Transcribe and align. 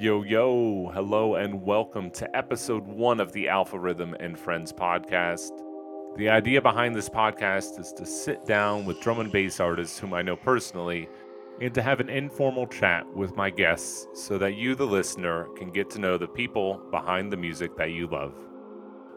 Yo, 0.00 0.22
yo, 0.22 0.92
hello, 0.94 1.34
and 1.34 1.60
welcome 1.60 2.08
to 2.08 2.36
episode 2.36 2.86
one 2.86 3.18
of 3.18 3.32
the 3.32 3.48
Alpha 3.48 3.76
Rhythm 3.76 4.14
and 4.20 4.38
Friends 4.38 4.72
podcast. 4.72 5.50
The 6.16 6.28
idea 6.28 6.62
behind 6.62 6.94
this 6.94 7.08
podcast 7.08 7.80
is 7.80 7.92
to 7.94 8.06
sit 8.06 8.46
down 8.46 8.84
with 8.84 9.00
drum 9.00 9.18
and 9.18 9.32
bass 9.32 9.58
artists 9.58 9.98
whom 9.98 10.14
I 10.14 10.22
know 10.22 10.36
personally 10.36 11.08
and 11.60 11.74
to 11.74 11.82
have 11.82 11.98
an 11.98 12.10
informal 12.10 12.68
chat 12.68 13.12
with 13.12 13.34
my 13.34 13.50
guests 13.50 14.06
so 14.14 14.38
that 14.38 14.54
you, 14.54 14.76
the 14.76 14.86
listener, 14.86 15.48
can 15.56 15.72
get 15.72 15.90
to 15.90 15.98
know 15.98 16.16
the 16.16 16.28
people 16.28 16.80
behind 16.92 17.32
the 17.32 17.36
music 17.36 17.76
that 17.76 17.90
you 17.90 18.06
love. 18.06 18.36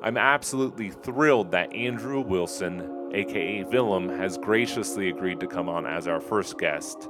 I'm 0.02 0.18
absolutely 0.18 0.90
thrilled 0.90 1.52
that 1.52 1.72
Andrew 1.76 2.22
Wilson, 2.22 3.12
aka 3.14 3.64
Villem, 3.66 4.18
has 4.18 4.40
graciously 4.40 5.10
agreed 5.10 5.42
to 5.42 5.48
come 5.48 5.70
on 5.70 5.86
as 5.86 6.08
our 6.08 6.20
first 6.20 6.58
guest. 6.58 7.08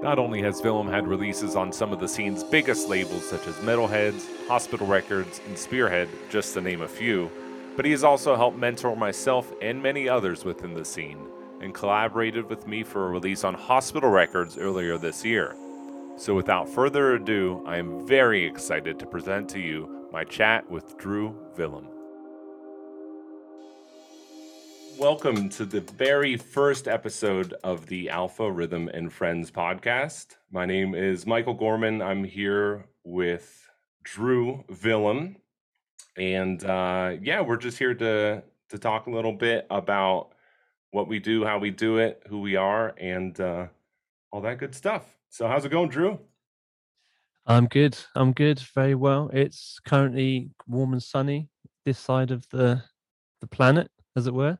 Not 0.00 0.20
only 0.20 0.40
has 0.42 0.62
Villem 0.62 0.88
had 0.88 1.08
releases 1.08 1.56
on 1.56 1.72
some 1.72 1.92
of 1.92 1.98
the 1.98 2.06
scene's 2.06 2.44
biggest 2.44 2.88
labels 2.88 3.28
such 3.28 3.48
as 3.48 3.56
Metalheadz, 3.56 4.46
Hospital 4.46 4.86
Records, 4.86 5.40
and 5.48 5.58
Spearhead, 5.58 6.08
just 6.30 6.54
to 6.54 6.60
name 6.60 6.82
a 6.82 6.88
few, 6.88 7.28
but 7.74 7.84
he 7.84 7.90
has 7.90 8.04
also 8.04 8.36
helped 8.36 8.56
mentor 8.56 8.94
myself 8.94 9.52
and 9.60 9.82
many 9.82 10.08
others 10.08 10.44
within 10.44 10.72
the 10.72 10.84
scene, 10.84 11.26
and 11.60 11.74
collaborated 11.74 12.48
with 12.48 12.68
me 12.68 12.84
for 12.84 13.06
a 13.06 13.10
release 13.10 13.42
on 13.42 13.54
Hospital 13.54 14.08
Records 14.08 14.56
earlier 14.56 14.98
this 14.98 15.24
year. 15.24 15.56
So 16.16 16.32
without 16.32 16.68
further 16.68 17.14
ado, 17.14 17.64
I 17.66 17.78
am 17.78 18.06
very 18.06 18.46
excited 18.46 19.00
to 19.00 19.06
present 19.06 19.48
to 19.50 19.58
you 19.58 20.06
my 20.12 20.22
chat 20.22 20.70
with 20.70 20.96
Drew 20.96 21.34
Villem. 21.56 21.97
Welcome 24.98 25.48
to 25.50 25.64
the 25.64 25.80
very 25.80 26.36
first 26.36 26.88
episode 26.88 27.54
of 27.62 27.86
the 27.86 28.10
Alpha 28.10 28.50
Rhythm 28.50 28.88
and 28.88 29.12
Friends 29.12 29.48
podcast. 29.48 30.34
My 30.50 30.66
name 30.66 30.96
is 30.96 31.24
Michael 31.24 31.54
Gorman. 31.54 32.02
I'm 32.02 32.24
here 32.24 32.84
with 33.04 33.70
Drew 34.02 34.64
Villem. 34.68 35.36
And 36.16 36.64
uh, 36.64 37.12
yeah, 37.22 37.42
we're 37.42 37.58
just 37.58 37.78
here 37.78 37.94
to 37.94 38.42
to 38.70 38.78
talk 38.78 39.06
a 39.06 39.10
little 39.10 39.32
bit 39.32 39.68
about 39.70 40.30
what 40.90 41.06
we 41.06 41.20
do, 41.20 41.44
how 41.44 41.60
we 41.60 41.70
do 41.70 41.98
it, 41.98 42.20
who 42.28 42.40
we 42.40 42.56
are, 42.56 42.92
and 42.98 43.38
uh, 43.40 43.68
all 44.32 44.40
that 44.40 44.58
good 44.58 44.74
stuff. 44.74 45.06
So, 45.28 45.46
how's 45.46 45.64
it 45.64 45.68
going, 45.70 45.90
Drew? 45.90 46.18
I'm 47.46 47.68
good. 47.68 47.96
I'm 48.16 48.32
good. 48.32 48.58
Very 48.74 48.96
well. 48.96 49.30
It's 49.32 49.78
currently 49.86 50.50
warm 50.66 50.92
and 50.92 51.02
sunny 51.02 51.50
this 51.84 52.00
side 52.00 52.32
of 52.32 52.48
the 52.48 52.82
the 53.40 53.46
planet, 53.46 53.92
as 54.16 54.26
it 54.26 54.34
were. 54.34 54.58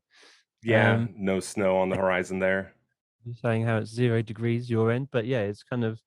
Yeah, 0.63 0.95
um, 0.95 1.15
no 1.17 1.41
snow 1.41 1.79
on 1.79 1.89
the 1.89 1.97
horizon 1.97 2.39
there. 2.39 2.75
You're 3.25 3.37
saying 3.37 3.65
how 3.65 3.79
it's 3.79 3.91
zero 3.91 4.23
degrees 4.23 4.71
your 4.71 4.91
end, 4.91 5.09
but 5.11 5.27
yeah, 5.27 5.41
it's 5.41 5.63
kind 5.63 5.85
of 5.85 6.01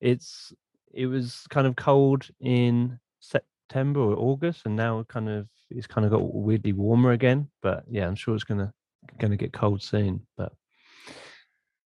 it's 0.00 0.52
it 0.92 1.06
was 1.06 1.46
kind 1.50 1.66
of 1.66 1.76
cold 1.76 2.28
in 2.40 2.98
September 3.20 4.00
or 4.00 4.16
August, 4.16 4.66
and 4.66 4.76
now 4.76 5.04
kind 5.08 5.28
of 5.28 5.48
it's 5.70 5.86
kind 5.86 6.04
of 6.04 6.10
got 6.10 6.34
weirdly 6.34 6.72
warmer 6.72 7.12
again. 7.12 7.48
But 7.62 7.84
yeah, 7.90 8.06
I'm 8.06 8.14
sure 8.14 8.34
it's 8.34 8.44
gonna 8.44 8.72
gonna 9.18 9.36
get 9.36 9.52
cold 9.52 9.82
soon. 9.82 10.26
But 10.36 10.52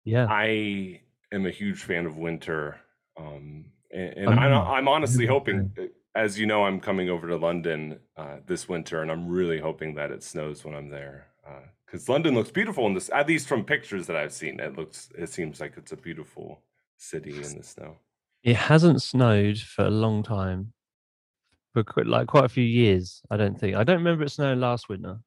yeah, 0.03 0.27
I 0.29 1.01
am 1.31 1.45
a 1.45 1.51
huge 1.51 1.83
fan 1.83 2.05
of 2.05 2.17
winter, 2.17 2.77
um, 3.17 3.65
and, 3.91 4.13
and 4.13 4.29
I'm, 4.29 4.53
I'm 4.53 4.87
honestly 4.87 5.25
hoping. 5.25 5.71
Uh, 5.77 5.83
as 6.15 6.39
you 6.39 6.47
know, 6.47 6.65
I'm 6.65 6.79
coming 6.79 7.09
over 7.09 7.27
to 7.27 7.37
London 7.37 7.99
uh, 8.17 8.37
this 8.45 8.67
winter, 8.67 9.01
and 9.01 9.11
I'm 9.11 9.27
really 9.27 9.59
hoping 9.59 9.95
that 9.95 10.11
it 10.11 10.23
snows 10.23 10.65
when 10.65 10.73
I'm 10.73 10.89
there. 10.89 11.28
Uh, 11.49 11.61
because 11.85 12.07
London 12.07 12.35
looks 12.35 12.51
beautiful 12.51 12.85
in 12.85 12.93
this. 12.93 13.09
At 13.09 13.27
least 13.27 13.47
from 13.47 13.63
pictures 13.63 14.05
that 14.07 14.15
I've 14.15 14.33
seen, 14.33 14.59
it 14.59 14.77
looks. 14.77 15.09
It 15.17 15.29
seems 15.29 15.59
like 15.59 15.73
it's 15.75 15.91
a 15.91 15.97
beautiful 15.97 16.61
city 16.97 17.35
in 17.35 17.57
the 17.57 17.63
snow. 17.63 17.97
It 18.43 18.55
hasn't 18.55 19.01
snowed 19.01 19.57
for 19.57 19.85
a 19.85 19.89
long 19.89 20.21
time, 20.21 20.73
for 21.73 21.83
quite, 21.83 22.05
like 22.05 22.27
quite 22.27 22.45
a 22.45 22.49
few 22.49 22.63
years. 22.63 23.21
I 23.31 23.37
don't 23.37 23.59
think. 23.59 23.75
I 23.75 23.83
don't 23.83 23.97
remember 23.97 24.23
it 24.23 24.29
snowing 24.29 24.59
last 24.59 24.87
winter, 24.87 25.17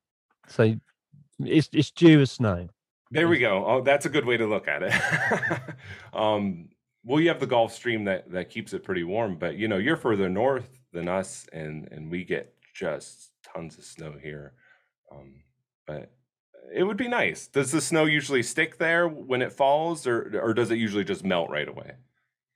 so 0.46 0.74
it's 1.40 1.68
it's 1.72 1.90
due 1.90 2.20
a 2.20 2.26
snow. 2.26 2.68
There 3.10 3.28
we 3.28 3.38
go. 3.38 3.66
Oh, 3.66 3.80
that's 3.82 4.06
a 4.06 4.08
good 4.08 4.24
way 4.24 4.36
to 4.36 4.46
look 4.46 4.68
at 4.68 4.82
it. 4.82 4.94
um, 6.14 6.68
well, 7.04 7.20
you 7.20 7.28
have 7.28 7.40
the 7.40 7.46
Gulf 7.46 7.72
Stream 7.72 8.04
that 8.04 8.30
that 8.30 8.50
keeps 8.50 8.72
it 8.72 8.84
pretty 8.84 9.04
warm, 9.04 9.36
but 9.36 9.56
you 9.56 9.66
know 9.66 9.78
you're 9.78 9.96
further 9.96 10.28
north 10.28 10.78
than 10.92 11.08
us, 11.08 11.46
and 11.52 11.88
and 11.90 12.10
we 12.10 12.24
get 12.24 12.54
just 12.72 13.32
tons 13.42 13.76
of 13.78 13.84
snow 13.84 14.14
here. 14.22 14.54
Um, 15.10 15.42
but 15.86 16.10
it 16.74 16.84
would 16.84 16.96
be 16.96 17.08
nice. 17.08 17.46
Does 17.46 17.70
the 17.70 17.80
snow 17.80 18.06
usually 18.06 18.42
stick 18.42 18.78
there 18.78 19.08
when 19.08 19.42
it 19.42 19.52
falls, 19.52 20.06
or 20.06 20.40
or 20.40 20.54
does 20.54 20.70
it 20.70 20.78
usually 20.78 21.04
just 21.04 21.24
melt 21.24 21.50
right 21.50 21.68
away? 21.68 21.92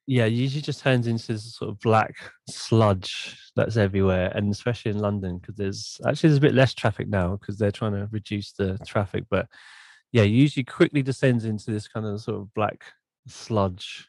Yeah, 0.06 0.26
it 0.26 0.32
usually 0.32 0.62
just 0.62 0.81
turns 0.81 1.09
into 1.09 1.32
this 1.32 1.56
sort 1.56 1.70
of 1.70 1.81
black 1.81 2.15
sludge 2.48 3.36
that's 3.56 3.76
everywhere, 3.76 4.31
and 4.34 4.53
especially 4.53 4.92
in 4.92 4.98
London 4.98 5.38
because 5.38 5.56
there's 5.56 6.00
actually 6.06 6.28
there's 6.28 6.38
a 6.38 6.42
bit 6.42 6.54
less 6.54 6.75
traffic 6.75 7.09
now 7.09 7.36
because 7.36 7.59
they're 7.59 7.72
trying 7.72 7.92
to 7.92 8.09
reduce 8.12 8.53
the 8.53 8.78
traffic. 8.86 9.25
But 9.28 9.48
yeah, 10.12 10.22
usually 10.22 10.65
quickly 10.65 11.03
descends 11.03 11.44
into 11.44 11.70
this 11.70 11.88
kind 11.88 12.06
of 12.06 12.20
sort 12.20 12.41
of 12.41 12.54
black 12.54 12.84
sludge. 13.26 14.09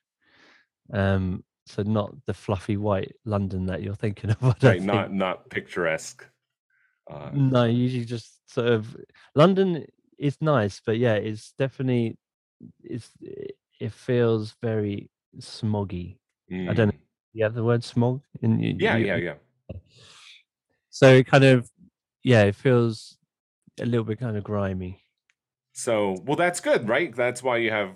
Um, 0.94 1.44
so 1.66 1.84
not 1.84 2.14
the 2.28 2.34
fluffy 2.34 2.78
white 2.78 3.14
London 3.26 3.66
that 3.66 3.84
you're 3.84 3.96
thinking 3.96 4.30
of. 4.30 4.42
right, 4.42 4.60
think. 4.60 4.84
not 4.84 5.12
not 5.12 5.50
picturesque. 5.50 6.26
Uh, 7.10 7.30
no, 7.34 7.64
usually 7.64 8.06
just 8.06 8.52
sort 8.52 8.68
of 8.68 8.96
London 9.36 9.86
is 10.18 10.38
nice, 10.42 10.82
but 10.86 10.98
yeah, 10.98 11.14
it's 11.14 11.54
definitely 11.58 12.18
it's 12.84 13.12
it 13.80 13.92
feels 13.94 14.56
very 14.62 15.10
smoggy. 15.40 16.18
Mm. 16.52 16.70
I 16.70 16.74
don't 16.74 16.88
know. 16.88 16.94
Mm. 16.94 17.00
You 17.34 17.44
have 17.44 17.54
the 17.54 17.64
word 17.64 17.84
smog 17.84 18.22
in 18.42 18.60
yeah, 18.80 18.98
you, 18.98 19.06
yeah, 19.06 19.16
yeah. 19.18 19.34
So 20.90 21.14
it 21.14 21.28
kind 21.28 21.44
of 21.44 21.70
yeah, 22.24 22.44
it 22.44 22.56
feels 22.56 23.18
a 23.80 23.86
little 23.86 24.04
bit 24.04 24.20
kind 24.20 24.36
of 24.36 24.44
grimy. 24.44 25.04
So 25.74 26.18
well, 26.26 26.36
that's 26.36 26.60
good, 26.60 26.90
right? 26.90 27.16
That's 27.16 27.44
why 27.44 27.58
you 27.58 27.72
have 27.72 27.92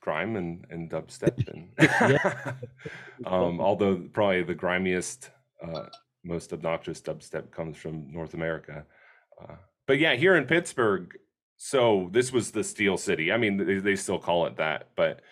grime 0.00 0.36
and 0.36 0.64
and 0.70 0.90
dubstep 0.90 1.46
and 1.48 1.68
um, 3.26 3.60
although 3.60 3.96
probably 4.12 4.42
the 4.42 4.54
grimiest 4.54 5.30
uh, 5.62 5.86
most 6.28 6.52
obnoxious 6.52 7.00
dubstep 7.00 7.50
comes 7.50 7.76
from 7.76 8.12
North 8.12 8.34
America. 8.34 8.84
Uh, 9.42 9.54
but 9.86 9.98
yeah, 9.98 10.14
here 10.14 10.36
in 10.36 10.44
Pittsburgh, 10.44 11.16
so 11.56 12.08
this 12.12 12.32
was 12.32 12.50
the 12.50 12.62
Steel 12.62 12.96
City. 12.96 13.32
I 13.32 13.38
mean, 13.38 13.56
they, 13.56 13.78
they 13.78 13.96
still 13.96 14.18
call 14.18 14.46
it 14.46 14.56
that, 14.58 14.90
but 14.94 15.22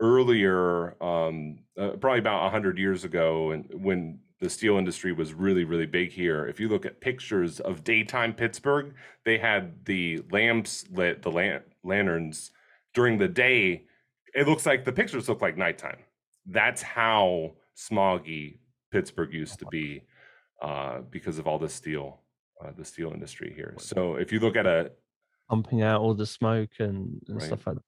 earlier, 0.00 1.00
um, 1.02 1.58
uh, 1.78 1.90
probably 1.90 2.20
about 2.20 2.50
hundred 2.50 2.78
years 2.78 3.04
ago, 3.04 3.50
and 3.50 3.66
when 3.74 4.20
the 4.40 4.48
steel 4.48 4.76
industry 4.76 5.12
was 5.12 5.34
really, 5.34 5.64
really 5.64 5.86
big 5.86 6.12
here. 6.12 6.46
If 6.46 6.60
you 6.60 6.68
look 6.68 6.86
at 6.86 7.00
pictures 7.00 7.58
of 7.60 7.82
daytime 7.82 8.32
Pittsburgh, 8.32 8.94
they 9.24 9.36
had 9.36 9.84
the 9.84 10.22
lamps 10.30 10.84
lit, 10.92 11.22
the 11.22 11.30
lan- 11.30 11.62
lanterns 11.82 12.52
during 12.94 13.18
the 13.18 13.28
day. 13.28 13.86
It 14.34 14.46
looks 14.46 14.64
like 14.64 14.84
the 14.84 14.92
pictures 14.92 15.28
look 15.28 15.42
like 15.42 15.56
nighttime. 15.56 15.98
That's 16.46 16.82
how 16.82 17.54
smoggy 17.76 18.58
Pittsburgh 18.92 19.32
used 19.32 19.58
to 19.58 19.66
be 19.66 20.02
uh, 20.62 21.00
because 21.10 21.38
of 21.38 21.46
all 21.46 21.58
the 21.58 21.68
steel, 21.68 22.20
uh, 22.62 22.70
the 22.76 22.84
steel 22.84 23.12
industry 23.12 23.52
here. 23.54 23.74
So 23.78 24.16
if 24.16 24.32
you 24.32 24.40
look 24.40 24.56
at 24.56 24.66
a 24.66 24.92
pumping 25.48 25.82
out 25.82 26.00
all 26.00 26.14
the 26.14 26.26
smoke 26.26 26.70
and, 26.78 27.20
and 27.28 27.36
right. 27.36 27.42
stuff 27.42 27.66
like 27.66 27.76
that. 27.76 27.82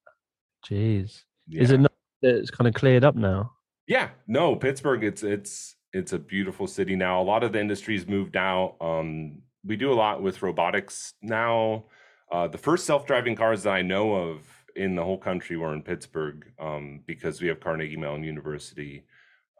Jeez, 0.68 1.22
yeah. 1.48 1.62
is 1.62 1.70
it 1.70 1.80
not 1.80 1.92
that 2.22 2.36
it's 2.36 2.50
kind 2.50 2.68
of 2.68 2.74
cleared 2.74 3.04
up 3.04 3.16
now? 3.16 3.52
Yeah, 3.86 4.10
no, 4.26 4.56
Pittsburgh. 4.56 5.04
It's 5.04 5.22
it's 5.22 5.76
it's 5.92 6.12
a 6.12 6.18
beautiful 6.18 6.66
city 6.66 6.96
now. 6.96 7.20
A 7.20 7.24
lot 7.24 7.42
of 7.42 7.52
the 7.52 7.60
industries 7.60 8.06
moved 8.06 8.36
out. 8.36 8.76
Um, 8.80 9.42
we 9.64 9.76
do 9.76 9.92
a 9.92 9.94
lot 9.94 10.22
with 10.22 10.42
robotics 10.42 11.14
now. 11.22 11.84
Uh, 12.30 12.46
the 12.46 12.58
first 12.58 12.86
self-driving 12.86 13.34
cars 13.34 13.64
that 13.64 13.72
I 13.72 13.82
know 13.82 14.14
of 14.14 14.42
in 14.76 14.94
the 14.94 15.02
whole 15.02 15.18
country 15.18 15.56
were 15.56 15.74
in 15.74 15.82
Pittsburgh 15.82 16.46
um, 16.60 17.00
because 17.06 17.40
we 17.40 17.48
have 17.48 17.58
Carnegie 17.58 17.96
Mellon 17.96 18.22
University 18.22 19.04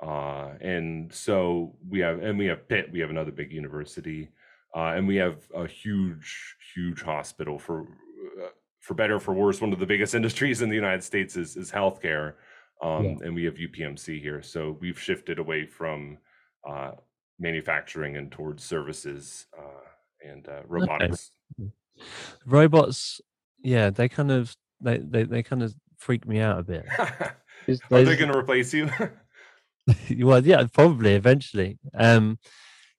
uh, 0.03 0.53
and 0.61 1.13
so 1.13 1.75
we 1.89 2.01
have, 2.01 2.23
and 2.23 2.39
we 2.39 2.47
have 2.47 2.67
Pitt, 2.69 2.91
we 2.91 3.01
have 3.01 3.11
another 3.11 3.31
big 3.31 3.53
university, 3.53 4.31
uh, 4.75 4.93
and 4.97 5.07
we 5.07 5.17
have 5.17 5.43
a 5.55 5.67
huge, 5.67 6.57
huge 6.75 7.03
hospital 7.03 7.59
for, 7.59 7.83
uh, 7.83 8.49
for 8.81 8.95
better 8.95 9.19
for 9.19 9.35
worse. 9.35 9.61
One 9.61 9.73
of 9.73 9.79
the 9.79 9.87
biggest 9.87 10.15
industries 10.21 10.63
in 10.63 10.69
the 10.69 10.75
United 10.75 11.05
States 11.05 11.37
is 11.37 11.57
is 11.57 11.71
healthcare, 11.71 12.35
um, 12.83 13.05
yeah. 13.05 13.17
and 13.23 13.35
we 13.35 13.45
have 13.45 13.55
UPMC 13.55 14.21
here. 14.21 14.43
So 14.43 14.79
we've 14.81 14.99
shifted 14.99 15.39
away 15.39 15.67
from 15.67 16.19
uh, 16.67 16.93
manufacturing 17.39 18.17
and 18.17 18.33
towards 18.33 18.65
services 18.65 19.47
uh, 19.59 20.29
and 20.29 20.49
uh, 20.49 20.63
robotics. 20.67 21.31
Okay. 21.61 21.71
Robots, 22.47 23.21
yeah, 23.63 23.91
they 23.91 24.09
kind 24.09 24.31
of 24.31 24.57
they 24.81 24.97
they, 24.97 25.25
they 25.25 25.43
kind 25.43 25.63
of 25.63 25.75
freak 25.99 26.27
me 26.27 26.41
out 26.41 26.59
a 26.59 26.63
bit. 26.63 26.87
Are 26.99 28.03
they 28.03 28.17
going 28.17 28.33
to 28.33 28.39
replace 28.39 28.73
you? 28.73 28.89
well, 30.19 30.45
yeah, 30.45 30.65
probably 30.73 31.15
eventually. 31.15 31.79
Um, 31.95 32.39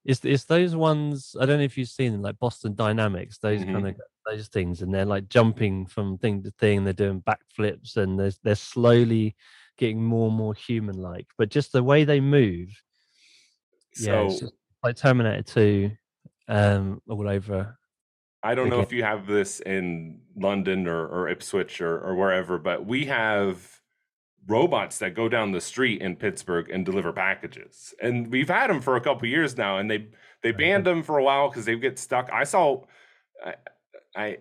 it's 0.03 0.25
it's 0.25 0.45
those 0.45 0.75
ones. 0.75 1.35
I 1.39 1.45
don't 1.45 1.59
know 1.59 1.63
if 1.63 1.77
you've 1.77 1.87
seen 1.87 2.11
them, 2.11 2.21
like 2.21 2.39
Boston 2.39 2.75
Dynamics. 2.75 3.37
Those 3.37 3.61
mm-hmm. 3.61 3.73
kind 3.73 3.87
of 3.87 3.95
those 4.25 4.47
things, 4.47 4.81
and 4.81 4.93
they're 4.93 5.05
like 5.05 5.29
jumping 5.29 5.85
from 5.85 6.17
thing 6.17 6.43
to 6.43 6.51
thing. 6.51 6.83
They're 6.83 6.93
doing 6.93 7.21
backflips, 7.21 7.97
and 7.97 8.19
they're 8.19 8.31
they're 8.43 8.55
slowly 8.55 9.35
getting 9.77 10.03
more 10.03 10.27
and 10.27 10.37
more 10.37 10.53
human 10.53 10.97
like, 10.97 11.27
but 11.37 11.49
just 11.49 11.71
the 11.71 11.83
way 11.83 12.03
they 12.03 12.19
move, 12.19 12.69
yeah, 13.99 14.21
it's 14.21 14.35
So 14.35 14.45
just 14.45 14.53
like 14.83 14.95
Terminator 14.95 15.43
2 15.43 15.91
um 16.47 17.01
all 17.07 17.29
over 17.29 17.77
I 18.43 18.55
don't 18.55 18.69
know 18.69 18.79
if 18.79 18.91
you 18.91 19.03
have 19.03 19.27
this 19.27 19.59
in 19.59 20.19
London 20.35 20.87
or, 20.87 21.05
or 21.07 21.29
Ipswich 21.29 21.79
or, 21.79 21.99
or 21.99 22.15
wherever, 22.15 22.57
but 22.57 22.85
we 22.85 23.05
have 23.05 23.63
robots 24.47 24.97
that 24.99 25.13
go 25.13 25.29
down 25.29 25.51
the 25.51 25.61
street 25.61 26.01
in 26.01 26.15
Pittsburgh 26.15 26.69
and 26.69 26.85
deliver 26.85 27.11
packages. 27.11 27.93
And 28.01 28.31
we've 28.31 28.49
had 28.49 28.69
them 28.69 28.81
for 28.81 28.95
a 28.95 29.01
couple 29.01 29.27
years 29.27 29.57
now, 29.57 29.77
and 29.77 29.89
they 29.89 30.07
they 30.43 30.51
banned 30.51 30.85
them 30.85 31.03
for 31.03 31.17
a 31.17 31.23
while 31.23 31.49
because 31.49 31.65
they 31.65 31.75
get 31.75 31.99
stuck. 31.99 32.29
I 32.31 32.43
saw, 32.43 32.83
I, 33.45 33.55
I 34.15 34.37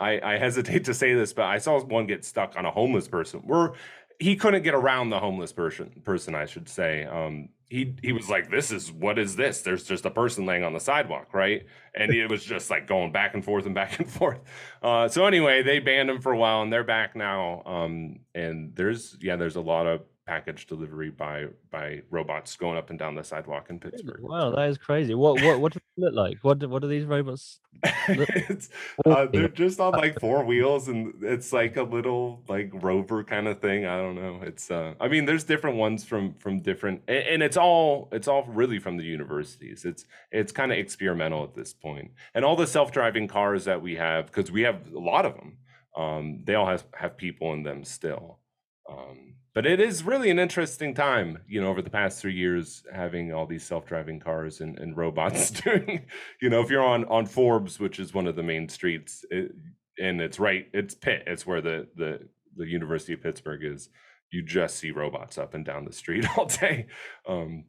I 0.00 0.20
I 0.34 0.38
hesitate 0.38 0.84
to 0.84 0.94
say 0.94 1.14
this, 1.14 1.32
but 1.32 1.44
I 1.44 1.58
saw 1.58 1.80
one 1.80 2.06
get 2.06 2.24
stuck 2.24 2.56
on 2.56 2.64
a 2.66 2.70
homeless 2.70 3.08
person. 3.08 3.40
Where 3.40 3.72
he 4.18 4.36
couldn't 4.36 4.62
get 4.62 4.74
around 4.74 5.10
the 5.10 5.20
homeless 5.20 5.52
person 5.52 6.02
person, 6.04 6.34
I 6.34 6.46
should 6.46 6.68
say. 6.68 7.04
Um, 7.04 7.50
he 7.68 7.94
he 8.02 8.12
was 8.12 8.28
like, 8.28 8.50
"This 8.50 8.70
is 8.70 8.90
what 8.90 9.18
is 9.18 9.36
this? 9.36 9.60
There's 9.62 9.84
just 9.84 10.06
a 10.06 10.10
person 10.10 10.46
laying 10.46 10.64
on 10.64 10.72
the 10.72 10.80
sidewalk, 10.80 11.34
right?" 11.34 11.66
And 11.94 12.12
it 12.12 12.30
was 12.30 12.42
just 12.44 12.70
like 12.70 12.86
going 12.86 13.12
back 13.12 13.34
and 13.34 13.44
forth 13.44 13.66
and 13.66 13.74
back 13.74 13.98
and 13.98 14.10
forth. 14.18 14.40
Uh, 14.82 15.08
so 15.08 15.26
anyway, 15.26 15.62
they 15.62 15.78
banned 15.78 16.08
him 16.08 16.20
for 16.20 16.32
a 16.32 16.38
while, 16.38 16.62
and 16.62 16.72
they're 16.72 16.84
back 16.84 17.14
now. 17.14 17.62
Um, 17.66 18.20
and 18.34 18.74
there's 18.74 19.16
yeah, 19.20 19.36
there's 19.36 19.56
a 19.56 19.60
lot 19.60 19.86
of 19.86 20.00
package 20.28 20.66
delivery 20.66 21.10
by 21.10 21.46
by 21.70 22.02
robots 22.10 22.54
going 22.56 22.76
up 22.76 22.90
and 22.90 22.98
down 22.98 23.14
the 23.14 23.24
sidewalk 23.24 23.70
in 23.70 23.80
Pittsburgh. 23.80 24.20
Wow, 24.20 24.50
that 24.50 24.68
is 24.68 24.78
crazy. 24.78 25.14
What 25.14 25.42
what 25.42 25.60
what 25.60 25.72
do 25.72 25.80
they 25.96 26.04
look 26.04 26.14
like? 26.14 26.38
What 26.42 26.58
do, 26.58 26.68
what 26.68 26.82
do 26.82 26.88
these 26.88 27.06
robots 27.06 27.60
it's 28.08 28.70
uh, 29.06 29.26
they're 29.26 29.48
just 29.48 29.78
on 29.78 29.92
like 29.92 30.18
four 30.18 30.44
wheels 30.44 30.88
and 30.88 31.14
it's 31.22 31.52
like 31.52 31.76
a 31.76 31.82
little 31.82 32.42
like 32.48 32.70
rover 32.82 33.22
kind 33.22 33.46
of 33.46 33.60
thing 33.60 33.86
i 33.86 33.96
don't 33.96 34.16
know 34.16 34.40
it's 34.42 34.70
uh 34.70 34.94
i 35.00 35.06
mean 35.06 35.24
there's 35.24 35.44
different 35.44 35.76
ones 35.76 36.04
from 36.04 36.34
from 36.34 36.60
different 36.60 37.00
and, 37.06 37.18
and 37.18 37.42
it's 37.42 37.56
all 37.56 38.08
it's 38.10 38.26
all 38.26 38.44
really 38.48 38.80
from 38.80 38.96
the 38.96 39.04
universities 39.04 39.84
it's 39.84 40.06
it's 40.32 40.50
kind 40.50 40.72
of 40.72 40.78
experimental 40.78 41.44
at 41.44 41.54
this 41.54 41.72
point. 41.72 42.10
and 42.34 42.44
all 42.44 42.56
the 42.56 42.66
self-driving 42.66 43.28
cars 43.28 43.64
that 43.64 43.80
we 43.80 43.94
have 43.94 44.26
because 44.26 44.50
we 44.50 44.62
have 44.62 44.92
a 44.92 44.98
lot 44.98 45.24
of 45.24 45.34
them 45.36 45.56
um 45.96 46.42
they 46.44 46.56
all 46.56 46.66
have 46.66 46.84
have 46.94 47.16
people 47.16 47.52
in 47.52 47.62
them 47.62 47.84
still 47.84 48.40
um 48.88 49.34
but 49.54 49.66
it 49.66 49.80
is 49.80 50.04
really 50.04 50.30
an 50.30 50.38
interesting 50.38 50.94
time 50.94 51.42
you 51.46 51.60
know 51.60 51.68
over 51.68 51.82
the 51.82 51.90
past 51.90 52.20
three 52.20 52.34
years 52.34 52.84
having 52.92 53.32
all 53.32 53.46
these 53.46 53.64
self-driving 53.64 54.20
cars 54.20 54.60
and, 54.60 54.78
and 54.78 54.96
robots 54.96 55.50
doing 55.62 56.06
you 56.40 56.48
know 56.48 56.60
if 56.60 56.70
you're 56.70 56.84
on 56.84 57.04
on 57.06 57.26
forbes 57.26 57.78
which 57.78 57.98
is 57.98 58.14
one 58.14 58.26
of 58.26 58.36
the 58.36 58.42
main 58.42 58.68
streets 58.68 59.24
it, 59.30 59.52
and 59.98 60.20
it's 60.20 60.38
right 60.38 60.68
it's 60.72 60.94
pitt 60.94 61.22
it's 61.26 61.46
where 61.46 61.60
the 61.60 61.88
the 61.96 62.28
the 62.56 62.66
university 62.66 63.12
of 63.12 63.22
pittsburgh 63.22 63.64
is 63.64 63.88
you 64.30 64.42
just 64.42 64.76
see 64.76 64.90
robots 64.90 65.38
up 65.38 65.54
and 65.54 65.64
down 65.64 65.84
the 65.84 65.92
street 65.92 66.26
all 66.38 66.46
day 66.46 66.86
um 67.26 67.64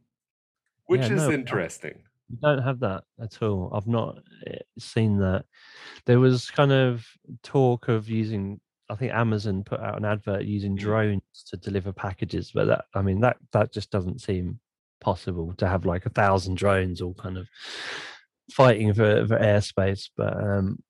which 0.87 1.01
Yeah, 1.01 1.07
is 1.09 1.27
no, 1.27 1.29
interesting 1.29 2.03
We 2.29 2.37
don't 2.41 2.61
have 2.61 2.79
that 2.81 3.05
at 3.21 3.41
all. 3.41 3.71
I've 3.73 3.87
not 3.87 4.19
eh, 4.47 4.59
seen 4.77 5.17
that. 5.19 5.45
There 6.05 6.19
was 6.19 6.51
kind 6.51 6.71
of 6.71 7.07
talk 7.43 7.87
of 7.87 8.09
using. 8.09 8.61
I 8.89 8.95
think 8.95 9.13
Amazon 9.13 9.63
put 9.63 9.79
out 9.79 9.97
an 9.97 10.05
advert 10.05 10.45
using 10.45 10.75
Mm. 10.75 10.79
drones 10.79 11.21
to 11.49 11.57
deliver 11.57 11.91
packages, 11.93 12.51
but 12.53 12.65
that 12.67 12.85
I 12.93 13.01
mean 13.01 13.21
that 13.21 13.37
that 13.51 13.71
just 13.71 13.91
doesn't 13.91 14.21
seem 14.21 14.59
possible 15.01 15.53
to 15.57 15.67
have 15.67 15.85
like 15.85 16.05
a 16.05 16.09
thousand 16.09 16.57
drones 16.57 16.99
all 17.01 17.13
kind 17.13 17.37
of 17.37 17.47
fighting 18.51 18.93
for, 18.93 19.25
for 19.27 19.37
airspace. 19.39 20.09
But 20.17 20.35
um, 20.35 20.81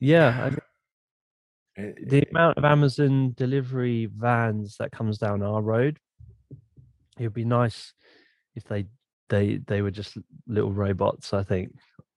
yeah, 0.00 0.44
I 0.44 0.50
mean, 1.82 1.94
the 2.06 2.22
amount 2.30 2.56
of 2.56 2.64
Amazon 2.64 3.32
delivery 3.36 4.06
vans 4.06 4.76
that 4.78 4.92
comes 4.92 5.18
down 5.18 5.42
our 5.42 5.60
road, 5.60 5.98
it 7.18 7.22
would 7.24 7.34
be 7.34 7.44
nice 7.44 7.92
if 8.54 8.64
they 8.64 8.86
they 9.28 9.56
they 9.56 9.82
were 9.82 9.90
just 9.90 10.16
little 10.46 10.72
robots. 10.72 11.32
I 11.32 11.42
think. 11.42 11.72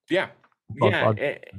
yeah 0.10 0.28
I'd- 0.82 0.90
yeah 0.92 1.10
I'd- 1.10 1.22
it- 1.22 1.54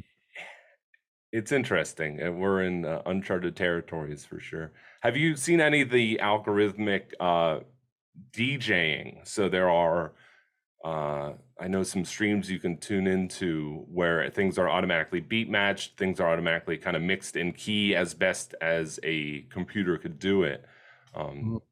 it's 1.32 1.52
interesting 1.52 2.20
and 2.20 2.40
we're 2.40 2.62
in 2.62 2.84
uh, 2.84 3.02
uncharted 3.06 3.54
territories 3.54 4.24
for 4.24 4.40
sure 4.40 4.72
have 5.00 5.16
you 5.16 5.36
seen 5.36 5.60
any 5.60 5.82
of 5.82 5.90
the 5.90 6.18
algorithmic 6.22 7.12
uh 7.20 7.60
DJing. 8.32 9.26
So 9.26 9.48
there 9.48 9.70
are, 9.70 10.12
uh, 10.84 11.32
I 11.60 11.68
know 11.68 11.82
some 11.82 12.04
streams 12.04 12.50
you 12.50 12.58
can 12.58 12.76
tune 12.78 13.06
into 13.06 13.86
where 13.92 14.28
things 14.30 14.58
are 14.58 14.68
automatically 14.68 15.20
beat 15.20 15.48
matched, 15.48 15.96
things 15.96 16.20
are 16.20 16.30
automatically 16.30 16.78
kind 16.78 16.96
of 16.96 17.02
mixed 17.02 17.36
in 17.36 17.52
key 17.52 17.94
as 17.94 18.14
best 18.14 18.54
as 18.60 18.98
a 19.02 19.42
computer 19.50 19.98
could 19.98 20.18
do 20.18 20.42
it. 20.42 20.64
Um, 21.14 21.36
Mm. 21.44 21.62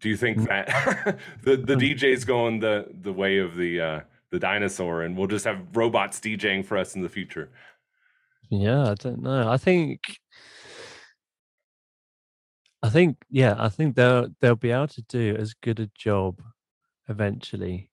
do 0.00 0.08
you 0.08 0.16
think 0.16 0.38
Mm. 0.38 0.48
that 0.48 1.18
the 1.42 1.56
the 1.56 1.74
Mm. 1.74 1.94
DJ's 1.96 2.24
going 2.24 2.60
the 2.60 2.86
the 3.02 3.12
way 3.12 3.38
of 3.38 3.56
the 3.56 3.80
uh, 3.80 4.00
the 4.30 4.38
dinosaur, 4.38 5.02
and 5.02 5.16
we'll 5.16 5.26
just 5.26 5.44
have 5.44 5.76
robots 5.76 6.20
DJing 6.20 6.64
for 6.64 6.78
us 6.78 6.94
in 6.94 7.02
the 7.02 7.08
future? 7.08 7.50
Yeah, 8.50 8.90
I 8.90 8.94
don't 8.94 9.22
know. 9.22 9.48
I 9.50 9.56
think 9.56 10.18
I 12.82 12.88
think 12.90 13.24
yeah, 13.30 13.54
I 13.58 13.68
think 13.68 13.96
they'll 13.96 14.28
they'll 14.40 14.56
be 14.56 14.70
able 14.70 14.88
to 14.88 15.02
do 15.02 15.36
as 15.36 15.54
good 15.54 15.80
a 15.80 15.86
job 15.96 16.42
eventually 17.08 17.90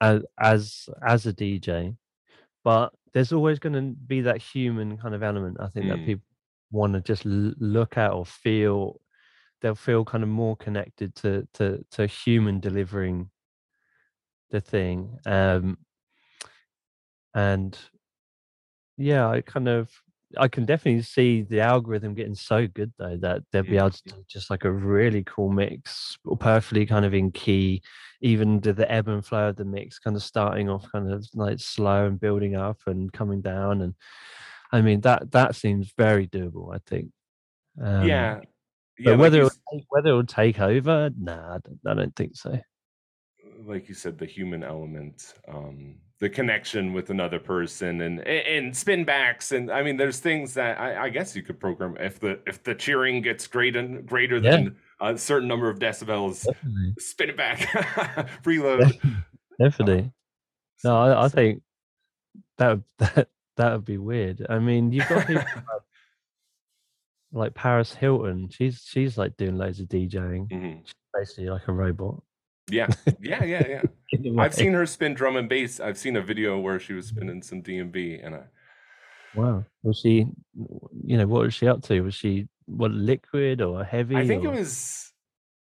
as 0.00 0.22
as 0.38 0.88
as 1.06 1.26
a 1.26 1.32
DJ, 1.32 1.94
but 2.64 2.92
there's 3.12 3.32
always 3.32 3.58
going 3.58 3.72
to 3.74 3.96
be 4.06 4.20
that 4.22 4.38
human 4.42 4.96
kind 4.98 5.14
of 5.14 5.22
element. 5.22 5.58
I 5.60 5.68
think 5.68 5.88
that 5.88 5.98
Mm. 5.98 6.06
people 6.06 6.24
want 6.70 6.92
to 6.94 7.00
just 7.00 7.26
l- 7.26 7.54
look 7.58 7.96
at 7.96 8.12
or 8.12 8.26
feel. 8.26 9.00
They'll 9.62 9.74
feel 9.76 10.04
kind 10.04 10.24
of 10.24 10.30
more 10.30 10.56
connected 10.56 11.14
to 11.16 11.48
to 11.54 11.84
to 11.92 12.06
human 12.06 12.60
delivering 12.60 13.30
the 14.50 14.60
thing. 14.60 15.18
Um, 15.26 15.78
and 17.34 17.78
yeah, 18.98 19.28
I 19.28 19.40
kind 19.40 19.68
of 19.68 19.90
I 20.36 20.48
can 20.48 20.66
definitely 20.66 21.02
see 21.02 21.42
the 21.42 21.60
algorithm 21.60 22.12
getting 22.14 22.34
so 22.34 22.66
good 22.66 22.92
though 22.98 23.16
that 23.18 23.42
they'll 23.50 23.62
be 23.62 23.78
able 23.78 23.90
to 23.90 24.02
do 24.04 24.24
just 24.28 24.50
like 24.50 24.64
a 24.64 24.70
really 24.70 25.24
cool 25.24 25.48
mix, 25.48 26.18
perfectly 26.38 26.84
kind 26.84 27.06
of 27.06 27.14
in 27.14 27.30
key, 27.30 27.82
even 28.20 28.60
to 28.60 28.74
the 28.74 28.90
ebb 28.92 29.08
and 29.08 29.24
flow 29.24 29.48
of 29.48 29.56
the 29.56 29.64
mix, 29.64 29.98
kind 29.98 30.16
of 30.16 30.22
starting 30.22 30.68
off 30.68 30.90
kind 30.92 31.10
of 31.10 31.26
like 31.32 31.60
slow 31.60 32.06
and 32.06 32.20
building 32.20 32.56
up 32.56 32.78
and 32.86 33.10
coming 33.12 33.40
down. 33.40 33.80
And 33.80 33.94
I 34.70 34.82
mean 34.82 35.00
that 35.02 35.30
that 35.30 35.54
seems 35.56 35.94
very 35.96 36.26
doable. 36.26 36.74
I 36.74 36.78
think. 36.86 37.10
Um, 37.80 38.06
yeah, 38.06 38.40
yeah. 38.98 39.12
But 39.12 39.18
whether 39.18 39.38
it'll 39.38 39.50
take, 39.72 39.84
whether 39.88 40.08
it'll 40.10 40.24
take 40.26 40.60
over, 40.60 41.10
nah, 41.18 41.54
I 41.54 41.58
don't, 41.58 41.80
I 41.86 41.94
don't 41.94 42.16
think 42.16 42.36
so. 42.36 42.58
Like 43.68 43.88
you 43.88 43.94
said, 43.94 44.18
the 44.18 44.26
human 44.26 44.62
element, 44.64 45.34
um, 45.46 45.96
the 46.20 46.28
connection 46.28 46.92
with 46.92 47.10
another 47.10 47.38
person, 47.38 48.00
and 48.00 48.20
and 48.26 48.76
spin 48.76 49.04
backs, 49.04 49.52
and 49.52 49.70
I 49.70 49.82
mean, 49.82 49.96
there's 49.96 50.18
things 50.20 50.54
that 50.54 50.80
I, 50.80 51.04
I 51.04 51.08
guess 51.10 51.36
you 51.36 51.42
could 51.42 51.60
program 51.60 51.96
if 52.00 52.18
the 52.18 52.40
if 52.46 52.62
the 52.64 52.74
cheering 52.74 53.22
gets 53.22 53.46
great 53.46 53.76
and 53.76 54.04
greater 54.06 54.38
Yeah. 54.38 54.50
than 54.50 54.76
a 55.00 55.16
certain 55.18 55.46
number 55.46 55.68
of 55.70 55.78
decibels, 55.78 56.44
Definitely, 56.44 56.94
spin 56.98 57.28
it 57.30 57.36
back, 57.36 58.28
reload. 58.44 58.98
definitely. 59.60 60.10
So- 60.78 60.88
No, 60.90 60.96
I, 60.96 61.24
I 61.26 61.28
think 61.28 61.62
that 62.56 62.68
would- 62.70 62.84
that 62.98 63.28
that 63.56 63.72
would 63.72 63.84
be 63.84 63.98
weird. 63.98 64.44
I 64.48 64.58
mean, 64.58 64.90
you've 64.92 65.08
got 65.08 65.26
people 65.26 65.42
like, 65.54 65.82
like 67.32 67.54
Paris 67.54 67.92
Hilton. 67.94 68.48
She's 68.50 68.82
she's 68.84 69.18
like 69.18 69.36
doing 69.36 69.56
loads 69.58 69.78
of 69.80 69.88
DJing, 69.88 70.48
Mhm. 70.50 70.92
basically 71.14 71.48
like 71.50 71.68
a 71.68 71.72
robot. 71.72 72.22
Yeah, 72.70 72.88
yeah, 73.20 73.44
yeah, 73.44 73.82
yeah. 74.12 74.32
I've 74.38 74.54
seen 74.54 74.72
her 74.72 74.86
spin 74.86 75.14
drum 75.14 75.36
and 75.36 75.48
bass. 75.48 75.80
I've 75.80 75.98
seen 75.98 76.16
a 76.16 76.22
video 76.22 76.58
where 76.58 76.78
she 76.78 76.92
was 76.92 77.06
spinning 77.06 77.42
some 77.42 77.62
DMB, 77.62 78.24
and 78.24 78.34
I, 78.34 78.42
Wow. 79.34 79.64
Was 79.82 79.98
she? 79.98 80.26
You 81.04 81.18
know, 81.18 81.26
what 81.26 81.42
was 81.42 81.54
she 81.54 81.68
up 81.68 81.82
to? 81.84 82.00
Was 82.00 82.14
she 82.14 82.48
what 82.66 82.90
liquid 82.90 83.62
or 83.62 83.84
heavy? 83.84 84.16
I 84.16 84.26
think 84.26 84.44
it 84.44 84.50
was 84.50 85.12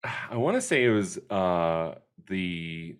I 0.04 0.36
want 0.36 0.56
to 0.56 0.60
say 0.60 0.84
it 0.84 0.90
was 0.90 1.18
uh 1.30 1.96
the 2.28 2.96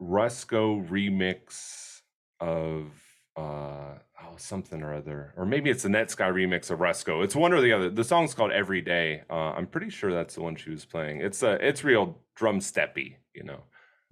Rusko 0.00 0.88
remix 0.88 2.00
of 2.40 2.90
uh 3.36 3.94
oh 4.22 4.34
something 4.36 4.82
or 4.82 4.94
other 4.94 5.32
or 5.36 5.46
maybe 5.46 5.70
it's 5.70 5.84
the 5.84 5.88
Netsky 5.88 6.30
remix 6.32 6.70
of 6.70 6.80
Rusko. 6.80 7.24
It's 7.24 7.34
one 7.34 7.52
or 7.52 7.60
the 7.60 7.72
other. 7.72 7.90
The 7.90 8.04
song's 8.04 8.34
called 8.34 8.52
Every 8.52 8.80
Day. 8.80 9.22
Uh 9.30 9.52
I'm 9.52 9.66
pretty 9.66 9.90
sure 9.90 10.12
that's 10.12 10.34
the 10.34 10.42
one 10.42 10.56
she 10.56 10.70
was 10.70 10.84
playing. 10.84 11.20
It's 11.20 11.42
uh 11.42 11.58
it's 11.60 11.84
real 11.84 12.18
drum 12.34 12.60
steppy, 12.60 13.16
you 13.34 13.44
know. 13.44 13.60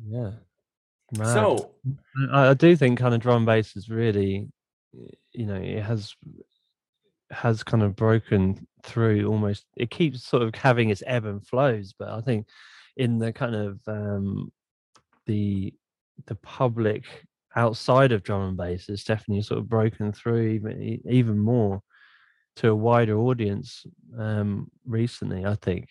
Yeah. 0.06 0.32
Mad. 1.16 1.34
So, 1.34 1.70
I, 2.32 2.48
I 2.48 2.54
do 2.54 2.76
think 2.76 2.98
kind 2.98 3.14
of 3.14 3.20
drum 3.20 3.44
bass 3.44 3.76
is 3.76 3.88
really, 3.90 4.48
you 5.32 5.46
know, 5.46 5.56
it 5.56 5.82
has 5.82 6.14
has 7.30 7.62
kind 7.62 7.82
of 7.82 7.96
broken 7.96 8.66
through 8.82 9.26
almost. 9.26 9.64
It 9.76 9.90
keeps 9.90 10.24
sort 10.24 10.42
of 10.42 10.54
having 10.54 10.90
its 10.90 11.02
ebb 11.06 11.26
and 11.26 11.46
flows, 11.46 11.94
but 11.98 12.08
I 12.08 12.20
think 12.20 12.46
in 12.96 13.18
the 13.18 13.32
kind 13.32 13.54
of 13.54 13.80
um 13.86 14.52
the 15.26 15.74
the 16.26 16.34
public 16.36 17.04
outside 17.56 18.12
of 18.12 18.22
drum 18.22 18.48
and 18.48 18.56
bass, 18.56 18.88
it's 18.88 19.04
definitely 19.04 19.42
sort 19.42 19.58
of 19.58 19.68
broken 19.68 20.12
through 20.12 20.48
even 20.48 21.00
even 21.08 21.38
more 21.38 21.82
to 22.56 22.68
a 22.68 22.74
wider 22.74 23.18
audience 23.18 23.86
um 24.18 24.70
recently. 24.84 25.44
I 25.44 25.54
think. 25.56 25.88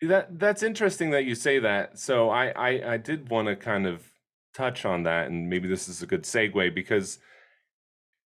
That 0.00 0.38
that's 0.38 0.62
interesting 0.62 1.10
that 1.10 1.24
you 1.24 1.34
say 1.34 1.60
that. 1.60 1.98
So 1.98 2.30
I 2.30 2.48
I, 2.48 2.92
I 2.94 2.96
did 2.96 3.28
want 3.28 3.48
to 3.48 3.56
kind 3.56 3.86
of 3.86 4.02
touch 4.54 4.84
on 4.84 5.04
that, 5.04 5.28
and 5.28 5.48
maybe 5.48 5.68
this 5.68 5.88
is 5.88 6.02
a 6.02 6.06
good 6.06 6.22
segue 6.24 6.74
because 6.74 7.18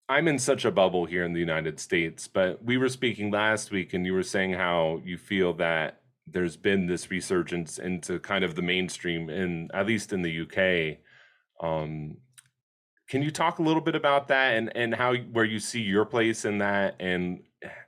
I'm 0.07 0.27
in 0.27 0.37
such 0.37 0.65
a 0.65 0.71
bubble 0.71 1.05
here 1.05 1.23
in 1.23 1.33
the 1.33 1.39
United 1.39 1.79
States. 1.79 2.27
But 2.27 2.63
we 2.63 2.77
were 2.77 2.89
speaking 2.89 3.31
last 3.31 3.71
week, 3.71 3.93
and 3.93 4.05
you 4.05 4.13
were 4.13 4.23
saying 4.23 4.53
how 4.53 5.01
you 5.03 5.17
feel 5.17 5.53
that 5.53 6.01
there's 6.27 6.57
been 6.57 6.87
this 6.87 7.11
resurgence 7.11 7.77
into 7.77 8.19
kind 8.19 8.43
of 8.43 8.55
the 8.55 8.61
mainstream 8.61 9.29
in 9.29 9.69
at 9.73 9.87
least 9.87 10.13
in 10.13 10.21
the 10.21 10.41
UK. 10.41 10.99
Um, 11.61 12.17
can 13.07 13.21
you 13.21 13.31
talk 13.31 13.59
a 13.59 13.61
little 13.61 13.81
bit 13.81 13.95
about 13.95 14.27
that 14.29 14.55
and 14.55 14.75
and 14.75 14.95
how 14.95 15.15
where 15.15 15.45
you 15.45 15.59
see 15.59 15.81
your 15.81 16.05
place 16.05 16.43
in 16.45 16.57
that 16.59 16.95
and 16.99 17.41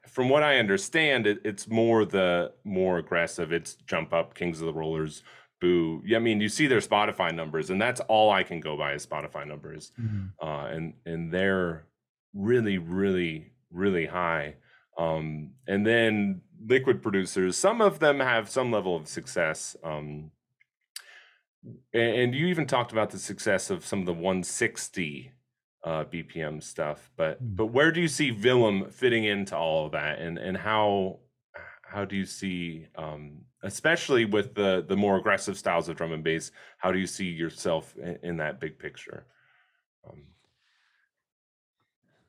from 0.07 0.29
what 0.29 0.43
I 0.43 0.57
understand, 0.57 1.27
it, 1.27 1.41
it's 1.43 1.67
more 1.67 2.05
the 2.05 2.53
more 2.63 2.97
aggressive. 2.97 3.51
It's 3.51 3.75
jump 3.75 4.13
up, 4.13 4.33
Kings 4.33 4.61
of 4.61 4.67
the 4.67 4.73
Rollers, 4.73 5.23
Bou. 5.61 6.01
Yeah, 6.05 6.17
I 6.17 6.19
mean, 6.19 6.41
you 6.41 6.49
see 6.49 6.67
their 6.67 6.79
Spotify 6.79 7.33
numbers, 7.33 7.69
and 7.69 7.81
that's 7.81 8.01
all 8.01 8.31
I 8.31 8.43
can 8.43 8.59
go 8.59 8.77
by 8.77 8.93
is 8.93 9.05
Spotify 9.05 9.47
numbers, 9.47 9.91
mm-hmm. 9.99 10.27
uh, 10.45 10.67
and 10.67 10.93
and 11.05 11.31
they're 11.31 11.85
really, 12.33 12.77
really, 12.77 13.51
really 13.71 14.05
high. 14.05 14.55
Um, 14.97 15.51
and 15.67 15.85
then 15.85 16.41
liquid 16.65 17.03
producers, 17.03 17.55
some 17.55 17.81
of 17.81 17.99
them 17.99 18.19
have 18.19 18.49
some 18.49 18.71
level 18.71 18.95
of 18.95 19.07
success. 19.07 19.75
Um, 19.83 20.31
and 21.93 22.35
you 22.35 22.47
even 22.47 22.65
talked 22.65 22.91
about 22.91 23.09
the 23.09 23.19
success 23.19 23.69
of 23.69 23.85
some 23.85 23.99
of 23.99 24.05
the 24.05 24.13
160 24.13 25.31
uh, 25.83 26.03
BPM 26.05 26.61
stuff. 26.61 27.09
But 27.15 27.43
mm. 27.43 27.55
but 27.55 27.67
where 27.67 27.91
do 27.91 28.01
you 28.01 28.07
see 28.07 28.33
Villem 28.33 28.91
fitting 28.91 29.23
into 29.23 29.55
all 29.55 29.85
of 29.85 29.91
that, 29.93 30.19
and 30.19 30.37
and 30.37 30.57
how 30.57 31.19
how 31.83 32.05
do 32.05 32.15
you 32.15 32.25
see, 32.25 32.87
um, 32.95 33.39
especially 33.63 34.25
with 34.25 34.53
the 34.53 34.85
the 34.87 34.97
more 34.97 35.17
aggressive 35.17 35.57
styles 35.57 35.87
of 35.89 35.95
drum 35.95 36.11
and 36.11 36.23
bass, 36.23 36.51
how 36.77 36.91
do 36.91 36.99
you 36.99 37.07
see 37.07 37.25
yourself 37.25 37.95
in, 37.97 38.19
in 38.23 38.37
that 38.37 38.59
big 38.59 38.77
picture? 38.77 39.25
Um, 40.09 40.23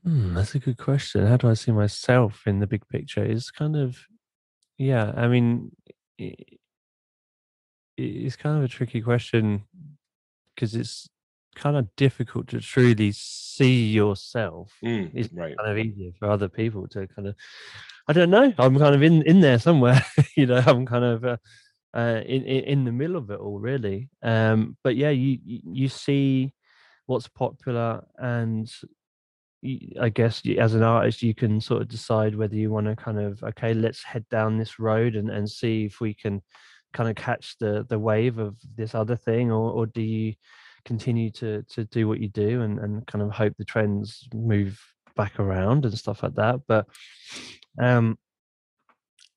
mm, 0.06 0.34
that's 0.34 0.54
a 0.54 0.60
good 0.60 0.78
question. 0.78 1.26
How 1.26 1.36
do 1.36 1.48
I 1.48 1.54
see 1.54 1.72
myself 1.72 2.46
in 2.46 2.60
the 2.60 2.66
big 2.66 2.86
picture? 2.88 3.24
Is 3.24 3.50
kind 3.50 3.76
of 3.76 3.98
yeah. 4.76 5.12
I 5.16 5.28
mean. 5.28 5.72
It, 6.18 6.57
it's 7.98 8.36
kind 8.36 8.56
of 8.56 8.64
a 8.64 8.68
tricky 8.68 9.00
question 9.00 9.64
because 10.54 10.74
it's 10.74 11.08
kind 11.54 11.76
of 11.76 11.94
difficult 11.96 12.48
to 12.48 12.60
truly 12.60 13.12
see 13.12 13.86
yourself. 13.86 14.72
Mm, 14.84 15.10
it's 15.14 15.32
right. 15.32 15.56
kind 15.56 15.70
of 15.70 15.78
easier 15.78 16.12
for 16.18 16.30
other 16.30 16.48
people 16.48 16.86
to 16.88 17.06
kind 17.08 17.28
of. 17.28 17.34
I 18.06 18.14
don't 18.14 18.30
know. 18.30 18.54
I'm 18.58 18.78
kind 18.78 18.94
of 18.94 19.02
in 19.02 19.22
in 19.22 19.40
there 19.40 19.58
somewhere. 19.58 20.04
you 20.36 20.46
know, 20.46 20.62
I'm 20.64 20.86
kind 20.86 21.04
of 21.04 21.24
uh, 21.24 21.36
uh, 21.94 22.22
in, 22.24 22.44
in, 22.44 22.64
in 22.64 22.84
the 22.84 22.92
middle 22.92 23.16
of 23.16 23.30
it 23.30 23.40
all, 23.40 23.58
really. 23.58 24.08
Um, 24.22 24.76
but 24.82 24.96
yeah, 24.96 25.10
you 25.10 25.38
you 25.44 25.88
see 25.88 26.54
what's 27.06 27.28
popular, 27.28 28.04
and 28.16 28.70
I 30.00 30.08
guess 30.08 30.42
as 30.58 30.74
an 30.74 30.82
artist, 30.82 31.22
you 31.22 31.34
can 31.34 31.60
sort 31.60 31.82
of 31.82 31.88
decide 31.88 32.36
whether 32.36 32.54
you 32.54 32.70
want 32.70 32.86
to 32.86 32.96
kind 32.96 33.18
of 33.18 33.42
okay, 33.42 33.74
let's 33.74 34.02
head 34.04 34.24
down 34.30 34.56
this 34.56 34.78
road 34.78 35.16
and 35.16 35.28
and 35.28 35.50
see 35.50 35.84
if 35.84 36.00
we 36.00 36.14
can 36.14 36.42
kind 36.92 37.08
of 37.08 37.16
catch 37.16 37.56
the 37.58 37.86
the 37.88 37.98
wave 37.98 38.38
of 38.38 38.56
this 38.76 38.94
other 38.94 39.16
thing, 39.16 39.50
or 39.50 39.70
or 39.72 39.86
do 39.86 40.02
you 40.02 40.34
continue 40.84 41.30
to 41.30 41.62
to 41.64 41.84
do 41.84 42.08
what 42.08 42.20
you 42.20 42.28
do 42.28 42.62
and 42.62 42.78
and 42.78 43.06
kind 43.06 43.22
of 43.22 43.30
hope 43.30 43.54
the 43.58 43.64
trends 43.64 44.28
move 44.34 44.80
back 45.16 45.38
around 45.38 45.84
and 45.84 45.98
stuff 45.98 46.22
like 46.22 46.34
that? 46.34 46.60
But 46.66 46.86
um 47.80 48.18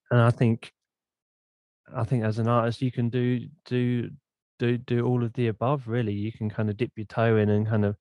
and 0.10 0.20
i 0.20 0.32
think 0.32 0.74
i 1.96 2.04
think 2.04 2.24
as 2.24 2.40
an 2.40 2.48
artist 2.48 2.82
you 2.82 2.92
can 2.92 3.08
do 3.08 3.48
do 3.66 4.10
do 4.62 4.78
do 4.78 5.06
all 5.06 5.24
of 5.24 5.34
the 5.34 5.48
above 5.48 5.88
really. 5.88 6.14
You 6.14 6.32
can 6.32 6.50
kind 6.50 6.70
of 6.70 6.78
dip 6.78 6.92
your 6.96 7.08
toe 7.08 7.38
in 7.38 7.50
and 7.50 7.68
kind 7.68 7.84
of 7.84 7.98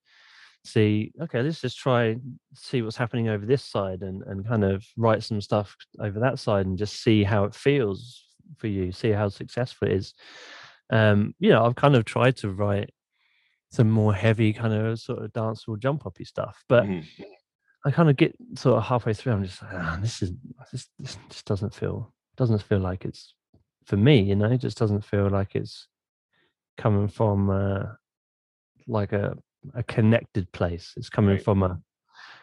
see 0.62 1.11
okay 1.21 1.40
let's 1.40 1.62
just 1.62 1.78
try 1.78 2.14
see 2.54 2.83
what's 2.83 2.99
happening 2.99 3.28
over 3.30 3.47
this 3.47 3.64
side 3.64 4.02
and 4.02 4.23
and 4.25 4.47
kind 4.47 4.62
of 4.62 4.85
write 4.99 5.23
some 5.23 5.40
stuff 5.40 5.75
over 5.99 6.21
that 6.21 6.38
side 6.38 6.66
and 6.66 6.76
just 6.76 7.02
see 7.02 7.25
how 7.25 7.45
it 7.45 7.54
feels 7.54 8.26
for 8.57 8.66
you 8.66 8.92
see 8.92 9.11
how 9.11 9.28
successful 9.28 9.88
it 9.88 9.95
is 9.95 10.14
um 10.90 11.35
you 11.38 11.50
know 11.50 11.64
i've 11.64 11.76
kind 11.76 11.95
of 11.95 12.04
tried 12.04 12.37
to 12.37 12.50
write 12.50 12.90
some 13.71 13.88
more 13.88 14.12
heavy 14.12 14.52
kind 14.52 14.75
of 14.75 14.99
sort 14.99 15.23
of 15.23 15.33
dancehall 15.33 15.78
jump 15.78 16.04
uppy 16.04 16.25
stuff. 16.25 16.62
But 16.69 16.85
mm-hmm. 16.85 17.23
I 17.85 17.90
kind 17.90 18.11
of 18.11 18.16
get 18.16 18.35
sort 18.57 18.76
of 18.76 18.85
halfway 18.85 19.14
through, 19.14 19.33
I'm 19.33 19.45
just 19.45 19.62
like, 19.62 19.73
oh, 19.75 19.99
this 20.00 20.23
is 20.23 20.33
this, 20.73 20.88
this 20.99 21.19
just 21.28 21.47
doesn't 21.47 21.75
feel 21.75 22.12
doesn't 22.37 22.62
feel 22.62 22.78
like 22.78 23.04
it's 23.04 23.35
for 23.87 23.97
me, 23.97 24.21
you 24.21 24.37
know, 24.37 24.50
it 24.50 24.59
just 24.61 24.78
doesn't 24.78 25.04
feel 25.04 25.28
like 25.28 25.54
it's 25.54 25.87
coming 26.76 27.09
from 27.09 27.50
uh, 27.50 27.87
like 28.87 29.12
a 29.12 29.37
a 29.75 29.83
connected 29.83 30.50
place. 30.52 30.95
It's 30.97 31.11
coming 31.11 31.37
right. 31.37 31.45
from 31.45 31.62
a 31.62 31.80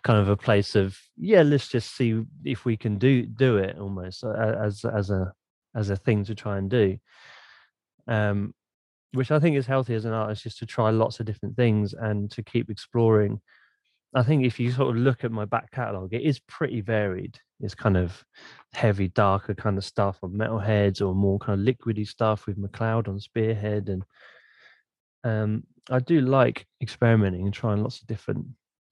kind 0.04 0.20
of 0.20 0.30
a 0.30 0.38
place 0.38 0.76
of 0.76 0.98
yeah, 1.18 1.42
let's 1.42 1.68
just 1.68 1.96
see 1.96 2.24
if 2.46 2.64
we 2.64 2.78
can 2.78 2.98
do 2.98 3.26
do 3.26 3.58
it 3.58 3.78
almost 3.78 4.24
as 4.24 4.86
as 4.86 5.10
a 5.10 5.34
as 5.78 5.90
a 5.90 5.96
thing 5.96 6.26
to 6.26 6.36
try 6.36 6.58
and 6.58 6.70
do. 6.70 6.98
Um, 8.08 8.54
which 9.14 9.32
I 9.32 9.40
think 9.40 9.56
is 9.56 9.66
healthy 9.66 9.94
as 9.94 10.06
an 10.06 10.14
artist, 10.14 10.44
just 10.44 10.60
to 10.60 10.66
try 10.66 10.90
lots 10.90 11.20
of 11.20 11.26
different 11.26 11.56
things 11.56 11.94
and 11.94 12.30
to 12.32 12.44
keep 12.44 12.70
exploring. 12.70 13.40
I 14.14 14.24
think 14.24 14.44
if 14.46 14.60
you 14.60 14.72
sort 14.72 14.96
of 14.96 15.02
look 15.02 15.24
at 15.24 15.32
my 15.32 15.46
back 15.46 15.72
catalogue, 15.72 16.14
it 16.14 16.24
is 16.24 16.40
pretty 16.40 16.82
varied. 16.82 17.40
It's 17.60 17.76
kind 17.76 17.98
of 17.98 18.24
heavy, 18.74 19.08
darker 19.10 19.54
kind 19.54 19.78
of 19.78 19.86
stuff 19.86 20.18
on 20.24 20.32
Metalheadz 20.32 21.02
or 21.02 21.14
more 21.14 21.40
kind 21.40 21.60
of 21.60 21.76
liquidy 21.76 22.08
stuff 22.08 22.48
with 22.48 22.58
McLeod 22.58 23.08
on 23.08 23.20
Spearhead. 23.20 23.90
And 23.90 24.04
um, 25.24 25.64
I 25.90 26.00
do 26.00 26.22
like 26.22 26.66
experimenting 26.82 27.46
and 27.46 27.54
trying 27.54 27.82
lots 27.82 28.02
of 28.02 28.08
different 28.08 28.46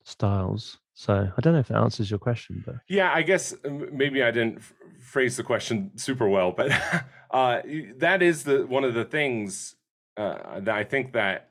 styles. 0.06 0.78
So 0.94 1.30
I 1.36 1.42
don't 1.42 1.54
know 1.54 1.60
if 1.60 1.68
that 1.68 1.78
answers 1.78 2.10
your 2.10 2.20
question, 2.20 2.64
but 2.66 2.76
yeah, 2.88 3.12
I 3.14 3.22
guess 3.22 3.54
maybe 3.92 4.24
I 4.24 4.32
didn't 4.32 4.60
f- 4.60 4.74
phrase 5.02 5.36
the 5.36 5.44
question 5.44 5.92
super 5.98 6.30
well, 6.30 6.54
but 6.54 6.72
uh, 7.32 7.62
that 7.98 8.22
is 8.22 8.44
the 8.44 8.66
one 8.66 8.86
of 8.86 8.94
the 8.94 9.04
things 9.04 9.76
uh, 10.16 10.62
that 10.62 10.74
I 10.74 10.86
think 10.86 11.12
that 11.12 11.50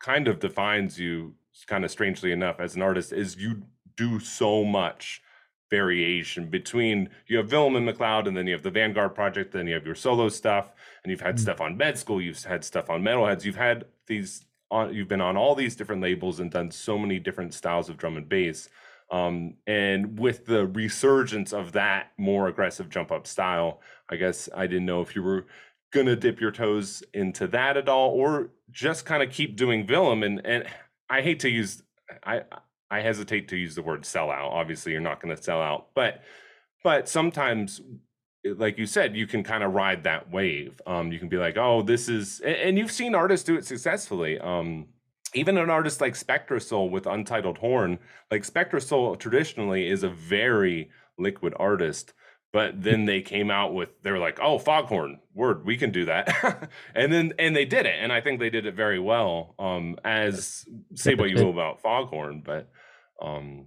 kind 0.00 0.26
of 0.26 0.38
defines 0.38 0.98
you, 0.98 1.34
kind 1.66 1.84
of 1.84 1.90
strangely 1.90 2.32
enough, 2.32 2.60
as 2.60 2.76
an 2.76 2.82
artist, 2.82 3.12
is 3.12 3.36
you 3.36 3.64
do 3.94 4.20
so 4.20 4.64
much 4.64 5.20
variation 5.68 6.48
between 6.48 7.10
you 7.26 7.36
have 7.36 7.48
Villem 7.48 7.76
and 7.76 7.86
McLeod, 7.86 8.26
and 8.26 8.34
then 8.34 8.46
you 8.46 8.54
have 8.54 8.62
the 8.62 8.70
Vanguard 8.70 9.14
project, 9.14 9.52
then 9.52 9.66
you 9.66 9.74
have 9.74 9.84
your 9.84 9.94
solo 9.94 10.30
stuff, 10.30 10.72
and 11.02 11.10
you've 11.10 11.20
had 11.20 11.34
mm-hmm. 11.34 11.42
stuff 11.42 11.60
on 11.60 11.76
Med 11.76 11.98
School, 11.98 12.22
you've 12.22 12.42
had 12.44 12.64
stuff 12.64 12.88
on 12.88 13.02
Metalheadz, 13.02 13.44
you've 13.44 13.56
had 13.56 13.84
these 14.06 14.45
on, 14.70 14.94
you've 14.94 15.08
been 15.08 15.20
on 15.20 15.36
all 15.36 15.54
these 15.54 15.76
different 15.76 16.02
labels 16.02 16.40
and 16.40 16.50
done 16.50 16.70
so 16.70 16.98
many 16.98 17.18
different 17.18 17.54
styles 17.54 17.88
of 17.88 17.96
drum 17.96 18.16
and 18.16 18.28
bass. 18.28 18.68
Um, 19.10 19.54
and 19.66 20.18
with 20.18 20.46
the 20.46 20.66
resurgence 20.66 21.52
of 21.52 21.72
that 21.72 22.12
more 22.18 22.48
aggressive 22.48 22.88
jump 22.88 23.12
up 23.12 23.26
style, 23.26 23.80
I 24.08 24.16
guess 24.16 24.48
I 24.54 24.66
didn't 24.66 24.86
know 24.86 25.00
if 25.00 25.14
you 25.14 25.22
were 25.22 25.46
gonna 25.92 26.16
dip 26.16 26.40
your 26.40 26.50
toes 26.50 27.02
into 27.14 27.46
that 27.48 27.76
at 27.76 27.88
all, 27.88 28.10
or 28.10 28.50
just 28.70 29.06
kind 29.06 29.22
of 29.22 29.30
keep 29.30 29.56
doing 29.56 29.86
Villem. 29.86 30.24
And 30.26 30.44
and 30.44 30.66
I 31.08 31.22
hate 31.22 31.40
to 31.40 31.48
use 31.48 31.82
I 32.24 32.42
I 32.90 33.00
hesitate 33.00 33.48
to 33.48 33.56
use 33.56 33.74
the 33.76 33.82
word 33.82 34.04
sell 34.04 34.30
out. 34.30 34.50
Obviously, 34.50 34.92
you're 34.92 35.00
not 35.00 35.20
gonna 35.20 35.36
sell 35.36 35.62
out, 35.62 35.88
but 35.94 36.22
but 36.82 37.08
sometimes 37.08 37.80
like 38.56 38.78
you 38.78 38.86
said, 38.86 39.16
you 39.16 39.26
can 39.26 39.42
kind 39.42 39.62
of 39.64 39.72
ride 39.72 40.04
that 40.04 40.30
wave. 40.30 40.80
Um, 40.86 41.12
you 41.12 41.18
can 41.18 41.28
be 41.28 41.36
like, 41.36 41.56
oh, 41.56 41.82
this 41.82 42.08
is, 42.08 42.40
and, 42.40 42.78
you've 42.78 42.92
seen 42.92 43.14
artists 43.14 43.44
do 43.44 43.56
it 43.56 43.64
successfully. 43.64 44.38
Um, 44.38 44.86
even 45.34 45.58
an 45.58 45.70
artist 45.70 46.00
like 46.00 46.14
Spectrasoul 46.14 46.90
with 46.90 47.06
Untitled 47.06 47.58
Horn, 47.58 47.98
like 48.30 48.42
Spectrasoul 48.42 49.18
traditionally 49.18 49.88
is 49.88 50.02
a 50.02 50.08
very 50.08 50.90
liquid 51.18 51.54
artist 51.58 52.12
but 52.56 52.82
then 52.82 53.04
they 53.04 53.20
came 53.20 53.50
out 53.50 53.74
with 53.74 53.90
they 54.02 54.10
were 54.10 54.18
like 54.18 54.38
oh 54.40 54.58
foghorn 54.58 55.20
word 55.34 55.66
we 55.66 55.76
can 55.76 55.90
do 55.90 56.06
that 56.06 56.70
and 56.94 57.12
then 57.12 57.32
and 57.38 57.54
they 57.54 57.66
did 57.66 57.84
it 57.84 57.96
and 58.00 58.10
i 58.12 58.20
think 58.20 58.40
they 58.40 58.48
did 58.48 58.64
it 58.64 58.74
very 58.74 58.98
well 58.98 59.54
um 59.58 59.94
as 60.04 60.64
say 60.94 61.14
what 61.14 61.28
you 61.28 61.36
will 61.36 61.50
about 61.50 61.82
foghorn 61.82 62.42
but 62.44 62.70
um 63.20 63.66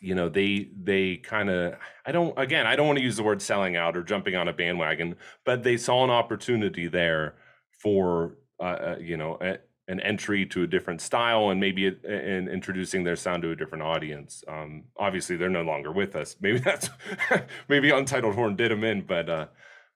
you 0.00 0.14
know 0.14 0.28
they 0.28 0.68
they 0.82 1.16
kind 1.16 1.50
of 1.50 1.74
i 2.06 2.12
don't 2.12 2.38
again 2.38 2.66
i 2.66 2.74
don't 2.74 2.86
want 2.86 2.98
to 2.98 3.04
use 3.04 3.16
the 3.16 3.22
word 3.22 3.40
selling 3.42 3.76
out 3.76 3.96
or 3.96 4.02
jumping 4.02 4.34
on 4.34 4.48
a 4.48 4.52
bandwagon 4.52 5.14
but 5.44 5.62
they 5.62 5.76
saw 5.76 6.02
an 6.04 6.10
opportunity 6.10 6.88
there 6.88 7.34
for 7.82 8.38
uh, 8.60 8.62
uh 8.62 8.96
you 9.00 9.16
know 9.16 9.38
an 9.90 9.98
entry 10.00 10.46
to 10.46 10.62
a 10.62 10.66
different 10.68 11.00
style 11.00 11.50
and 11.50 11.58
maybe 11.58 11.86
in 11.86 12.48
introducing 12.48 13.02
their 13.02 13.16
sound 13.16 13.42
to 13.42 13.50
a 13.50 13.56
different 13.56 13.82
audience. 13.82 14.44
Um, 14.46 14.84
obviously, 14.96 15.36
they're 15.36 15.50
no 15.50 15.62
longer 15.62 15.90
with 15.90 16.14
us. 16.14 16.36
Maybe 16.40 16.58
that's 16.64 16.88
maybe 17.68 17.90
Untitled 17.90 18.36
Horn 18.36 18.54
did 18.54 18.70
them 18.70 18.84
in, 18.84 19.02
but 19.02 19.28
uh, 19.28 19.46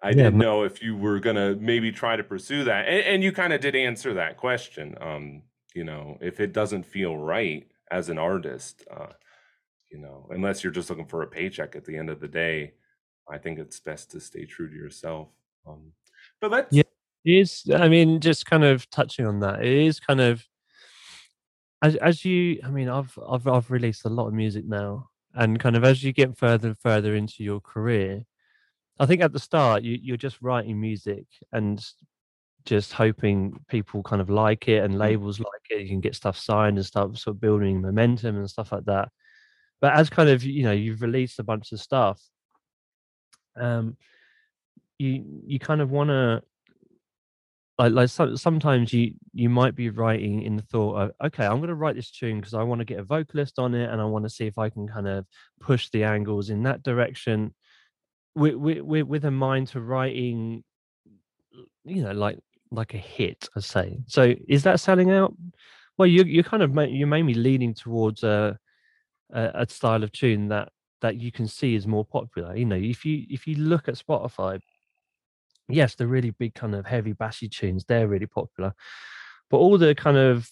I 0.03 0.09
yeah. 0.09 0.15
didn't 0.15 0.39
know 0.39 0.65
if 0.65 0.83
you 0.83 0.97
were 0.97 1.21
gonna 1.21 1.55
maybe 1.55 1.93
try 1.93 2.17
to 2.17 2.25
pursue 2.25 2.65
that. 2.65 2.89
And, 2.89 3.05
and 3.05 3.23
you 3.23 3.31
kind 3.31 3.53
of 3.53 3.61
did 3.61 3.77
answer 3.77 4.15
that 4.15 4.37
question. 4.37 4.97
Um, 5.01 5.43
you 5.77 5.85
know, 5.85 6.19
if 6.21 6.41
it 6.41 6.53
doesn't 6.53 6.87
feel 6.87 7.17
right 7.17 7.65
as 7.89 8.09
an 8.09 8.19
artist, 8.19 8.85
uh, 8.91 9.13
you 9.91 9.99
know, 9.99 10.26
unless 10.31 10.62
you're 10.64 10.73
just 10.73 10.91
looking 10.91 11.07
for 11.07 11.23
a 11.23 11.26
paycheck 11.26 11.76
at 11.76 11.85
the 11.85 11.97
end 11.97 12.11
of 12.11 12.21
the 12.21 12.29
day, 12.29 12.75
I 13.29 13.38
think 13.38 13.59
it's 13.59 13.81
best 13.81 14.11
to 14.12 14.21
stay 14.21 14.45
true 14.47 14.69
to 14.69 14.75
yourself. 14.76 15.29
Um, 15.67 15.93
but 16.41 16.50
let's 16.50 16.75
Yeah. 16.76 16.83
It 17.25 17.33
is 17.41 17.64
I 17.75 17.88
mean, 17.88 18.21
just 18.21 18.47
kind 18.47 18.64
of 18.64 18.88
touching 18.91 19.26
on 19.26 19.41
that, 19.41 19.64
it 19.64 19.73
is 19.73 20.00
kind 20.00 20.21
of 20.21 20.45
as 21.83 21.97
as 21.97 22.25
you 22.25 22.61
I 22.64 22.71
mean, 22.71 22.88
I've 22.88 23.17
I've 23.29 23.47
I've 23.47 23.71
released 23.71 24.05
a 24.05 24.09
lot 24.09 24.29
of 24.29 24.35
music 24.35 24.64
now, 24.67 25.09
and 25.35 25.59
kind 25.61 25.76
of 25.76 25.85
as 25.85 26.03
you 26.03 26.12
get 26.12 26.37
further 26.38 26.69
and 26.69 26.79
further 26.79 27.14
into 27.14 27.43
your 27.45 27.61
career, 27.61 28.25
I 29.00 29.07
think 29.07 29.23
at 29.23 29.33
the 29.33 29.41
start 29.41 29.83
you 29.85 29.99
you're 30.03 30.17
just 30.19 30.43
writing 30.43 30.81
music 30.81 31.26
and 31.53 31.85
just 32.67 32.93
hoping 32.95 33.59
people 33.69 34.03
kind 34.03 34.23
of 34.23 34.31
like 34.31 34.69
it 34.69 34.85
and 34.85 34.95
Mm. 34.97 34.99
labels 35.00 35.41
like 35.41 35.62
it. 35.71 35.83
You 35.83 35.88
can 35.91 36.00
get 36.00 36.17
stuff 36.17 36.38
signed 36.38 36.79
and 36.79 36.87
start 36.87 37.17
sort 37.19 37.37
of 37.37 37.41
building 37.41 37.83
momentum 37.83 38.37
and 38.38 38.50
stuff 38.50 38.73
like 38.73 38.85
that. 38.87 39.11
But 39.81 39.95
as 39.95 40.11
kind 40.11 40.28
of 40.28 40.43
you 40.45 40.64
know 40.64 40.73
you've 40.73 41.02
released 41.02 41.38
a 41.38 41.45
bunch 41.45 41.73
of 41.73 41.81
stuff, 41.81 42.21
um, 43.57 43.97
you 44.99 45.43
you 45.47 45.59
kind 45.59 45.81
of 45.81 45.90
want 45.90 46.09
to 46.11 46.43
like 47.78 47.93
like 47.93 48.09
so, 48.09 48.35
sometimes 48.37 48.93
you 48.93 49.14
you 49.33 49.49
might 49.49 49.75
be 49.75 49.90
writing 49.90 50.43
in 50.43 50.57
the 50.57 50.62
thought 50.62 50.95
of 50.95 51.11
okay 51.25 51.45
i'm 51.45 51.57
going 51.57 51.69
to 51.69 51.75
write 51.75 51.97
this 51.97 52.12
tune 52.12 52.38
because 52.38 52.54
i 52.54 52.62
want 52.62 52.78
to 52.78 52.85
get 52.85 53.00
a 53.00 53.02
vocalist 53.02 53.59
on 53.59 53.75
it 53.75 53.90
and 53.90 54.00
i 54.00 54.04
want 54.04 54.25
to 54.25 54.31
see 54.31 54.47
if 54.47 54.59
i 54.59 54.71
can 54.71 54.87
kind 54.87 55.09
of 55.09 55.26
push 55.61 55.88
the 55.90 56.04
angles 56.04 56.50
in 56.50 56.62
that 56.62 56.85
direction 56.85 57.52
with 58.35 58.54
with, 58.54 59.02
with 59.02 59.25
a 59.25 59.31
mind 59.31 59.66
to 59.69 59.81
writing 59.81 60.62
you 61.85 62.02
know 62.02 62.12
like 62.12 62.38
like 62.71 62.95
a 62.95 62.99
hit 62.99 63.49
i 63.57 63.61
say. 63.61 63.99
So 64.07 64.35
is 64.49 64.64
that 64.64 64.81
selling 64.81 65.11
out? 65.11 65.35
Well 65.97 66.07
you 66.07 66.25
you 66.25 66.43
kind 66.43 66.62
of 66.62 66.75
you're 66.90 67.07
mainly 67.07 67.35
leaning 67.35 67.75
towards 67.75 68.23
a, 68.25 68.59
a 69.33 69.50
a 69.54 69.69
style 69.69 70.02
of 70.02 70.12
tune 70.12 70.49
that 70.49 70.71
that 71.00 71.16
you 71.16 71.31
can 71.33 71.47
see 71.47 71.75
is 71.75 71.87
more 71.87 72.04
popular 72.04 72.57
you 72.57 72.64
know 72.64 72.76
if 72.76 73.04
you 73.04 73.25
if 73.28 73.47
you 73.47 73.57
look 73.57 73.88
at 73.88 73.95
spotify 73.95 74.61
yes, 75.69 75.95
the 75.95 76.07
really 76.07 76.31
big 76.31 76.54
kind 76.54 76.75
of 76.75 76.85
heavy 76.85 77.14
bassy 77.14 77.49
tunes, 77.49 77.87
they're 77.87 78.07
really 78.07 78.26
popular. 78.26 78.75
But 79.50 79.59
all 79.59 79.78
the 79.78 79.95
kind 79.95 80.19
of 80.19 80.50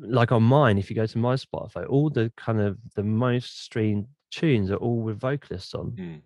like 0.00 0.32
on 0.32 0.42
mine, 0.42 0.78
if 0.78 0.88
you 0.88 0.96
go 0.96 1.04
to 1.06 1.18
my 1.18 1.34
Spotify, 1.34 1.86
all 1.86 2.08
the 2.08 2.32
kind 2.38 2.60
of 2.60 2.78
the 2.94 3.02
most 3.02 3.62
streamed 3.62 4.06
tunes 4.30 4.70
are 4.70 4.76
all 4.76 5.00
with 5.00 5.20
vocalists 5.20 5.74
on. 5.74 5.90
Mm. 5.92 6.20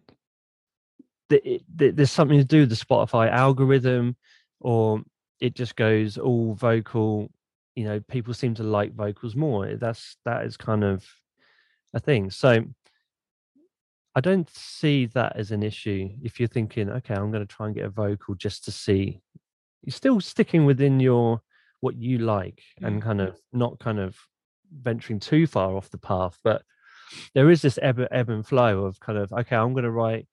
The- 1.30 1.60
the- 1.74 1.90
There's 1.90 2.10
something 2.12 2.38
to 2.38 2.44
do 2.44 2.60
with 2.60 2.70
the 2.70 2.76
Spotify 2.76 3.28
algorithm, 3.30 4.16
or 4.60 5.02
it 5.40 5.54
just 5.54 5.76
goes 5.76 6.16
all 6.16 6.54
vocal. 6.54 7.30
You 7.74 7.84
know, 7.84 8.00
people 8.08 8.34
seem 8.34 8.54
to 8.54 8.62
like 8.62 8.94
vocals 8.94 9.34
more. 9.34 9.74
That's 9.74 10.16
that 10.24 10.44
is 10.46 10.56
kind 10.56 10.84
of 10.84 11.04
a 11.94 12.00
thing. 12.00 12.30
So 12.30 12.64
I 14.14 14.20
don't 14.20 14.48
see 14.50 15.06
that 15.06 15.36
as 15.36 15.50
an 15.52 15.62
issue 15.62 16.10
if 16.22 16.40
you're 16.40 16.48
thinking, 16.48 16.90
okay, 16.90 17.14
I'm 17.14 17.30
going 17.30 17.46
to 17.46 17.54
try 17.54 17.66
and 17.66 17.74
get 17.74 17.84
a 17.84 17.90
vocal 17.90 18.34
just 18.34 18.64
to 18.64 18.72
see. 18.72 19.20
You're 19.82 19.92
still 19.92 20.20
sticking 20.20 20.64
within 20.64 20.98
your 21.00 21.40
what 21.80 21.96
you 21.96 22.18
like 22.18 22.60
and 22.82 23.00
Mm. 23.00 23.04
kind 23.04 23.20
of 23.20 23.40
not 23.52 23.78
kind 23.78 24.00
of 24.00 24.16
venturing 24.72 25.20
too 25.20 25.46
far 25.46 25.76
off 25.76 25.90
the 25.90 25.98
path. 25.98 26.36
But 26.42 26.62
there 27.34 27.50
is 27.50 27.62
this 27.62 27.78
ebb, 27.80 28.04
ebb 28.10 28.28
and 28.28 28.44
flow 28.46 28.84
of 28.84 28.98
kind 29.00 29.18
of 29.18 29.32
okay, 29.32 29.56
I'm 29.56 29.72
going 29.72 29.84
to 29.84 29.90
write. 29.90 30.26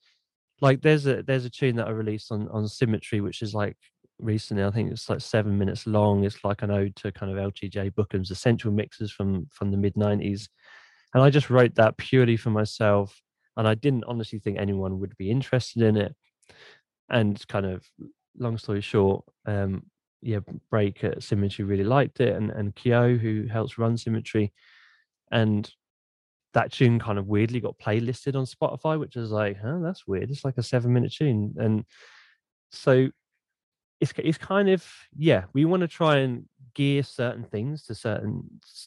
Like 0.61 0.81
there's 0.81 1.05
a 1.05 1.21
there's 1.21 1.45
a 1.45 1.49
tune 1.49 1.75
that 1.75 1.87
I 1.87 1.91
released 1.91 2.31
on 2.31 2.47
on 2.49 2.67
Symmetry, 2.67 3.21
which 3.21 3.41
is 3.41 3.53
like 3.53 3.77
recently. 4.19 4.63
I 4.63 4.71
think 4.71 4.91
it's 4.91 5.09
like 5.09 5.21
seven 5.21 5.57
minutes 5.57 5.85
long. 5.85 6.23
It's 6.23 6.43
like 6.43 6.63
an 6.63 6.71
ode 6.71 6.95
to 6.97 7.11
kind 7.11 7.31
of 7.31 7.37
LTJ 7.37 7.91
Bukem's 7.93 8.31
essential 8.31 8.71
mixes 8.71 9.11
from 9.11 9.47
from 9.51 9.69
the 9.69 9.77
mid 9.77 9.93
'90s, 9.95 10.47
and 11.15 11.23
I 11.23 11.31
just 11.31 11.49
wrote 11.49 11.75
that 11.75 11.97
purely 11.97 12.37
for 12.37 12.49
myself 12.51 13.21
and 13.57 13.67
I 13.67 13.73
didn't 13.73 14.03
honestly 14.05 14.37
think 14.37 14.57
anyone 14.59 14.99
would 14.99 15.15
be 15.17 15.31
interested 15.31 15.81
in 15.81 15.97
it. 15.97 16.13
And 17.09 17.41
kind 17.47 17.65
of 17.65 17.85
long 18.37 18.57
story 18.57 18.81
short, 18.81 19.23
um, 19.45 19.83
yeah, 20.21 20.39
Break 20.69 21.03
at 21.03 21.23
Symmetry 21.23 21.63
really 21.63 21.83
liked 21.83 22.19
it, 22.19 22.35
and 22.35 22.49
and 22.49 22.75
Kyo, 22.75 23.15
who 23.15 23.47
helps 23.47 23.77
run 23.77 23.95
Symmetry, 23.95 24.51
and 25.31 25.71
that 26.53 26.71
tune 26.71 26.99
kind 26.99 27.19
of 27.19 27.27
weirdly 27.27 27.59
got 27.59 27.77
playlisted 27.77 28.35
on 28.35 28.45
Spotify, 28.45 28.99
which 28.99 29.15
is 29.15 29.29
like, 29.29 29.57
huh, 29.61 29.79
that's 29.83 30.07
weird. 30.07 30.31
It's 30.31 30.43
like 30.43 30.57
a 30.57 30.63
seven 30.63 30.93
minute 30.93 31.13
tune, 31.13 31.53
and 31.57 31.85
so 32.71 33.09
it's 34.01 34.13
it's 34.17 34.39
kind 34.39 34.69
of 34.69 34.83
yeah, 35.15 35.43
we 35.53 35.63
want 35.63 35.81
to 35.81 35.87
try 35.87 36.17
and 36.17 36.45
gear 36.75 37.01
certain 37.01 37.43
things 37.43 37.83
to 37.83 37.95
certain 37.95 38.43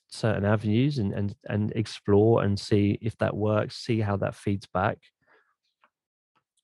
certain 0.08 0.44
avenues 0.44 0.98
and 0.98 1.12
and 1.12 1.34
and 1.48 1.72
explore 1.74 2.44
and 2.44 2.58
see 2.58 2.98
if 3.02 3.16
that 3.18 3.36
works, 3.36 3.76
see 3.76 4.00
how 4.00 4.16
that 4.18 4.36
feeds 4.36 4.66
back. 4.66 4.98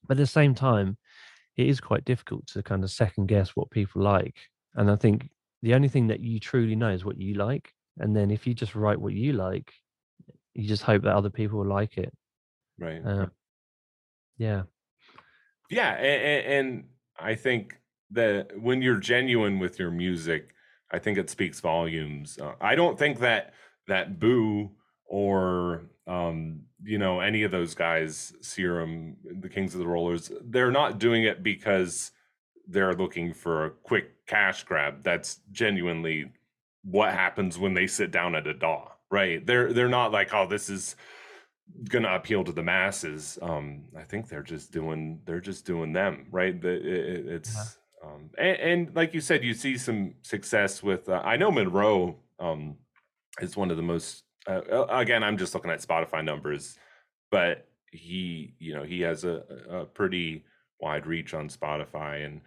But 0.07 0.17
at 0.17 0.21
the 0.21 0.27
same 0.27 0.55
time, 0.55 0.99
it 1.57 1.67
is 1.67 1.81
quite 1.81 2.05
difficult 2.05 2.47
to 2.49 2.63
kind 2.63 2.85
of 2.85 2.91
second 2.91 3.27
guess 3.27 3.51
what 3.51 3.71
people 3.71 4.03
like. 4.03 4.37
And 4.75 4.91
I 4.91 4.97
think 4.97 5.31
the 5.63 5.75
only 5.75 5.89
thing 5.89 6.09
that 6.09 6.21
you 6.21 6.39
truly 6.39 6.77
know 6.77 6.91
is 6.91 7.05
what 7.05 7.19
you 7.19 7.35
like. 7.35 7.73
And 7.99 8.15
then 8.15 8.31
if 8.31 8.47
you 8.47 8.55
just 8.55 8.75
write 8.75 9.01
what 9.01 9.15
you 9.15 9.33
like, 9.33 9.73
you 10.53 10.69
just 10.69 10.83
hope 10.83 11.03
that 11.03 11.15
other 11.15 11.31
people 11.31 11.59
will 11.59 11.67
like 11.67 11.97
it. 11.97 12.13
Right. 12.79 13.05
Uh, 13.05 13.27
yeah. 14.37 14.63
Yeah, 15.71 15.93
and, 15.93 16.47
and 16.47 16.85
I 17.19 17.35
think 17.35 17.79
that 18.11 18.61
when 18.61 18.83
you're 18.83 18.97
genuine 18.97 19.59
with 19.59 19.79
your 19.79 19.91
music, 19.91 20.54
I 20.95 20.99
think 21.01 21.19
it 21.19 21.29
speaks 21.29 21.59
volumes. 21.61 22.39
Uh, 22.41 22.53
I 22.61 22.75
don't 22.77 22.97
think 22.99 23.19
that 23.19 23.53
that 23.89 24.21
Bou 24.21 24.71
or 25.07 25.87
um, 26.07 26.63
you 26.85 26.99
know 26.99 27.19
any 27.21 27.43
of 27.43 27.51
those 27.51 27.75
guys, 27.75 28.33
Serum, 28.41 29.17
the 29.41 29.49
Kings 29.49 29.75
of 29.75 29.81
the 29.81 29.87
Rollers, 29.89 30.31
they're 30.45 30.71
not 30.71 30.99
doing 30.99 31.25
it 31.25 31.43
because 31.43 32.13
they're 32.69 32.95
looking 32.95 33.35
for 33.35 33.65
a 33.67 33.71
quick 33.71 34.27
cash 34.27 34.63
grab. 34.65 35.03
That's 35.03 35.41
genuinely 35.51 36.31
what 36.85 37.13
happens 37.13 37.59
when 37.59 37.75
they 37.75 37.87
sit 37.89 38.11
down 38.13 38.35
at 38.37 38.47
a 38.47 38.55
DAW, 38.55 38.89
right? 39.11 39.45
They're 39.45 39.73
they're 39.73 39.89
not 39.89 40.13
like, 40.13 40.33
oh, 40.33 40.47
this 40.47 40.71
is 40.71 40.95
gonna 41.89 42.15
appeal 42.15 42.45
to 42.45 42.53
the 42.53 42.63
masses. 42.63 43.37
Um, 43.43 43.87
I 43.99 44.03
think 44.03 44.29
they're 44.29 44.43
just 44.43 44.71
doing 44.71 45.21
they're 45.25 45.41
just 45.41 45.67
doing 45.67 45.93
them, 45.93 46.27
right? 46.31 46.61
The, 46.61 46.69
it, 46.71 46.87
it- 47.17 47.27
it's 47.27 47.57
um, 48.05 48.31
and, 48.39 48.57
and 48.59 48.97
like 48.97 49.15
you 49.15 49.21
said, 49.21 49.43
you 49.45 49.55
see 49.55 49.79
some 49.79 50.15
success 50.23 50.83
with. 50.83 51.09
Uh, 51.09 51.23
I 51.25 51.37
know 51.37 51.51
Monrroe 51.51 52.17
um, 52.39 52.77
is 53.41 53.57
one 53.57 53.71
of 53.71 53.77
the 53.77 53.83
most. 53.83 54.23
Uh, 54.47 54.61
uh, 54.71 54.87
again, 54.91 55.25
I'm 55.25 55.39
just 55.39 55.55
looking 55.55 55.71
at 55.71 55.81
Spotify 55.81 56.25
numbers, 56.25 56.79
but 57.31 57.67
he, 57.93 58.55
you 58.59 58.75
know, 58.75 58.83
he 58.83 59.01
has 59.03 59.25
a, 59.25 59.43
a 59.71 59.85
pretty 59.87 60.45
wide 60.81 61.07
reach 61.07 61.33
on 61.35 61.49
Spotify, 61.49 62.27
and 62.27 62.43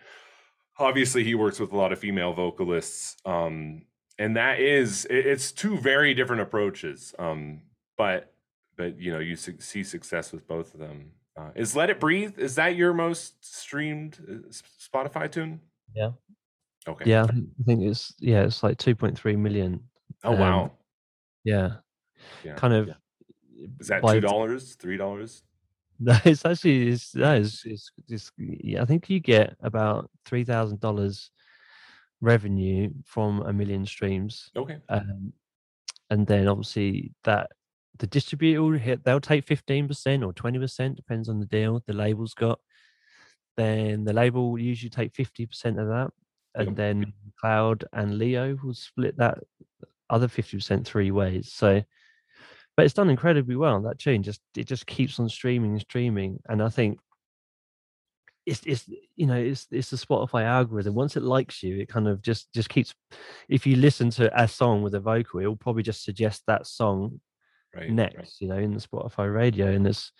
obviously 0.77 1.23
he 1.23 1.33
works 1.35 1.59
with 1.59 1.71
a 1.71 1.77
lot 1.77 1.91
of 1.91 1.99
female 1.99 2.33
vocalists. 2.33 3.15
Um, 3.25 3.83
and 4.19 4.35
that 4.37 4.59
is 4.59 5.05
it- 5.05 5.25
it's 5.25 5.51
two 5.51 5.77
very 5.79 6.13
different 6.13 6.41
approaches. 6.41 7.15
Um, 7.17 7.61
but 7.97 8.33
but 8.75 8.99
you 8.99 9.11
know 9.11 9.19
you 9.19 9.35
su- 9.35 9.59
see 9.59 9.83
success 9.83 10.31
with 10.31 10.47
both 10.47 10.73
of 10.73 10.79
them. 10.79 11.11
Uh, 11.37 11.51
is 11.55 11.75
"Let 11.75 11.89
It 11.89 11.99
Breathe" 11.99 12.39
is 12.39 12.55
that 12.55 12.75
your 12.75 12.93
most 12.93 13.45
streamed 13.45 14.17
uh, 14.27 14.49
Spotify 14.51 15.31
tune? 15.31 15.61
Yeah. 15.95 16.11
Okay. 16.87 17.09
Yeah. 17.09 17.23
I 17.23 17.63
think 17.65 17.83
it's 17.83 18.13
yeah, 18.19 18.43
it's 18.43 18.63
like 18.63 18.77
2.3 18.77 19.37
million. 19.37 19.81
Oh 20.23 20.33
um, 20.33 20.39
wow. 20.39 20.71
Yeah. 21.43 21.75
Yeah. 22.43 22.55
Kind 22.55 22.73
of 22.73 22.89
Is 23.79 23.87
that 23.87 24.03
two 24.05 24.19
dollars, 24.19 24.75
three 24.75 24.97
dollars? 24.97 25.43
No, 25.99 26.15
it's 26.25 26.45
actually 26.45 26.89
it's 26.89 27.11
that 27.13 27.39
is 27.39 27.63
it's, 27.65 27.91
it's 28.07 28.31
yeah, 28.37 28.83
I 28.83 28.85
think 28.85 29.09
you 29.09 29.19
get 29.19 29.55
about 29.61 30.11
three 30.25 30.43
thousand 30.43 30.79
dollars 30.79 31.31
revenue 32.21 32.91
from 33.03 33.41
a 33.41 33.51
million 33.51 33.83
streams, 33.83 34.51
Okay. 34.55 34.77
um, 34.89 35.33
and 36.11 36.27
then 36.27 36.47
obviously 36.47 37.13
that 37.23 37.49
the 37.99 38.07
distributor 38.07 38.61
will 38.61 38.77
hit 38.77 39.03
they'll 39.03 39.19
take 39.19 39.45
fifteen 39.45 39.87
percent 39.87 40.23
or 40.23 40.33
twenty 40.33 40.59
percent 40.59 40.95
depends 40.95 41.29
on 41.29 41.39
the 41.39 41.45
deal 41.45 41.81
the 41.85 41.93
label's 41.93 42.33
got. 42.33 42.59
Then 43.55 44.03
the 44.03 44.13
label 44.13 44.51
will 44.51 44.59
usually 44.59 44.89
take 44.89 45.13
fifty 45.15 45.45
percent 45.45 45.79
of 45.79 45.87
that, 45.87 46.11
and 46.55 46.67
Yep. 46.69 46.75
then 46.75 47.13
Cloud 47.39 47.85
and 47.93 48.17
Leo 48.17 48.57
will 48.63 48.73
split 48.73 49.17
that 49.17 49.39
other 50.09 50.27
fifty 50.27 50.57
percent 50.57 50.87
three 50.87 51.11
ways. 51.11 51.51
So 51.51 51.83
but 52.75 52.85
it's 52.85 52.93
done 52.93 53.09
incredibly 53.09 53.55
well. 53.55 53.81
That 53.81 53.97
tune 53.99 54.21
just 54.21 54.41
it 54.55 54.67
just 54.67 54.85
keeps 54.85 55.19
on 55.19 55.27
streaming 55.29 55.71
and 55.71 55.81
streaming, 55.81 56.39
and 56.47 56.61
I 56.61 56.69
think 56.69 56.99
it's 58.45 58.61
it's 58.65 58.87
you 59.15 59.25
know 59.25 59.35
it's 59.35 59.67
it's 59.71 59.89
the 59.89 59.97
Spotify 59.97 60.43
algorithm. 60.43 60.93
Once 60.93 61.17
it 61.17 61.23
likes 61.23 61.63
you, 61.63 61.79
it 61.79 61.89
kind 61.89 62.07
of 62.07 62.21
just 62.21 62.53
just 62.53 62.69
keeps. 62.69 62.93
If 63.49 63.65
you 63.65 63.75
listen 63.75 64.11
to 64.11 64.41
a 64.41 64.47
song 64.47 64.83
with 64.83 64.93
a 64.93 64.99
vocal, 64.99 65.39
it 65.39 65.47
will 65.47 65.55
probably 65.55 65.83
just 65.83 66.03
suggest 66.03 66.43
that 66.47 66.67
song 66.67 67.19
Right. 67.75 67.89
next. 67.91 68.15
right. 68.17 68.31
You 68.39 68.47
know, 68.49 68.57
in 68.57 68.73
the 68.73 68.79
Spotify 68.79 69.33
radio, 69.33 69.67
and 69.67 69.85
it's 69.87 70.11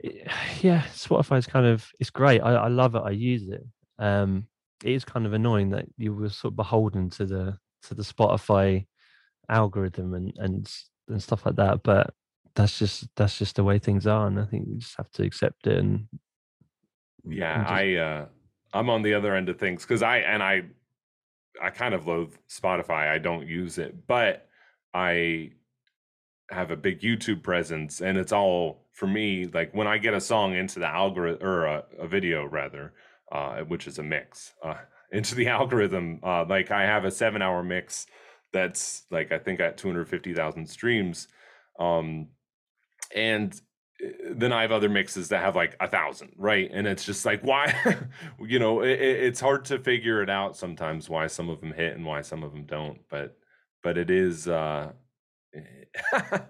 it- 0.00 0.26
yeah, 0.62 0.82
Spotify's 0.92 1.46
kind 1.46 1.66
of 1.66 1.86
it's 2.00 2.10
great. 2.10 2.40
I, 2.40 2.54
I 2.54 2.68
love 2.68 2.94
it. 2.94 3.02
I 3.04 3.10
use 3.10 3.48
it. 3.48 3.64
Um, 3.98 4.46
it 4.84 4.92
is 4.92 5.04
kind 5.04 5.26
of 5.26 5.32
annoying 5.32 5.70
that 5.70 5.86
you 5.96 6.14
were 6.14 6.28
sort 6.28 6.52
of 6.52 6.56
beholden 6.56 7.10
to 7.10 7.24
the 7.26 7.58
to 7.84 7.94
the 7.94 8.02
Spotify 8.02 8.86
algorithm 9.48 10.14
and 10.14 10.32
and 10.36 10.70
and 11.08 11.22
stuff 11.22 11.44
like 11.46 11.56
that. 11.56 11.82
But 11.82 12.12
that's 12.54 12.78
just 12.78 13.08
that's 13.16 13.38
just 13.38 13.56
the 13.56 13.64
way 13.64 13.78
things 13.78 14.06
are, 14.06 14.26
and 14.26 14.38
I 14.38 14.44
think 14.44 14.68
you 14.68 14.76
just 14.76 14.96
have 14.96 15.10
to 15.12 15.22
accept 15.24 15.66
it. 15.66 15.78
And 15.78 16.06
Yeah, 17.26 17.54
and 17.54 17.62
just- 17.62 17.72
I 17.72 17.96
uh 17.96 18.26
I'm 18.72 18.90
on 18.90 19.02
the 19.02 19.14
other 19.14 19.34
end 19.34 19.48
of 19.48 19.58
things 19.58 19.82
because 19.82 20.02
I 20.02 20.18
and 20.18 20.42
I 20.42 20.62
I 21.62 21.70
kind 21.70 21.94
of 21.94 22.06
loathe 22.06 22.34
Spotify. 22.50 23.08
I 23.08 23.18
don't 23.18 23.46
use 23.46 23.78
it, 23.78 24.06
but 24.06 24.48
I 24.92 25.52
have 26.50 26.70
a 26.70 26.76
big 26.76 27.00
YouTube 27.00 27.42
presence, 27.42 28.00
and 28.00 28.18
it's 28.18 28.32
all 28.32 28.84
for 28.92 29.06
me. 29.06 29.46
Like 29.46 29.74
when 29.74 29.86
I 29.86 29.98
get 29.98 30.14
a 30.14 30.20
song 30.20 30.54
into 30.54 30.78
the 30.78 30.86
algorithm 30.86 31.46
or 31.46 31.66
a, 31.66 31.84
a 31.98 32.06
video 32.06 32.44
rather, 32.44 32.92
uh, 33.32 33.60
which 33.60 33.86
is 33.86 33.98
a 33.98 34.02
mix 34.02 34.54
uh, 34.62 34.74
into 35.12 35.34
the 35.34 35.48
algorithm. 35.48 36.20
Uh, 36.22 36.44
like 36.44 36.70
I 36.70 36.82
have 36.82 37.04
a 37.04 37.10
seven-hour 37.10 37.62
mix 37.62 38.06
that's 38.52 39.04
like 39.10 39.32
I 39.32 39.38
think 39.38 39.60
at 39.60 39.76
250,000 39.76 40.66
streams, 40.66 41.28
um, 41.78 42.28
and 43.14 43.58
eh, 44.02 44.10
then 44.30 44.52
I 44.52 44.62
have 44.62 44.72
other 44.72 44.88
mixes 44.88 45.28
that 45.28 45.42
have 45.42 45.56
like 45.56 45.76
a 45.80 45.88
thousand, 45.88 46.32
right? 46.36 46.70
And 46.72 46.86
it's 46.86 47.04
just 47.04 47.24
like 47.24 47.42
why, 47.42 47.74
you 48.40 48.58
know, 48.58 48.82
it, 48.82 49.00
it's 49.00 49.40
hard 49.40 49.64
to 49.66 49.78
figure 49.78 50.22
it 50.22 50.30
out 50.30 50.56
sometimes 50.56 51.08
why 51.08 51.26
some 51.26 51.48
of 51.48 51.60
them 51.60 51.72
hit 51.72 51.96
and 51.96 52.04
why 52.04 52.20
some 52.20 52.42
of 52.42 52.52
them 52.52 52.64
don't. 52.64 53.00
But 53.10 53.36
but 53.82 53.98
it 53.98 54.10
is 54.10 54.46
uh, 54.48 54.92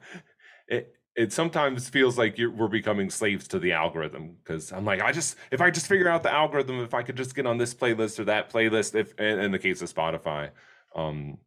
it 0.69 0.95
it 1.17 1.33
sometimes 1.33 1.89
feels 1.89 2.19
like 2.19 2.39
we're 2.39 2.69
becoming 2.69 3.09
slaves 3.09 3.47
to 3.49 3.59
the 3.59 3.73
algorithm 3.73 4.37
because 4.43 4.73
I'm 4.73 4.85
like 4.85 5.01
I 5.01 5.13
just 5.13 5.37
if 5.51 5.61
I 5.61 5.71
just 5.71 5.87
figure 5.87 6.09
out 6.09 6.23
the 6.23 6.33
algorithm 6.33 6.81
if 6.81 6.95
I 6.95 7.03
could 7.03 7.17
just 7.17 7.35
get 7.35 7.47
on 7.47 7.59
this 7.59 7.75
playlist 7.75 8.19
or 8.19 8.25
that 8.25 8.53
playlist 8.53 8.95
if 8.95 9.19
in, 9.19 9.53
the 9.53 9.59
case 9.59 9.81
of 9.83 9.93
Spotify, 9.93 10.51
um, 10.95 11.39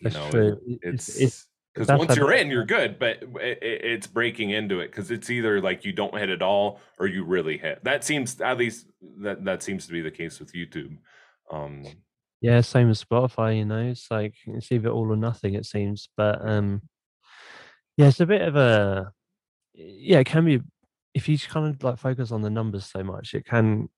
you 0.00 0.10
That's 0.10 0.14
know, 0.16 0.30
true. 0.30 0.60
it, 0.66 0.78
It's 0.82 1.08
it's 1.08 1.20
it's 1.20 1.48
because 1.74 1.98
once 1.98 2.16
you're 2.16 2.32
in, 2.32 2.50
you're 2.50 2.64
good, 2.64 3.00
but 3.00 3.22
it, 3.40 3.58
it, 3.60 3.84
it's 3.84 4.06
breaking 4.06 4.50
into 4.50 4.78
it 4.78 4.92
because 4.92 5.10
it's 5.10 5.28
either 5.28 5.60
like 5.60 5.84
you 5.84 5.92
don't 5.92 6.16
hit 6.16 6.30
at 6.30 6.40
all 6.40 6.80
or 7.00 7.08
you 7.08 7.24
really 7.24 7.58
hit. 7.58 7.82
That 7.82 8.04
seems 8.04 8.40
at 8.40 8.58
least 8.58 8.86
that 9.18 9.44
that 9.44 9.62
seems 9.62 9.86
to 9.86 9.92
be 9.92 10.00
the 10.00 10.10
case 10.10 10.38
with 10.38 10.52
YouTube. 10.52 10.96
Um, 11.50 11.84
yeah, 12.40 12.60
same 12.60 12.90
as 12.90 13.02
Spotify, 13.02 13.56
you 13.56 13.64
know. 13.64 13.88
It's 13.88 14.08
like 14.08 14.34
it's 14.46 14.70
either 14.70 14.90
all 14.90 15.10
or 15.10 15.16
nothing, 15.16 15.54
it 15.54 15.66
seems. 15.66 16.08
But 16.16 16.48
um 16.48 16.82
yeah, 17.96 18.08
it's 18.08 18.20
a 18.20 18.26
bit 18.26 18.42
of 18.42 18.56
a 18.56 19.12
yeah, 19.74 20.18
it 20.20 20.26
can 20.26 20.44
be 20.44 20.60
if 21.14 21.28
you 21.28 21.38
kind 21.38 21.66
of 21.68 21.82
like 21.82 21.98
focus 21.98 22.32
on 22.32 22.42
the 22.42 22.50
numbers 22.50 22.86
so 22.86 23.02
much, 23.02 23.34
it 23.34 23.46
can 23.46 23.88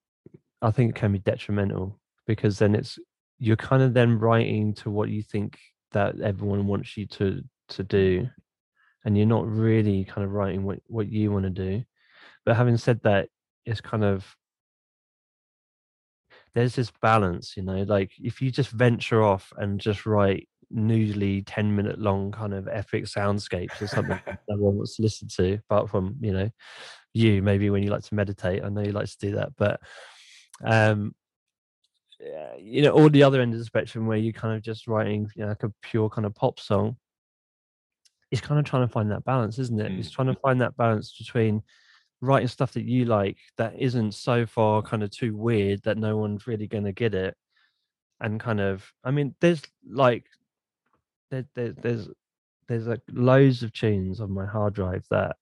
I 0.63 0.71
think 0.71 0.91
it 0.91 0.97
can 0.97 1.13
be 1.13 1.19
detrimental 1.19 2.01
because 2.27 2.59
then 2.59 2.75
it's 2.75 2.99
you're 3.39 3.57
kind 3.57 3.83
of 3.83 3.95
then 3.95 4.19
writing 4.19 4.75
to 4.75 4.91
what 4.91 5.09
you 5.11 5.23
think 5.23 5.59
that 5.93 6.21
everyone 6.21 6.67
wants 6.67 6.97
you 6.97 7.07
to 7.07 7.43
to 7.69 7.83
do 7.83 8.29
and 9.05 9.17
you're 9.17 9.27
not 9.27 9.47
really 9.49 10.05
kind 10.05 10.25
of 10.25 10.33
writing 10.33 10.65
what 10.65 10.81
what 10.89 11.09
you 11.09 11.33
want 11.33 11.45
to 11.45 11.51
do. 11.51 11.83
But 12.45 12.57
having 12.57 12.77
said 12.77 13.01
that 13.05 13.29
it's 13.65 13.81
kind 13.81 14.05
of 14.05 14.37
there's 16.55 16.75
this 16.75 16.91
balance 17.03 17.55
you 17.57 17.63
know 17.63 17.83
like 17.83 18.11
if 18.19 18.41
you 18.41 18.51
just 18.51 18.71
venture 18.71 19.23
off 19.23 19.53
and 19.59 19.79
just 19.81 20.07
write 20.07 20.49
noodly 20.75 21.43
10 21.47 21.75
minute 21.75 21.99
long 21.99 22.33
kind 22.33 22.53
of 22.53 22.67
epic 22.69 23.05
soundscapes 23.05 23.81
or 23.81 23.87
something 23.87 24.19
that 24.27 24.41
no 24.49 24.57
one 24.57 24.77
wants 24.77 24.97
to 24.97 25.03
listen 25.03 25.29
to 25.29 25.55
apart 25.55 25.89
from 25.89 26.17
you 26.21 26.33
know 26.33 26.51
you 27.15 27.41
maybe 27.41 27.71
when 27.71 27.83
you 27.83 27.91
like 27.91 28.03
to 28.03 28.15
meditate 28.15 28.65
i 28.65 28.69
know 28.69 28.83
you 28.83 28.93
like 28.93 29.07
to 29.07 29.19
do 29.19 29.37
that 29.37 29.51
but 29.57 29.81
um 30.65 31.15
yeah, 32.21 32.57
you 32.59 32.83
know, 32.83 32.91
all 32.91 33.11
the 33.11 33.23
other 33.23 33.41
end 33.41 33.53
of 33.53 33.59
the 33.59 33.65
spectrum 33.65 34.07
where 34.07 34.17
you're 34.17 34.33
kind 34.33 34.57
of 34.57 34.63
just 34.63 34.87
writing, 34.87 35.31
you 35.37 35.43
know, 35.43 35.49
like 35.49 35.63
a 35.63 35.73
pure 35.83 36.09
kind 36.09 36.25
of 36.25 36.35
pop 36.35 36.59
song, 36.59 36.97
it's 38.31 38.41
kind 38.41 38.59
of 38.59 38.65
trying 38.65 38.87
to 38.87 38.93
find 38.93 39.11
that 39.11 39.25
balance, 39.25 39.59
isn't 39.59 39.81
it? 39.81 39.93
It's 39.99 40.09
mm, 40.09 40.13
trying 40.13 40.29
to 40.29 40.41
find 40.41 40.61
that 40.61 40.77
balance 40.77 41.17
between 41.17 41.63
writing 42.21 42.49
stuff 42.49 42.73
that 42.73 42.85
you 42.85 43.05
like 43.05 43.37
that 43.59 43.75
isn't 43.79 44.13
so 44.13 44.47
far 44.47 44.83
kind 44.83 45.03
of 45.03 45.11
too 45.11 45.37
weird 45.37 45.83
that 45.83 45.99
no 45.99 46.17
one's 46.17 46.47
really 46.47 46.67
going 46.67 46.85
to 46.85 46.93
get 46.93 47.15
it, 47.15 47.37
and 48.21 48.41
kind 48.41 48.61
of, 48.61 48.91
I 49.05 49.11
mean, 49.11 49.35
there's 49.41 49.63
like 49.89 50.27
there, 51.31 51.45
there, 51.55 51.73
there's 51.73 52.09
there's 52.69 52.87
like 52.87 53.01
loads 53.13 53.63
of 53.63 53.73
tunes 53.73 54.21
on 54.21 54.31
my 54.31 54.45
hard 54.45 54.75
drive 54.75 55.05
that 55.11 55.37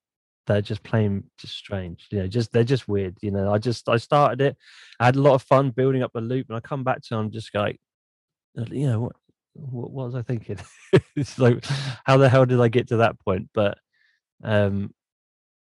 they're 0.46 0.60
just 0.60 0.82
plain 0.82 1.24
just 1.38 1.54
strange 1.56 2.06
you 2.10 2.18
know 2.18 2.26
just 2.26 2.52
they're 2.52 2.64
just 2.64 2.86
weird 2.86 3.16
you 3.22 3.30
know 3.30 3.52
i 3.52 3.58
just 3.58 3.88
i 3.88 3.96
started 3.96 4.40
it 4.40 4.56
i 5.00 5.06
had 5.06 5.16
a 5.16 5.20
lot 5.20 5.34
of 5.34 5.42
fun 5.42 5.70
building 5.70 6.02
up 6.02 6.10
a 6.14 6.20
loop 6.20 6.46
and 6.48 6.56
i 6.56 6.60
come 6.60 6.84
back 6.84 7.00
to 7.02 7.14
it, 7.14 7.18
i'm 7.18 7.30
just 7.30 7.54
like 7.54 7.78
you 8.70 8.86
know 8.86 9.00
what 9.00 9.12
what, 9.54 9.90
what 9.90 10.06
was 10.06 10.14
i 10.14 10.22
thinking? 10.22 10.58
It's 11.16 11.38
like 11.38 11.64
how 12.04 12.16
the 12.16 12.28
hell 12.28 12.44
did 12.44 12.60
i 12.60 12.68
get 12.68 12.88
to 12.88 12.98
that 12.98 13.18
point? 13.20 13.48
But 13.54 13.78
um 14.42 14.92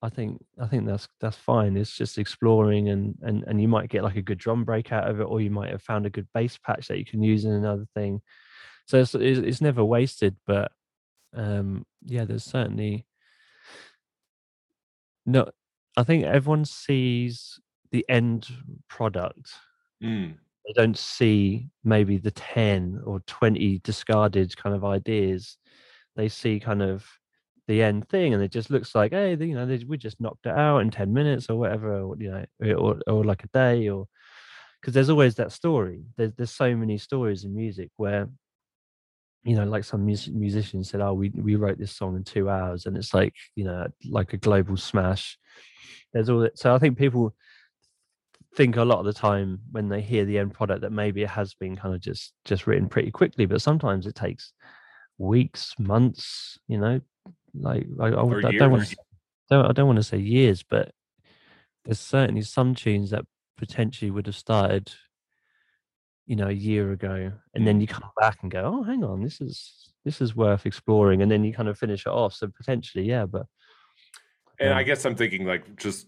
i 0.02 0.10
think 0.10 0.42
i 0.60 0.66
think 0.66 0.86
that's 0.86 1.08
that's 1.20 1.36
fine 1.36 1.76
it's 1.76 1.96
just 1.96 2.18
exploring 2.18 2.90
and 2.90 3.16
and 3.22 3.44
and 3.48 3.62
you 3.62 3.68
might 3.68 3.90
get 3.90 4.04
like 4.04 4.16
a 4.16 4.22
good 4.22 4.38
drum 4.38 4.64
break 4.64 4.92
out 4.94 5.10
of 5.10 5.20
it 5.20 5.24
or 5.24 5.42
you 5.42 5.52
might 5.52 5.72
have 5.72 5.82
found 5.82 6.06
a 6.06 6.10
good 6.10 6.28
bass 6.34 6.58
patch 6.58 6.88
that 6.88 6.98
you 6.98 7.06
can 7.06 7.22
use 7.22 7.44
in 7.46 7.52
another 7.52 7.86
thing 7.96 8.22
so 8.90 9.00
it's 9.00 9.16
it's, 9.16 9.62
never 9.62 9.84
wasted 9.86 10.36
but 10.48 10.72
um 11.36 11.86
yeah 12.06 12.26
there's 12.26 12.46
certainly 12.46 13.06
no, 15.26 15.50
I 15.98 16.04
think 16.04 16.26
everyone 16.26 16.66
sees 16.66 17.60
the 17.92 18.06
end 18.10 18.48
product. 18.88 19.52
mm, 20.02 20.40
They 20.66 20.74
don't 20.74 20.98
see 20.98 21.70
maybe 21.84 22.18
the 22.18 22.32
10 22.32 23.02
or 23.06 23.22
20 23.22 23.80
discarded 23.80 24.56
kind 24.58 24.76
of 24.76 24.86
ideas. 24.86 25.58
They 26.16 26.30
see 26.30 26.60
kind 26.60 26.82
of 26.82 27.08
the 27.68 27.82
end 27.84 28.10
thing 28.10 28.34
and 28.34 28.44
it 28.44 28.52
just 28.52 28.70
looks 28.70 28.96
like, 28.96 29.12
hey, 29.14 29.32
you 29.36 29.56
know, 29.56 29.66
they, 29.66 29.84
we 29.86 29.98
just 29.98 30.20
knocked 30.22 30.46
it 30.46 30.54
out 30.58 30.80
in 30.80 30.92
10 30.92 31.14
minutes 31.14 31.50
or 31.50 31.58
whatever, 31.58 32.02
or, 32.02 32.16
you 32.20 32.32
know, 32.32 32.74
or, 32.76 33.00
or 33.08 33.24
like 33.24 33.44
a 33.44 33.48
day 33.50 33.90
or 33.90 34.08
because 34.82 34.94
there's 34.94 35.10
always 35.10 35.36
that 35.36 35.52
story. 35.52 36.06
There's, 36.18 36.34
there's 36.38 36.52
so 36.52 36.76
many 36.76 36.98
stories 36.98 37.44
in 37.46 37.56
music 37.56 37.92
where 37.98 38.30
you 39.50 39.56
know, 39.56 39.64
like 39.64 39.84
some 39.84 40.06
mus- 40.06 40.28
musicians 40.28 40.92
said, 40.92 41.02
"Oh, 41.02 41.14
we 41.14 41.30
we 41.30 41.56
wrote 41.56 41.80
this 41.80 41.96
song 41.96 42.16
in 42.16 42.24
two 42.24 42.52
hours," 42.52 42.86
and 42.86 42.96
it's 42.96 43.16
like 43.16 43.34
you 43.56 43.64
know, 43.64 43.88
like 44.08 44.34
a 44.34 44.38
global 44.38 44.78
smash. 44.78 45.40
There's 46.14 46.30
all 46.30 46.42
that. 46.42 46.60
So 46.60 46.76
I 46.76 46.78
think 46.78 47.00
people 47.00 47.36
think 48.56 48.78
a 48.78 48.84
lot 48.84 49.00
of 49.00 49.06
the 49.06 49.14
time 49.14 49.60
when 49.72 49.90
they 49.90 50.02
hear 50.02 50.24
the 50.24 50.38
end 50.38 50.54
product 50.54 50.82
that 50.82 50.92
maybe 50.92 51.24
it 51.24 51.30
has 51.30 51.56
been 51.56 51.76
kind 51.76 51.96
of 51.96 52.00
just 52.00 52.34
just 52.46 52.68
written 52.68 52.90
pretty 52.90 53.10
quickly, 53.10 53.48
but 53.48 53.64
sometimes 53.64 54.06
it 54.06 54.14
takes 54.14 54.54
weeks, 55.18 55.74
months. 55.80 56.60
You 56.68 56.78
know, 56.78 57.02
like 57.56 57.88
I, 58.00 58.06
I, 58.06 58.10
I 58.10 58.52
don't 58.52 58.72
want 58.72 58.88
to, 58.88 58.98
don't 59.50 59.66
I 59.66 59.72
don't 59.72 59.88
want 59.88 59.98
to 59.98 60.04
say 60.04 60.20
years, 60.20 60.62
but 60.62 60.92
there's 61.86 62.00
certainly 62.00 62.44
some 62.44 62.76
tunes 62.76 63.10
that 63.10 63.26
potentially 63.58 64.12
would 64.12 64.28
have 64.28 64.36
started 64.36 64.94
you 66.30 66.36
know 66.36 66.48
a 66.48 66.52
year 66.70 66.92
ago 66.92 67.32
and 67.56 67.66
then 67.68 67.78
Mm. 67.78 67.82
you 67.82 67.88
come 67.88 68.04
back 68.20 68.38
and 68.44 68.52
go 68.52 68.62
oh 68.64 68.84
hang 68.84 69.04
on 69.04 69.24
this 69.24 69.42
is 69.42 69.92
this 70.06 70.22
is 70.22 70.36
worth 70.36 70.66
exploring 70.68 71.24
and 71.24 71.32
then 71.32 71.44
you 71.44 71.52
kind 71.52 71.68
of 71.68 71.78
finish 71.78 72.06
it 72.06 72.12
off 72.12 72.34
so 72.34 72.48
potentially 72.48 73.04
yeah 73.04 73.26
but 73.26 73.48
And 74.60 74.74
I 74.74 74.82
um, 74.82 74.86
guess 74.86 75.06
I'm 75.06 75.16
thinking 75.16 75.46
like 75.46 75.76
just 75.76 76.08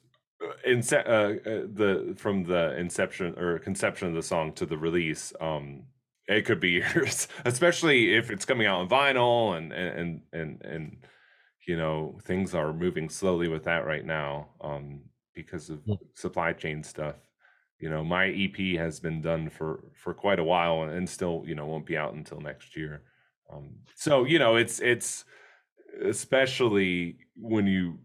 in 0.63 0.79
ince- 0.79 1.07
uh, 1.07 1.49
uh, 1.49 1.65
the 1.73 2.13
from 2.17 2.43
the 2.43 2.77
inception 2.77 3.37
or 3.37 3.59
conception 3.59 4.07
of 4.09 4.13
the 4.13 4.23
song 4.23 4.53
to 4.53 4.65
the 4.65 4.77
release. 4.77 5.33
Um, 5.41 5.83
it 6.27 6.45
could 6.45 6.59
be 6.59 6.69
years, 6.81 7.27
especially 7.45 8.13
if 8.15 8.29
it's 8.31 8.45
coming 8.45 8.67
out 8.67 8.81
on 8.81 8.89
vinyl 8.89 9.57
and 9.57 9.71
and 9.73 10.21
and 10.33 10.61
and 10.63 10.97
you 11.67 11.77
know 11.77 12.19
things 12.23 12.53
are 12.53 12.73
moving 12.73 13.09
slowly 13.09 13.47
with 13.47 13.63
that 13.63 13.85
right 13.85 14.05
now 14.05 14.49
um, 14.61 15.01
because 15.33 15.69
of 15.69 15.79
yeah, 15.85 15.95
supply 16.15 16.53
chain 16.53 16.83
stuff. 16.83 17.15
You 17.81 17.89
know, 17.89 18.03
my 18.03 18.27
EP 18.27 18.77
has 18.77 18.99
been 18.99 19.21
done 19.21 19.49
for 19.49 19.83
for 19.93 20.13
quite 20.13 20.39
a 20.39 20.43
while 20.43 20.83
and, 20.83 20.91
and 20.91 21.09
still 21.09 21.43
you 21.45 21.55
know 21.55 21.65
won't 21.65 21.85
be 21.85 21.97
out 21.97 22.13
until 22.13 22.39
next 22.39 22.77
year. 22.77 23.03
Um, 23.51 23.71
so 23.95 24.23
you 24.23 24.39
know 24.39 24.55
it's 24.55 24.79
it's 24.79 25.25
especially 26.03 27.17
when 27.35 27.67
you 27.67 27.99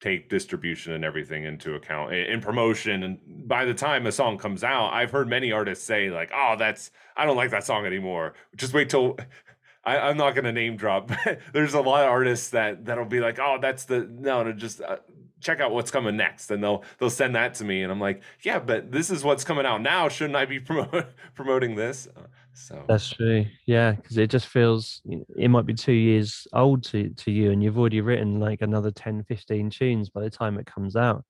take 0.00 0.30
distribution 0.30 0.94
and 0.94 1.04
everything 1.04 1.44
into 1.44 1.74
account 1.74 2.12
in, 2.14 2.40
promotion 2.40 3.02
and 3.02 3.18
by 3.46 3.64
the 3.66 3.74
time 3.74 4.06
a 4.06 4.12
song 4.12 4.38
comes 4.38 4.64
out 4.64 4.90
i've 4.92 5.10
heard 5.10 5.28
many 5.28 5.52
artists 5.52 5.84
say 5.84 6.10
like 6.10 6.30
oh 6.34 6.56
that's 6.58 6.90
i 7.16 7.26
don't 7.26 7.36
like 7.36 7.50
that 7.50 7.64
song 7.64 7.84
anymore 7.84 8.32
just 8.56 8.72
wait 8.72 8.88
till 8.88 9.18
I, 9.84 9.98
i'm 9.98 10.16
not 10.16 10.34
going 10.34 10.44
to 10.44 10.52
name 10.52 10.76
drop 10.76 11.12
there's 11.52 11.74
a 11.74 11.80
lot 11.80 12.04
of 12.04 12.10
artists 12.10 12.50
that 12.50 12.86
that'll 12.86 13.04
be 13.04 13.20
like 13.20 13.38
oh 13.38 13.58
that's 13.60 13.84
the 13.84 14.08
no 14.10 14.42
no 14.42 14.52
just 14.52 14.80
uh, 14.80 14.96
check 15.40 15.60
out 15.60 15.72
what's 15.72 15.90
coming 15.90 16.16
next 16.16 16.50
and 16.50 16.62
they'll 16.62 16.84
they'll 16.98 17.10
send 17.10 17.34
that 17.34 17.54
to 17.54 17.64
me 17.64 17.82
and 17.82 17.90
i'm 17.90 18.00
like 18.00 18.22
yeah 18.42 18.58
but 18.58 18.90
this 18.92 19.10
is 19.10 19.24
what's 19.24 19.44
coming 19.44 19.66
out 19.66 19.82
now. 19.82 20.08
Shouldn't 20.08 20.36
i 20.36 20.44
be 20.44 20.60
promote, 20.70 21.06
promoting 21.34 21.74
this? 21.74 22.08
Uh, 22.16 22.26
so. 22.52 22.84
That's 22.86 23.08
true. 23.10 23.46
Yeah 23.66 23.92
because 23.92 24.18
it 24.18 24.30
just 24.30 24.46
feels 24.46 25.00
it 25.36 25.48
might 25.48 25.66
be 25.66 25.74
two 25.74 25.92
years 25.92 26.46
old 26.52 26.84
to, 26.84 27.10
to 27.10 27.30
you 27.30 27.50
and 27.50 27.62
you've 27.62 27.78
already 27.78 28.00
written 28.00 28.40
like 28.40 28.62
another 28.62 28.90
10 28.90 29.24
15 29.24 29.70
tunes 29.70 30.10
by 30.10 30.20
the 30.20 30.30
time 30.30 30.58
it 30.58 30.66
comes 30.66 30.96
out. 30.96 31.24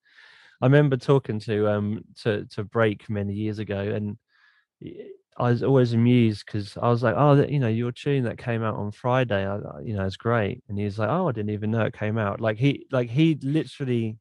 I 0.62 0.66
remember 0.66 0.96
talking 0.96 1.38
to 1.40 1.68
um 1.68 2.04
to 2.22 2.46
to 2.50 2.64
break 2.64 3.08
many 3.08 3.32
years 3.32 3.58
ago 3.58 3.78
and 3.80 4.18
I 5.38 5.50
was 5.50 5.62
always 5.62 5.92
amused 5.94 6.44
because 6.46 6.76
I 6.76 6.88
was 6.88 7.02
like, 7.02 7.14
"Oh, 7.16 7.36
that, 7.36 7.50
you 7.50 7.58
know, 7.58 7.68
your 7.68 7.92
tune 7.92 8.24
that 8.24 8.38
came 8.38 8.62
out 8.62 8.76
on 8.76 8.90
Friday, 8.92 9.46
I, 9.46 9.56
you 9.80 9.94
know, 9.94 10.04
it's 10.04 10.16
great." 10.16 10.62
And 10.68 10.78
he's 10.78 10.98
like, 10.98 11.08
"Oh, 11.08 11.28
I 11.28 11.32
didn't 11.32 11.50
even 11.50 11.70
know 11.70 11.82
it 11.84 11.94
came 11.94 12.18
out." 12.18 12.40
Like 12.40 12.58
he, 12.58 12.86
like 12.90 13.08
he 13.08 13.36
literally, 13.42 14.18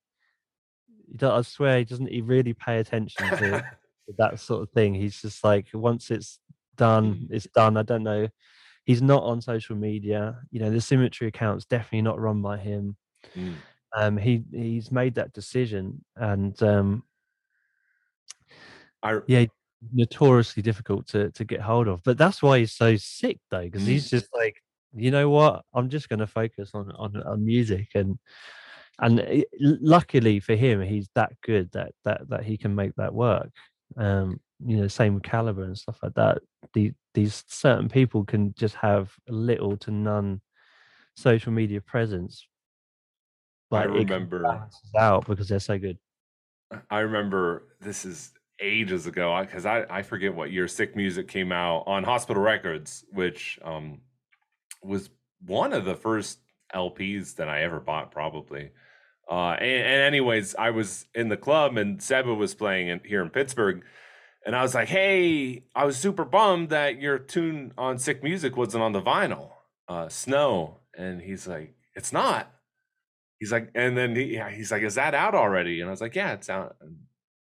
I 1.21 1.41
swear, 1.41 1.79
he 1.79 1.85
doesn't 1.85 2.09
he 2.09 2.21
really 2.21 2.53
pay 2.53 2.79
attention 2.79 3.27
to 3.37 3.63
that 4.17 4.39
sort 4.39 4.61
of 4.63 4.69
thing. 4.71 4.93
He's 4.93 5.21
just 5.21 5.43
like 5.43 5.67
once 5.73 6.11
it's 6.11 6.39
done, 6.77 7.15
Mm. 7.15 7.27
it's 7.31 7.47
done. 7.53 7.75
I 7.77 7.83
don't 7.83 8.03
know. 8.03 8.27
He's 8.85 9.01
not 9.01 9.23
on 9.23 9.41
social 9.41 9.75
media. 9.75 10.39
You 10.51 10.61
know, 10.61 10.71
the 10.71 10.81
symmetry 10.81 11.27
account's 11.27 11.65
definitely 11.65 12.03
not 12.03 12.19
run 12.19 12.41
by 12.41 12.57
him. 12.57 12.95
Mm. 13.35 13.55
Um, 13.95 14.17
he 14.17 14.43
he's 14.51 14.91
made 14.91 15.15
that 15.15 15.33
decision, 15.33 16.03
and 16.15 16.61
um, 16.63 17.03
I 19.03 19.19
yeah, 19.27 19.45
notoriously 19.93 20.61
difficult 20.63 21.07
to 21.07 21.31
to 21.31 21.45
get 21.45 21.61
hold 21.61 21.87
of. 21.87 22.01
But 22.03 22.17
that's 22.17 22.41
why 22.41 22.59
he's 22.59 22.73
so 22.73 22.95
sick, 22.97 23.39
though, 23.49 23.61
because 23.63 23.83
Mm. 23.83 23.87
he's 23.87 24.09
just 24.09 24.27
like, 24.35 24.61
you 24.93 25.11
know 25.11 25.29
what? 25.29 25.63
I'm 25.73 25.89
just 25.89 26.09
going 26.09 26.19
to 26.19 26.27
focus 26.27 26.71
on 26.73 26.91
on 26.91 27.15
on 27.23 27.45
music, 27.45 27.89
and 27.95 28.17
and 28.99 29.19
it- 29.19 29.47
luckily 29.59 30.39
for 30.39 30.55
him, 30.55 30.81
he's 30.81 31.09
that 31.15 31.33
good 31.41 31.71
that 31.71 31.93
that 32.05 32.27
that 32.29 32.43
he 32.43 32.57
can 32.57 32.75
make 32.75 32.93
that 32.95 33.13
work. 33.13 33.49
Um, 33.97 34.39
you 34.65 34.77
know, 34.77 34.87
same 34.87 35.13
with 35.13 35.23
Calibre 35.23 35.63
and 35.63 35.77
stuff 35.77 35.99
like 36.03 36.13
that. 36.15 36.39
The, 36.73 36.91
these 37.13 37.43
certain 37.47 37.87
people 37.87 38.25
can 38.25 38.53
just 38.55 38.75
have 38.75 39.13
little 39.27 39.77
to 39.77 39.91
none 39.91 40.41
social 41.15 41.51
media 41.53 41.79
presence. 41.81 42.45
I 43.71 43.85
but 43.85 43.87
can 43.87 43.93
remember 43.99 44.67
out 44.97 45.27
because 45.27 45.47
they're 45.47 45.59
so 45.59 45.79
good. 45.79 45.97
I 46.89 46.99
remember 46.99 47.63
this 47.79 48.03
is 48.05 48.31
ages 48.61 49.07
ago 49.07 49.39
because 49.41 49.65
I, 49.65 49.85
I 49.89 50.01
forget 50.01 50.33
what 50.33 50.51
year 50.51 50.67
Sick 50.67 50.95
Music 50.95 51.27
came 51.27 51.51
out 51.51 51.83
on 51.87 52.03
Hospital 52.03 52.41
Records, 52.41 53.05
which 53.11 53.59
um, 53.63 54.01
was 54.83 55.09
one 55.45 55.73
of 55.73 55.85
the 55.85 55.95
first 55.95 56.39
LPs 56.73 57.35
that 57.35 57.49
I 57.49 57.63
ever 57.63 57.79
bought, 57.79 58.11
probably. 58.11 58.71
Uh, 59.29 59.55
and, 59.59 59.83
and 59.83 60.01
anyways, 60.01 60.55
I 60.55 60.71
was 60.71 61.05
in 61.13 61.29
the 61.29 61.37
club 61.37 61.77
and 61.77 62.01
Seba 62.01 62.33
was 62.33 62.55
playing 62.55 62.87
in, 62.87 63.01
here 63.05 63.21
in 63.21 63.29
Pittsburgh, 63.29 63.83
and 64.45 64.55
I 64.55 64.63
was 64.63 64.73
like, 64.73 64.87
"Hey, 64.87 65.65
I 65.75 65.85
was 65.85 65.97
super 65.97 66.25
bummed 66.25 66.69
that 66.69 66.99
your 66.99 67.19
tune 67.19 67.73
on 67.77 67.99
Sick 67.99 68.23
Music 68.23 68.57
wasn't 68.57 68.83
on 68.83 68.93
the 68.93 69.01
vinyl, 69.01 69.51
uh, 69.87 70.09
Snow." 70.09 70.79
And 70.97 71.21
he's 71.21 71.47
like, 71.47 71.75
"It's 71.95 72.11
not." 72.11 72.51
He's 73.37 73.51
like, 73.51 73.69
and 73.75 73.95
then 73.97 74.15
he, 74.15 74.41
he's 74.55 74.71
like, 74.71 74.81
"Is 74.81 74.95
that 74.95 75.13
out 75.13 75.35
already?" 75.35 75.81
And 75.81 75.89
I 75.89 75.91
was 75.91 76.01
like, 76.01 76.15
"Yeah, 76.15 76.33
it's 76.33 76.49
out." 76.49 76.77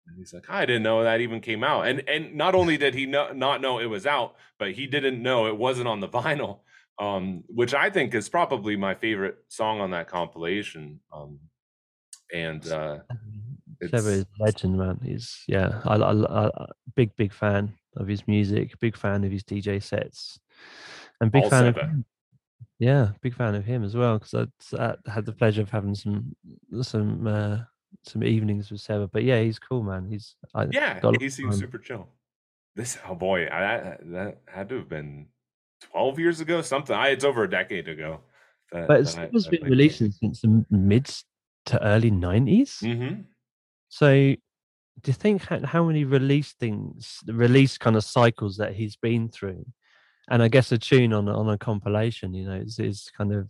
And 0.09 0.17
he's 0.17 0.33
like, 0.33 0.49
"I 0.49 0.67
didn't 0.67 0.83
know 0.83 1.03
that 1.03 1.21
even 1.21 1.41
came 1.41 1.63
out." 1.63 1.87
And 1.87 2.03
and 2.09 2.35
not 2.35 2.55
only 2.55 2.77
did 2.77 2.95
he 2.95 3.07
no, 3.07 3.33
not 3.33 3.61
know 3.61 3.79
it 3.79 3.87
was 3.87 4.07
out, 4.07 4.37
but 4.59 4.73
he 4.73 4.87
didn't 4.87 5.23
know 5.23 5.47
it 5.47 5.57
wasn't 5.57 5.89
on 5.89 6.01
the 6.01 6.09
vinyl, 6.19 6.61
um, 6.99 7.45
which 7.49 7.75
I 7.75 7.91
think 7.91 8.15
is 8.15 8.29
probably 8.29 8.77
my 8.77 8.95
favorite 8.95 9.39
song 9.49 9.81
on 9.81 9.91
that 9.91 10.09
compilation. 10.09 11.01
Um, 11.13 11.39
and 12.33 12.67
uh, 12.69 12.99
it's 13.81 14.07
is 14.07 14.27
legend, 14.39 14.79
man. 14.79 15.01
He's 15.03 15.45
yeah, 15.47 15.81
I, 15.85 15.97
I, 15.97 16.47
I, 16.47 16.67
big 16.97 17.15
big 17.17 17.33
fan 17.33 17.75
of 17.97 18.09
his 18.09 18.27
music, 18.27 18.79
big 18.81 18.97
fan 18.97 19.25
of 19.25 19.33
his 19.33 19.45
DJ 19.45 19.83
sets, 19.83 20.39
and 21.21 21.31
big 21.31 21.49
fan 21.49 21.67
of 21.67 21.77
him. 21.77 22.05
yeah, 22.79 23.11
big 23.21 23.35
fan 23.35 23.55
of 23.55 23.65
him 23.65 23.85
as 23.85 23.97
well 23.97 24.19
because 24.19 24.49
I, 24.75 24.85
I 25.07 25.11
had 25.11 25.27
the 25.27 25.33
pleasure 25.33 25.63
of 25.63 25.71
having 25.71 25.95
some 25.95 26.35
some 26.83 27.27
uh, 27.27 27.59
some 28.05 28.23
evenings 28.25 28.71
with 28.71 28.81
Seba. 28.81 29.09
But 29.09 29.25
yeah, 29.25 29.41
he's 29.41 29.59
cool, 29.59 29.83
man. 29.83 30.07
He's 30.09 30.37
I 30.55 30.67
Yeah, 30.71 31.01
he 31.19 31.31
seems 31.31 31.55
time. 31.55 31.61
super 31.61 31.79
chill. 31.79 32.09
This 32.77 32.99
oh 33.09 33.15
boy, 33.15 33.47
I, 33.47 33.97
that 34.01 34.41
had 34.47 34.69
to 34.69 34.77
have 34.77 34.89
been 34.89 35.27
twelve 35.81 36.19
years 36.19 36.41
ago, 36.41 36.63
something. 36.63 36.95
I, 36.95 37.09
it's 37.09 37.25
over 37.25 37.45
a 37.45 37.51
decade 37.51 37.89
ago. 37.89 38.21
That, 38.73 38.89
But 38.89 39.05
that 39.05 39.19
I, 39.19 39.27
Seba's 39.27 39.47
I 39.47 39.51
been 39.51 39.65
releasing 39.65 40.11
since 40.11 40.43
the 40.43 40.65
mid 40.71 41.11
to 41.67 41.83
early 41.83 42.11
nineties. 42.11 42.79
Mm-hmm. 42.83 43.23
So 43.89 44.13
do 44.15 44.39
you 45.07 45.13
think 45.13 45.45
how, 45.45 45.65
how 45.65 45.85
many 45.85 46.05
release 46.05 46.53
things, 46.53 47.21
release 47.27 47.79
kind 47.79 47.97
of 47.97 48.05
cycles 48.05 48.57
that 48.57 48.75
he's 48.75 48.97
been 48.97 49.29
through? 49.29 49.65
And 50.31 50.43
I 50.43 50.49
guess 50.49 50.73
a 50.73 50.79
tune 50.79 51.13
on 51.13 51.29
a- 51.29 51.39
on 51.39 51.49
a 51.49 51.57
compilation, 51.57 52.35
you 52.35 52.47
know, 52.49 52.57
is, 52.57 52.79
is 52.79 53.11
kind 53.17 53.33
of 53.33 53.49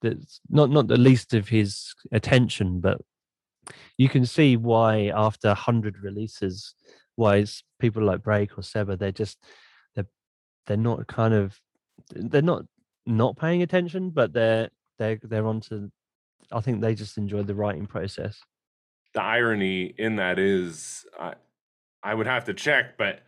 that's 0.00 0.40
not 0.50 0.70
not 0.70 0.86
the 0.86 0.98
least 0.98 1.34
of 1.34 1.48
his 1.48 1.94
attention, 2.12 2.80
but 2.80 3.00
you 3.98 4.08
can 4.08 4.26
see 4.26 4.56
why 4.56 5.12
after 5.14 5.48
a 5.48 5.54
hundred 5.54 5.98
releases, 6.02 6.74
why 7.16 7.36
it's 7.36 7.62
people 7.78 8.02
like 8.02 8.22
Break 8.22 8.56
or 8.58 8.62
Seba, 8.62 8.96
they're 8.96 9.12
just 9.12 9.38
they're 9.94 10.06
they're 10.66 10.76
not 10.76 11.06
kind 11.06 11.34
of 11.34 11.58
they're 12.10 12.42
not 12.42 12.64
not 13.06 13.36
paying 13.36 13.62
attention, 13.62 14.10
but 14.10 14.32
they're 14.32 14.70
they're 14.98 15.18
they're 15.22 15.46
onto. 15.46 15.90
I 16.50 16.60
think 16.60 16.80
they 16.80 16.94
just 16.94 17.16
enjoy 17.18 17.42
the 17.44 17.54
writing 17.54 17.86
process. 17.86 18.40
The 19.14 19.22
irony 19.22 19.84
in 19.96 20.16
that 20.16 20.38
is, 20.38 21.06
I 21.18 21.34
I 22.02 22.14
would 22.14 22.26
have 22.26 22.44
to 22.46 22.54
check, 22.54 22.96
but 22.98 23.20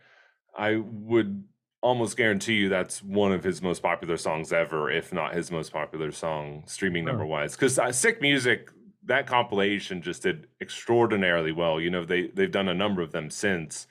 I 0.57 0.75
would 0.77 1.43
almost 1.81 2.17
guarantee 2.17 2.55
you 2.55 2.69
that's 2.69 3.03
one 3.03 3.31
of 3.31 3.43
his 3.43 3.61
most 3.61 3.81
popular 3.83 4.17
songs 4.17 4.51
ever, 4.51 4.89
if 4.89 5.13
not 5.13 5.33
his 5.35 5.51
most 5.51 5.71
popular 5.71 6.11
song, 6.11 6.63
streaming 6.65 7.03
Oh. 7.07 7.11
number 7.11 7.25
wise. 7.25 7.55
Because 7.55 7.77
uh, 7.77 7.91
Sick 7.91 8.21
Music, 8.21 8.69
that 9.05 9.27
compilation 9.27 10.01
just 10.01 10.23
did 10.23 10.47
extraordinarily 10.61 11.51
well. 11.51 11.79
You 11.79 11.89
know, 11.89 12.05
they 12.05 12.27
they've 12.27 12.51
done 12.51 12.69
a 12.69 12.73
number 12.73 13.01
of 13.01 13.11
them 13.11 13.29
since, 13.29 13.87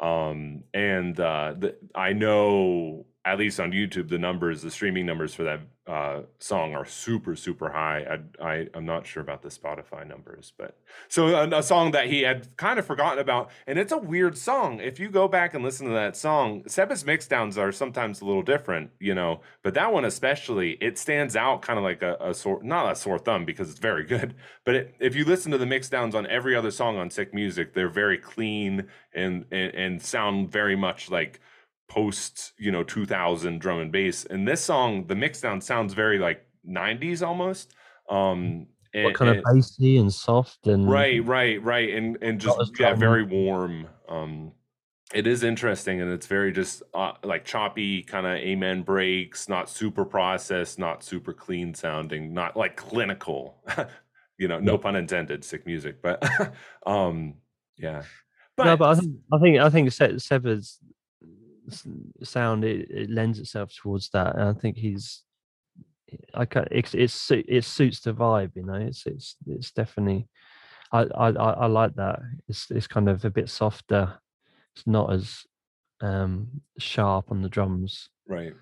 um, 0.00 0.64
and 0.72 1.18
uh, 1.18 1.54
the, 1.58 1.76
I 1.94 2.12
know 2.12 3.06
at 3.24 3.38
least 3.38 3.60
on 3.60 3.72
YouTube 3.72 4.08
the 4.08 4.18
numbers, 4.18 4.62
the 4.62 4.70
streaming 4.70 5.06
numbers 5.06 5.34
for 5.34 5.44
that 5.44 5.60
uh, 5.86 6.22
song 6.38 6.74
are 6.74 6.86
super 6.86 7.36
super 7.36 7.70
high. 7.70 8.18
I, 8.40 8.44
I 8.44 8.68
I'm 8.74 8.86
not 8.86 9.06
sure 9.06 9.22
about 9.22 9.42
the 9.42 9.50
Spotify 9.50 10.06
numbers, 10.06 10.52
but 10.56 10.78
so 11.08 11.28
a, 11.28 11.58
a 11.58 11.62
song 11.62 11.90
that 11.90 12.06
he 12.06 12.22
had 12.22 12.56
kind 12.56 12.78
of 12.78 12.86
forgotten 12.86 13.18
about, 13.18 13.50
and 13.66 13.78
it's 13.78 13.92
a 13.92 13.98
weird 13.98 14.38
song. 14.38 14.80
If 14.80 14.98
you 14.98 15.10
go 15.10 15.28
back 15.28 15.52
and 15.52 15.62
listen 15.62 15.86
to 15.88 15.92
that 15.92 16.16
song, 16.16 16.62
Seba's 16.66 17.04
mixdowns 17.04 17.58
are 17.58 17.70
sometimes 17.70 18.22
a 18.22 18.24
little 18.24 18.42
different, 18.42 18.92
you 18.98 19.14
know, 19.14 19.42
but 19.62 19.74
that 19.74 19.92
one 19.92 20.06
especially, 20.06 20.78
it 20.80 20.96
stands 20.96 21.36
out 21.36 21.60
kind 21.60 21.78
of 21.78 21.84
like 21.84 22.00
a, 22.00 22.16
a 22.18 22.32
sore, 22.32 22.62
not 22.62 22.90
a 22.90 22.96
sore 22.96 23.18
thumb 23.18 23.44
because 23.44 23.68
it's 23.68 23.78
very 23.78 24.04
good, 24.06 24.34
but 24.64 24.74
it, 24.74 24.94
if 25.00 25.14
you 25.14 25.26
listen 25.26 25.52
to 25.52 25.58
the 25.58 25.66
mixdowns 25.66 26.14
on 26.14 26.26
every 26.28 26.56
other 26.56 26.70
song 26.70 26.96
on 26.96 27.10
Sick 27.10 27.34
Music, 27.34 27.74
they're 27.74 27.90
very 27.90 28.16
clean 28.16 28.86
and 29.12 29.44
and, 29.50 29.74
and 29.74 30.02
sound 30.02 30.50
very 30.50 30.76
much 30.76 31.10
like 31.10 31.40
post, 31.88 32.52
you 32.58 32.70
know, 32.72 32.82
2000 32.82 33.60
drum 33.60 33.80
and 33.80 33.92
bass. 33.92 34.24
And 34.24 34.46
this 34.46 34.60
song, 34.62 35.06
the 35.06 35.14
mixdown 35.14 35.62
sounds 35.62 35.94
very 35.94 36.18
like 36.18 36.46
90s 36.68 37.26
almost. 37.26 37.74
Um, 38.10 38.66
and, 38.92 39.04
what 39.04 39.14
kind 39.14 39.30
and- 39.30 39.38
of 39.38 39.44
bassy 39.44 39.96
and 39.98 40.12
soft 40.12 40.66
and 40.66 40.88
right 40.88 41.24
right 41.24 41.62
right. 41.62 41.90
And 41.94 42.16
and 42.22 42.40
just 42.40 42.78
yeah 42.78 42.94
very 42.94 43.24
warm. 43.24 43.88
Um 44.08 44.52
it 45.12 45.26
is 45.26 45.44
interesting 45.44 46.00
and 46.00 46.10
it's 46.10 46.26
very 46.26 46.50
just 46.52 46.82
uh, 46.94 47.12
like 47.22 47.44
choppy 47.44 48.02
kind 48.02 48.26
of 48.26 48.32
amen 48.34 48.82
breaks 48.82 49.48
not 49.48 49.68
super 49.68 50.04
processed 50.04 50.78
not 50.78 51.04
super 51.04 51.32
clean 51.32 51.74
sounding 51.74 52.32
not 52.34 52.56
like 52.56 52.76
clinical. 52.76 53.58
You 54.36 54.48
know 54.48 54.58
no 54.58 54.76
pun 54.78 54.96
intended 54.96 55.44
sick 55.44 55.64
music 55.64 56.02
but 56.02 56.20
um 56.86 57.34
yeah. 57.78 58.02
No, 58.58 58.76
but 58.76 58.88
I 58.90 58.94
think 59.00 59.16
I 59.32 59.38
think 59.38 59.58
I 59.60 59.70
think 59.70 59.92
Se- 59.92 60.14
Seba's 60.14 60.78
s- 60.82 60.92
sound 62.22 62.64
it, 62.64 62.90
it 62.90 63.10
lends 63.10 63.38
itself 63.38 63.72
towards 63.74 64.10
that, 64.10 64.36
and 64.36 64.44
I 64.48 64.52
think 64.52 64.76
he's. 64.76 65.22
I 66.34 66.44
can 66.44 66.66
it's 66.70 66.94
it's 66.94 67.30
it 67.30 67.64
suits 67.64 68.00
the 68.00 68.12
vibe, 68.12 68.52
you 68.54 68.64
know. 68.64 68.74
It's 68.74 69.06
it's 69.06 69.36
it's 69.46 69.72
definitely. 69.72 70.28
I 70.92 71.02
I 71.02 71.28
I 71.30 71.66
like 71.66 71.94
that. 71.96 72.20
It's 72.48 72.70
it's 72.70 72.86
kind 72.86 73.08
of 73.08 73.24
a 73.24 73.30
bit 73.30 73.48
softer. 73.48 74.18
It's 74.76 74.86
not 74.86 75.12
as 75.12 75.44
um 76.00 76.60
sharp 76.78 77.30
on 77.30 77.42
the 77.42 77.48
drums. 77.48 78.10
right 78.26 78.52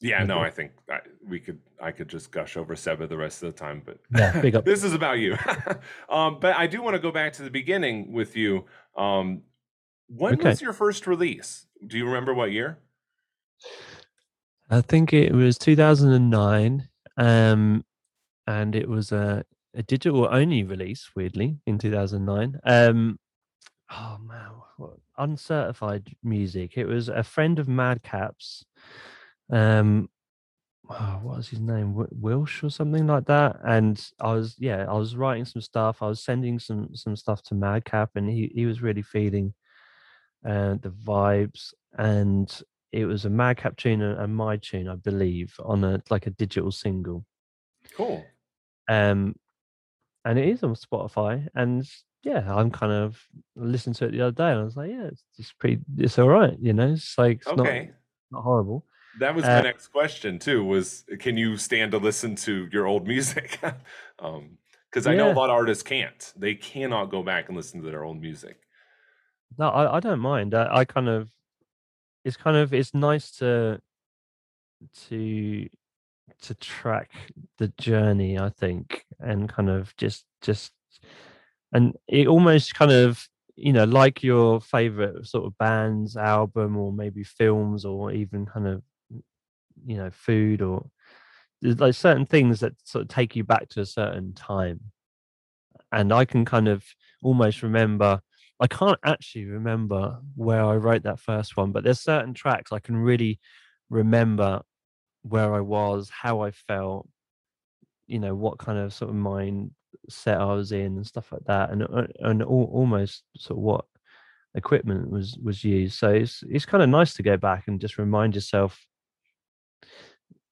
yeah 0.00 0.24
no 0.24 0.40
i 0.40 0.50
think 0.50 0.72
I, 0.90 0.98
we 1.24 1.38
could 1.38 1.60
i 1.80 1.92
could 1.92 2.08
just 2.08 2.32
gush 2.32 2.56
over 2.56 2.74
seba 2.74 3.06
the 3.06 3.16
rest 3.16 3.42
of 3.42 3.52
the 3.52 3.58
time 3.58 3.82
but 3.86 3.98
Yeah, 4.10 4.40
big 4.42 4.54
up. 4.56 4.64
this 4.64 4.82
is 4.82 4.94
about 4.94 5.18
you 5.20 5.36
um 6.08 6.38
but 6.40 6.56
i 6.56 6.66
do 6.66 6.82
want 6.82 6.94
to 6.94 6.98
go 6.98 7.12
back 7.12 7.32
to 7.34 7.42
the 7.42 7.50
beginning 7.50 8.12
with 8.12 8.36
you 8.36 8.64
um 8.96 9.42
when 10.08 10.34
Okay. 10.34 10.48
was 10.48 10.60
your 10.60 10.72
first 10.72 11.06
release 11.06 11.66
do 11.86 11.98
you 11.98 12.06
remember 12.06 12.34
what 12.34 12.52
year 12.52 12.78
I 14.72 14.80
think 14.80 15.12
it 15.12 15.34
was 15.34 15.58
2009, 15.58 16.88
um, 17.18 17.84
and 18.46 18.74
it 18.74 18.88
was 18.88 19.12
a, 19.12 19.44
a 19.74 19.82
digital 19.82 20.26
only 20.30 20.64
release. 20.64 21.10
Weirdly, 21.14 21.58
in 21.66 21.76
2009. 21.76 22.58
Um, 22.64 23.18
oh 23.90 24.16
man, 24.26 24.48
what, 24.78 24.96
uncertified 25.18 26.16
music. 26.22 26.78
It 26.78 26.86
was 26.86 27.10
a 27.10 27.22
friend 27.22 27.58
of 27.58 27.68
Madcap's. 27.68 28.64
Um, 29.50 30.08
oh, 30.88 31.20
what 31.22 31.36
was 31.36 31.48
his 31.50 31.60
name? 31.60 31.88
Wi- 31.88 32.08
Wilsh 32.10 32.64
or 32.64 32.70
something 32.70 33.06
like 33.06 33.26
that. 33.26 33.60
And 33.62 34.02
I 34.20 34.32
was 34.32 34.56
yeah, 34.58 34.86
I 34.88 34.94
was 34.94 35.16
writing 35.16 35.44
some 35.44 35.60
stuff. 35.60 36.00
I 36.00 36.06
was 36.06 36.24
sending 36.24 36.58
some 36.58 36.94
some 36.94 37.16
stuff 37.16 37.42
to 37.42 37.54
Madcap, 37.54 38.12
and 38.14 38.26
he 38.26 38.50
he 38.54 38.64
was 38.64 38.80
really 38.80 39.02
feeling 39.02 39.52
uh, 40.44 40.74
the 40.74 40.90
vibes 40.90 41.72
and 41.98 42.62
it 42.92 43.06
was 43.06 43.24
a 43.24 43.30
madcap 43.30 43.76
tune 43.76 44.02
and 44.02 44.18
and 44.18 44.34
my 44.36 44.56
tune 44.56 44.88
i 44.88 44.94
believe 44.96 45.54
on 45.64 45.84
a 45.84 46.02
like 46.10 46.26
a 46.26 46.30
digital 46.30 46.70
single 46.70 47.24
cool 47.94 48.26
um 48.88 49.34
and 50.24 50.38
it 50.38 50.48
is 50.48 50.62
on 50.62 50.74
spotify 50.74 51.46
and 51.54 51.86
yeah, 52.24 52.54
I'm 52.54 52.70
kind 52.70 52.92
of 52.92 53.20
listened 53.56 53.96
to 53.96 54.06
it 54.06 54.12
the 54.12 54.20
other 54.20 54.30
day, 54.30 54.50
and 54.52 54.60
I 54.60 54.62
was 54.62 54.76
like, 54.76 54.90
yeah, 54.90 55.06
it's 55.06 55.24
just 55.36 55.58
pretty, 55.58 55.80
it's 55.98 56.18
all 56.20 56.28
right, 56.28 56.56
you 56.60 56.72
know. 56.72 56.92
It's 56.92 57.18
like 57.18 57.38
it's 57.38 57.48
Okay. 57.48 57.90
not 57.90 57.96
not 58.30 58.42
horrible. 58.42 58.86
That 59.18 59.34
was 59.34 59.44
my 59.50 59.58
Uh, 59.58 59.62
next 59.62 59.88
question 59.88 60.38
too. 60.38 60.64
Was 60.64 61.04
can 61.18 61.36
you 61.36 61.56
stand 61.56 61.90
to 61.92 61.98
listen 61.98 62.36
to 62.36 62.68
your 62.72 62.86
old 62.86 63.06
music? 63.08 63.58
um, 64.20 64.58
because 64.88 65.06
I 65.06 65.14
know 65.14 65.32
a 65.32 65.32
lot 65.32 65.50
of 65.50 65.54
artists 65.54 65.82
can't. 65.82 66.32
They 66.36 66.54
cannot 66.54 67.06
go 67.06 67.22
back 67.22 67.48
and 67.48 67.56
listen 67.56 67.82
to 67.82 67.90
their 67.90 68.04
old 68.04 68.20
music. 68.20 68.60
No, 69.58 69.68
I, 69.68 69.96
I 69.96 70.00
don't 70.00 70.20
mind. 70.20 70.54
I, 70.54 70.78
I 70.78 70.84
kind 70.84 71.08
of, 71.08 71.30
it's 72.24 72.36
kind 72.36 72.56
of, 72.58 72.74
it's 72.74 72.94
nice 72.94 73.32
to 73.38 73.80
to 75.08 75.68
to 76.42 76.54
track 76.56 77.12
the 77.58 77.68
journey. 77.78 78.38
I 78.38 78.50
think, 78.50 79.04
and 79.20 79.48
kind 79.48 79.70
of 79.70 79.94
just 79.96 80.24
just, 80.42 80.72
and 81.72 81.96
it 82.08 82.26
almost 82.28 82.74
kind 82.74 82.92
of, 82.92 83.28
you 83.56 83.72
know, 83.72 83.84
like 83.84 84.22
your 84.22 84.60
favorite 84.60 85.26
sort 85.26 85.46
of 85.46 85.56
band's 85.58 86.16
album, 86.16 86.76
or 86.76 86.92
maybe 86.92 87.24
films, 87.24 87.84
or 87.84 88.12
even 88.12 88.46
kind 88.46 88.66
of, 88.68 88.82
you 89.84 89.96
know, 89.96 90.10
food, 90.10 90.62
or 90.62 90.86
there's 91.62 91.80
like 91.80 91.94
certain 91.94 92.26
things 92.26 92.60
that 92.60 92.74
sort 92.84 93.02
of 93.02 93.08
take 93.08 93.36
you 93.36 93.44
back 93.44 93.68
to 93.70 93.80
a 93.80 93.86
certain 93.86 94.32
time 94.34 94.80
and 95.90 96.12
I 96.12 96.24
can 96.24 96.44
kind 96.44 96.68
of 96.68 96.84
almost 97.22 97.62
remember. 97.62 98.20
I 98.62 98.68
can't 98.68 98.98
actually 99.04 99.46
remember 99.46 100.20
where 100.36 100.64
I 100.64 100.76
wrote 100.76 101.02
that 101.02 101.18
first 101.18 101.56
one, 101.56 101.72
but 101.72 101.82
there's 101.82 102.00
certain 102.00 102.32
tracks 102.32 102.70
I 102.70 102.78
can 102.78 102.96
really 102.96 103.40
remember 103.90 104.62
where 105.22 105.52
I 105.52 105.60
was, 105.60 106.08
how 106.10 106.42
I 106.42 106.52
felt, 106.52 107.08
you 108.06 108.20
know, 108.20 108.36
what 108.36 108.58
kind 108.58 108.78
of 108.78 108.94
sort 108.94 109.10
of 109.10 109.16
mind 109.16 109.72
set 110.08 110.40
I 110.40 110.54
was 110.54 110.70
in, 110.70 110.96
and 110.96 111.04
stuff 111.04 111.32
like 111.32 111.44
that, 111.46 111.70
and 111.70 111.82
uh, 111.82 112.06
and 112.20 112.40
al- 112.42 112.70
almost 112.72 113.24
sort 113.36 113.58
of 113.58 113.64
what 113.64 113.84
equipment 114.54 115.10
was 115.10 115.36
was 115.42 115.64
used. 115.64 115.98
So 115.98 116.10
it's 116.10 116.44
it's 116.48 116.64
kind 116.64 116.84
of 116.84 116.88
nice 116.88 117.14
to 117.14 117.24
go 117.24 117.36
back 117.36 117.64
and 117.66 117.80
just 117.80 117.98
remind 117.98 118.36
yourself 118.36 118.86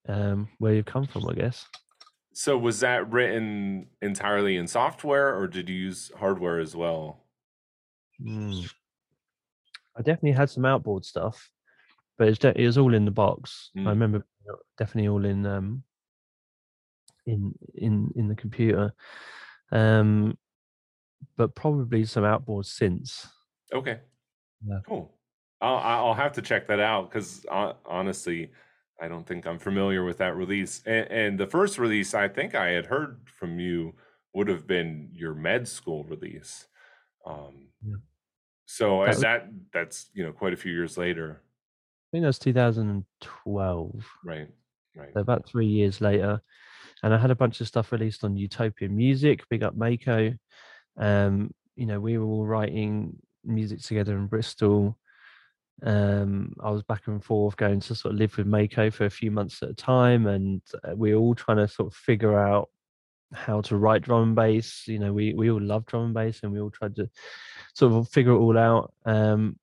um, 0.08 0.48
where 0.58 0.74
you've 0.74 0.84
come 0.84 1.06
from, 1.06 1.28
I 1.28 1.34
guess. 1.34 1.64
So 2.32 2.58
was 2.58 2.80
that 2.80 3.08
written 3.12 3.86
entirely 4.02 4.56
in 4.56 4.66
software, 4.66 5.38
or 5.38 5.46
did 5.46 5.68
you 5.68 5.76
use 5.76 6.10
hardware 6.18 6.58
as 6.58 6.74
well? 6.74 7.20
Mm. 8.22 8.70
I 9.96 10.02
definitely 10.02 10.32
had 10.32 10.50
some 10.50 10.64
outboard 10.64 11.04
stuff, 11.04 11.50
but 12.18 12.28
it's 12.28 12.38
de- 12.38 12.58
it 12.60 12.66
was 12.66 12.78
all 12.78 12.94
in 12.94 13.04
the 13.04 13.10
box. 13.10 13.70
Mm. 13.76 13.86
I 13.86 13.90
remember 13.90 14.26
definitely 14.78 15.08
all 15.08 15.24
in 15.24 15.46
um 15.46 15.82
in 17.26 17.54
in 17.74 18.10
in 18.16 18.28
the 18.28 18.34
computer, 18.34 18.92
um, 19.72 20.36
but 21.36 21.54
probably 21.54 22.04
some 22.04 22.24
outboard 22.24 22.66
since. 22.66 23.26
Okay. 23.72 24.00
Yeah. 24.66 24.78
Cool. 24.86 25.12
I'll 25.60 25.76
I'll 25.76 26.14
have 26.14 26.32
to 26.32 26.42
check 26.42 26.66
that 26.68 26.80
out 26.80 27.10
because 27.10 27.44
honestly, 27.84 28.50
I 29.00 29.08
don't 29.08 29.26
think 29.26 29.46
I'm 29.46 29.58
familiar 29.58 30.04
with 30.04 30.18
that 30.18 30.36
release. 30.36 30.82
And, 30.86 31.10
and 31.10 31.38
the 31.38 31.46
first 31.46 31.78
release 31.78 32.14
I 32.14 32.28
think 32.28 32.54
I 32.54 32.68
had 32.68 32.86
heard 32.86 33.20
from 33.38 33.58
you 33.58 33.94
would 34.34 34.48
have 34.48 34.66
been 34.66 35.10
your 35.12 35.34
med 35.34 35.66
school 35.66 36.04
release. 36.04 36.66
Um, 37.26 37.68
Yeah. 37.82 37.96
So 38.72 39.00
That 39.00 39.08
was- 39.08 39.20
that 39.20 39.48
that's 39.72 40.10
you 40.14 40.22
know 40.24 40.32
quite 40.32 40.52
a 40.52 40.56
few 40.56 40.72
years 40.72 40.96
later, 40.96 41.42
I 41.42 42.06
think 42.12 42.22
that 42.22 42.28
was 42.28 42.38
2012, 42.38 44.06
right? 44.24 44.48
Right. 44.96 45.12
so 45.12 45.20
about 45.20 45.44
three 45.46 45.66
years 45.66 46.00
later, 46.00 46.40
and 47.02 47.12
I 47.14 47.18
had 47.18 47.30
a 47.32 47.34
bunch 47.42 47.60
of 47.60 47.66
stuff 47.68 47.90
released 47.92 48.22
on 48.22 48.36
Utopian 48.36 48.96
Music. 48.96 49.42
Big 49.48 49.62
up 49.64 49.76
Mako. 49.76 50.34
Um, 50.96 51.52
you 51.74 51.86
know, 51.86 51.98
we 52.00 52.16
were 52.18 52.24
all 52.24 52.46
writing 52.46 53.16
music 53.44 53.80
together 53.80 54.16
in 54.16 54.26
Bristol. 54.28 54.96
Um, 55.82 56.54
I 56.62 56.70
was 56.70 56.82
back 56.82 57.06
and 57.06 57.24
forth 57.24 57.56
going 57.56 57.80
to 57.80 57.94
sort 57.94 58.12
of 58.14 58.18
live 58.20 58.36
with 58.36 58.46
Mako 58.46 58.90
for 58.90 59.06
a 59.06 59.10
few 59.10 59.30
months 59.32 59.62
at 59.62 59.70
a 59.70 59.74
time, 59.74 60.26
and 60.26 60.62
uh, 60.84 60.94
we 60.94 61.12
were 61.14 61.20
all 61.20 61.34
trying 61.34 61.56
to 61.58 61.66
sort 61.68 61.88
of 61.92 61.96
figure 61.96 62.38
out 62.38 62.68
how 63.32 63.60
to 63.62 63.76
write 63.76 64.02
drum 64.02 64.22
and 64.22 64.34
bass. 64.36 64.84
You 64.86 64.98
know, 64.98 65.12
we 65.12 65.34
we 65.34 65.50
all 65.50 65.60
love 65.60 65.86
drum 65.86 66.06
and 66.06 66.14
bass, 66.14 66.40
and 66.42 66.52
we 66.52 66.60
all 66.60 66.70
tried 66.70 66.96
to 66.96 67.08
sort 67.74 67.92
of 67.92 68.08
figure 68.08 68.32
it 68.32 68.38
all 68.38 68.58
out. 68.58 68.92
Um, 69.04 69.58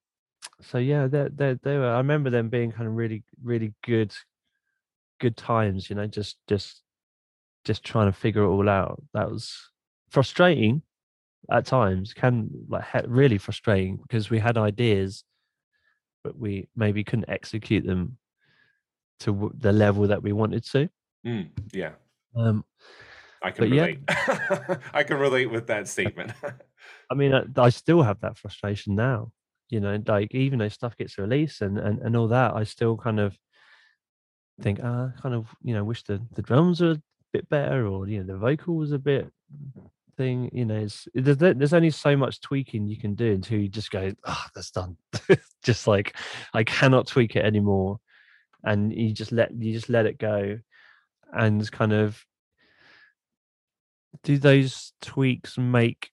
so 0.61 0.77
yeah, 0.77 1.07
they 1.07 1.29
they 1.33 1.57
they 1.61 1.77
were. 1.77 1.91
I 1.91 1.97
remember 1.97 2.29
them 2.29 2.49
being 2.49 2.71
kind 2.71 2.87
of 2.87 2.93
really 2.93 3.23
really 3.43 3.73
good 3.83 4.13
good 5.19 5.37
times. 5.37 5.89
You 5.89 5.95
know, 5.95 6.07
just 6.07 6.37
just 6.47 6.81
just 7.65 7.83
trying 7.83 8.07
to 8.07 8.17
figure 8.17 8.43
it 8.43 8.49
all 8.49 8.69
out. 8.69 9.01
That 9.13 9.29
was 9.29 9.71
frustrating 10.09 10.81
at 11.51 11.65
times. 11.65 12.13
Can 12.13 12.49
like 12.69 12.85
really 13.07 13.37
frustrating 13.37 13.97
because 13.97 14.29
we 14.29 14.39
had 14.39 14.57
ideas, 14.57 15.23
but 16.23 16.37
we 16.37 16.67
maybe 16.75 17.03
couldn't 17.03 17.29
execute 17.29 17.85
them 17.85 18.17
to 19.19 19.33
w- 19.33 19.53
the 19.57 19.73
level 19.73 20.07
that 20.07 20.21
we 20.23 20.31
wanted 20.31 20.63
to. 20.63 20.89
Mm, 21.25 21.49
yeah, 21.73 21.93
Um, 22.35 22.63
I 23.41 23.51
can 23.51 23.69
But 23.69 23.75
yeah. 23.75 23.81
relate. 23.83 23.99
I 24.93 25.03
can 25.03 25.17
relate 25.17 25.51
with 25.51 25.67
that 25.67 25.87
statement. 25.87 26.31
I 27.11 27.13
mean, 27.15 27.33
I, 27.33 27.43
I 27.57 27.69
still 27.69 28.01
have 28.01 28.19
that 28.21 28.37
frustration 28.37 28.95
now. 28.95 29.31
You 29.69 29.79
know, 29.81 30.01
like 30.07 30.33
even 30.33 30.59
though 30.59 30.69
stuff 30.69 30.95
gets 30.97 31.17
released 31.17 31.61
and 31.61 31.77
and, 31.77 31.99
and 31.99 32.15
all 32.15 32.29
that, 32.29 32.55
I 32.55 32.63
still 32.63 32.97
kind 32.97 33.19
of 33.19 33.37
think, 34.61 34.79
ah, 34.83 35.11
kind 35.21 35.35
of, 35.35 35.47
you 35.61 35.73
know, 35.73 35.83
wish 35.83 36.03
the 36.03 36.21
the 36.33 36.41
drums 36.41 36.81
were 36.81 36.91
a 36.91 37.01
bit 37.33 37.49
better, 37.49 37.87
or 37.87 38.07
you 38.07 38.19
know, 38.23 38.33
the 38.33 38.39
vocal 38.39 38.75
was 38.75 38.91
a 38.91 38.99
bit 38.99 39.29
thing. 40.15 40.49
You 40.53 40.65
know, 40.65 40.75
it's 40.77 41.07
there's 41.13 41.37
there's 41.37 41.73
only 41.73 41.91
so 41.91 42.15
much 42.15 42.41
tweaking 42.41 42.87
you 42.87 42.97
can 42.97 43.13
do 43.13 43.33
until 43.33 43.59
you 43.59 43.67
just 43.67 43.91
go, 43.91 44.13
ah, 44.25 44.49
that's 44.55 44.71
done. 44.71 44.97
just 45.63 45.87
like 45.87 46.15
I 46.53 46.63
cannot 46.63 47.07
tweak 47.07 47.35
it 47.35 47.45
anymore, 47.45 47.99
and 48.63 48.93
you 48.93 49.11
just 49.13 49.31
let 49.31 49.51
you 49.53 49.73
just 49.73 49.89
let 49.89 50.05
it 50.05 50.17
go, 50.17 50.59
and 51.33 51.71
kind 51.71 51.93
of 51.93 52.23
do 54.27 54.37
those 54.37 54.91
tweaks 55.01 55.57
make 55.57 56.11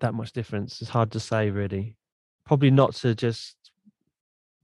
that 0.00 0.14
much 0.14 0.32
difference? 0.32 0.80
It's 0.80 0.90
hard 0.90 1.12
to 1.12 1.20
say, 1.20 1.48
really. 1.48 1.96
Probably 2.44 2.72
not 2.72 2.92
to 2.96 3.14
just 3.14 3.54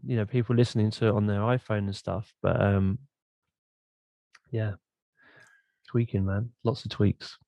you 0.04 0.16
know 0.16 0.24
people 0.24 0.56
listening 0.56 0.90
to 0.90 1.06
it 1.06 1.14
on 1.14 1.26
their 1.26 1.38
iPhone 1.38 1.86
and 1.86 1.94
stuff, 1.94 2.34
but 2.42 2.60
um, 2.60 2.98
yeah, 4.50 4.72
tweaking, 5.86 6.26
man, 6.26 6.50
lots 6.64 6.84
of 6.84 6.90
tweaks. 6.90 7.38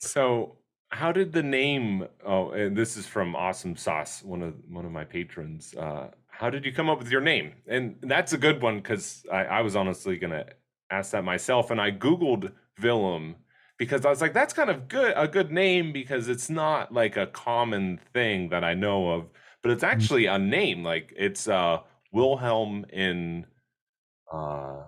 So, 0.00 0.56
how 0.88 1.12
did 1.12 1.32
the 1.32 1.44
name? 1.44 2.08
Oh, 2.26 2.50
and 2.50 2.76
this 2.76 2.96
is 2.96 3.06
from 3.06 3.36
Awesome 3.36 3.76
Sauce, 3.76 4.24
one 4.24 4.42
of 4.42 4.54
one 4.68 4.86
of 4.86 4.90
my 4.90 5.04
patrons. 5.04 5.72
Uh, 5.78 6.08
how 6.26 6.50
did 6.50 6.64
you 6.64 6.72
come 6.72 6.90
up 6.90 6.98
with 6.98 7.12
your 7.12 7.20
name? 7.20 7.52
And 7.68 7.94
that's 8.02 8.32
a 8.32 8.38
good 8.38 8.60
one 8.60 8.78
because 8.78 9.24
I, 9.32 9.44
I 9.44 9.60
was 9.60 9.76
honestly 9.76 10.16
gonna 10.16 10.46
ask 10.90 11.12
that 11.12 11.22
myself, 11.22 11.70
and 11.70 11.80
I 11.80 11.92
googled 11.92 12.50
Villem 12.80 13.36
because 13.78 14.04
I 14.04 14.10
was 14.10 14.20
like, 14.20 14.34
that's 14.34 14.52
kind 14.52 14.70
of 14.70 14.88
good, 14.88 15.14
a 15.16 15.28
good 15.28 15.52
name 15.52 15.92
because 15.92 16.28
it's 16.28 16.50
not 16.50 16.92
like 16.92 17.16
a 17.16 17.28
common 17.28 18.00
thing 18.12 18.48
that 18.50 18.64
I 18.64 18.74
know 18.74 19.10
of, 19.10 19.30
but 19.62 19.70
it's 19.70 19.84
actually 19.84 20.26
a 20.26 20.38
name. 20.38 20.82
Like 20.82 21.14
it's 21.16 21.48
uh, 21.48 21.78
Wilhelm 22.12 22.84
and 22.92 23.44
uh, 24.32 24.82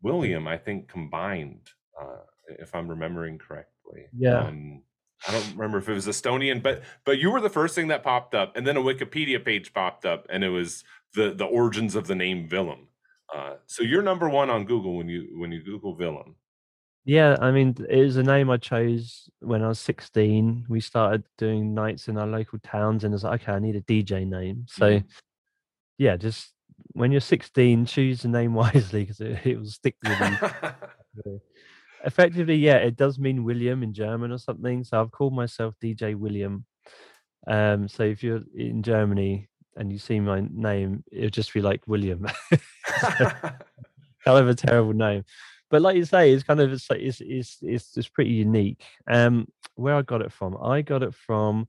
William, 0.00 0.46
I 0.46 0.56
think 0.58 0.88
combined, 0.88 1.68
uh, 2.00 2.22
if 2.60 2.74
I'm 2.74 2.88
remembering 2.88 3.38
correctly. 3.38 4.06
Yeah. 4.16 4.44
Um, 4.44 4.82
I 5.26 5.32
don't 5.32 5.52
remember 5.56 5.78
if 5.78 5.88
it 5.88 5.94
was 5.94 6.06
Estonian, 6.06 6.62
but 6.62 6.82
but 7.04 7.18
you 7.18 7.30
were 7.30 7.40
the 7.40 7.50
first 7.50 7.74
thing 7.74 7.88
that 7.88 8.04
popped 8.04 8.34
up, 8.34 8.56
and 8.56 8.66
then 8.66 8.76
a 8.76 8.82
Wikipedia 8.82 9.44
page 9.44 9.72
popped 9.72 10.04
up, 10.04 10.26
and 10.30 10.44
it 10.44 10.50
was 10.50 10.84
the 11.14 11.32
the 11.34 11.44
origins 11.44 11.94
of 11.96 12.06
the 12.06 12.14
name 12.14 12.48
Villem. 12.48 12.86
Uh, 13.34 13.54
so 13.66 13.82
you're 13.82 14.02
number 14.02 14.28
one 14.28 14.50
on 14.50 14.64
Google 14.66 14.96
when 14.96 15.08
you 15.08 15.36
when 15.38 15.50
you 15.50 15.64
Google 15.64 15.96
Villem. 15.96 16.34
Yeah, 17.06 17.36
I 17.40 17.52
mean, 17.52 17.76
it 17.88 18.02
was 18.02 18.16
a 18.16 18.22
name 18.24 18.50
I 18.50 18.56
chose 18.56 19.30
when 19.38 19.62
I 19.62 19.68
was 19.68 19.78
16. 19.78 20.66
We 20.68 20.80
started 20.80 21.22
doing 21.38 21.72
nights 21.72 22.08
in 22.08 22.18
our 22.18 22.26
local 22.26 22.58
towns, 22.58 23.04
and 23.04 23.12
I 23.12 23.14
was 23.14 23.22
like, 23.22 23.42
okay, 23.42 23.52
I 23.52 23.60
need 23.60 23.76
a 23.76 23.80
DJ 23.80 24.24
name. 24.26 24.66
So, 24.68 24.86
Mhm. 24.98 25.04
yeah, 25.98 26.16
just 26.16 26.52
when 26.94 27.12
you're 27.12 27.20
16, 27.20 27.86
choose 27.86 28.24
a 28.24 28.28
name 28.28 28.54
wisely 28.94 29.02
because 29.04 29.20
it, 29.20 29.46
it 29.46 29.56
will 29.56 29.66
stick 29.66 29.96
with 30.02 30.18
you. 30.20 31.40
Effectively, 32.04 32.56
yeah, 32.56 32.76
it 32.76 32.96
does 32.96 33.18
mean 33.18 33.44
William 33.44 33.82
in 33.82 33.92
German 33.94 34.32
or 34.32 34.38
something. 34.38 34.84
So 34.84 35.00
I've 35.00 35.10
called 35.12 35.32
myself 35.32 35.74
DJ 35.82 36.14
William. 36.14 36.64
Um, 37.46 37.88
so 37.88 38.02
if 38.02 38.22
you're 38.22 38.42
in 38.54 38.82
Germany 38.82 39.48
and 39.76 39.92
you 39.92 39.98
see 39.98 40.20
my 40.20 40.46
name, 40.52 41.04
it'll 41.10 41.30
just 41.30 41.54
be 41.54 41.62
like 41.62 41.82
William. 41.86 42.26
however 44.24 44.54
terrible 44.54 44.92
name. 44.92 45.24
But 45.70 45.82
like 45.82 45.96
you 45.96 46.04
say, 46.04 46.32
it's 46.32 46.44
kind 46.44 46.60
of 46.60 46.72
it's 46.72 46.88
like 46.88 47.00
it's 47.00 47.20
it's 47.20 47.58
it's, 47.62 47.96
it's 47.96 48.08
pretty 48.08 48.30
unique. 48.30 48.84
Um, 49.08 49.48
where 49.74 49.94
I 49.94 50.02
got 50.02 50.22
it 50.22 50.32
from, 50.32 50.56
I 50.62 50.82
got 50.82 51.02
it 51.02 51.14
from. 51.14 51.68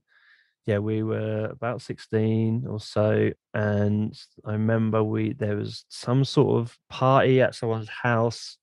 Yeah, 0.66 0.78
we 0.78 1.02
were 1.02 1.46
about 1.46 1.82
sixteen 1.82 2.66
or 2.68 2.78
so, 2.78 3.30
and 3.54 4.16
I 4.44 4.52
remember 4.52 5.02
we 5.02 5.32
there 5.32 5.56
was 5.56 5.84
some 5.88 6.24
sort 6.24 6.60
of 6.60 6.76
party 6.90 7.40
at 7.40 7.54
someone's 7.54 7.88
house, 7.88 8.58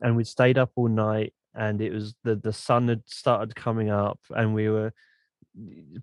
and 0.00 0.16
we'd 0.16 0.28
stayed 0.28 0.58
up 0.58 0.70
all 0.76 0.88
night, 0.88 1.34
and 1.54 1.80
it 1.80 1.92
was 1.92 2.14
the 2.24 2.36
the 2.36 2.52
sun 2.52 2.88
had 2.88 3.02
started 3.06 3.54
coming 3.56 3.90
up, 3.90 4.20
and 4.30 4.54
we 4.54 4.68
were 4.68 4.92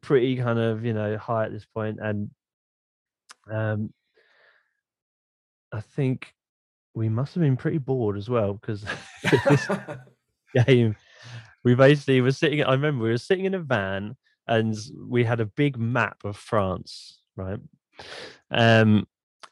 pretty 0.02 0.36
kind 0.36 0.60
of 0.60 0.86
you 0.86 0.94
know 0.94 1.18
high 1.18 1.46
at 1.46 1.52
this 1.52 1.66
point, 1.66 2.00
and 2.02 2.30
um, 3.52 3.94
I 5.72 5.82
think 5.82 6.34
we 6.96 7.10
must 7.10 7.36
have 7.36 7.44
been 7.44 7.58
pretty 7.58 7.78
bored 7.78 8.18
as 8.18 8.30
well 8.30 8.54
because 8.54 8.84
this 9.50 9.68
game 10.66 10.96
we 11.64 11.76
basically 11.76 12.22
were 12.22 12.32
sitting 12.32 12.64
i 12.64 12.72
remember 12.72 13.04
we 13.04 13.12
were 13.12 13.18
sitting 13.18 13.46
in 13.46 13.54
a 13.54 13.60
van 13.60 14.16
and 14.48 14.76
we 15.08 15.24
had 15.24 15.40
a 15.40 15.46
big 15.46 15.78
map 15.78 16.18
of 16.24 16.38
france 16.38 17.20
right? 17.36 17.60
Um 18.52 19.08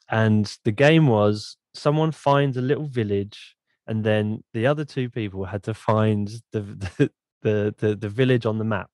and 0.10 0.58
the 0.64 0.72
game 0.72 1.08
was 1.08 1.58
someone 1.74 2.12
finds 2.12 2.58
a 2.58 2.62
little 2.62 2.86
village 2.86 3.56
and 3.88 4.04
then 4.04 4.44
the 4.54 4.68
other 4.68 4.86
two 4.86 5.10
people 5.10 5.46
had 5.46 5.64
to 5.64 5.74
find 5.74 6.30
the 6.52 6.62
the 6.62 7.12
the, 7.42 7.76
the, 7.78 7.96
the 7.96 8.10
village 8.10 8.46
on 8.46 8.58
the 8.58 8.64
map. 8.64 8.90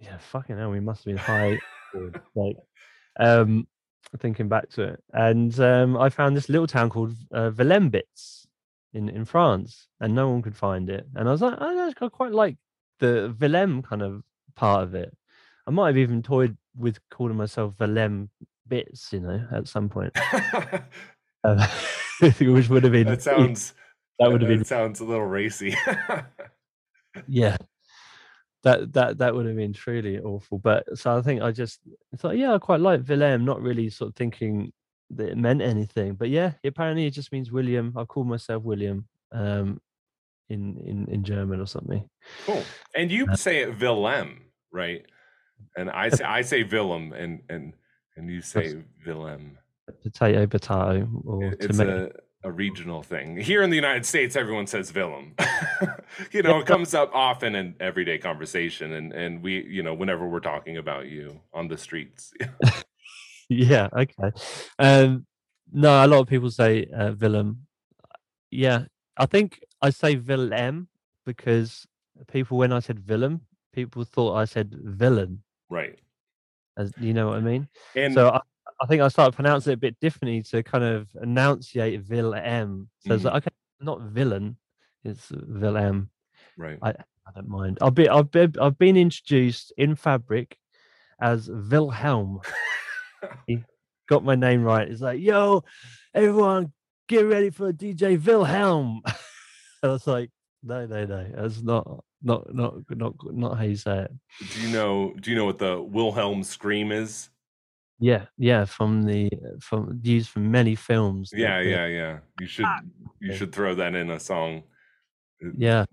Yeah 0.00 0.18
fucking 0.18 0.58
hell 0.58 0.70
we 0.70 0.80
must 0.80 1.04
have 1.04 1.14
been 1.14 1.16
high 1.16 1.58
like 2.34 2.56
um 3.18 3.66
thinking 4.18 4.48
back 4.48 4.68
to 4.70 4.82
it. 4.82 5.02
And 5.12 5.58
um, 5.60 5.96
I 5.96 6.08
found 6.08 6.36
this 6.36 6.48
little 6.48 6.66
town 6.66 6.90
called 6.90 7.14
uh, 7.32 7.50
in, 8.92 9.08
in 9.08 9.24
France, 9.24 9.88
and 10.00 10.14
no 10.14 10.28
one 10.28 10.42
could 10.42 10.56
find 10.56 10.90
it. 10.90 11.06
And 11.14 11.28
I 11.28 11.32
was 11.32 11.42
like, 11.42 11.54
oh, 11.60 11.92
I 12.00 12.08
quite 12.08 12.32
like 12.32 12.56
the 12.98 13.34
Villem 13.38 13.84
kind 13.84 14.02
of 14.02 14.22
part 14.56 14.82
of 14.82 14.94
it. 14.94 15.16
I 15.66 15.70
might 15.70 15.88
have 15.88 15.98
even 15.98 16.22
toyed 16.22 16.56
with 16.76 16.98
calling 17.10 17.36
myself 17.36 17.74
Villem 17.78 18.28
Bits, 18.66 19.12
you 19.12 19.20
know, 19.20 19.46
at 19.52 19.68
some 19.68 19.88
point. 19.88 20.12
uh, 21.44 21.66
which 22.40 22.68
would 22.68 22.84
have 22.84 22.92
been 22.92 23.06
that 23.06 23.22
sounds 23.22 23.74
that 24.18 24.30
would 24.30 24.42
have 24.42 24.48
been 24.48 24.64
sounds 24.64 25.00
a 25.00 25.04
little 25.04 25.24
racy. 25.24 25.74
yeah, 27.26 27.56
that 28.62 28.92
that 28.92 29.18
that 29.18 29.34
would 29.34 29.46
have 29.46 29.56
been 29.56 29.72
truly 29.72 30.18
awful. 30.18 30.58
But 30.58 30.98
so 30.98 31.16
I 31.16 31.22
think 31.22 31.42
I 31.42 31.50
just 31.50 31.80
thought, 32.16 32.36
yeah, 32.36 32.54
I 32.54 32.58
quite 32.58 32.80
like 32.80 33.02
Villem, 33.02 33.44
not 33.44 33.62
really 33.62 33.88
sort 33.90 34.10
of 34.10 34.16
thinking 34.16 34.72
that 35.10 35.30
it 35.30 35.38
meant 35.38 35.62
anything. 35.62 36.14
But 36.14 36.30
yeah, 36.30 36.52
apparently 36.64 37.06
it 37.06 37.12
just 37.12 37.32
means 37.32 37.50
William. 37.50 37.92
I 37.96 38.04
call 38.04 38.24
myself 38.24 38.62
William 38.62 39.06
um, 39.32 39.80
in 40.48 40.76
in 40.78 41.06
in 41.08 41.24
German 41.24 41.60
or 41.60 41.66
something. 41.66 42.08
Cool. 42.46 42.62
And 42.94 43.10
you 43.10 43.26
uh, 43.26 43.36
say 43.36 43.62
it 43.62 43.80
Willem, 43.80 44.42
right? 44.72 45.04
And 45.76 45.90
I 45.90 46.08
say 46.10 46.24
I 46.24 46.42
say 46.42 46.62
Willem, 46.64 47.12
and 47.12 47.40
and 47.48 47.72
and 48.16 48.30
you 48.30 48.42
say 48.42 48.76
Willem. 49.06 49.58
Potato, 50.02 50.46
potato, 50.46 51.08
or 51.24 51.44
it's 51.44 51.66
tomato. 51.66 52.06
A, 52.06 52.20
a 52.42 52.50
regional 52.50 53.02
thing. 53.02 53.36
Here 53.36 53.62
in 53.62 53.70
the 53.70 53.76
United 53.76 54.06
States, 54.06 54.34
everyone 54.34 54.66
says 54.66 54.94
Willem. 54.94 55.34
you 56.32 56.42
know, 56.42 56.60
it 56.60 56.66
comes 56.66 56.94
up 56.94 57.10
often 57.14 57.54
in 57.54 57.74
everyday 57.80 58.18
conversation, 58.18 58.92
and 58.92 59.12
and 59.12 59.42
we, 59.42 59.64
you 59.64 59.82
know, 59.82 59.94
whenever 59.94 60.26
we're 60.26 60.40
talking 60.40 60.78
about 60.78 61.06
you 61.06 61.40
on 61.52 61.68
the 61.68 61.76
streets. 61.76 62.32
yeah. 63.48 63.88
Okay. 63.92 64.32
Um, 64.78 65.26
no, 65.72 66.04
a 66.04 66.06
lot 66.06 66.20
of 66.20 66.28
people 66.28 66.50
say 66.50 66.86
uh, 66.86 67.12
Willem. 67.18 67.66
Yeah, 68.50 68.84
I 69.16 69.26
think 69.26 69.60
I 69.82 69.90
say 69.90 70.16
Willem 70.16 70.88
because 71.26 71.86
people, 72.32 72.58
when 72.58 72.72
I 72.72 72.80
said 72.80 73.08
Willem, 73.08 73.42
people 73.72 74.04
thought 74.04 74.36
I 74.36 74.46
said 74.46 74.74
villain. 74.74 75.42
Right. 75.68 75.98
As 76.76 76.92
you 76.98 77.12
know 77.12 77.28
what 77.28 77.36
I 77.36 77.40
mean. 77.40 77.68
And 77.94 78.14
so 78.14 78.30
I, 78.30 78.40
I 78.80 78.86
think 78.86 79.02
I 79.02 79.08
started 79.08 79.34
pronouncing 79.34 79.72
it 79.72 79.74
a 79.74 79.78
bit 79.78 80.00
differently 80.00 80.42
to 80.44 80.62
kind 80.62 80.84
of 80.84 81.08
enunciate 81.22 82.00
Vil 82.00 82.34
M. 82.34 82.88
So 83.00 83.14
it's 83.14 83.24
like, 83.24 83.34
mm. 83.34 83.36
okay, 83.38 83.50
not 83.80 84.00
villain, 84.02 84.56
it's 85.04 85.28
Vil 85.30 86.06
Right. 86.56 86.78
I, 86.82 86.90
I 86.90 87.32
don't 87.34 87.48
mind. 87.48 87.78
I've 87.80 87.94
been 87.94 88.08
I've 88.08 88.30
been 88.30 88.54
I've 88.60 88.78
been 88.78 88.96
introduced 88.96 89.72
in 89.76 89.94
fabric 89.94 90.58
as 91.20 91.48
Wilhelm. 91.48 92.40
got 94.08 94.24
my 94.24 94.34
name 94.34 94.62
right. 94.62 94.88
It's 94.88 95.00
like, 95.00 95.20
yo, 95.20 95.64
everyone, 96.14 96.72
get 97.08 97.22
ready 97.22 97.50
for 97.50 97.72
DJ 97.72 98.22
Wilhelm. 98.24 99.02
And 99.04 99.14
I 99.82 99.88
was 99.88 100.06
like, 100.06 100.30
no, 100.62 100.86
no, 100.86 101.04
no, 101.06 101.26
that's 101.34 101.62
not 101.62 102.04
not 102.22 102.54
not 102.54 102.74
not 102.90 103.14
not 103.32 103.56
how 103.56 103.64
you 103.64 103.76
say 103.76 104.00
it. 104.00 104.12
Do 104.52 104.60
you 104.60 104.72
know? 104.72 105.14
Do 105.20 105.30
you 105.30 105.36
know 105.36 105.46
what 105.46 105.58
the 105.58 105.80
Wilhelm 105.80 106.42
scream 106.42 106.92
is? 106.92 107.30
Yeah, 108.00 108.26
yeah, 108.38 108.64
from 108.64 109.02
the 109.02 109.30
from 109.60 110.00
used 110.02 110.30
from 110.30 110.50
many 110.50 110.74
films. 110.74 111.32
Yeah, 111.34 111.60
yeah, 111.60 111.86
yeah. 111.86 112.18
You 112.40 112.46
should 112.46 112.66
you 113.20 113.36
should 113.36 113.52
throw 113.52 113.74
that 113.74 113.94
in 113.94 114.10
a 114.10 114.18
song. 114.18 114.62
Uh, 115.44 115.50
yeah, 115.56 115.84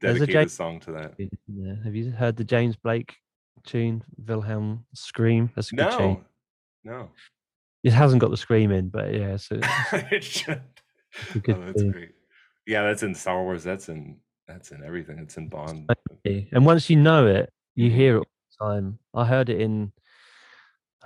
dedicate 0.00 0.28
a, 0.28 0.32
James, 0.32 0.52
a 0.52 0.56
song 0.56 0.80
to 0.80 0.92
that. 0.92 1.14
Yeah. 1.48 1.74
Have 1.84 1.96
you 1.96 2.10
heard 2.12 2.36
the 2.36 2.44
James 2.44 2.76
Blake 2.76 3.16
tune, 3.66 4.04
Wilhelm 4.24 4.84
Scream? 4.94 5.50
That's 5.56 5.72
a 5.72 5.76
good 5.76 5.90
no, 5.90 5.98
tune. 5.98 6.24
No, 6.84 7.10
it 7.82 7.92
hasn't 7.92 8.20
got 8.20 8.30
the 8.30 8.36
scream 8.36 8.70
in, 8.70 8.88
but 8.88 9.12
yeah, 9.12 9.36
so 9.36 9.58
it 9.92 10.22
should. 10.22 10.62
Oh, 11.34 11.40
that's 11.44 11.80
tune. 11.80 11.90
great. 11.90 12.10
Yeah, 12.66 12.84
that's 12.84 13.02
in 13.02 13.14
Star 13.14 13.42
Wars. 13.42 13.64
That's 13.64 13.88
in 13.88 14.18
that's 14.46 14.70
in 14.70 14.84
everything. 14.84 15.18
It's 15.18 15.36
in 15.36 15.48
Bond. 15.48 15.90
And 16.24 16.64
once 16.64 16.88
you 16.88 16.96
know 16.96 17.26
it, 17.26 17.50
you 17.74 17.88
mm-hmm. 17.88 17.96
hear 17.96 18.16
it 18.16 18.18
all 18.18 18.24
the 18.58 18.74
time. 18.74 18.98
I 19.14 19.24
heard 19.24 19.48
it 19.48 19.60
in 19.60 19.92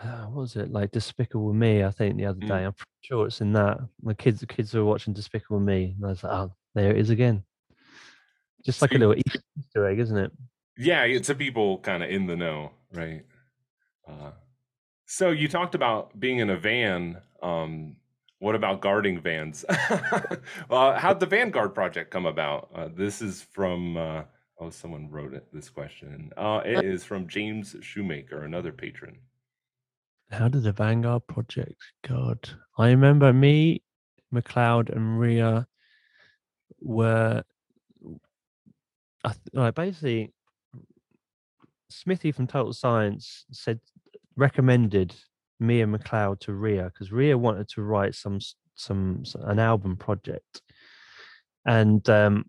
uh, 0.03 0.27
what 0.27 0.41
was 0.43 0.57
it 0.57 0.73
like 0.73 0.91
Despicable 0.91 1.53
Me? 1.53 1.85
I 1.85 1.91
think 1.91 2.17
the 2.17 2.27
other 2.27 2.41
day. 2.41 2.47
Mm. 2.47 2.67
I'm 2.67 2.75
sure 3.03 3.27
it's 3.27 3.41
in 3.41 3.53
that. 3.53 3.79
My 4.03 4.15
kids, 4.15 4.41
the 4.41 4.47
kids 4.47 4.75
were 4.75 4.85
watching 4.85 5.15
Despicable 5.15 5.61
Me, 5.61 5.95
and 5.97 6.05
I 6.05 6.09
was 6.11 6.23
like, 6.23 6.33
oh, 6.33 6.53
there 6.75 6.91
it 6.91 6.99
is 6.99 7.11
again. 7.11 7.45
Just 8.65 8.83
like 8.83 8.93
a 8.93 8.99
little 8.99 9.17
Easter 9.17 9.87
egg, 9.87 9.99
isn't 9.99 10.17
it? 10.17 10.33
Yeah, 10.79 11.03
it's 11.05 11.29
a 11.29 11.35
people 11.35 11.79
kind 11.79 12.03
of 12.03 12.11
in 12.11 12.27
the 12.27 12.37
know, 12.37 12.71
right? 12.93 13.25
Uh, 14.09 14.31
so 15.07 15.31
you 15.31 15.49
talked 15.49 15.75
about 15.75 16.19
being 16.19 16.39
in 16.39 16.51
a 16.51 16.57
van. 16.57 17.21
Um, 17.43 17.97
what 18.39 18.55
about 18.55 18.81
guarding 18.81 19.21
vans? 19.21 19.65
uh, 20.71 20.99
how'd 20.99 21.21
the 21.21 21.27
Vanguard 21.27 21.75
project 21.75 22.11
come 22.11 22.27
about? 22.27 22.71
Uh, 22.75 22.89
this 22.95 23.23
is 23.23 23.43
from. 23.43 23.97
Uh, 23.97 24.23
oh, 24.59 24.71
someone 24.71 25.11
wrote 25.11 25.35
it. 25.35 25.47
This 25.53 25.69
question. 25.69 26.33
Uh, 26.37 26.61
it 26.65 26.85
is 26.85 27.05
from 27.05 27.29
James 27.29 27.77
Shoemaker, 27.81 28.43
another 28.43 28.73
patron. 28.73 29.19
How 30.33 30.49
did 30.49 30.63
the 30.63 30.73
Vanguard 30.73 31.27
project? 31.27 31.77
God, 32.09 32.39
I 32.79 32.89
remember 32.89 33.35
me, 33.35 33.83
McLeod, 34.35 34.89
and 34.89 35.21
Riya 35.21 35.67
were. 36.81 37.43
Like 39.53 39.75
basically, 39.75 40.33
Smithy 41.91 42.33
from 42.33 42.47
Total 42.47 42.73
Science 42.73 43.45
said 43.53 43.79
recommended 44.35 45.15
me 45.61 45.83
and 45.83 45.95
McLeod 45.95 46.41
to 46.41 46.55
Riya 46.55 46.85
because 46.85 47.13
Riya 47.13 47.37
wanted 47.37 47.69
to 47.69 47.83
write 47.83 48.15
some 48.15 48.41
some 48.75 49.25
an 49.43 49.59
album 49.59 49.97
project, 49.97 50.63
and 51.67 52.09
um, 52.09 52.47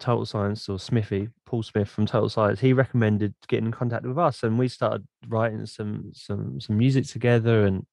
Total 0.00 0.24
Science 0.24 0.66
or 0.68 0.78
Smithy, 0.78 1.28
Paul 1.52 1.62
Smith 1.62 1.90
from 1.90 2.06
Total 2.06 2.30
Science, 2.30 2.60
he 2.60 2.72
recommended 2.72 3.34
getting 3.46 3.66
in 3.66 3.72
contact 3.72 4.06
with 4.06 4.16
us, 4.16 4.42
and 4.42 4.58
we 4.58 4.68
started 4.68 5.06
writing 5.28 5.66
some 5.66 6.10
some 6.14 6.58
some 6.58 6.78
music 6.78 7.06
together. 7.06 7.66
And 7.66 7.84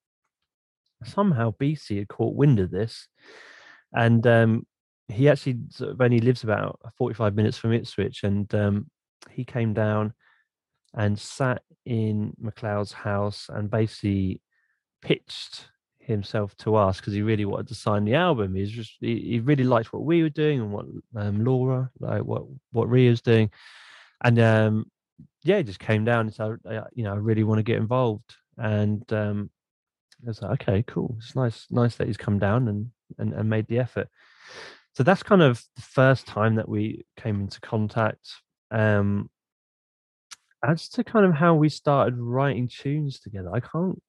somehow 1.04 1.54
BCee 1.60 1.98
had 1.98 2.08
caught 2.08 2.38
wind 2.38 2.62
of 2.62 2.72
this, 2.72 3.10
and 3.92 4.26
um, 4.26 4.66
he 5.10 5.28
actually 5.28 5.58
sort 5.72 5.92
of 5.92 6.00
only 6.00 6.22
lives 6.22 6.46
about 6.46 6.80
forty 6.98 7.14
five 7.14 7.36
minutes 7.36 7.58
from 7.58 7.74
Ipswich, 7.74 8.24
and 8.24 8.56
um, 8.56 8.90
he 9.30 9.44
came 9.44 9.74
down 9.74 10.14
and 10.94 11.20
sat 11.20 11.62
in 11.86 12.32
McLeod's 12.42 12.94
house 12.94 13.50
and 13.50 13.70
basically 13.70 14.42
pitched 15.02 15.66
himself 16.10 16.56
to 16.58 16.76
us 16.76 17.00
because 17.00 17.14
he 17.14 17.22
really 17.22 17.46
wanted 17.46 17.68
to 17.70 17.76
sign 17.76 18.06
the 18.06 18.16
album. 18.16 18.56
He's 18.56 18.72
just 18.72 18.98
he, 19.00 19.20
he, 19.20 19.40
really 19.40 19.64
liked 19.64 19.94
what 19.94 20.04
we 20.04 20.24
were 20.24 20.30
doing 20.30 20.60
and 20.60 20.72
what 20.72 20.86
um, 21.16 21.44
Laura 21.44 21.90
like 22.00 22.24
what 22.24 22.44
what 22.72 22.90
Riya's 22.90 23.22
doing, 23.22 23.50
and 24.24 24.40
um, 24.40 24.92
yeah, 25.44 25.58
he 25.58 25.64
just 25.64 25.80
came 25.80 26.06
down 26.06 26.22
and 26.22 26.34
said, 26.34 26.58
you 26.94 27.04
know, 27.04 27.14
I 27.14 27.18
really 27.18 27.44
want 27.44 27.60
to 27.60 27.64
get 27.64 27.78
involved. 27.78 28.36
And 28.58 29.12
um, 29.14 29.50
I 30.24 30.28
was 30.28 30.42
like, 30.42 30.62
okay, 30.62 30.84
cool. 30.86 31.16
It's 31.18 31.36
nice, 31.36 31.66
nice 31.70 31.96
that 31.96 32.08
he's 32.08 32.18
come 32.18 32.40
down 32.40 32.68
and 32.68 32.92
and, 33.18 33.34
and 33.34 33.50
made 33.50 33.68
the 33.68 33.80
effort. 33.80 34.10
So 34.94 35.04
that's 35.04 35.24
kind 35.24 35.42
of 35.42 35.64
the 35.76 35.82
first 35.82 36.28
time 36.28 36.56
that 36.56 36.68
we 36.68 37.06
came 37.18 37.42
into 37.42 37.62
contact. 37.62 38.28
Um, 38.72 39.30
as 40.64 40.90
to 40.90 41.04
kind 41.04 41.26
of 41.26 41.34
how 41.34 41.56
we 41.56 41.70
started 41.70 42.18
writing 42.18 42.68
tunes 42.68 43.20
together, 43.20 43.50
I 43.54 43.62
can't 43.62 44.02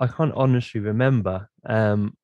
I 0.00 0.06
can't 0.06 0.34
honestly 0.34 0.80
remember. 0.80 1.48
Um, 1.64 2.16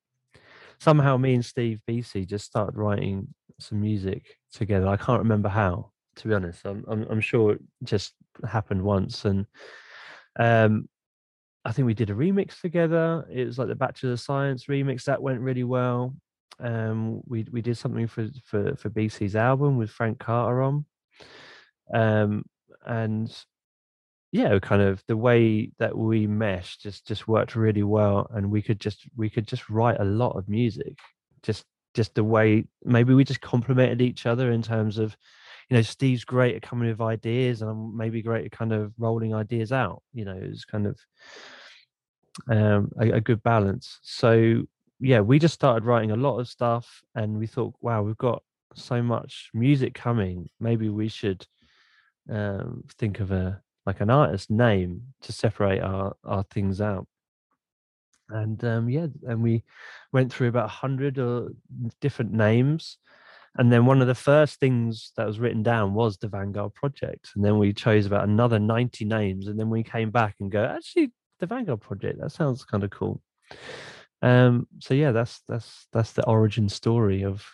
somehow 0.78 1.16
me 1.16 1.34
and 1.34 1.44
Steve 1.44 1.80
BCee 1.88 2.26
just 2.26 2.46
started 2.46 2.76
writing 2.76 3.28
some 3.60 3.80
music 3.80 4.36
together. 4.52 4.88
I 4.88 4.96
can't 4.96 5.20
remember 5.20 5.48
how, 5.48 5.92
to 6.16 6.28
be 6.28 6.34
honest. 6.34 6.64
I'm 6.64 6.84
I'm, 6.88 7.06
I'm 7.10 7.20
sure 7.20 7.52
it 7.52 7.60
just 7.84 8.14
happened 8.48 8.82
once, 8.82 9.24
and 9.26 9.46
um, 10.38 10.88
I 11.64 11.72
think 11.72 11.86
we 11.86 11.94
did 11.94 12.10
a 12.10 12.14
remix 12.14 12.60
together. 12.60 13.26
It 13.30 13.44
was 13.44 13.58
like 13.58 13.68
the 13.68 13.74
Bachelor 13.74 14.12
of 14.12 14.20
Science 14.20 14.66
remix 14.66 15.04
that 15.04 15.22
went 15.22 15.40
really 15.40 15.64
well. 15.64 16.14
Um, 16.58 17.20
we 17.26 17.46
we 17.52 17.60
did 17.60 17.76
something 17.76 18.06
for 18.06 18.28
for 18.44 18.74
for 18.76 18.88
BCee's 18.88 19.36
album 19.36 19.76
with 19.76 19.90
Frank 19.90 20.18
Carter 20.18 20.62
on, 20.62 20.86
um, 21.92 22.44
and 22.86 23.30
yeah, 24.36 24.58
kind 24.58 24.82
of 24.82 25.02
the 25.08 25.16
way 25.16 25.70
that 25.78 25.96
we 25.96 26.26
meshed 26.26 26.82
just 26.82 27.06
just 27.06 27.26
worked 27.28 27.56
really 27.56 27.82
well, 27.82 28.28
and 28.34 28.50
we 28.50 28.62
could 28.62 28.80
just 28.80 29.08
we 29.16 29.30
could 29.30 29.46
just 29.46 29.68
write 29.70 30.00
a 30.00 30.04
lot 30.04 30.36
of 30.36 30.48
music, 30.48 30.98
just 31.42 31.64
just 31.94 32.14
the 32.14 32.24
way 32.24 32.66
maybe 32.84 33.14
we 33.14 33.24
just 33.24 33.40
complemented 33.40 34.02
each 34.02 34.26
other 34.26 34.52
in 34.52 34.62
terms 34.62 34.98
of 34.98 35.16
you 35.70 35.76
know 35.76 35.82
steve's 35.82 36.24
great 36.24 36.54
at 36.54 36.60
coming 36.60 36.88
with 36.88 37.00
ideas 37.00 37.62
and 37.62 37.70
i'm 37.70 37.96
maybe 37.96 38.20
great 38.20 38.44
at 38.44 38.52
kind 38.52 38.70
of 38.70 38.92
rolling 38.98 39.34
ideas 39.34 39.72
out 39.72 40.02
you 40.12 40.22
know 40.22 40.38
it's 40.38 40.66
kind 40.66 40.86
of 40.86 40.98
um, 42.48 42.90
a, 43.00 43.12
a, 43.12 43.20
good 43.20 43.42
balance. 43.42 43.98
So 44.02 44.62
yeah 45.00 45.20
we 45.20 45.38
just 45.38 45.54
started 45.54 45.84
writing 45.84 46.10
a 46.10 46.16
lot 46.16 46.38
of 46.38 46.48
stuff 46.48 47.02
and 47.14 47.38
we 47.38 47.46
thought 47.46 47.74
wow 47.80 48.02
we've 48.02 48.16
got 48.16 48.42
so 48.74 49.02
much 49.02 49.50
music 49.54 49.94
coming. 49.94 50.48
Maybe 50.60 50.88
we 50.88 51.08
should 51.08 51.46
um, 52.30 52.84
think 52.98 53.20
of 53.20 53.30
a 53.30 53.62
like 53.86 54.00
an 54.00 54.10
artist's 54.10 54.50
name 54.50 55.02
to 55.22 55.32
separate 55.32 55.80
our 55.80 56.16
our 56.24 56.42
things 56.44 56.80
out 56.80 57.06
and 58.28 58.64
um, 58.64 58.88
yeah 58.88 59.06
and 59.28 59.42
we 59.42 59.62
went 60.12 60.32
through 60.32 60.48
about 60.48 60.64
100 60.64 61.18
or 61.18 61.50
different 62.00 62.32
names 62.32 62.98
and 63.58 63.72
then 63.72 63.86
one 63.86 64.02
of 64.02 64.06
the 64.06 64.14
first 64.14 64.60
things 64.60 65.12
that 65.16 65.26
was 65.26 65.38
written 65.38 65.62
down 65.62 65.94
was 65.94 66.18
the 66.18 66.28
Vanguard 66.28 66.74
project. 66.74 67.30
And 67.34 67.44
then 67.44 67.58
we 67.58 67.72
chose 67.72 68.04
about 68.04 68.28
another 68.28 68.58
90 68.58 69.04
names. 69.06 69.48
And 69.48 69.58
then 69.58 69.70
we 69.70 69.82
came 69.82 70.10
back 70.10 70.36
and 70.40 70.50
go, 70.50 70.62
actually, 70.62 71.12
the 71.40 71.46
Vanguard 71.46 71.80
project, 71.80 72.20
that 72.20 72.32
sounds 72.32 72.64
kind 72.64 72.84
of 72.84 72.90
cool. 72.90 73.22
Um, 74.22 74.66
so 74.78 74.94
yeah, 74.94 75.12
that's 75.12 75.42
that's 75.46 75.86
that's 75.92 76.12
the 76.12 76.24
origin 76.26 76.68
story 76.68 77.22
of 77.22 77.46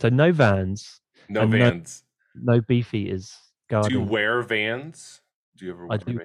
so 0.00 0.08
no 0.08 0.32
vans. 0.32 1.00
No 1.28 1.46
vans. 1.46 2.02
No, 2.34 2.54
no 2.54 2.60
beefeaters. 2.60 3.34
Do 3.68 3.82
you 3.90 4.02
wear 4.02 4.42
vans? 4.42 5.20
Do 5.56 5.64
you 5.64 5.72
ever 5.72 5.86
wear 5.86 5.98
I 6.06 6.10
do. 6.10 6.20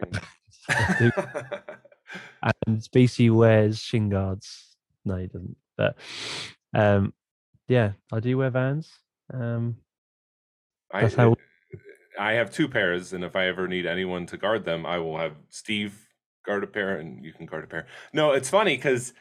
I 0.70 0.96
do. 1.00 1.12
and 2.68 2.82
BCee 2.82 3.32
wears 3.32 3.80
shin 3.80 4.10
guards. 4.10 4.76
No, 5.06 5.16
he 5.16 5.28
doesn't. 5.28 5.56
But 5.78 5.96
um, 6.74 7.14
yeah, 7.68 7.94
I 8.12 8.20
do 8.20 8.38
wear 8.38 8.50
Vans. 8.50 8.92
Um, 9.34 9.78
I 10.92 11.08
how... 11.08 11.36
I 12.20 12.34
have 12.34 12.52
two 12.52 12.68
pairs, 12.68 13.14
and 13.14 13.24
if 13.24 13.36
I 13.36 13.48
ever 13.48 13.68
need 13.68 13.86
anyone 13.86 14.26
to 14.28 14.38
guard 14.38 14.66
them, 14.66 14.86
I 14.86 14.98
will 14.98 15.18
have 15.18 15.34
Steve 15.50 16.08
guard 16.46 16.64
a 16.64 16.68
pair, 16.68 16.98
and 16.98 17.24
you 17.24 17.34
can 17.34 17.46
guard 17.46 17.64
a 17.64 17.68
pair. 17.68 17.88
No, 18.14 18.32
it's 18.32 18.50
funny 18.50 18.76
because 18.76 19.14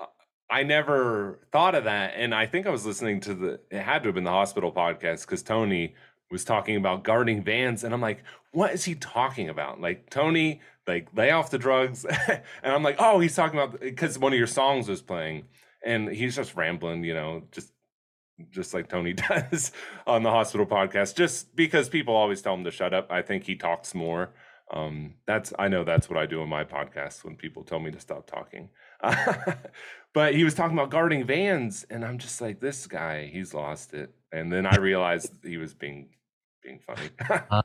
uh, 0.00 0.06
I 0.48 0.62
never 0.62 1.40
thought 1.52 1.74
of 1.74 1.84
that, 1.84 2.14
and 2.16 2.34
I 2.34 2.46
think 2.46 2.66
I 2.66 2.70
was 2.70 2.86
listening 2.86 3.20
to 3.22 3.34
the. 3.34 3.60
It 3.70 3.82
had 3.82 4.02
to 4.04 4.08
have 4.08 4.14
been 4.14 4.24
the 4.24 4.30
hospital 4.30 4.72
podcast 4.72 5.22
because 5.22 5.42
Tony 5.42 5.94
was 6.30 6.44
talking 6.44 6.76
about 6.76 7.04
guarding 7.04 7.42
vans, 7.42 7.84
and 7.84 7.94
I'm 7.94 8.00
like, 8.00 8.22
what 8.52 8.72
is 8.72 8.84
he 8.84 8.94
talking 8.94 9.48
about? 9.48 9.80
Like 9.80 10.10
Tony, 10.10 10.60
like 10.86 11.08
lay 11.14 11.30
off 11.30 11.50
the 11.50 11.58
drugs, 11.58 12.04
and 12.28 12.42
I'm 12.62 12.82
like, 12.82 12.96
oh, 12.98 13.20
he's 13.20 13.34
talking 13.34 13.58
about 13.58 13.80
because 13.80 14.18
one 14.18 14.32
of 14.32 14.38
your 14.38 14.46
songs 14.46 14.88
was 14.88 15.02
playing, 15.02 15.44
and 15.84 16.08
he's 16.08 16.34
just 16.34 16.56
rambling, 16.56 17.04
you 17.04 17.14
know, 17.14 17.42
just 17.52 17.72
just 18.50 18.74
like 18.74 18.88
Tony 18.88 19.12
does 19.28 19.72
on 20.06 20.22
the 20.22 20.30
hospital 20.30 20.66
podcast, 20.66 21.16
just 21.16 21.54
because 21.56 21.88
people 21.88 22.14
always 22.14 22.42
tell 22.42 22.54
him 22.54 22.64
to 22.64 22.70
shut 22.70 22.92
up. 22.92 23.10
I 23.10 23.22
think 23.22 23.44
he 23.44 23.56
talks 23.56 23.94
more. 23.94 24.30
Um, 24.72 25.14
that's 25.26 25.52
I 25.58 25.68
know 25.68 25.84
that's 25.84 26.10
what 26.10 26.18
I 26.18 26.26
do 26.26 26.42
in 26.42 26.48
my 26.48 26.64
podcast 26.64 27.24
when 27.24 27.36
people 27.36 27.62
tell 27.62 27.78
me 27.78 27.90
to 27.92 28.00
stop 28.00 28.26
talking. 28.26 28.70
but 30.12 30.34
he 30.34 30.44
was 30.44 30.54
talking 30.54 30.76
about 30.76 30.90
guarding 30.90 31.24
vans, 31.24 31.86
and 31.88 32.04
I'm 32.04 32.18
just 32.18 32.40
like, 32.40 32.60
this 32.60 32.86
guy, 32.86 33.26
he's 33.26 33.54
lost 33.54 33.94
it. 33.94 34.12
And 34.32 34.52
then 34.52 34.66
I 34.66 34.76
realized 34.76 35.32
he 35.44 35.56
was 35.56 35.72
being 35.72 36.08
being 36.66 36.80
funny. 36.80 37.10
uh, 37.50 37.62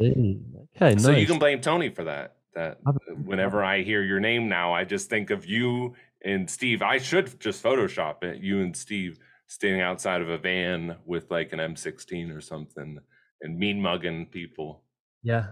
okay, 0.00 0.98
so 0.98 1.10
nice. 1.10 1.20
you 1.20 1.26
can 1.26 1.38
blame 1.38 1.60
Tony 1.60 1.88
for 1.88 2.04
that. 2.04 2.36
That 2.54 2.78
whenever 3.24 3.64
I 3.64 3.82
hear 3.82 4.02
your 4.02 4.20
name 4.20 4.48
now, 4.48 4.72
I 4.72 4.84
just 4.84 5.10
think 5.10 5.30
of 5.30 5.44
you 5.44 5.94
and 6.24 6.48
Steve. 6.48 6.82
I 6.82 6.98
should 6.98 7.40
just 7.40 7.62
Photoshop 7.62 8.22
it, 8.22 8.40
you 8.40 8.60
and 8.60 8.76
Steve 8.76 9.18
standing 9.48 9.80
outside 9.80 10.20
of 10.20 10.28
a 10.28 10.38
van 10.38 10.96
with 11.04 11.30
like 11.30 11.52
an 11.52 11.58
M16 11.58 12.36
or 12.36 12.40
something 12.40 12.98
and 13.42 13.58
mean 13.58 13.80
mugging 13.80 14.26
people. 14.26 14.82
Yeah, 15.22 15.46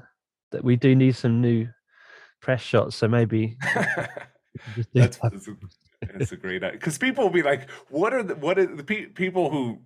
that 0.53 0.63
we 0.63 0.77
do 0.77 0.95
need 0.95 1.17
some 1.17 1.41
new 1.41 1.69
press 2.41 2.61
shots. 2.61 2.97
So 2.97 3.09
maybe 3.09 3.57
that's, 4.95 5.19
that's, 5.19 5.49
a, 5.49 5.57
that's 6.15 6.33
a 6.33 6.37
great 6.37 6.63
because 6.63 6.99
people 6.99 7.25
will 7.25 7.31
be 7.31 7.43
like, 7.43 7.69
"What 7.89 8.15
are 8.15 8.23
the 8.23 8.37
what 8.37 8.59
are 8.59 8.67
the 8.67 8.85
pe- 8.85 9.07
people 9.07 9.51
who 9.51 9.81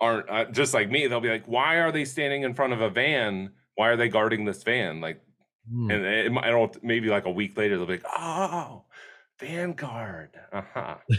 aren't 0.00 0.28
uh, 0.30 0.44
just 0.46 0.74
like 0.74 0.90
me?" 0.90 1.06
They'll 1.06 1.20
be 1.20 1.30
like, 1.30 1.46
"Why 1.46 1.76
are 1.76 1.92
they 1.92 2.04
standing 2.04 2.42
in 2.42 2.54
front 2.54 2.72
of 2.72 2.80
a 2.80 2.90
van? 2.90 3.50
Why 3.74 3.88
are 3.88 3.96
they 3.96 4.08
guarding 4.08 4.44
this 4.44 4.62
van?" 4.62 5.00
Like, 5.00 5.20
hmm. 5.70 5.90
and 5.90 6.04
it, 6.04 6.32
I 6.42 6.50
don't 6.50 6.82
maybe 6.82 7.08
like 7.08 7.26
a 7.26 7.30
week 7.30 7.56
later 7.56 7.76
they'll 7.76 7.86
be 7.86 7.94
like, 7.94 8.06
"Oh, 8.16 8.84
Vanguard." 9.38 10.30
Uh-huh. 10.52 10.96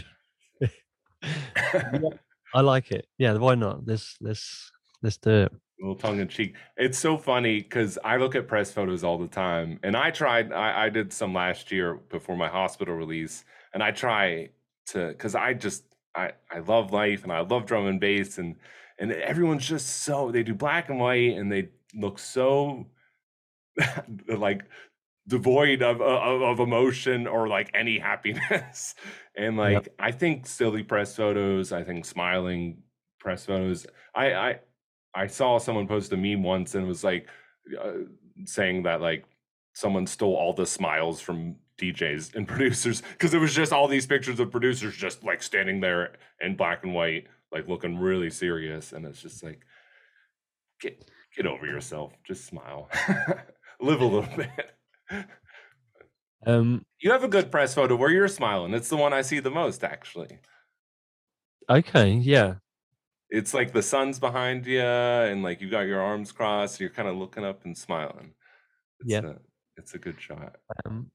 I 2.54 2.60
like 2.60 2.90
it. 2.90 3.06
Yeah, 3.18 3.34
why 3.34 3.54
not? 3.54 3.86
Let's 3.86 4.16
let's 4.20 4.70
let's 5.02 5.16
do 5.16 5.30
it. 5.30 5.52
A 5.52 5.80
little 5.80 5.94
tongue 5.94 6.18
in 6.18 6.28
cheek. 6.28 6.56
It's 6.76 6.98
so 6.98 7.16
funny 7.16 7.60
because 7.60 7.98
I 8.04 8.16
look 8.16 8.34
at 8.34 8.48
press 8.48 8.72
photos 8.72 9.04
all 9.04 9.18
the 9.18 9.28
time, 9.28 9.78
and 9.82 9.96
I 9.96 10.10
tried. 10.10 10.52
I, 10.52 10.86
I 10.86 10.88
did 10.88 11.12
some 11.12 11.34
last 11.34 11.70
year 11.70 11.94
before 11.94 12.36
my 12.36 12.48
hospital 12.48 12.94
release, 12.94 13.44
and 13.74 13.82
I 13.82 13.90
try 13.90 14.50
to 14.86 15.08
because 15.08 15.34
I 15.34 15.54
just 15.54 15.84
I 16.14 16.32
I 16.50 16.58
love 16.60 16.92
life 16.92 17.22
and 17.22 17.32
I 17.32 17.40
love 17.40 17.66
drum 17.66 17.86
and 17.86 18.00
bass 18.00 18.38
and 18.38 18.56
and 18.98 19.12
everyone's 19.12 19.66
just 19.66 20.02
so 20.02 20.30
they 20.30 20.42
do 20.42 20.54
black 20.54 20.88
and 20.88 20.98
white 20.98 21.36
and 21.36 21.50
they 21.50 21.68
look 21.94 22.18
so 22.18 22.86
like 24.28 24.64
devoid 25.26 25.82
of, 25.82 26.00
of, 26.00 26.42
of 26.42 26.60
emotion 26.60 27.26
or 27.26 27.48
like 27.48 27.70
any 27.74 27.98
happiness 27.98 28.94
and 29.36 29.56
like 29.56 29.74
yep. 29.74 29.88
i 29.98 30.10
think 30.10 30.46
silly 30.46 30.82
press 30.82 31.14
photos 31.14 31.70
i 31.70 31.82
think 31.84 32.04
smiling 32.04 32.78
press 33.20 33.44
photos 33.44 33.86
i 34.14 34.32
i 34.32 34.58
i 35.14 35.26
saw 35.26 35.58
someone 35.58 35.86
post 35.86 36.12
a 36.12 36.16
meme 36.16 36.42
once 36.42 36.74
and 36.74 36.88
was 36.88 37.04
like 37.04 37.28
uh, 37.78 37.92
saying 38.46 38.82
that 38.82 39.02
like 39.02 39.24
someone 39.74 40.06
stole 40.06 40.34
all 40.34 40.54
the 40.54 40.66
smiles 40.66 41.20
from 41.20 41.56
djs 41.78 42.34
and 42.34 42.46
producers 42.48 43.02
because 43.12 43.32
it 43.34 43.38
was 43.38 43.54
just 43.54 43.72
all 43.72 43.88
these 43.88 44.06
pictures 44.06 44.40
of 44.40 44.50
producers 44.50 44.96
just 44.96 45.24
like 45.24 45.42
standing 45.42 45.80
there 45.80 46.12
in 46.40 46.56
black 46.56 46.82
and 46.84 46.92
white 46.92 47.26
like 47.52 47.68
looking 47.68 47.98
really 47.98 48.30
serious 48.30 48.92
and 48.92 49.06
it's 49.06 49.22
just 49.22 49.42
like 49.42 49.64
get 50.80 51.10
get 51.36 51.46
over 51.46 51.66
yourself 51.66 52.12
just 52.26 52.44
smile 52.44 52.88
live 53.80 54.00
a 54.00 54.04
little 54.04 54.36
bit 54.36 54.70
um, 56.46 56.84
you 57.00 57.10
have 57.10 57.24
a 57.24 57.28
good 57.28 57.50
press 57.50 57.74
photo 57.74 57.96
where 57.96 58.10
you're 58.10 58.28
smiling. 58.28 58.74
It's 58.74 58.88
the 58.88 58.96
one 58.96 59.12
I 59.12 59.22
see 59.22 59.40
the 59.40 59.50
most, 59.50 59.82
actually. 59.82 60.38
Okay, 61.68 62.12
yeah. 62.12 62.54
It's 63.30 63.52
like 63.52 63.72
the 63.72 63.82
sun's 63.82 64.18
behind 64.18 64.64
you, 64.66 64.80
and 64.80 65.42
like 65.42 65.60
you 65.60 65.68
got 65.68 65.80
your 65.86 66.00
arms 66.00 66.32
crossed. 66.32 66.80
You're 66.80 66.90
kind 66.90 67.08
of 67.08 67.16
looking 67.16 67.44
up 67.44 67.64
and 67.64 67.76
smiling. 67.76 68.32
It's 69.00 69.10
yeah, 69.10 69.20
a, 69.20 69.34
it's 69.76 69.94
a 69.94 69.98
good 69.98 70.20
shot. 70.20 70.56
Um, 70.86 71.10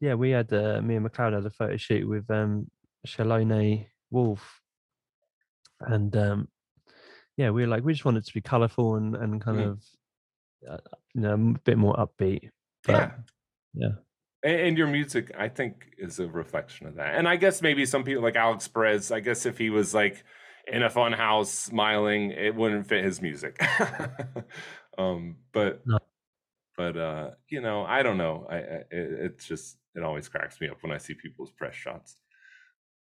yeah, 0.00 0.14
we 0.14 0.30
had 0.30 0.52
uh, 0.52 0.80
me 0.82 0.96
and 0.96 1.06
McLeod 1.08 1.34
had 1.34 1.46
a 1.46 1.50
photo 1.50 1.76
shoot 1.76 2.08
with 2.08 2.30
um, 2.30 2.70
Shalone 3.06 3.86
Wolf, 4.10 4.60
and 5.80 6.16
um, 6.16 6.48
yeah, 7.36 7.50
we 7.50 7.62
were 7.62 7.68
like 7.68 7.84
we 7.84 7.92
just 7.92 8.04
wanted 8.04 8.24
to 8.24 8.34
be 8.34 8.40
colourful 8.40 8.96
and 8.96 9.14
and 9.14 9.40
kind 9.40 9.58
mm. 9.58 9.70
of 9.70 9.82
uh, 10.68 10.96
you 11.14 11.20
know 11.20 11.34
a 11.34 11.58
bit 11.64 11.78
more 11.78 11.94
upbeat. 11.94 12.48
But, 12.84 12.92
yeah, 12.92 13.10
yeah. 13.74 13.90
And, 14.42 14.78
your 14.78 14.86
music, 14.86 15.32
I 15.36 15.48
think, 15.48 15.92
is 15.98 16.18
a 16.18 16.26
reflection 16.26 16.86
of 16.86 16.94
that. 16.94 17.14
And 17.16 17.28
I 17.28 17.36
guess 17.36 17.60
maybe 17.60 17.84
some 17.84 18.04
people 18.04 18.22
like 18.22 18.36
Alix 18.36 18.66
Perez, 18.68 19.12
I 19.12 19.20
guess 19.20 19.44
if 19.44 19.58
he 19.58 19.68
was 19.68 19.92
like 19.92 20.24
in 20.66 20.82
a 20.82 20.88
fun 20.88 21.12
house 21.12 21.50
smiling, 21.50 22.30
it 22.30 22.54
wouldn't 22.54 22.86
fit 22.86 23.04
his 23.04 23.20
music. 23.20 23.62
um, 24.98 25.36
but 25.52 25.82
no. 25.84 25.98
But 26.80 26.96
uh, 26.96 27.30
you 27.50 27.60
know, 27.60 27.84
I 27.84 28.02
don't 28.02 28.16
know. 28.16 28.46
I, 28.48 28.56
I 28.56 28.60
it, 28.60 28.86
it's 28.90 29.46
just 29.46 29.76
it 29.94 30.02
always 30.02 30.30
cracks 30.30 30.58
me 30.62 30.68
up 30.70 30.78
when 30.82 30.92
I 30.92 30.96
see 30.96 31.12
people's 31.12 31.50
press 31.50 31.74
shots. 31.74 32.16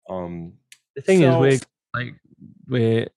Um, 0.09 0.53
the 0.95 1.03
thing 1.03 1.19
so, 1.19 1.43
is, 1.43 1.61
we're 1.93 2.01
like 2.01 2.15
we're 2.67 3.07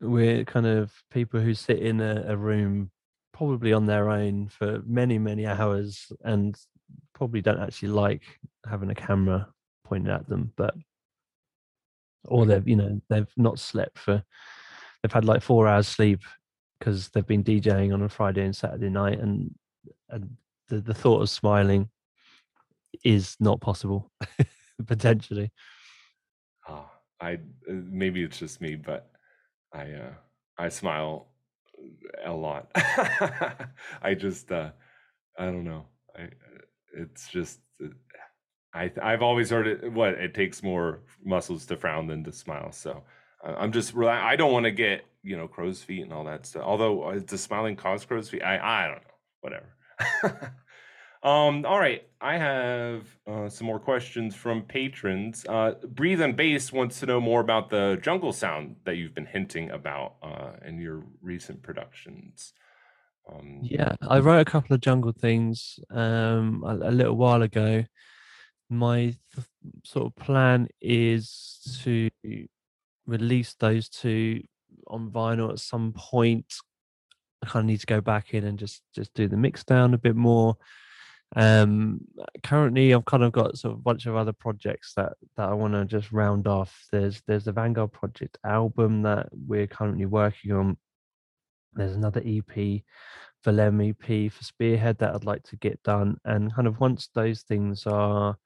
we're 0.00 0.44
kind 0.44 0.66
of 0.66 0.92
people 1.10 1.40
who 1.40 1.52
sit 1.52 1.80
in 1.80 2.00
a, 2.00 2.26
a 2.28 2.36
room 2.36 2.92
probably 3.32 3.72
on 3.72 3.86
their 3.86 4.08
own 4.08 4.46
for 4.46 4.82
many 4.86 5.18
many 5.18 5.48
hours 5.48 6.12
and 6.22 6.56
probably 7.12 7.40
don't 7.40 7.60
actually 7.60 7.88
like 7.88 8.22
having 8.70 8.90
a 8.90 8.94
camera 8.94 9.48
pointed 9.84 10.12
at 10.12 10.28
them 10.28 10.52
but 10.56 10.74
or 12.26 12.46
they've 12.46 12.68
you 12.68 12.76
know 12.76 13.00
they've 13.08 13.32
not 13.36 13.58
slept 13.58 13.98
for 13.98 14.22
they've 15.02 15.12
had 15.12 15.24
like 15.24 15.42
four 15.42 15.66
hours 15.66 15.88
sleep 15.88 16.20
because 16.78 17.08
they've 17.08 17.26
been 17.26 17.44
djing 17.44 17.92
on 17.92 18.02
a 18.02 18.08
friday 18.08 18.44
and 18.44 18.54
saturday 18.54 18.88
night 18.88 19.18
and 19.20 19.52
and 20.08 20.36
the, 20.68 20.80
the 20.80 20.94
thought 20.94 21.22
of 21.22 21.30
smiling 21.30 21.88
is 23.04 23.36
not 23.40 23.60
possible 23.60 24.10
potentially 24.86 25.50
oh, 26.68 26.90
I 27.20 27.34
uh, 27.34 27.36
maybe 27.68 28.22
it's 28.22 28.38
just 28.38 28.60
me, 28.60 28.74
but 28.76 29.10
I 29.72 29.92
uh, 29.92 30.12
I 30.58 30.68
smile 30.68 31.28
a 32.24 32.32
lot. 32.32 32.70
I 34.02 34.14
just 34.14 34.50
uh, 34.52 34.70
I 35.38 35.46
don't 35.46 35.64
know. 35.64 35.86
I 36.16 36.22
uh, 36.22 36.26
it's 36.94 37.28
just 37.28 37.60
uh, 37.82 37.88
I 38.74 38.92
I've 39.02 39.22
always 39.22 39.50
heard 39.50 39.66
it. 39.66 39.92
What 39.92 40.14
it 40.14 40.34
takes 40.34 40.62
more 40.62 41.02
muscles 41.24 41.66
to 41.66 41.76
frown 41.76 42.06
than 42.06 42.24
to 42.24 42.32
smile. 42.32 42.72
So 42.72 43.02
I'm 43.44 43.72
just 43.72 43.96
I 43.96 44.36
don't 44.36 44.52
want 44.52 44.64
to 44.64 44.72
get 44.72 45.04
you 45.22 45.36
know 45.36 45.48
crow's 45.48 45.82
feet 45.82 46.02
and 46.02 46.12
all 46.12 46.24
that 46.24 46.46
stuff. 46.46 46.62
Although 46.64 47.18
does 47.20 47.40
smiling 47.40 47.76
cause 47.76 48.04
crow's 48.04 48.28
feet? 48.28 48.42
I 48.42 48.58
I 48.58 48.86
don't 48.86 48.96
know. 48.96 49.14
Whatever. 49.40 49.66
Um, 51.22 51.66
all 51.66 51.80
right, 51.80 52.06
I 52.20 52.36
have 52.36 53.04
uh, 53.26 53.48
some 53.48 53.66
more 53.66 53.80
questions 53.80 54.36
from 54.36 54.62
patrons. 54.62 55.44
Uh, 55.48 55.74
Breathe 55.84 56.20
and 56.20 56.36
Bass 56.36 56.72
wants 56.72 57.00
to 57.00 57.06
know 57.06 57.20
more 57.20 57.40
about 57.40 57.70
the 57.70 57.98
jungle 58.00 58.32
sound 58.32 58.76
that 58.84 58.96
you've 58.96 59.14
been 59.14 59.26
hinting 59.26 59.70
about 59.70 60.14
uh, 60.22 60.52
in 60.64 60.78
your 60.78 61.02
recent 61.20 61.62
productions. 61.62 62.52
Um, 63.30 63.58
yeah, 63.62 63.96
I 64.00 64.20
wrote 64.20 64.40
a 64.40 64.50
couple 64.50 64.74
of 64.74 64.80
jungle 64.80 65.12
things 65.12 65.80
um, 65.90 66.62
a, 66.64 66.88
a 66.88 66.92
little 66.92 67.16
while 67.16 67.42
ago. 67.42 67.84
My 68.70 69.16
th- 69.34 69.46
sort 69.84 70.06
of 70.06 70.16
plan 70.16 70.68
is 70.80 71.80
to 71.82 72.10
release 73.06 73.56
those 73.58 73.88
two 73.88 74.42
on 74.86 75.10
vinyl 75.10 75.50
at 75.50 75.58
some 75.58 75.92
point. 75.94 76.54
I 77.42 77.46
kind 77.46 77.64
of 77.64 77.66
need 77.66 77.80
to 77.80 77.86
go 77.86 78.00
back 78.00 78.34
in 78.34 78.44
and 78.44 78.58
just 78.58 78.82
just 78.94 79.12
do 79.14 79.28
the 79.28 79.36
mix 79.36 79.64
down 79.64 79.94
a 79.94 79.98
bit 79.98 80.16
more. 80.16 80.56
Um 81.36 82.00
currently 82.42 82.94
i've 82.94 83.04
kind 83.04 83.22
of 83.22 83.32
got 83.32 83.58
sort 83.58 83.74
of 83.74 83.80
a 83.80 83.82
bunch 83.82 84.06
of 84.06 84.16
other 84.16 84.32
projects 84.32 84.94
that 84.96 85.12
that 85.36 85.50
i 85.50 85.52
want 85.52 85.74
to 85.74 85.84
just 85.84 86.10
round 86.10 86.46
off. 86.46 86.86
There's 86.90 87.22
there's 87.26 87.44
the 87.44 87.52
vanguard 87.52 87.92
project 87.92 88.38
album 88.44 89.02
that 89.02 89.28
we're 89.32 89.66
currently 89.66 90.06
working 90.06 90.52
on. 90.52 90.78
There's 91.74 91.94
another 91.94 92.22
ep 92.24 92.82
Villem 93.44 93.90
ep 93.90 94.32
for 94.32 94.44
spearhead 94.44 94.98
that 94.98 95.14
i'd 95.14 95.24
like 95.24 95.42
to 95.44 95.56
get 95.56 95.82
done 95.82 96.16
and 96.24 96.52
kind 96.52 96.66
of 96.66 96.80
once 96.80 97.08
those 97.14 97.42
things 97.42 97.86
are 97.86 98.36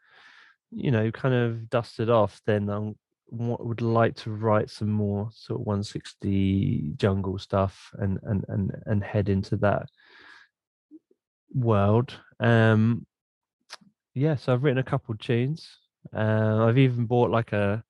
you 0.70 0.90
know 0.90 1.10
kind 1.10 1.34
of 1.34 1.70
dusted 1.70 2.10
off 2.10 2.40
then 2.46 2.68
i 2.68 2.92
would 3.32 3.80
like 3.80 4.14
to 4.16 4.30
write 4.30 4.68
some 4.70 4.90
more 4.90 5.30
sort 5.32 5.60
of 5.60 5.66
160 5.66 6.92
jungle 6.96 7.38
stuff 7.38 7.90
and 7.98 8.18
and 8.24 8.44
and, 8.48 8.70
and 8.86 9.02
head 9.02 9.28
into 9.28 9.56
that 9.56 9.88
world. 11.54 12.14
Um, 12.40 13.06
yeah, 14.14 14.36
so 14.36 14.52
I've 14.52 14.62
written 14.62 14.78
a 14.78 14.84
couple 14.84 15.14
tunes. 15.16 15.66
Uh, 16.14 16.66
I've 16.66 16.78
even 16.78 17.06
bought 17.06 17.30
like 17.30 17.52
a 17.52 17.82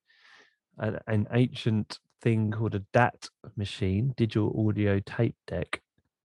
an, 0.79 0.99
an, 1.07 1.27
ancient 1.33 1.99
thing 2.21 2.51
called 2.51 2.75
a 2.75 2.85
DAT 2.93 3.29
machine, 3.57 4.15
digital 4.17 4.67
audio 4.69 5.01
tape 5.01 5.37
deck, 5.47 5.81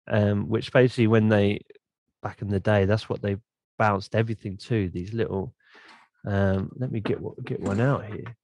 um, 0.07 0.49
which 0.49 0.71
basically 0.71 1.07
when 1.07 1.29
they 1.29 1.61
back 2.21 2.41
in 2.41 2.49
the 2.49 2.59
day, 2.59 2.85
that's 2.85 3.09
what 3.09 3.21
they 3.21 3.37
bounced 3.77 4.15
everything 4.15 4.57
to. 4.57 4.89
These 4.89 5.13
little. 5.13 5.53
Um, 6.25 6.69
let 6.75 6.91
me 6.91 6.99
get 6.99 7.19
get 7.45 7.61
one 7.61 7.79
out 7.79 8.05
here. 8.05 8.35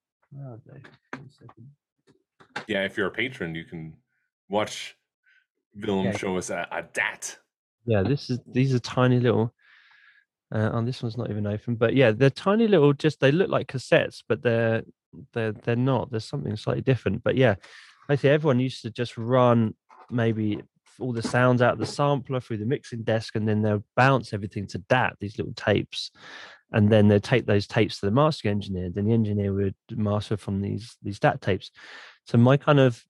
Yeah, 2.68 2.84
if 2.84 2.98
you're 2.98 3.08
a 3.08 3.12
patron, 3.12 3.56
you 3.56 3.66
can 3.66 3.96
watch 4.50 4.96
Villem 5.78 6.06
yeah. 6.06 6.18
show 6.18 6.38
us 6.38 6.50
a, 6.50 6.68
a 6.72 6.84
DAT 6.84 7.38
yeah, 7.86 8.02
this 8.02 8.30
is 8.30 8.40
these 8.48 8.74
are 8.74 8.80
tiny 8.80 9.20
little. 9.20 9.54
Uh, 10.54 10.70
and 10.74 10.88
this 10.88 11.02
one's 11.02 11.18
not 11.18 11.30
even 11.30 11.48
open, 11.48 11.76
but 11.76 11.96
yeah, 11.96 12.12
they're 12.12 12.30
tiny 12.30 12.68
little. 12.68 12.94
Just 12.94 13.20
they 13.20 13.32
look 13.32 13.50
like 13.50 13.68
cassettes, 13.68 14.24
but 14.28 14.42
they're 14.42 14.84
they're 15.34 15.52
they're 15.52 15.76
not. 15.76 16.12
There's 16.12 16.26
something 16.26 16.56
slightly 16.56 16.82
different. 16.82 17.24
But 17.24 17.36
yeah, 17.36 17.56
I 18.10 18.16
see 18.16 18.30
everyone 18.30 18.60
used 18.60 18.82
to 18.84 18.92
just 18.92 19.18
run 19.18 19.76
maybe 20.10 20.62
all 21.00 21.12
the 21.12 21.22
sounds 21.22 21.62
out 21.62 21.74
of 21.74 21.80
the 21.80 21.86
sampler 21.86 22.40
through 22.40 22.58
the 22.58 22.66
mixing 22.66 23.04
desk, 23.04 23.36
and 23.36 23.48
then 23.48 23.62
they'll 23.62 23.84
bounce 23.96 24.34
everything 24.34 24.68
to 24.68 24.78
DAT, 24.78 25.16
these 25.20 25.38
little 25.38 25.54
tapes, 25.54 26.12
and 26.76 26.92
then 26.92 27.08
they'd 27.08 27.24
take 27.24 27.46
those 27.46 27.66
tapes 27.66 28.00
to 28.00 28.06
the 28.06 28.12
mastering 28.12 28.52
engineer. 28.52 28.90
Then 28.90 29.06
the 29.06 29.14
engineer 29.14 29.54
would 29.54 29.76
master 29.92 30.38
from 30.38 30.62
these 30.62 30.98
these 31.02 31.20
DAT 31.20 31.42
tapes. 31.42 31.72
So 32.26 32.38
my 32.38 32.58
kind 32.58 32.80
of, 32.80 33.04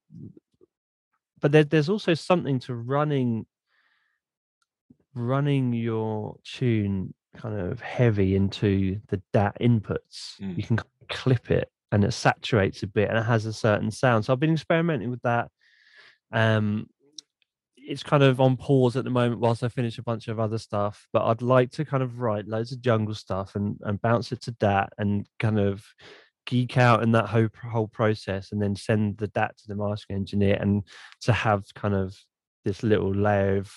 but 1.40 1.52
there, 1.52 1.64
there's 1.64 1.88
also 1.88 2.14
something 2.14 2.60
to 2.60 2.74
running 2.74 3.44
running 5.14 5.72
your 5.72 6.36
tune 6.44 7.12
kind 7.36 7.58
of 7.58 7.80
heavy 7.80 8.36
into 8.36 9.00
the 9.08 9.20
DAT 9.32 9.56
inputs, 9.60 10.40
mm. 10.40 10.56
you 10.56 10.62
can 10.62 10.78
clip 11.08 11.50
it 11.50 11.70
and 11.90 12.04
it 12.04 12.12
saturates 12.12 12.82
a 12.82 12.86
bit 12.86 13.08
and 13.08 13.18
it 13.18 13.24
has 13.24 13.46
a 13.46 13.52
certain 13.52 13.90
sound. 13.90 14.24
So 14.24 14.32
I've 14.32 14.40
been 14.40 14.52
experimenting 14.52 15.10
with 15.10 15.22
that. 15.22 15.50
Um, 16.32 16.88
it's 17.86 18.02
kind 18.02 18.22
of 18.22 18.40
on 18.40 18.56
pause 18.56 18.96
at 18.96 19.04
the 19.04 19.10
moment 19.10 19.40
whilst 19.40 19.62
I 19.62 19.68
finish 19.68 19.98
a 19.98 20.02
bunch 20.02 20.28
of 20.28 20.40
other 20.40 20.58
stuff, 20.58 21.06
but 21.12 21.24
I'd 21.24 21.42
like 21.42 21.70
to 21.72 21.84
kind 21.84 22.02
of 22.02 22.18
write 22.18 22.48
loads 22.48 22.72
of 22.72 22.80
jungle 22.80 23.14
stuff 23.14 23.54
and, 23.54 23.78
and 23.82 24.02
bounce 24.02 24.32
it 24.32 24.42
to 24.42 24.50
DAT 24.52 24.92
and 24.98 25.26
kind 25.38 25.60
of 25.60 25.84
geek 26.46 26.76
out 26.76 27.02
in 27.02 27.12
that 27.12 27.26
whole 27.26 27.48
whole 27.70 27.88
process 27.88 28.52
and 28.52 28.60
then 28.60 28.74
send 28.74 29.18
the 29.18 29.28
DAT 29.28 29.56
to 29.56 29.64
the 29.68 29.76
mastering 29.76 30.18
engineer 30.18 30.56
and 30.60 30.82
to 31.20 31.32
have 31.32 31.64
kind 31.74 31.94
of 31.94 32.16
this 32.64 32.82
little 32.82 33.14
layer 33.14 33.58
of 33.58 33.72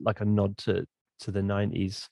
like 0.00 0.20
a 0.20 0.24
nod 0.24 0.56
to 0.58 0.86
to 1.20 1.30
the 1.30 1.40
90s 1.40 2.06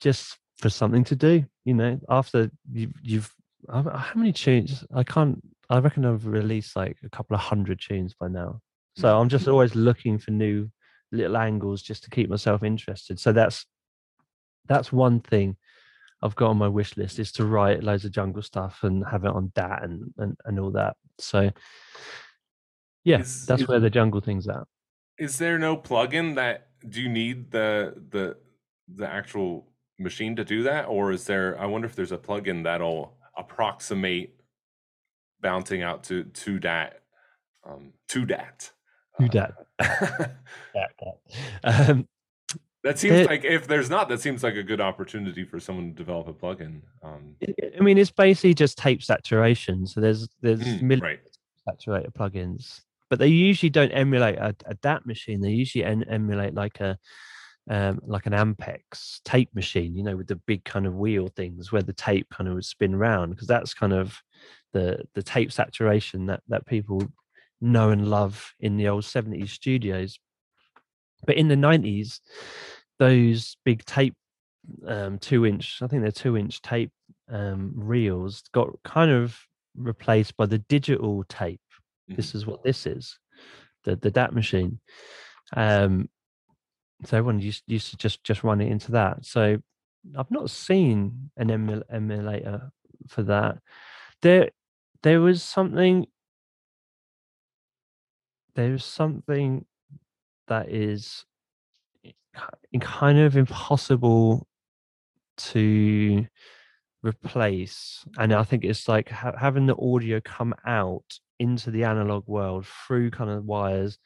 just 0.00 0.38
for 0.58 0.68
something 0.68 1.04
to 1.04 1.16
do 1.16 1.44
you 1.64 1.74
know 1.74 1.98
after 2.08 2.50
you, 2.72 2.90
you've 3.02 3.32
how 3.68 4.06
many 4.14 4.32
tunes? 4.32 4.84
I 4.94 5.02
can't 5.02 5.40
i 5.68 5.78
reckon 5.78 6.04
i've 6.04 6.26
released 6.26 6.76
like 6.76 6.96
a 7.04 7.10
couple 7.10 7.34
of 7.34 7.40
hundred 7.40 7.80
tunes 7.80 8.14
by 8.14 8.28
now 8.28 8.60
so 8.96 9.18
i'm 9.18 9.28
just 9.28 9.48
always 9.48 9.74
looking 9.74 10.18
for 10.18 10.30
new 10.30 10.70
little 11.12 11.36
angles 11.36 11.82
just 11.82 12.04
to 12.04 12.10
keep 12.10 12.28
myself 12.28 12.62
interested. 12.62 13.18
So 13.20 13.32
that's 13.32 13.66
that's 14.66 14.92
one 14.92 15.20
thing 15.20 15.56
i've 16.22 16.34
got 16.34 16.50
on 16.50 16.56
my 16.56 16.66
wish 16.66 16.96
list 16.96 17.20
is 17.20 17.30
to 17.30 17.44
write 17.44 17.84
loads 17.84 18.04
of 18.04 18.10
jungle 18.10 18.42
stuff 18.42 18.80
and 18.82 19.04
have 19.06 19.24
it 19.24 19.30
on 19.30 19.52
dat 19.54 19.84
and 19.84 20.12
and, 20.18 20.36
and 20.44 20.58
all 20.58 20.72
that. 20.72 20.96
So 21.18 21.50
yeah 23.04 23.20
is, 23.20 23.46
that's 23.46 23.62
is, 23.62 23.68
where 23.68 23.80
the 23.80 23.90
jungle 23.90 24.20
thing's 24.20 24.48
at. 24.48 24.64
is 25.18 25.38
there 25.38 25.58
no 25.58 25.76
plugin 25.76 26.34
that 26.34 26.68
do 26.88 27.00
you 27.00 27.08
need 27.08 27.50
the 27.50 27.94
the 28.10 28.36
the 28.94 29.06
actual 29.06 29.68
machine 29.98 30.36
to 30.36 30.44
do 30.44 30.62
that? 30.64 30.86
Or 30.86 31.12
is 31.12 31.24
there 31.24 31.58
i 31.60 31.66
wonder 31.66 31.86
if 31.86 31.94
there's 31.94 32.12
a 32.12 32.18
plugin 32.18 32.64
that'll 32.64 33.16
approximate 33.36 34.34
bouncing 35.40 35.82
out 35.82 36.02
to 36.04 36.24
to 36.24 36.58
dat 36.58 37.02
um 37.64 37.92
to 38.08 38.24
dat 38.24 38.72
to 39.20 39.28
dat 39.28 39.54
um, 41.64 42.08
that 42.82 42.98
seems 42.98 43.20
it, 43.20 43.26
like 43.26 43.44
if 43.44 43.66
there's 43.66 43.90
not 43.90 44.08
that 44.08 44.20
seems 44.20 44.42
like 44.42 44.56
a 44.56 44.62
good 44.62 44.80
opportunity 44.80 45.44
for 45.44 45.60
someone 45.60 45.90
to 45.90 45.94
develop 45.94 46.28
a 46.28 46.32
plugin 46.32 46.80
um 47.02 47.34
i 47.78 47.82
mean 47.82 47.98
it's 47.98 48.10
basically 48.10 48.54
just 48.54 48.78
tape 48.78 49.02
saturation 49.02 49.86
so 49.86 50.00
there's 50.00 50.28
there's 50.40 50.60
mm, 50.60 50.82
millions 50.82 51.20
right. 51.66 51.78
saturator 51.78 52.12
plugins 52.12 52.80
but 53.08 53.18
they 53.18 53.28
usually 53.28 53.70
don't 53.70 53.90
emulate 53.90 54.36
a, 54.36 54.54
a 54.66 54.74
DAT 54.74 55.06
machine. 55.06 55.40
They 55.40 55.50
usually 55.50 55.84
en- 55.84 56.04
emulate 56.04 56.54
like 56.54 56.80
a 56.80 56.98
um, 57.68 58.00
like 58.06 58.26
an 58.26 58.32
Ampex 58.32 59.20
tape 59.24 59.52
machine, 59.52 59.96
you 59.96 60.04
know, 60.04 60.16
with 60.16 60.28
the 60.28 60.36
big 60.46 60.64
kind 60.64 60.86
of 60.86 60.94
wheel 60.94 61.28
things 61.28 61.72
where 61.72 61.82
the 61.82 61.92
tape 61.92 62.28
kind 62.30 62.48
of 62.48 62.54
would 62.54 62.64
spin 62.64 62.94
around 62.94 63.30
because 63.30 63.48
that's 63.48 63.74
kind 63.74 63.92
of 63.92 64.16
the 64.72 65.02
the 65.14 65.22
tape 65.22 65.50
saturation 65.52 66.26
that 66.26 66.42
that 66.48 66.66
people 66.66 67.02
know 67.60 67.90
and 67.90 68.08
love 68.08 68.54
in 68.60 68.76
the 68.76 68.88
old 68.88 69.04
70s 69.04 69.48
studios. 69.50 70.18
But 71.26 71.36
in 71.36 71.48
the 71.48 71.54
90s, 71.54 72.20
those 72.98 73.56
big 73.64 73.84
tape 73.84 74.14
um, 74.86 75.18
two 75.18 75.46
inch, 75.46 75.80
I 75.82 75.86
think 75.86 76.02
they're 76.02 76.12
two 76.12 76.36
inch 76.36 76.60
tape 76.62 76.90
um, 77.30 77.72
reels 77.74 78.42
got 78.52 78.70
kind 78.84 79.10
of 79.10 79.38
replaced 79.76 80.36
by 80.36 80.46
the 80.46 80.58
digital 80.58 81.24
tape 81.28 81.60
this 82.08 82.28
mm-hmm. 82.28 82.38
is 82.38 82.46
what 82.46 82.62
this 82.62 82.86
is, 82.86 83.18
the 83.84 83.96
the 83.96 84.10
DAT 84.10 84.32
machine. 84.32 84.80
Um, 85.56 86.08
so 87.04 87.18
everyone 87.18 87.40
used 87.40 87.62
used 87.66 87.90
to 87.90 87.96
just 87.96 88.22
just 88.24 88.44
run 88.44 88.60
it 88.60 88.70
into 88.70 88.92
that. 88.92 89.24
So 89.24 89.58
I've 90.16 90.30
not 90.30 90.50
seen 90.50 91.30
an 91.36 91.50
emulator 91.50 92.70
for 93.08 93.22
that. 93.24 93.58
There 94.22 94.50
there 95.02 95.20
was 95.20 95.42
something. 95.42 96.06
There's 98.56 98.84
something 98.84 99.64
that 100.48 100.70
is 100.70 101.24
kind 102.80 103.18
of 103.18 103.36
impossible 103.36 104.46
to 105.36 106.26
replace 107.02 108.04
and 108.18 108.32
i 108.32 108.42
think 108.42 108.64
it's 108.64 108.88
like 108.88 109.08
ha- 109.08 109.36
having 109.38 109.66
the 109.66 109.76
audio 109.76 110.20
come 110.22 110.54
out 110.66 111.04
into 111.38 111.70
the 111.70 111.84
analog 111.84 112.26
world 112.26 112.66
through 112.66 113.10
kind 113.10 113.30
of 113.30 113.44
wires 113.44 113.98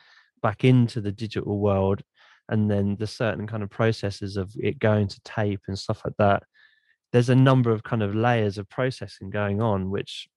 back 0.42 0.64
into 0.64 1.00
the 1.00 1.10
digital 1.10 1.58
world 1.58 2.02
and 2.48 2.70
then 2.70 2.96
the 2.98 3.06
certain 3.06 3.46
kind 3.46 3.62
of 3.62 3.70
processes 3.70 4.36
of 4.36 4.52
it 4.58 4.78
going 4.78 5.08
to 5.08 5.20
tape 5.24 5.60
and 5.66 5.78
stuff 5.78 6.02
like 6.04 6.14
that 6.18 6.42
there's 7.12 7.30
a 7.30 7.34
number 7.34 7.70
of 7.70 7.82
kind 7.82 8.02
of 8.02 8.14
layers 8.14 8.58
of 8.58 8.68
processing 8.68 9.30
going 9.30 9.60
on 9.60 9.90
which 9.90 10.28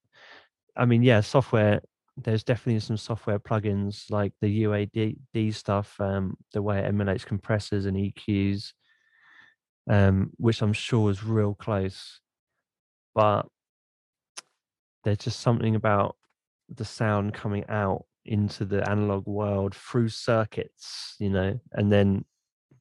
I 0.76 0.86
mean, 0.86 1.03
yeah, 1.03 1.22
software. 1.22 1.82
There's 2.16 2.43
definitely 2.43 2.80
some 2.80 2.97
software 2.97 3.39
plugins 3.39 4.11
like 4.11 4.34
the 4.39 4.64
UAD 4.64 5.53
stuff, 5.55 5.95
um, 5.99 6.38
the 6.53 6.61
way 6.61 6.80
it 6.80 6.86
emulates 6.86 7.26
compressors 7.26 7.86
and 7.86 7.97
EQs, 7.97 8.74
um, 9.89 10.32
which 10.38 10.61
I'm 10.61 10.74
sure 10.74 11.09
is 11.09 11.24
real 11.24 11.55
close. 11.55 12.20
But 13.16 13.47
there's 15.03 15.18
just 15.18 15.39
something 15.39 15.76
about 15.76 16.16
the 16.70 16.86
sound 16.86 17.34
coming 17.34 17.66
out 17.68 18.05
into 18.26 18.64
the 18.64 18.88
analog 18.89 19.28
world 19.28 19.76
through 19.76 20.09
circuits, 20.09 21.16
you 21.20 21.30
know, 21.30 21.59
and 21.74 21.91
then 21.91 22.26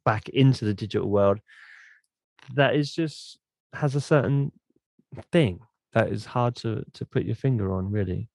back 0.04 0.28
into 0.28 0.64
the 0.64 0.74
digital 0.74 1.08
world 1.08 1.40
that 2.54 2.74
is 2.74 2.92
just 2.92 3.38
has 3.72 3.94
a 3.94 4.00
certain 4.00 4.52
thing 5.30 5.60
that 5.92 6.08
is 6.08 6.24
hard 6.24 6.54
to 6.56 6.84
to 6.92 7.04
put 7.04 7.24
your 7.24 7.34
finger 7.34 7.72
on 7.72 7.90
really 7.90 8.28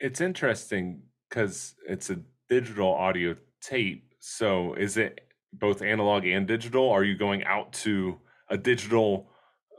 it's 0.00 0.20
interesting 0.20 1.02
because 1.28 1.74
it's 1.88 2.10
a 2.10 2.18
digital 2.48 2.92
audio 2.94 3.34
tape 3.60 4.14
so 4.20 4.74
is 4.74 4.96
it 4.96 5.20
both 5.52 5.82
analog 5.82 6.26
and 6.26 6.46
digital? 6.46 6.90
Are 6.90 7.04
you 7.04 7.16
going 7.16 7.44
out 7.44 7.72
to 7.74 8.18
a 8.50 8.58
digital 8.58 9.30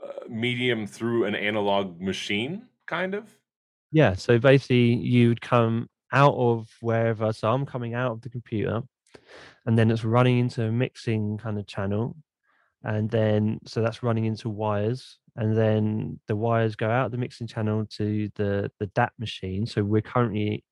uh, 0.02 0.28
medium 0.28 0.86
through 0.86 1.24
an 1.24 1.34
analog 1.34 2.00
machine 2.00 2.66
kind 2.86 3.14
of? 3.14 3.28
Yeah 3.92 4.14
so 4.14 4.38
basically 4.38 4.94
you'd 4.94 5.40
come 5.40 5.88
out 6.12 6.34
of 6.34 6.68
wherever 6.80 7.34
so 7.34 7.52
i'm 7.52 7.66
coming 7.66 7.92
out 7.92 8.12
of 8.12 8.22
the 8.22 8.30
computer 8.30 8.80
and 9.66 9.78
then 9.78 9.90
it's 9.90 10.04
running 10.04 10.38
into 10.38 10.64
a 10.64 10.72
mixing 10.72 11.36
kind 11.36 11.58
of 11.58 11.66
channel 11.66 12.16
and 12.82 13.10
then 13.10 13.58
so 13.66 13.82
that's 13.82 14.02
running 14.02 14.24
into 14.24 14.48
wires 14.48 15.18
and 15.38 15.56
then 15.56 16.18
the 16.26 16.34
wires 16.36 16.74
go 16.74 16.90
out 16.90 17.12
the 17.12 17.16
mixing 17.16 17.46
channel 17.46 17.86
to 17.86 18.28
the 18.34 18.70
the 18.80 18.86
DAT 18.88 19.12
machine 19.18 19.64
so 19.64 19.82
we're 19.82 20.02
currently 20.02 20.64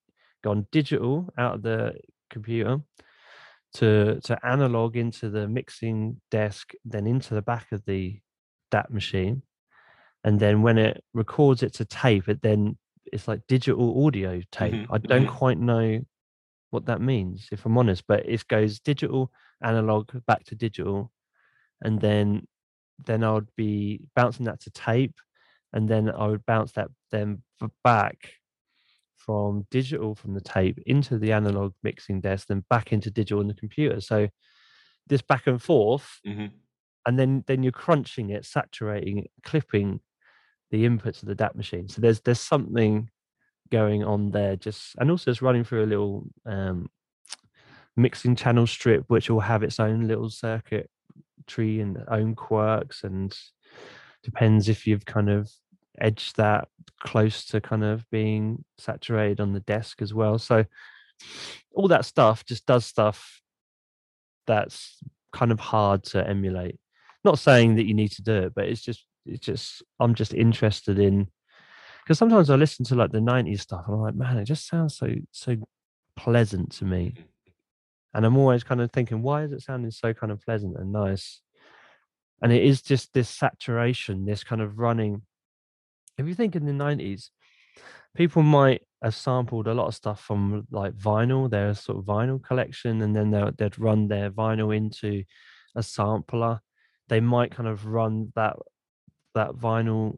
gone 0.44 0.66
digital 0.72 1.32
out 1.38 1.54
of 1.54 1.62
the 1.62 1.94
computer 2.28 2.78
to 3.72 4.20
to 4.22 4.38
analog 4.44 4.96
into 4.96 5.30
the 5.30 5.48
mixing 5.48 6.20
desk 6.30 6.72
then 6.84 7.06
into 7.06 7.32
the 7.32 7.42
back 7.42 7.70
of 7.72 7.84
the 7.86 8.20
DAT 8.70 8.90
machine 8.92 9.42
and 10.24 10.40
then 10.40 10.62
when 10.62 10.78
it 10.78 11.02
records 11.14 11.62
it 11.62 11.72
to 11.74 11.84
tape 11.84 12.28
it 12.28 12.42
then 12.42 12.76
it's 13.12 13.28
like 13.28 13.40
digital 13.46 14.04
audio 14.04 14.40
tape 14.50 14.74
mm-hmm. 14.74 14.92
i 14.92 14.98
don't 14.98 15.26
mm-hmm. 15.26 15.36
quite 15.36 15.58
know 15.58 16.00
what 16.70 16.86
that 16.86 17.00
means 17.00 17.48
if 17.52 17.64
i'm 17.64 17.78
honest 17.78 18.02
but 18.08 18.28
it 18.28 18.46
goes 18.48 18.80
digital 18.80 19.30
analog 19.62 20.10
back 20.26 20.44
to 20.44 20.56
digital 20.56 21.12
and 21.82 22.00
then 22.00 22.46
then 23.04 23.22
I 23.24 23.32
would 23.32 23.48
be 23.56 24.08
bouncing 24.14 24.46
that 24.46 24.60
to 24.62 24.70
tape, 24.70 25.16
and 25.72 25.88
then 25.88 26.10
I 26.10 26.26
would 26.28 26.46
bounce 26.46 26.72
that 26.72 26.88
then 27.10 27.42
back 27.84 28.32
from 29.16 29.66
digital 29.70 30.14
from 30.14 30.34
the 30.34 30.40
tape 30.40 30.78
into 30.86 31.18
the 31.18 31.32
analog 31.32 31.72
mixing 31.82 32.20
desk, 32.20 32.46
then 32.46 32.64
back 32.70 32.92
into 32.92 33.10
digital 33.10 33.40
in 33.40 33.48
the 33.48 33.54
computer. 33.54 34.00
So 34.00 34.28
this 35.08 35.22
back 35.22 35.46
and 35.46 35.60
forth, 35.60 36.20
mm-hmm. 36.26 36.46
and 37.04 37.18
then 37.18 37.44
then 37.46 37.62
you're 37.62 37.72
crunching 37.72 38.30
it, 38.30 38.44
saturating, 38.44 39.26
clipping 39.44 40.00
the 40.70 40.84
inputs 40.84 41.22
of 41.22 41.28
the 41.28 41.34
DAT 41.34 41.56
machine. 41.56 41.88
So 41.88 42.00
there's 42.00 42.20
there's 42.20 42.40
something 42.40 43.10
going 43.70 44.04
on 44.04 44.30
there, 44.30 44.56
just 44.56 44.94
and 44.98 45.10
also 45.10 45.30
it's 45.30 45.42
running 45.42 45.64
through 45.64 45.84
a 45.84 45.86
little 45.86 46.24
um, 46.46 46.88
mixing 47.96 48.36
channel 48.36 48.66
strip, 48.66 49.04
which 49.08 49.28
will 49.28 49.40
have 49.40 49.62
its 49.62 49.80
own 49.80 50.06
little 50.06 50.30
circuit 50.30 50.88
tree 51.46 51.80
and 51.80 52.02
own 52.08 52.34
quirks 52.34 53.04
and 53.04 53.36
depends 54.22 54.68
if 54.68 54.86
you've 54.86 55.04
kind 55.04 55.30
of 55.30 55.50
edged 55.98 56.36
that 56.36 56.68
close 57.00 57.44
to 57.46 57.60
kind 57.60 57.84
of 57.84 58.08
being 58.10 58.64
saturated 58.78 59.40
on 59.40 59.52
the 59.52 59.60
desk 59.60 60.02
as 60.02 60.12
well. 60.12 60.38
So 60.38 60.64
all 61.74 61.88
that 61.88 62.04
stuff 62.04 62.44
just 62.44 62.66
does 62.66 62.84
stuff 62.84 63.40
that's 64.46 65.02
kind 65.32 65.52
of 65.52 65.60
hard 65.60 66.02
to 66.04 66.26
emulate. 66.26 66.78
Not 67.24 67.38
saying 67.38 67.76
that 67.76 67.86
you 67.86 67.94
need 67.94 68.12
to 68.12 68.22
do 68.22 68.34
it 68.34 68.54
but 68.54 68.66
it's 68.66 68.82
just 68.82 69.04
it's 69.24 69.44
just 69.44 69.82
i'm 69.98 70.14
just 70.14 70.32
interested 70.32 71.00
in 71.00 71.26
because 72.04 72.16
sometimes 72.16 72.48
i 72.48 72.54
listen 72.54 72.84
to 72.84 72.94
like 72.94 73.10
the 73.10 73.18
90s 73.18 73.62
stuff 73.62 73.82
and 73.86 73.96
i'm 73.96 74.00
like 74.00 74.14
man 74.14 74.38
it 74.38 74.44
just 74.44 74.68
sounds 74.68 74.96
so 74.96 75.08
so 75.32 75.56
pleasant 76.16 76.72
to 76.72 76.84
me. 76.84 77.14
Mm. 77.16 77.24
And 78.16 78.24
i'm 78.24 78.38
always 78.38 78.64
kind 78.64 78.80
of 78.80 78.90
thinking 78.90 79.20
why 79.22 79.42
is 79.44 79.52
it 79.52 79.60
sounding 79.60 79.90
so 79.90 80.12
kind 80.14 80.32
of 80.32 80.42
pleasant 80.42 80.76
and 80.78 80.90
nice? 80.90 81.42
And 82.42 82.52
it 82.52 82.64
is 82.64 82.82
just 82.82 83.12
this 83.12 83.28
saturation 83.28 84.24
this 84.24 84.42
kind 84.42 84.60
of 84.60 84.78
running. 84.78 85.22
If 86.18 86.26
you 86.26 86.34
think 86.34 86.56
in 86.56 86.66
the 86.66 86.72
90s 86.72 87.28
people 88.16 88.42
might 88.42 88.82
have 89.02 89.14
sampled 89.14 89.66
a 89.66 89.74
lot 89.74 89.88
of 89.88 89.94
stuff 89.94 90.22
from 90.22 90.66
like 90.70 90.94
vinyl 90.94 91.50
their 91.50 91.74
sort 91.74 91.98
of 91.98 92.04
vinyl 92.04 92.42
collection 92.42 93.02
and 93.02 93.14
then 93.14 93.30
they'd 93.58 93.78
run 93.78 94.08
their 94.08 94.30
vinyl 94.30 94.74
into 94.74 95.22
a 95.74 95.82
sampler. 95.82 96.60
They 97.08 97.20
might 97.20 97.50
kind 97.50 97.68
of 97.68 97.86
run 97.86 98.32
that 98.34 98.56
that 99.34 99.52
vinyl 99.52 100.16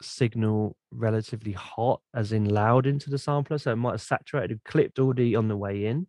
signal 0.00 0.76
relatively 0.92 1.52
hot 1.52 2.00
as 2.14 2.30
in 2.30 2.44
loud 2.44 2.86
into 2.86 3.10
the 3.10 3.18
sampler 3.18 3.58
so 3.58 3.72
it 3.72 3.76
might 3.76 3.92
have 3.92 4.02
saturated 4.02 4.60
clipped 4.64 4.98
already 5.00 5.34
on 5.34 5.48
the 5.48 5.56
way 5.56 5.86
in 5.86 6.06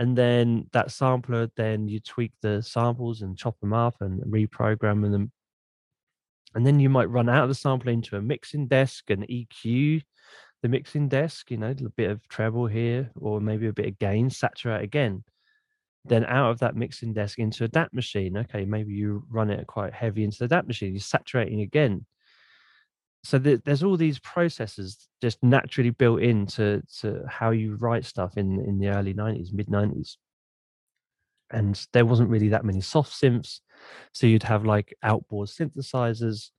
and 0.00 0.16
then 0.16 0.66
that 0.72 0.90
sampler 0.90 1.50
then 1.56 1.86
you 1.86 2.00
tweak 2.00 2.32
the 2.40 2.62
samples 2.62 3.20
and 3.20 3.36
chop 3.36 3.60
them 3.60 3.74
up 3.74 3.96
and 4.00 4.22
reprogram 4.22 5.02
them 5.12 5.30
and 6.54 6.66
then 6.66 6.80
you 6.80 6.88
might 6.88 7.10
run 7.10 7.28
out 7.28 7.42
of 7.42 7.50
the 7.50 7.54
sample 7.54 7.90
into 7.90 8.16
a 8.16 8.22
mixing 8.22 8.66
desk 8.66 9.10
and 9.10 9.28
eq 9.28 10.02
the 10.62 10.68
mixing 10.68 11.06
desk 11.06 11.50
you 11.50 11.58
know 11.58 11.70
a 11.70 11.90
bit 11.90 12.10
of 12.10 12.26
treble 12.28 12.66
here 12.66 13.10
or 13.20 13.42
maybe 13.42 13.66
a 13.66 13.74
bit 13.74 13.88
of 13.88 13.98
gain 13.98 14.30
saturate 14.30 14.82
again. 14.82 15.22
Then 16.06 16.24
out 16.24 16.50
of 16.50 16.60
that 16.60 16.76
mixing 16.76 17.12
desk 17.12 17.38
into 17.38 17.64
a 17.64 17.68
DAT 17.68 17.92
machine 17.92 18.38
okay 18.38 18.64
maybe 18.64 18.94
you 18.94 19.22
run 19.30 19.50
it 19.50 19.66
quite 19.66 19.92
heavy 19.92 20.24
into 20.24 20.38
the 20.38 20.48
DAT 20.48 20.66
machine 20.66 20.94
you're 20.94 21.00
saturating 21.00 21.60
again 21.60 22.06
so 23.22 23.38
the, 23.38 23.60
there's 23.64 23.82
all 23.82 23.96
these 23.96 24.18
processes 24.18 25.08
just 25.20 25.42
naturally 25.42 25.90
built 25.90 26.22
into 26.22 26.82
to 27.00 27.22
how 27.28 27.50
you 27.50 27.76
write 27.76 28.04
stuff 28.04 28.36
in 28.36 28.60
in 28.66 28.78
the 28.78 28.88
early 28.88 29.14
90s 29.14 29.52
mid 29.52 29.68
90s 29.68 30.16
and 31.50 31.86
there 31.92 32.06
wasn't 32.06 32.30
really 32.30 32.48
that 32.48 32.64
many 32.64 32.80
soft 32.80 33.12
synths. 33.12 33.60
So 34.12 34.26
you'd 34.26 34.44
have 34.44 34.64
like 34.64 34.96
outboard 35.02 35.48
synthesizers. 35.48 36.50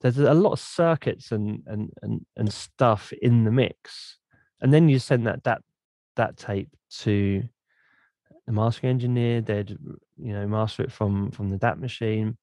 There's 0.00 0.18
a 0.18 0.34
lot 0.34 0.52
of 0.52 0.60
circuits 0.60 1.32
and 1.32 1.62
and 1.66 1.90
and, 2.02 2.26
and 2.36 2.52
stuff 2.52 3.12
in 3.20 3.44
the 3.44 3.50
mix. 3.50 4.18
And 4.60 4.72
then 4.72 4.88
you 4.88 4.98
send 4.98 5.26
that 5.26 5.44
that 5.44 5.62
that 6.16 6.36
tape 6.36 6.70
to 7.00 7.42
the 8.46 8.52
mastering 8.52 8.90
engineer. 8.90 9.40
They'd 9.40 9.70
you 10.16 10.32
know 10.32 10.46
master 10.46 10.82
it 10.82 10.92
from 10.92 11.30
from 11.30 11.50
the 11.50 11.58
dat 11.58 11.78
machine. 11.78 12.36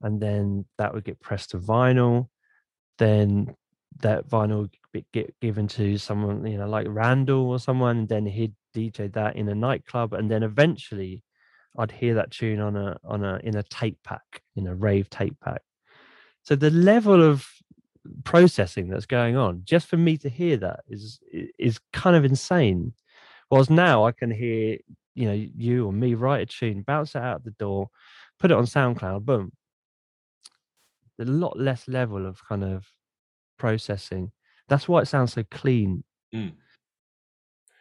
And 0.00 0.20
then 0.20 0.64
that 0.78 0.92
would 0.94 1.04
get 1.04 1.20
pressed 1.20 1.50
to 1.50 1.58
vinyl 1.58 2.28
then 3.02 3.56
that 4.00 4.28
vinyl 4.28 4.70
get 5.12 5.34
given 5.40 5.66
to 5.68 5.98
someone, 5.98 6.46
you 6.46 6.58
know, 6.58 6.68
like 6.68 6.86
Randall 6.88 7.50
or 7.50 7.58
someone, 7.58 7.98
and 7.98 8.08
then 8.08 8.26
he'd 8.26 8.54
DJ 8.74 9.12
that 9.12 9.36
in 9.36 9.48
a 9.48 9.54
nightclub, 9.54 10.12
and 10.12 10.30
then 10.30 10.42
eventually 10.42 11.22
I'd 11.78 11.90
hear 11.90 12.14
that 12.14 12.30
tune 12.30 12.60
on 12.60 12.76
a 12.76 12.98
on 13.04 13.24
a 13.24 13.40
in 13.42 13.56
a 13.56 13.62
tape 13.62 13.98
pack, 14.04 14.42
in 14.56 14.66
a 14.66 14.74
rave 14.74 15.10
tape 15.10 15.36
pack. 15.40 15.62
So 16.42 16.56
the 16.56 16.70
level 16.70 17.22
of 17.22 17.46
processing 18.24 18.88
that's 18.88 19.06
going 19.06 19.36
on, 19.36 19.62
just 19.64 19.86
for 19.86 19.96
me 19.96 20.16
to 20.18 20.28
hear 20.28 20.56
that 20.58 20.80
is 20.88 21.20
is 21.58 21.78
kind 21.92 22.16
of 22.16 22.24
insane. 22.24 22.94
Whereas 23.48 23.70
now 23.70 24.06
I 24.06 24.12
can 24.12 24.30
hear, 24.30 24.78
you 25.14 25.26
know, 25.26 25.32
you 25.34 25.86
or 25.86 25.92
me 25.92 26.14
write 26.14 26.42
a 26.42 26.46
tune, 26.46 26.82
bounce 26.82 27.14
it 27.14 27.22
out 27.22 27.44
the 27.44 27.50
door, 27.52 27.88
put 28.38 28.50
it 28.50 28.56
on 28.56 28.64
SoundCloud, 28.64 29.24
boom, 29.24 29.52
a 31.20 31.24
lot 31.24 31.58
less 31.58 31.88
level 31.88 32.26
of 32.26 32.44
kind 32.46 32.64
of 32.64 32.86
processing. 33.58 34.32
That's 34.68 34.88
why 34.88 35.02
it 35.02 35.08
sounds 35.08 35.34
so 35.34 35.44
clean. 35.50 36.04
Mm. 36.34 36.52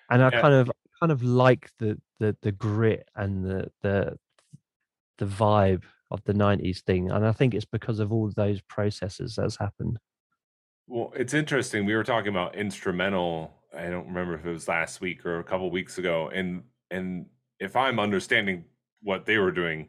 And 0.09 0.23
I 0.23 0.29
yeah. 0.31 0.41
kind 0.41 0.53
of 0.53 0.71
kind 0.99 1.11
of 1.11 1.23
like 1.23 1.69
the 1.79 1.99
the 2.19 2.37
the 2.41 2.51
grit 2.51 3.07
and 3.15 3.43
the 3.43 3.71
the 3.81 4.17
the 5.17 5.25
vibe 5.25 5.83
of 6.11 6.23
the 6.25 6.33
90s 6.33 6.81
thing 6.81 7.09
and 7.09 7.25
i 7.25 7.31
think 7.31 7.53
it's 7.53 7.65
because 7.65 7.99
of 7.99 8.11
all 8.11 8.31
those 8.35 8.61
processes 8.61 9.35
that's 9.35 9.57
happened 9.57 9.97
well 10.87 11.11
it's 11.15 11.33
interesting 11.33 11.85
we 11.85 11.95
were 11.95 12.03
talking 12.03 12.29
about 12.29 12.55
instrumental 12.55 13.51
i 13.75 13.83
don't 13.83 14.07
remember 14.07 14.35
if 14.35 14.45
it 14.45 14.51
was 14.51 14.67
last 14.67 15.01
week 15.01 15.25
or 15.25 15.39
a 15.39 15.43
couple 15.43 15.69
weeks 15.71 15.97
ago 15.97 16.29
and 16.33 16.63
and 16.91 17.25
if 17.59 17.75
i'm 17.75 17.99
understanding 17.99 18.63
what 19.01 19.25
they 19.25 19.37
were 19.37 19.51
doing 19.51 19.87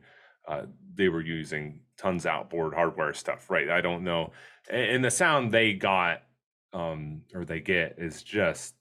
uh, 0.48 0.62
they 0.94 1.08
were 1.08 1.20
using 1.20 1.80
tons 2.02 2.26
outboard 2.26 2.74
hardware 2.74 3.14
stuff, 3.14 3.48
right? 3.50 3.70
I 3.70 3.80
don't 3.80 4.04
know. 4.04 4.32
And 4.68 5.04
the 5.04 5.10
sound 5.10 5.52
they 5.52 5.74
got 5.74 6.22
um, 6.72 7.22
or 7.34 7.44
they 7.44 7.60
get 7.60 7.96
is 7.98 8.22
just 8.22 8.74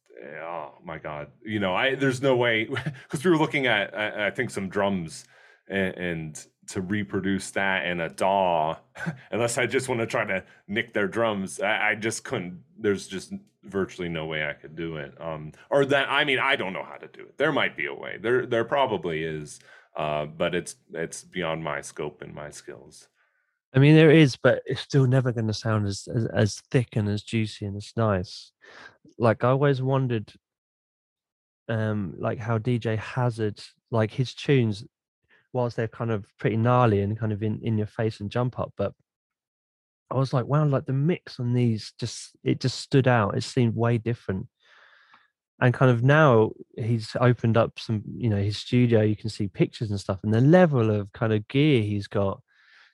oh 0.43 0.73
my 0.83 0.97
god. 0.97 1.27
You 1.43 1.59
know, 1.59 1.75
I 1.75 1.95
there's 1.95 2.21
no 2.21 2.35
way 2.35 2.65
because 3.03 3.23
we 3.23 3.31
were 3.31 3.37
looking 3.37 3.67
at 3.67 3.95
I, 3.97 4.27
I 4.27 4.31
think 4.31 4.49
some 4.49 4.69
drums 4.69 5.25
and, 5.67 5.95
and 5.95 6.45
to 6.67 6.81
reproduce 6.81 7.51
that 7.51 7.85
in 7.85 7.99
a 7.99 8.09
DAW, 8.09 8.77
unless 9.31 9.57
I 9.57 9.65
just 9.65 9.89
want 9.89 9.99
to 10.01 10.07
try 10.07 10.25
to 10.25 10.43
nick 10.67 10.93
their 10.93 11.07
drums, 11.07 11.59
I, 11.59 11.91
I, 11.91 11.95
just 11.95 12.23
couldn't. 12.23 12.61
There's 12.77 13.07
just 13.07 13.33
virtually 13.63 14.09
no 14.09 14.25
way 14.25 14.47
I 14.47 14.53
could 14.53 14.75
do 14.75 14.97
it. 14.97 15.13
Um, 15.19 15.51
or 15.69 15.85
that 15.85 16.09
I 16.09 16.23
mean, 16.23 16.39
I 16.39 16.55
don't 16.55 16.73
know 16.73 16.83
how 16.83 16.97
to 16.97 17.07
do 17.07 17.21
it. 17.21 17.37
There 17.37 17.51
might 17.51 17.75
be 17.75 17.87
a 17.87 17.93
way. 17.93 18.17
There 18.21 18.45
there 18.45 18.65
probably 18.65 19.23
is, 19.23 19.59
uh, 19.95 20.25
but 20.25 20.55
it's 20.55 20.75
it's 20.93 21.23
beyond 21.23 21.63
my 21.63 21.81
scope 21.81 22.21
and 22.21 22.33
my 22.33 22.49
skills. 22.49 23.07
I 23.73 23.79
mean, 23.79 23.95
there 23.95 24.11
is, 24.11 24.35
but 24.35 24.61
it's 24.65 24.81
still 24.81 25.07
never 25.07 25.31
going 25.31 25.47
to 25.47 25.53
sound 25.53 25.87
as, 25.87 26.07
as 26.13 26.25
as 26.25 26.61
thick 26.71 26.95
and 26.95 27.07
as 27.07 27.23
juicy 27.23 27.65
and 27.65 27.77
as 27.77 27.93
nice. 27.95 28.51
Like 29.17 29.43
I 29.43 29.49
always 29.49 29.81
wondered, 29.81 30.33
um, 31.69 32.15
like 32.17 32.39
how 32.39 32.57
DJ 32.57 32.97
Hazard, 32.97 33.61
like 33.89 34.11
his 34.11 34.33
tunes, 34.33 34.83
whilst 35.53 35.77
they're 35.77 35.87
kind 35.87 36.11
of 36.11 36.25
pretty 36.37 36.57
gnarly 36.57 37.01
and 37.01 37.17
kind 37.17 37.31
of 37.31 37.43
in 37.43 37.59
in 37.61 37.77
your 37.77 37.87
face 37.87 38.19
and 38.19 38.29
jump 38.29 38.59
up, 38.59 38.73
but 38.77 38.93
I 40.11 40.15
was 40.15 40.33
like, 40.33 40.45
wow, 40.45 40.65
like 40.65 40.85
the 40.85 40.93
mix 40.93 41.39
on 41.39 41.53
these 41.53 41.93
just 41.97 42.35
it 42.43 42.59
just 42.59 42.79
stood 42.79 43.07
out. 43.07 43.37
It 43.37 43.43
seemed 43.43 43.75
way 43.75 43.97
different. 43.97 44.47
And 45.61 45.73
kind 45.73 45.91
of 45.91 46.03
now 46.03 46.51
he's 46.75 47.15
opened 47.19 47.55
up 47.55 47.79
some, 47.79 48.03
you 48.17 48.29
know, 48.29 48.37
his 48.41 48.57
studio, 48.57 49.01
you 49.01 49.15
can 49.15 49.29
see 49.29 49.47
pictures 49.47 49.91
and 49.91 49.99
stuff, 49.99 50.19
and 50.23 50.33
the 50.33 50.41
level 50.41 50.89
of 50.91 51.11
kind 51.13 51.31
of 51.31 51.47
gear 51.47 51.81
he's 51.83 52.07
got, 52.07 52.41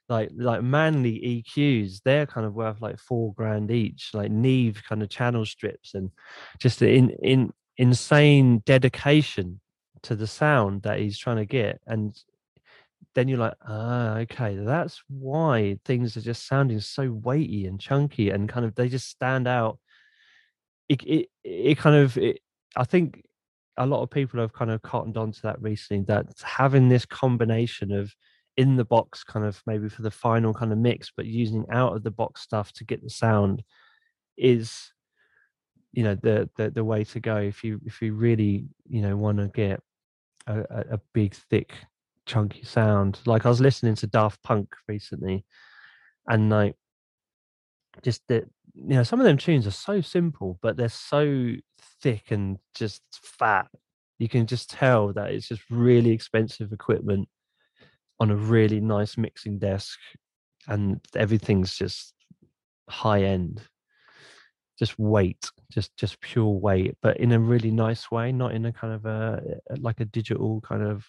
like 0.10 0.30
like 0.36 0.64
Manley 0.64 1.44
EQs, 1.56 2.02
they're 2.04 2.26
kind 2.26 2.46
of 2.46 2.54
worth 2.54 2.82
like 2.82 3.00
four 3.00 3.34
grand 3.34 3.72
each, 3.72 4.12
like 4.14 4.32
Neve 4.32 4.82
kind 4.88 5.04
of 5.04 5.10
channel 5.10 5.46
strips 5.46 5.94
and 5.94 6.12
just 6.60 6.82
in 6.82 7.10
in 7.22 7.54
insane 7.78 8.60
dedication 8.66 9.60
to 10.04 10.16
the 10.16 10.28
sound 10.28 10.84
that 10.84 11.00
he's 11.00 11.18
trying 11.18 11.38
to 11.38 11.46
get. 11.46 11.80
And 11.86 12.18
then 13.16 13.28
you're 13.28 13.40
like, 13.40 13.56
ah, 13.68 14.18
okay, 14.20 14.56
that's 14.56 15.02
why 15.10 15.78
things 15.86 16.16
are 16.16 16.22
just 16.22 16.48
sounding 16.48 16.80
so 16.80 17.12
weighty 17.12 17.66
and 17.66 17.80
chunky 17.80 18.30
and 18.30 18.50
kind 18.50 18.66
of 18.66 18.76
they 18.76 18.90
just 18.90 19.10
stand 19.10 19.48
out. 19.48 19.80
It 20.88 21.04
it, 21.04 21.30
it 21.44 21.78
kind 21.78 21.96
of 21.96 22.18
it, 22.18 22.40
I 22.76 22.86
think 22.86 23.24
a 23.78 23.86
lot 23.86 24.02
of 24.02 24.10
people 24.10 24.40
have 24.40 24.54
kind 24.54 24.72
of 24.72 24.82
cottoned 24.82 25.18
onto 25.18 25.42
that 25.42 25.62
recently 25.62 26.04
that 26.06 26.28
having 26.44 26.90
this 26.90 27.06
combination 27.06 27.92
of 27.92 28.14
in 28.58 28.76
the 28.76 28.86
box 28.86 29.24
kind 29.24 29.46
of 29.46 29.62
maybe 29.66 29.88
for 29.88 30.02
the 30.02 30.12
final 30.12 30.54
kind 30.54 30.72
of 30.72 30.78
mix 30.78 31.12
but 31.16 31.26
using 31.26 31.66
out 31.72 31.96
of 31.96 32.04
the 32.04 32.12
box 32.12 32.42
stuff 32.42 32.74
to 32.74 32.84
get 32.84 33.04
the 33.04 33.10
sound 33.10 33.64
is 34.36 34.92
you 35.94 36.04
know 36.04 36.16
the 36.16 36.50
the, 36.58 36.70
the 36.72 36.84
way 36.84 37.04
to 37.04 37.20
go 37.20 37.38
if 37.38 37.64
you 37.64 37.80
if 37.86 38.02
you 38.02 38.14
really 38.14 38.66
you 38.90 39.02
know 39.02 39.16
want 39.16 39.38
to 39.38 39.48
get 39.48 39.80
a, 40.48 40.86
a 40.92 41.00
big 41.14 41.34
thick 41.34 41.74
chunky 42.26 42.64
sound. 42.64 43.20
Like 43.26 43.46
I 43.46 43.50
was 43.50 43.62
listening 43.62 43.96
to 43.96 44.08
Daft 44.08 44.44
Punk 44.44 44.76
recently, 44.88 45.46
and 46.28 46.50
like 46.50 46.76
just 48.04 48.22
that 48.28 48.46
you 48.76 48.96
know 48.96 49.04
some 49.04 49.20
of 49.20 49.26
them 49.26 49.38
tunes 49.38 49.68
are 49.68 49.72
so 49.72 50.02
simple, 50.02 50.60
but 50.62 50.78
they're 50.78 50.90
so 50.90 51.54
thick 52.02 52.32
and 52.32 52.58
just 52.76 53.02
fat. 53.12 53.68
You 54.20 54.30
can 54.30 54.48
just 54.48 54.70
tell 54.70 55.14
that 55.14 55.32
it's 55.32 55.48
just 55.48 55.64
really 55.70 56.12
expensive 56.12 56.74
equipment 56.74 57.28
on 58.20 58.32
a 58.32 58.36
really 58.36 58.80
nice 58.80 59.18
mixing 59.18 59.60
desk, 59.60 60.00
and 60.68 61.00
everything's 61.16 61.76
just 61.76 62.14
high 62.90 63.24
end 63.24 63.62
just 64.80 64.98
weight 64.98 65.50
just 65.72 65.98
just 65.98 66.22
pure 66.22 66.46
weight 66.46 66.96
but 67.02 67.18
in 67.18 67.32
a 67.32 67.40
really 67.40 67.72
nice 67.72 68.10
way 68.12 68.32
not 68.32 68.54
in 68.54 68.66
a 68.66 68.72
kind 68.72 68.94
of 68.94 69.06
a 69.06 69.60
like 69.80 70.00
a 70.00 70.06
digital 70.06 70.62
kind 70.62 70.84
of 70.84 71.04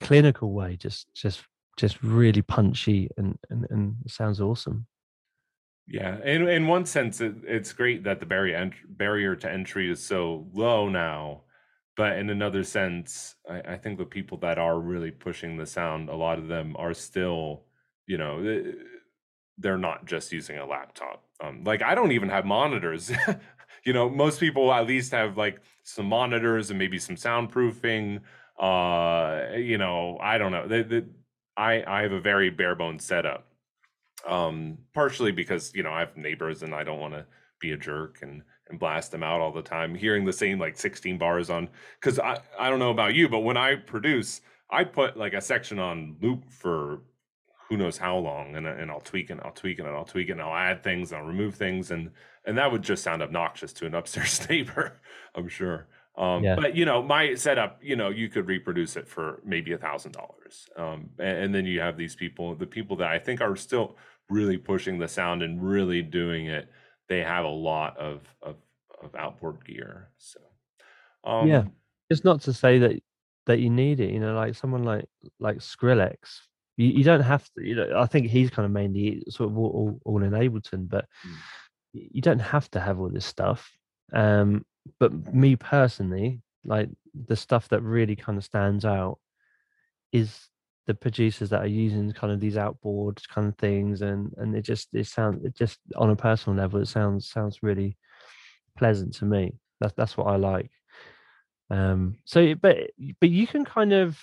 clinical 0.00 0.52
way, 0.52 0.76
just 0.76 1.12
just 1.14 1.42
just 1.76 2.02
really 2.02 2.42
punchy 2.42 3.08
and 3.16 3.38
and, 3.50 3.66
and 3.70 3.96
sounds 4.06 4.40
awesome. 4.40 4.86
Yeah, 5.88 6.18
in 6.24 6.48
in 6.48 6.66
one 6.66 6.84
sense, 6.84 7.20
it, 7.20 7.34
it's 7.44 7.72
great 7.72 8.04
that 8.04 8.20
the 8.20 8.26
barrier 8.26 8.70
barrier 8.88 9.36
to 9.36 9.50
entry 9.50 9.90
is 9.90 10.02
so 10.02 10.46
low 10.52 10.88
now, 10.88 11.42
but 11.96 12.18
in 12.18 12.30
another 12.30 12.62
sense, 12.62 13.34
I, 13.48 13.60
I 13.60 13.76
think 13.76 13.98
the 13.98 14.04
people 14.04 14.38
that 14.38 14.58
are 14.58 14.78
really 14.78 15.10
pushing 15.10 15.56
the 15.56 15.66
sound, 15.66 16.08
a 16.08 16.16
lot 16.16 16.38
of 16.38 16.48
them 16.48 16.76
are 16.78 16.94
still, 16.94 17.64
you 18.06 18.18
know, 18.18 18.72
they're 19.58 19.78
not 19.78 20.04
just 20.04 20.32
using 20.32 20.58
a 20.58 20.66
laptop. 20.66 21.24
Um, 21.42 21.64
like 21.64 21.82
I 21.82 21.94
don't 21.94 22.12
even 22.12 22.28
have 22.28 22.44
monitors. 22.44 23.10
you 23.84 23.92
know, 23.92 24.08
most 24.08 24.40
people 24.40 24.72
at 24.72 24.86
least 24.86 25.12
have 25.12 25.36
like 25.36 25.60
some 25.82 26.06
monitors 26.06 26.70
and 26.70 26.78
maybe 26.78 26.98
some 26.98 27.16
soundproofing 27.16 28.20
uh 28.58 29.48
you 29.56 29.76
know 29.76 30.16
i 30.20 30.38
don't 30.38 30.50
know 30.50 30.66
the, 30.66 30.82
the, 30.82 31.06
i 31.58 31.84
i 31.86 32.02
have 32.02 32.12
a 32.12 32.20
very 32.20 32.48
bare 32.48 32.74
bones 32.74 33.04
setup 33.04 33.46
um 34.26 34.78
partially 34.94 35.30
because 35.30 35.74
you 35.74 35.82
know 35.82 35.90
i 35.90 36.00
have 36.00 36.16
neighbors 36.16 36.62
and 36.62 36.74
i 36.74 36.82
don't 36.82 36.98
want 36.98 37.12
to 37.12 37.24
be 37.60 37.72
a 37.72 37.76
jerk 37.76 38.20
and 38.22 38.42
and 38.68 38.78
blast 38.78 39.10
them 39.10 39.22
out 39.22 39.40
all 39.40 39.52
the 39.52 39.62
time 39.62 39.94
hearing 39.94 40.24
the 40.24 40.32
same 40.32 40.58
like 40.58 40.76
16 40.76 41.18
bars 41.18 41.50
on 41.50 41.68
because 42.00 42.18
i 42.18 42.38
i 42.58 42.68
don't 42.68 42.78
know 42.78 42.90
about 42.90 43.14
you 43.14 43.28
but 43.28 43.40
when 43.40 43.56
i 43.56 43.74
produce 43.74 44.40
i 44.70 44.82
put 44.84 45.16
like 45.16 45.34
a 45.34 45.40
section 45.40 45.78
on 45.78 46.16
loop 46.20 46.50
for 46.50 47.00
who 47.68 47.76
knows 47.76 47.98
how 47.98 48.16
long 48.16 48.56
and, 48.56 48.66
and 48.66 48.90
i'll 48.90 49.00
tweak 49.00 49.30
it 49.30 49.38
i'll 49.42 49.52
tweak 49.52 49.78
and 49.78 49.88
i'll 49.88 50.04
tweak 50.04 50.28
and 50.28 50.40
i'll 50.40 50.54
add 50.54 50.82
things 50.82 51.12
and 51.12 51.20
i'll 51.20 51.26
remove 51.26 51.54
things 51.54 51.90
and 51.90 52.10
and 52.44 52.58
that 52.58 52.70
would 52.70 52.82
just 52.82 53.02
sound 53.02 53.22
obnoxious 53.22 53.72
to 53.72 53.86
an 53.86 53.94
upstairs 53.94 54.46
neighbor 54.50 55.00
i'm 55.34 55.48
sure 55.48 55.86
um, 56.18 56.42
yeah. 56.42 56.56
But 56.56 56.74
you 56.74 56.84
know, 56.84 57.02
my 57.02 57.34
setup, 57.34 57.78
you 57.82 57.94
know, 57.94 58.08
you 58.08 58.28
could 58.28 58.46
reproduce 58.46 58.96
it 58.96 59.06
for 59.06 59.40
maybe 59.44 59.72
a 59.72 59.78
thousand 59.78 60.12
dollars, 60.12 60.68
um, 60.76 61.10
and 61.18 61.54
then 61.54 61.66
you 61.66 61.80
have 61.80 61.96
these 61.96 62.14
people, 62.14 62.54
the 62.54 62.66
people 62.66 62.96
that 62.96 63.08
I 63.08 63.18
think 63.18 63.40
are 63.40 63.54
still 63.54 63.96
really 64.30 64.56
pushing 64.56 64.98
the 64.98 65.08
sound 65.08 65.42
and 65.42 65.62
really 65.62 66.02
doing 66.02 66.46
it. 66.46 66.70
They 67.08 67.20
have 67.20 67.44
a 67.44 67.48
lot 67.48 67.96
of 67.98 68.22
of, 68.42 68.56
of 69.02 69.14
outboard 69.14 69.64
gear. 69.64 70.10
So, 70.18 70.40
um, 71.24 71.48
yeah, 71.48 71.64
it's 72.10 72.24
not 72.24 72.42
to 72.42 72.52
say 72.52 72.78
that 72.78 73.02
that 73.46 73.60
you 73.60 73.70
need 73.70 74.00
it. 74.00 74.12
You 74.12 74.20
know, 74.20 74.34
like 74.34 74.54
someone 74.54 74.84
like 74.84 75.06
like 75.38 75.58
Skrillex, 75.58 76.16
you, 76.76 76.88
you 76.88 77.04
don't 77.04 77.20
have 77.20 77.44
to. 77.54 77.64
You 77.64 77.76
know, 77.76 77.92
I 77.96 78.06
think 78.06 78.26
he's 78.28 78.50
kind 78.50 78.66
of 78.66 78.72
mainly 78.72 79.22
sort 79.28 79.50
of 79.50 79.58
all, 79.58 79.70
all, 79.70 80.00
all 80.04 80.22
in 80.22 80.32
Ableton, 80.32 80.88
but 80.88 81.06
mm. 81.26 81.36
you 81.92 82.22
don't 82.22 82.40
have 82.40 82.70
to 82.72 82.80
have 82.80 83.00
all 83.00 83.08
this 83.08 83.26
stuff. 83.26 83.70
Um, 84.12 84.64
but 84.98 85.34
me 85.34 85.56
personally, 85.56 86.40
like 86.64 86.88
the 87.14 87.36
stuff 87.36 87.68
that 87.68 87.82
really 87.82 88.16
kind 88.16 88.38
of 88.38 88.44
stands 88.44 88.84
out 88.84 89.18
is 90.12 90.48
the 90.86 90.94
producers 90.94 91.50
that 91.50 91.62
are 91.62 91.66
using 91.66 92.12
kind 92.12 92.32
of 92.32 92.40
these 92.40 92.56
outboard 92.56 93.20
kind 93.28 93.48
of 93.48 93.56
things 93.56 94.02
and 94.02 94.32
and 94.36 94.54
it 94.54 94.62
just 94.62 94.88
it 94.92 95.06
sounds 95.06 95.44
it 95.44 95.54
just 95.56 95.78
on 95.96 96.10
a 96.10 96.16
personal 96.16 96.56
level 96.56 96.80
it 96.80 96.86
sounds 96.86 97.28
sounds 97.28 97.62
really 97.62 97.96
pleasant 98.78 99.12
to 99.14 99.24
me 99.24 99.52
that's 99.80 99.94
that's 99.94 100.16
what 100.16 100.26
i 100.26 100.36
like 100.36 100.70
um 101.70 102.16
so 102.24 102.54
but 102.54 102.76
but 103.20 103.30
you 103.30 103.46
can 103.46 103.64
kind 103.64 103.92
of 103.92 104.18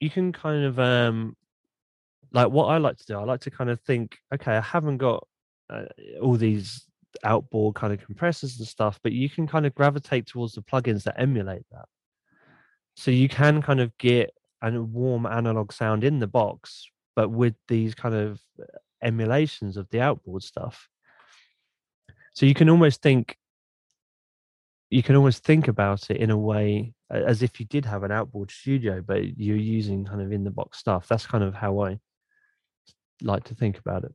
you 0.00 0.08
can 0.08 0.32
kind 0.32 0.64
of 0.64 0.78
um 0.78 1.36
like 2.32 2.48
what 2.48 2.66
i 2.66 2.78
like 2.78 2.96
to 2.96 3.06
do 3.06 3.18
i 3.18 3.24
like 3.24 3.40
to 3.40 3.50
kind 3.50 3.68
of 3.68 3.80
think 3.82 4.16
okay 4.32 4.56
i 4.56 4.60
haven't 4.60 4.96
got 4.96 5.26
uh, 5.70 5.84
all 6.22 6.36
these 6.36 6.88
outboard 7.24 7.74
kind 7.74 7.92
of 7.92 8.04
compressors 8.04 8.58
and 8.58 8.68
stuff, 8.68 8.98
but 9.02 9.12
you 9.12 9.28
can 9.28 9.46
kind 9.46 9.66
of 9.66 9.74
gravitate 9.74 10.26
towards 10.26 10.54
the 10.54 10.62
plugins 10.62 11.04
that 11.04 11.20
emulate 11.20 11.64
that. 11.72 11.86
So 12.96 13.10
you 13.10 13.28
can 13.28 13.62
kind 13.62 13.80
of 13.80 13.96
get 13.98 14.30
a 14.62 14.70
warm 14.82 15.26
analog 15.26 15.72
sound 15.72 16.04
in 16.04 16.18
the 16.18 16.26
box, 16.26 16.90
but 17.14 17.30
with 17.30 17.54
these 17.68 17.94
kind 17.94 18.14
of 18.14 18.40
uh, 18.60 18.64
emulations 19.02 19.76
of 19.76 19.88
the 19.90 20.00
outboard 20.00 20.42
stuff. 20.42 20.88
So 22.32 22.46
you 22.46 22.54
can 22.54 22.68
almost 22.68 23.02
think 23.02 23.36
you 24.90 25.02
can 25.02 25.16
almost 25.16 25.44
think 25.44 25.68
about 25.68 26.10
it 26.10 26.16
in 26.16 26.30
a 26.30 26.36
way 26.36 26.94
as 27.10 27.42
if 27.42 27.60
you 27.60 27.66
did 27.66 27.84
have 27.84 28.04
an 28.04 28.12
outboard 28.12 28.50
studio, 28.50 29.02
but 29.06 29.38
you're 29.38 29.56
using 29.56 30.04
kind 30.04 30.22
of 30.22 30.32
in 30.32 30.44
the 30.44 30.50
box 30.50 30.78
stuff. 30.78 31.08
That's 31.08 31.26
kind 31.26 31.44
of 31.44 31.54
how 31.54 31.80
I 31.80 31.98
like 33.22 33.44
to 33.44 33.54
think 33.54 33.78
about 33.78 34.04
it. 34.04 34.14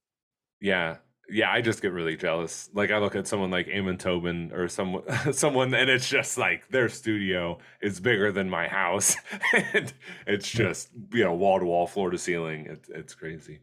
Yeah, 0.60 0.98
yeah, 1.30 1.52
I 1.52 1.62
just 1.62 1.82
get 1.82 1.94
really 1.94 2.18
jealous. 2.18 2.70
Like 2.74 2.92
I 2.92 2.98
look 2.98 3.16
at 3.16 3.28
someone 3.28 3.50
like 3.50 3.68
Amon 3.68 3.98
Tobin 3.98 4.52
or 4.54 4.68
someone 4.68 5.04
someone 5.34 5.74
and 5.74 5.90
it's 5.90 6.10
just 6.10 6.38
like 6.38 6.68
their 6.70 6.90
studio 6.90 7.60
is 7.82 8.00
bigger 8.00 8.32
than 8.32 8.50
my 8.50 8.68
house. 8.68 9.16
and 9.74 9.94
it's 10.28 10.50
just, 10.50 10.90
you 11.14 11.24
know, 11.24 11.34
wall 11.34 11.60
to 11.60 11.66
wall, 11.66 11.88
floor 11.88 12.10
to 12.10 12.18
ceiling. 12.18 12.68
It's 12.70 12.90
it's 12.90 13.16
crazy. 13.16 13.62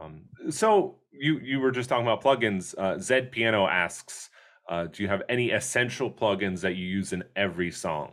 Um, 0.00 0.22
so 0.50 0.96
you 1.12 1.38
you 1.40 1.60
were 1.60 1.72
just 1.72 1.88
talking 1.88 2.06
about 2.06 2.22
plugins. 2.22 2.74
Uh, 2.78 2.98
Zed 2.98 3.32
Piano 3.32 3.66
asks, 3.66 4.30
uh, 4.68 4.86
do 4.86 5.02
you 5.02 5.08
have 5.08 5.22
any 5.28 5.50
essential 5.50 6.10
plugins 6.10 6.60
that 6.60 6.76
you 6.76 6.86
use 6.86 7.12
in 7.12 7.24
every 7.36 7.70
song? 7.70 8.12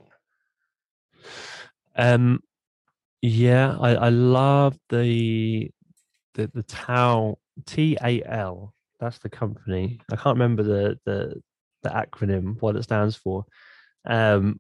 Um 1.96 2.42
yeah, 3.22 3.78
I, 3.80 3.96
I 3.96 4.10
love 4.10 4.78
the 4.90 5.72
the 6.34 6.52
the 6.54 6.64
TAL 6.64 7.40
T 7.66 7.97
A 8.03 8.22
L. 8.24 8.74
That's 8.99 9.20
the 9.20 9.30
company. 9.30 9.99
I 10.12 10.16
can't 10.16 10.38
remember 10.38 10.64
the 10.64 10.99
the 11.06 11.41
the 11.84 11.89
acronym 11.89 12.62
what 12.62 12.76
it 12.76 12.84
stands 12.84 13.16
for. 13.16 13.45
Um, 14.06 14.60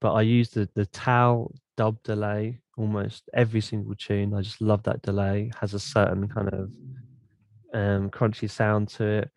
but 0.00 0.12
I 0.12 0.22
use 0.22 0.50
the 0.50 0.68
the 0.74 0.86
TAL 0.86 1.52
dub 1.76 2.02
delay 2.02 2.60
almost 2.76 3.28
every 3.32 3.60
single 3.60 3.94
tune. 3.94 4.34
I 4.34 4.42
just 4.42 4.60
love 4.60 4.82
that 4.84 5.02
delay. 5.02 5.50
Has 5.60 5.74
a 5.74 5.80
certain 5.80 6.28
kind 6.28 6.48
of 6.48 6.70
um, 7.72 8.10
crunchy 8.10 8.50
sound 8.50 8.88
to 8.90 9.04
it. 9.04 9.30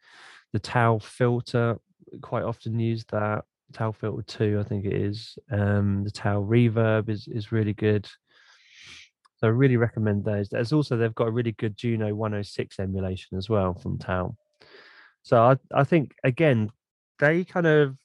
The 0.53 0.59
TAL 0.59 0.99
filter, 0.99 1.77
quite 2.21 2.43
often 2.43 2.79
use 2.79 3.05
that. 3.11 3.43
TAL 3.73 3.93
filter 3.93 4.23
two, 4.23 4.61
I 4.63 4.67
think 4.67 4.85
it 4.85 4.93
is. 4.93 5.37
Um, 5.51 6.03
the 6.03 6.11
TAL 6.11 6.43
reverb 6.43 7.09
is 7.09 7.27
is 7.27 7.51
really 7.51 7.73
good. 7.73 8.07
So 9.37 9.47
I 9.47 9.51
really 9.51 9.77
recommend 9.77 10.25
those. 10.25 10.49
There's 10.49 10.73
also 10.73 10.97
they've 10.97 11.13
got 11.13 11.27
a 11.27 11.31
really 11.31 11.51
good 11.51 11.77
Juno 11.77 12.13
106 12.13 12.79
emulation 12.79 13.37
as 13.37 13.49
well 13.49 13.75
from 13.75 13.99
TAL. 13.99 14.35
So 15.21 15.41
I 15.41 15.57
I 15.73 15.83
think 15.83 16.15
again 16.23 16.71
they 17.19 17.43
kind 17.43 17.67
of 17.67 17.97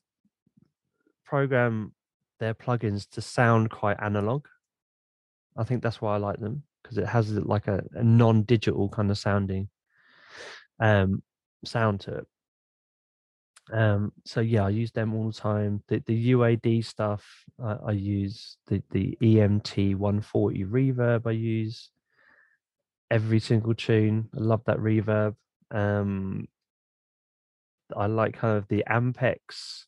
program 1.24 1.94
their 2.38 2.54
plugins 2.54 3.08
to 3.10 3.22
sound 3.22 3.70
quite 3.70 3.96
analog. 4.02 4.46
I 5.56 5.64
think 5.64 5.82
that's 5.82 6.00
why 6.00 6.14
I 6.14 6.18
like 6.18 6.40
them 6.40 6.64
because 6.82 6.98
it 6.98 7.06
has 7.06 7.30
like 7.30 7.68
a, 7.68 7.84
a 7.92 8.02
non-digital 8.02 8.88
kind 8.88 9.10
of 9.10 9.18
sounding 9.18 9.68
um, 10.80 11.22
sound 11.64 12.00
to 12.00 12.18
it. 12.18 12.26
Um, 13.72 14.12
so 14.26 14.40
yeah, 14.40 14.66
I 14.66 14.68
use 14.68 14.92
them 14.92 15.14
all 15.14 15.28
the 15.28 15.32
time. 15.32 15.82
The 15.88 16.02
the 16.06 16.32
UAD 16.32 16.84
stuff 16.84 17.24
I, 17.62 17.76
I 17.86 17.92
use 17.92 18.58
the 18.66 18.82
the 18.90 19.16
EMT 19.22 19.96
140 19.96 20.64
reverb. 20.64 21.26
I 21.26 21.30
use 21.30 21.90
every 23.10 23.40
single 23.40 23.74
tune. 23.74 24.28
I 24.36 24.40
love 24.40 24.62
that 24.66 24.76
reverb. 24.76 25.36
Um, 25.70 26.48
I 27.96 28.06
like 28.06 28.34
kind 28.34 28.58
of 28.58 28.68
the 28.68 28.84
Ampex 28.88 29.84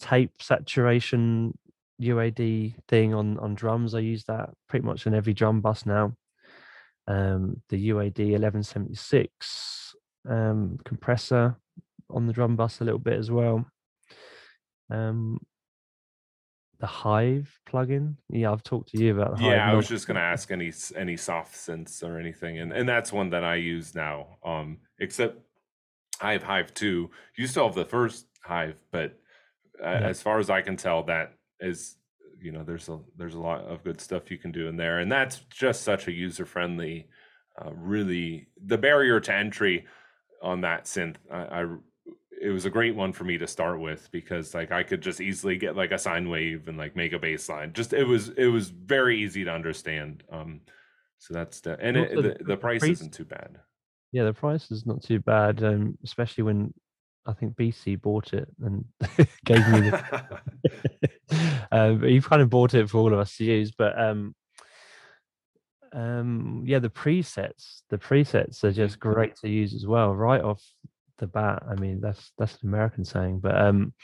tape 0.00 0.32
saturation 0.40 1.56
UAD 2.00 2.74
thing 2.88 3.14
on 3.14 3.38
on 3.38 3.54
drums. 3.54 3.94
I 3.94 4.00
use 4.00 4.24
that 4.24 4.50
pretty 4.68 4.84
much 4.84 5.06
in 5.06 5.14
every 5.14 5.32
drum 5.32 5.60
bus 5.60 5.86
now. 5.86 6.16
Um, 7.06 7.62
the 7.68 7.90
UAD 7.90 8.18
1176 8.18 9.94
um, 10.28 10.78
compressor 10.84 11.56
on 12.12 12.26
the 12.26 12.32
drum 12.32 12.56
bus 12.56 12.80
a 12.80 12.84
little 12.84 12.98
bit 12.98 13.18
as 13.18 13.30
well. 13.30 13.66
Um, 14.90 15.40
the 16.82 16.86
Hive 16.86 17.60
plugin. 17.68 18.16
Yeah, 18.28 18.50
I've 18.50 18.64
talked 18.64 18.90
to 18.90 18.98
you 18.98 19.16
about. 19.16 19.38
The 19.38 19.44
yeah, 19.44 19.64
Hive. 19.64 19.74
I 19.74 19.76
was 19.76 19.88
just 19.88 20.06
going 20.06 20.16
to 20.16 20.20
ask 20.20 20.50
any 20.50 20.72
any 20.96 21.16
soft 21.16 21.54
synths 21.54 22.02
or 22.02 22.18
anything, 22.18 22.58
and 22.58 22.72
and 22.72 22.88
that's 22.88 23.12
one 23.12 23.30
that 23.30 23.44
I 23.44 23.54
use 23.54 23.94
now. 23.94 24.38
Um, 24.44 24.78
except 24.98 25.38
I 26.20 26.32
have 26.32 26.42
Hive 26.42 26.74
two. 26.74 27.10
You 27.36 27.46
still 27.46 27.66
have 27.66 27.76
the 27.76 27.84
first 27.84 28.26
Hive, 28.42 28.76
but 28.90 29.18
uh, 29.82 29.90
yeah. 29.90 30.00
as 30.00 30.20
far 30.20 30.40
as 30.40 30.50
I 30.50 30.60
can 30.60 30.76
tell, 30.76 31.04
that 31.04 31.34
is 31.60 31.96
you 32.40 32.50
know 32.50 32.64
there's 32.64 32.88
a 32.88 32.98
there's 33.16 33.34
a 33.34 33.40
lot 33.40 33.64
of 33.64 33.84
good 33.84 34.00
stuff 34.00 34.30
you 34.30 34.38
can 34.38 34.50
do 34.50 34.66
in 34.66 34.76
there, 34.76 34.98
and 34.98 35.10
that's 35.10 35.38
just 35.50 35.82
such 35.82 36.08
a 36.08 36.12
user 36.12 36.44
friendly. 36.44 37.08
Uh, 37.56 37.70
really, 37.74 38.48
the 38.64 38.78
barrier 38.78 39.20
to 39.20 39.32
entry 39.32 39.86
on 40.42 40.62
that 40.62 40.86
synth, 40.86 41.16
I, 41.30 41.62
I 41.62 41.66
it 42.42 42.50
was 42.50 42.64
a 42.64 42.70
great 42.70 42.96
one 42.96 43.12
for 43.12 43.22
me 43.22 43.38
to 43.38 43.46
start 43.46 43.80
with 43.80 44.10
because 44.10 44.52
like 44.52 44.72
I 44.72 44.82
could 44.82 45.00
just 45.00 45.20
easily 45.20 45.56
get 45.56 45.76
like 45.76 45.92
a 45.92 45.98
sine 45.98 46.28
wave 46.28 46.66
and 46.66 46.76
like 46.76 46.96
make 46.96 47.12
a 47.12 47.18
bass 47.18 47.48
line. 47.48 47.72
Just 47.72 47.92
it 47.92 48.04
was 48.04 48.30
it 48.30 48.46
was 48.46 48.68
very 48.68 49.22
easy 49.22 49.44
to 49.44 49.50
understand. 49.50 50.24
Um, 50.30 50.60
so 51.18 51.34
that's 51.34 51.60
the 51.60 51.78
and 51.78 51.96
it, 51.96 52.16
the, 52.16 52.22
the, 52.22 52.44
the 52.44 52.56
price, 52.56 52.80
price 52.80 52.92
isn't 52.92 53.14
too 53.14 53.24
bad. 53.24 53.60
Yeah, 54.10 54.24
the 54.24 54.34
price 54.34 54.70
is 54.72 54.84
not 54.84 55.02
too 55.02 55.20
bad, 55.20 55.62
um, 55.62 55.96
especially 56.02 56.42
when 56.42 56.74
I 57.24 57.32
think 57.32 57.54
BCee 57.54 58.02
bought 58.02 58.34
it 58.34 58.48
and 58.60 58.84
gave 59.44 59.66
me 59.68 59.90
the. 59.90 60.40
um, 61.72 62.02
he 62.02 62.20
kind 62.20 62.42
of 62.42 62.50
bought 62.50 62.74
it 62.74 62.90
for 62.90 62.98
all 62.98 63.12
of 63.12 63.20
us 63.20 63.36
to 63.36 63.44
use, 63.44 63.70
but 63.70 63.98
um, 63.98 64.34
um, 65.92 66.64
yeah, 66.66 66.80
the 66.80 66.90
presets, 66.90 67.82
the 67.88 67.98
presets 67.98 68.64
are 68.64 68.72
just 68.72 68.98
mm-hmm. 68.98 69.12
great 69.12 69.36
to 69.36 69.48
use 69.48 69.74
as 69.74 69.86
well. 69.86 70.12
Right 70.12 70.42
off 70.42 70.62
the 71.22 71.28
bat. 71.28 71.62
I 71.70 71.76
mean, 71.76 72.00
that's 72.00 72.32
that's 72.36 72.60
an 72.62 72.68
American 72.68 73.04
saying, 73.04 73.38
but 73.38 73.56
um, 73.56 73.94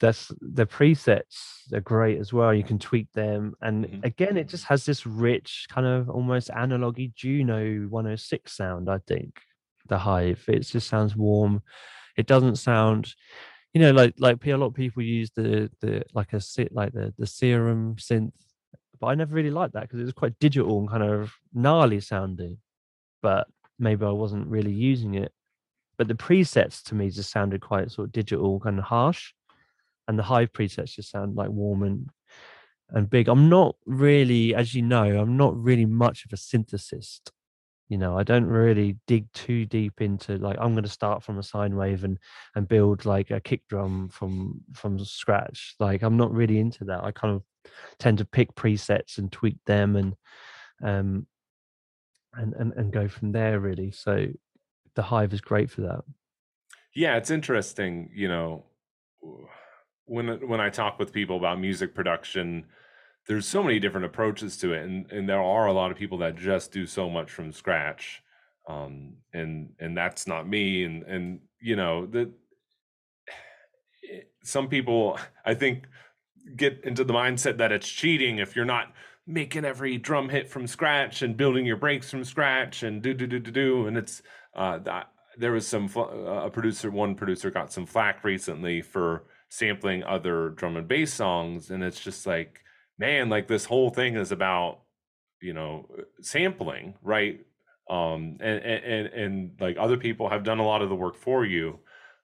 that's 0.00 0.32
the 0.40 0.66
presets 0.66 1.72
are 1.72 1.80
great 1.80 2.18
as 2.18 2.32
well. 2.32 2.52
You 2.52 2.64
can 2.64 2.78
tweak 2.78 3.10
them, 3.12 3.54
and 3.62 3.86
mm-hmm. 3.86 4.00
again, 4.04 4.36
it 4.36 4.48
just 4.48 4.64
has 4.64 4.84
this 4.84 5.06
rich 5.06 5.66
kind 5.70 5.86
of 5.86 6.10
almost 6.10 6.50
analogy 6.50 7.12
Juno 7.14 7.86
106 7.88 8.54
sound. 8.54 8.90
I 8.90 8.98
think 9.06 9.40
the 9.88 9.96
Hive. 9.96 10.44
It 10.48 10.60
just 10.60 10.88
sounds 10.88 11.16
warm. 11.16 11.62
It 12.16 12.26
doesn't 12.26 12.56
sound, 12.56 13.14
you 13.72 13.80
know, 13.80 13.92
like 13.92 14.14
like 14.18 14.44
a 14.46 14.56
lot 14.56 14.66
of 14.66 14.74
people 14.74 15.02
use 15.02 15.30
the 15.30 15.70
the 15.80 16.02
like 16.12 16.32
a 16.32 16.40
sit 16.40 16.72
like 16.72 16.92
the 16.92 17.14
the 17.16 17.26
serum 17.26 17.94
synth, 17.96 18.32
but 19.00 19.06
I 19.06 19.14
never 19.14 19.34
really 19.34 19.52
liked 19.52 19.74
that 19.74 19.82
because 19.82 20.00
it 20.00 20.04
was 20.04 20.12
quite 20.12 20.38
digital 20.40 20.80
and 20.80 20.90
kind 20.90 21.04
of 21.04 21.32
gnarly 21.54 22.00
sounding. 22.00 22.58
But 23.22 23.46
maybe 23.78 24.04
I 24.04 24.10
wasn't 24.10 24.48
really 24.48 24.72
using 24.72 25.14
it 25.14 25.32
but 26.00 26.08
the 26.08 26.14
presets 26.14 26.82
to 26.82 26.94
me 26.94 27.10
just 27.10 27.30
sounded 27.30 27.60
quite 27.60 27.90
sort 27.90 28.06
of 28.08 28.12
digital, 28.12 28.58
of 28.64 28.78
harsh, 28.78 29.34
and 30.08 30.18
the 30.18 30.22
Hive 30.22 30.50
presets 30.50 30.94
just 30.94 31.10
sound 31.10 31.36
like 31.36 31.50
warm 31.50 31.82
and 31.82 32.08
and 32.88 33.10
big. 33.10 33.28
I'm 33.28 33.50
not 33.50 33.76
really, 33.84 34.54
as 34.54 34.74
you 34.74 34.80
know, 34.80 35.04
I'm 35.04 35.36
not 35.36 35.54
really 35.62 35.84
much 35.84 36.24
of 36.24 36.32
a 36.32 36.36
synthesist. 36.36 37.30
You 37.90 37.98
know, 37.98 38.16
I 38.16 38.22
don't 38.22 38.46
really 38.46 38.96
dig 39.06 39.30
too 39.34 39.66
deep 39.66 40.00
into 40.00 40.38
like 40.38 40.56
I'm 40.58 40.72
going 40.72 40.84
to 40.84 40.88
start 40.88 41.22
from 41.22 41.38
a 41.38 41.42
sine 41.42 41.76
wave 41.76 42.02
and 42.02 42.16
and 42.54 42.66
build 42.66 43.04
like 43.04 43.30
a 43.30 43.38
kick 43.38 43.68
drum 43.68 44.08
from 44.08 44.62
from 44.72 44.98
scratch. 45.04 45.74
Like 45.80 46.00
I'm 46.00 46.16
not 46.16 46.32
really 46.32 46.60
into 46.60 46.84
that. 46.84 47.04
I 47.04 47.10
kind 47.10 47.34
of 47.34 47.42
tend 47.98 48.16
to 48.16 48.24
pick 48.24 48.54
presets 48.54 49.18
and 49.18 49.30
tweak 49.30 49.58
them 49.66 49.96
and 49.96 50.14
um 50.82 51.26
and 52.32 52.54
and, 52.54 52.72
and 52.72 52.90
go 52.90 53.06
from 53.06 53.32
there 53.32 53.60
really. 53.60 53.90
So 53.90 54.28
the 54.94 55.02
hive 55.02 55.32
is 55.32 55.40
great 55.40 55.70
for 55.70 55.82
that. 55.82 56.04
Yeah 56.94 57.16
it's 57.16 57.30
interesting 57.30 58.10
you 58.14 58.28
know 58.28 58.64
when 60.06 60.48
when 60.48 60.60
i 60.60 60.68
talk 60.68 60.98
with 60.98 61.12
people 61.12 61.36
about 61.36 61.60
music 61.60 61.94
production 61.94 62.66
there's 63.28 63.46
so 63.46 63.62
many 63.62 63.78
different 63.78 64.06
approaches 64.06 64.56
to 64.56 64.72
it 64.72 64.82
and 64.82 65.10
and 65.12 65.28
there 65.28 65.40
are 65.40 65.66
a 65.66 65.72
lot 65.72 65.92
of 65.92 65.96
people 65.96 66.18
that 66.18 66.36
just 66.36 66.72
do 66.72 66.86
so 66.86 67.08
much 67.08 67.30
from 67.30 67.52
scratch 67.52 68.22
um 68.68 69.14
and 69.32 69.72
and 69.78 69.96
that's 69.96 70.26
not 70.26 70.48
me 70.48 70.84
and 70.84 71.04
and 71.04 71.40
you 71.60 71.76
know 71.76 72.06
that 72.06 72.30
some 74.42 74.68
people 74.68 75.18
i 75.44 75.54
think 75.54 75.86
get 76.56 76.80
into 76.84 77.04
the 77.04 77.12
mindset 77.12 77.58
that 77.58 77.70
it's 77.70 77.88
cheating 77.88 78.38
if 78.38 78.56
you're 78.56 78.64
not 78.64 78.92
making 79.26 79.64
every 79.64 79.96
drum 79.96 80.28
hit 80.28 80.48
from 80.48 80.66
scratch 80.66 81.22
and 81.22 81.36
building 81.36 81.64
your 81.64 81.76
breaks 81.76 82.10
from 82.10 82.24
scratch 82.24 82.82
and 82.82 83.02
do 83.02 83.14
do 83.14 83.26
do 83.26 83.38
do 83.38 83.50
do 83.50 83.86
and 83.86 83.96
it's 83.96 84.22
uh, 84.54 84.78
that 84.78 85.08
there 85.38 85.52
was 85.52 85.66
some 85.66 85.88
uh, 85.96 86.46
a 86.46 86.50
producer, 86.50 86.90
one 86.90 87.14
producer 87.14 87.50
got 87.50 87.72
some 87.72 87.86
flack 87.86 88.24
recently 88.24 88.82
for 88.82 89.24
sampling 89.48 90.02
other 90.04 90.50
drum 90.50 90.76
and 90.76 90.88
bass 90.88 91.12
songs, 91.12 91.70
and 91.70 91.82
it's 91.82 92.00
just 92.00 92.26
like, 92.26 92.60
man, 92.98 93.28
like 93.28 93.48
this 93.48 93.64
whole 93.64 93.90
thing 93.90 94.16
is 94.16 94.32
about 94.32 94.80
you 95.40 95.52
know 95.52 95.86
sampling, 96.20 96.94
right? 97.02 97.40
Um, 97.88 98.38
and, 98.40 98.60
and 98.60 99.06
and 99.06 99.50
like 99.60 99.76
other 99.78 99.96
people 99.96 100.28
have 100.28 100.44
done 100.44 100.58
a 100.58 100.66
lot 100.66 100.82
of 100.82 100.88
the 100.88 100.94
work 100.94 101.16
for 101.16 101.44
you. 101.44 101.78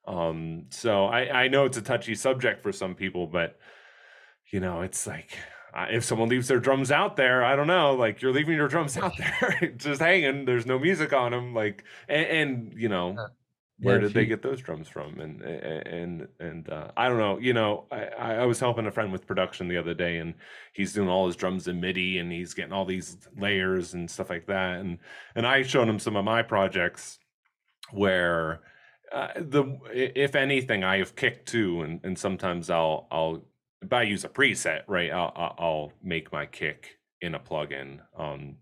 Um, 0.06 0.66
so 0.70 1.06
I 1.06 1.44
I 1.44 1.48
know 1.48 1.64
it's 1.64 1.78
a 1.78 1.82
touchy 1.82 2.14
subject 2.14 2.62
for 2.62 2.72
some 2.72 2.94
people, 2.94 3.26
but 3.26 3.58
you 4.52 4.60
know 4.60 4.82
it's 4.82 5.06
like 5.06 5.36
if 5.74 6.04
someone 6.04 6.28
leaves 6.28 6.48
their 6.48 6.60
drums 6.60 6.90
out 6.90 7.16
there, 7.16 7.44
I 7.44 7.56
don't 7.56 7.66
know, 7.66 7.94
like 7.94 8.22
you're 8.22 8.32
leaving 8.32 8.54
your 8.54 8.68
drums 8.68 8.96
out 8.96 9.16
there 9.16 9.72
just 9.76 10.00
hanging. 10.00 10.44
There's 10.44 10.66
no 10.66 10.78
music 10.78 11.12
on 11.12 11.32
them, 11.32 11.54
like, 11.54 11.84
and, 12.08 12.26
and 12.26 12.72
you 12.76 12.88
know, 12.88 13.14
yeah. 13.16 13.26
where 13.80 13.98
did 13.98 14.14
they 14.14 14.24
get 14.26 14.42
those 14.42 14.60
drums 14.60 14.88
from? 14.88 15.20
And 15.20 15.42
and 15.42 16.28
and 16.40 16.68
uh, 16.70 16.88
I 16.96 17.08
don't 17.08 17.18
know. 17.18 17.38
You 17.38 17.52
know, 17.52 17.86
I, 17.90 18.04
I 18.34 18.46
was 18.46 18.58
helping 18.58 18.86
a 18.86 18.90
friend 18.90 19.12
with 19.12 19.26
production 19.26 19.68
the 19.68 19.76
other 19.76 19.94
day, 19.94 20.18
and 20.18 20.34
he's 20.72 20.92
doing 20.92 21.08
all 21.08 21.26
his 21.26 21.36
drums 21.36 21.68
in 21.68 21.80
MIDI, 21.80 22.18
and 22.18 22.32
he's 22.32 22.54
getting 22.54 22.72
all 22.72 22.86
these 22.86 23.18
layers 23.36 23.94
and 23.94 24.10
stuff 24.10 24.30
like 24.30 24.46
that. 24.46 24.80
And 24.80 24.98
and 25.34 25.46
I 25.46 25.62
showed 25.62 25.88
him 25.88 25.98
some 25.98 26.16
of 26.16 26.24
my 26.24 26.42
projects 26.42 27.18
where. 27.92 28.60
Uh, 29.12 29.28
the 29.36 29.78
if 29.94 30.34
anything, 30.34 30.82
I 30.82 30.98
have 30.98 31.14
kicked 31.14 31.46
too, 31.46 31.82
and, 31.82 32.00
and 32.02 32.18
sometimes 32.18 32.70
I'll 32.70 33.06
I'll 33.12 33.44
if 33.82 33.92
I 33.92 34.02
use 34.02 34.24
a 34.24 34.28
preset, 34.28 34.82
right, 34.86 35.10
I'll, 35.10 35.54
I'll 35.58 35.92
make 36.02 36.32
my 36.32 36.46
kick 36.46 36.98
in 37.20 37.34
a 37.34 37.40
plugin 37.40 38.00
um, 38.18 38.56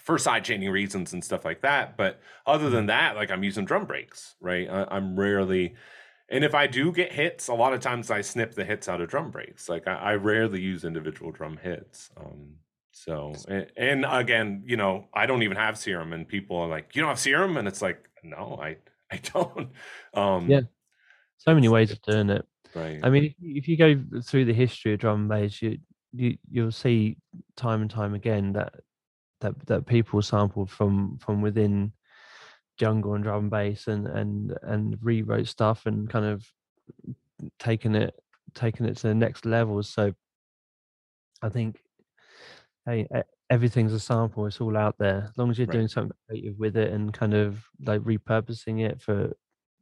for 0.00 0.16
sidechaining 0.16 0.70
reasons 0.70 1.12
and 1.12 1.24
stuff 1.24 1.44
like 1.44 1.62
that. 1.62 1.96
But 1.96 2.20
other 2.46 2.70
than 2.70 2.80
mm-hmm. 2.80 2.88
that, 2.88 3.16
like 3.16 3.30
I'm 3.30 3.44
using 3.44 3.64
drum 3.64 3.86
breaks, 3.86 4.34
right? 4.40 4.68
I, 4.68 4.96
am 4.96 5.18
rarely, 5.18 5.74
and 6.28 6.44
if 6.44 6.54
I 6.54 6.66
do 6.66 6.92
get 6.92 7.12
hits, 7.12 7.48
a 7.48 7.54
lot 7.54 7.72
of 7.72 7.80
times 7.80 8.10
I 8.10 8.20
snip 8.20 8.54
the 8.54 8.64
hits 8.64 8.88
out 8.88 9.00
of 9.00 9.08
drum 9.08 9.30
breaks. 9.30 9.68
Like 9.68 9.86
I, 9.86 9.94
I 9.94 10.14
rarely 10.14 10.60
use 10.60 10.84
individual 10.84 11.32
drum 11.32 11.58
hits. 11.62 12.10
Um, 12.16 12.56
so, 12.92 13.34
and, 13.46 13.66
and, 13.76 14.06
again, 14.08 14.64
you 14.66 14.78
know, 14.78 15.04
I 15.12 15.26
don't 15.26 15.42
even 15.42 15.58
have 15.58 15.76
serum, 15.76 16.14
and 16.14 16.26
people 16.26 16.56
are 16.56 16.66
like, 16.66 16.96
"You 16.96 17.02
don't 17.02 17.10
have 17.10 17.18
serum," 17.18 17.58
and 17.58 17.68
it's 17.68 17.82
like, 17.82 18.08
no, 18.24 18.58
I, 18.60 18.78
I 19.10 19.20
don't. 19.34 19.68
Um, 20.14 20.48
yeah, 20.48 20.62
so 21.36 21.54
many 21.54 21.68
ways 21.68 21.90
of 21.90 22.00
doing 22.02 22.30
it. 22.30 22.46
Right. 22.76 23.00
I 23.02 23.08
mean, 23.08 23.24
if, 23.24 23.34
if 23.40 23.68
you 23.68 23.76
go 23.78 23.98
through 24.22 24.44
the 24.44 24.52
history 24.52 24.92
of 24.92 25.00
drum 25.00 25.20
and 25.20 25.28
bass, 25.28 25.62
you 25.62 25.78
you 26.12 26.36
you'll 26.50 26.72
see 26.72 27.16
time 27.56 27.80
and 27.80 27.90
time 27.90 28.12
again 28.14 28.52
that 28.52 28.74
that 29.40 29.66
that 29.66 29.86
people 29.86 30.20
sampled 30.20 30.70
from 30.70 31.16
from 31.18 31.40
within 31.40 31.92
jungle 32.78 33.14
and 33.14 33.24
drum 33.24 33.44
and 33.44 33.50
bass 33.50 33.86
and 33.86 34.06
and 34.06 34.54
and 34.62 34.98
rewrote 35.00 35.46
stuff 35.46 35.86
and 35.86 36.10
kind 36.10 36.26
of 36.26 36.44
taken 37.58 37.94
it 37.94 38.14
taken 38.54 38.84
it 38.84 38.98
to 38.98 39.08
the 39.08 39.14
next 39.14 39.46
level. 39.46 39.82
So 39.82 40.12
I 41.42 41.48
think 41.48 41.80
hey, 42.84 43.08
everything's 43.48 43.94
a 43.94 44.00
sample. 44.00 44.44
It's 44.46 44.60
all 44.60 44.76
out 44.76 44.96
there. 44.98 45.28
As 45.30 45.38
long 45.38 45.50
as 45.50 45.58
you're 45.58 45.66
right. 45.66 45.72
doing 45.72 45.88
something 45.88 46.16
creative 46.28 46.58
with 46.58 46.76
it 46.76 46.92
and 46.92 47.12
kind 47.12 47.32
of 47.32 47.64
like 47.86 48.02
repurposing 48.02 48.84
it 48.86 49.00
for 49.00 49.32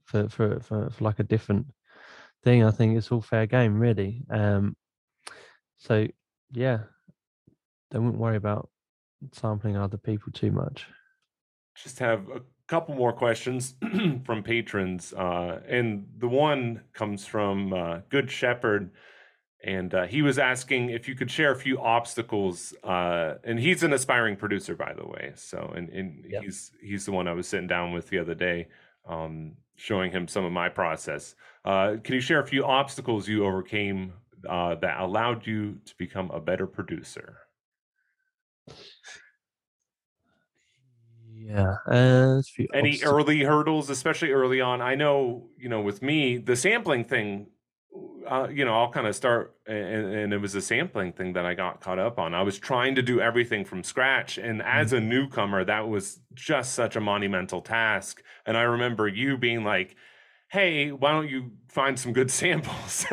for 0.05 0.29
for 0.29 0.61
for, 0.61 0.91
for 0.91 1.05
like 1.05 1.19
a 1.19 1.25
different 1.25 1.67
thing, 2.45 2.63
I 2.63 2.71
think 2.71 2.97
it's 2.97 3.11
all 3.11 3.21
fair 3.21 3.47
game, 3.47 3.79
really. 3.79 4.23
Um, 4.31 4.77
so 5.79 6.07
yeah, 6.53 6.81
don't 7.91 8.19
worry 8.19 8.37
about 8.37 8.69
sampling 9.33 9.77
other 9.77 9.97
people 9.97 10.33
too 10.33 10.53
much. 10.53 10.87
Just 11.75 11.99
have 11.99 12.29
a 12.29 12.43
couple 12.69 12.95
more 12.95 13.13
questions 13.13 13.75
from 14.25 14.43
patrons, 14.43 15.13
uh, 15.13 15.61
and 15.69 16.07
the 16.19 16.29
one 16.29 16.83
comes 16.93 17.27
from 17.27 17.73
uh, 17.73 18.01
Good 18.09 18.31
Shepherd 18.31 18.91
and 19.65 19.95
uh, 19.95 20.05
he 20.05 20.21
was 20.21 20.39
asking 20.39 20.91
if 20.91 21.09
you 21.09 21.15
could 21.15 21.31
share 21.31 21.51
a 21.51 21.57
few 21.57 21.81
obstacles. 21.81 22.75
Uh, 22.85 23.37
and 23.45 23.59
he's 23.59 23.83
an 23.83 23.95
aspiring 23.95 24.37
producer, 24.37 24.77
by 24.77 24.93
the 24.93 25.07
way. 25.07 25.33
So, 25.37 25.73
and, 25.75 25.89
and 25.89 26.25
yep. 26.29 26.43
he's 26.43 26.71
he's 26.83 27.07
the 27.07 27.13
one 27.13 27.27
I 27.27 27.33
was 27.33 27.49
sitting 27.49 27.67
down 27.67 27.93
with 27.93 28.09
the 28.11 28.19
other 28.19 28.35
day, 28.35 28.69
um, 29.09 29.55
showing 29.77 30.11
him 30.11 30.29
some 30.29 30.45
of 30.45 30.53
my 30.53 30.69
process. 30.69 31.35
Uh, 31.65 31.97
can 32.03 32.15
you 32.15 32.21
share 32.21 32.41
a 32.41 32.47
few 32.47 32.65
obstacles 32.65 33.29
you 33.29 33.45
overcame 33.45 34.13
uh, 34.49 34.75
that 34.77 35.01
allowed 35.01 35.47
you 35.47 35.79
to 35.85 35.95
become 35.97 36.31
a 36.31 36.41
better 36.41 36.67
producer? 36.67 37.39
Yeah. 41.33 41.77
Uh, 41.87 42.43
Any 42.73 43.01
early 43.03 43.41
hurdles, 43.41 43.91
especially 43.91 44.33
early 44.33 44.61
on? 44.61 44.81
I 44.81 44.95
know, 44.95 45.49
you 45.59 45.69
know, 45.69 45.83
with 45.83 46.01
me, 46.01 46.39
the 46.39 46.57
sampling 46.57 47.05
thing 47.05 47.49
uh, 48.27 48.49
you 48.51 48.65
know, 48.65 48.75
I'll 48.75 48.91
kind 48.91 49.07
of 49.07 49.15
start, 49.15 49.55
and, 49.67 50.15
and, 50.15 50.33
it 50.33 50.39
was 50.39 50.55
a 50.55 50.61
sampling 50.61 51.13
thing 51.13 51.35
that 51.35 51.45
I 51.45 51.55
got 51.55 51.81
caught 51.81 51.99
up 51.99 52.19
on. 52.19 52.35
I 52.35 52.43
was 52.43 52.59
trying 52.59 52.95
to 52.97 53.03
do 53.03 53.21
everything 53.21 53.65
from 53.65 53.83
scratch, 53.83 54.39
and 54.39 54.63
as 54.63 54.89
mm-hmm. 54.89 54.97
a 54.97 55.01
newcomer, 55.01 55.65
that 55.65 55.89
was 55.89 56.21
just 56.35 56.73
such 56.73 56.97
a 56.97 57.01
monumental 57.01 57.61
task. 57.61 58.23
And 58.47 58.57
I 58.57 58.63
remember 58.63 59.07
you 59.07 59.37
being 59.37 59.63
like, 59.63 59.97
"Hey, 60.49 60.91
why 60.91 61.13
don't 61.13 61.29
you 61.29 61.53
find 61.69 61.99
some 61.99 62.13
good 62.13 62.31
samples?" 62.41 63.07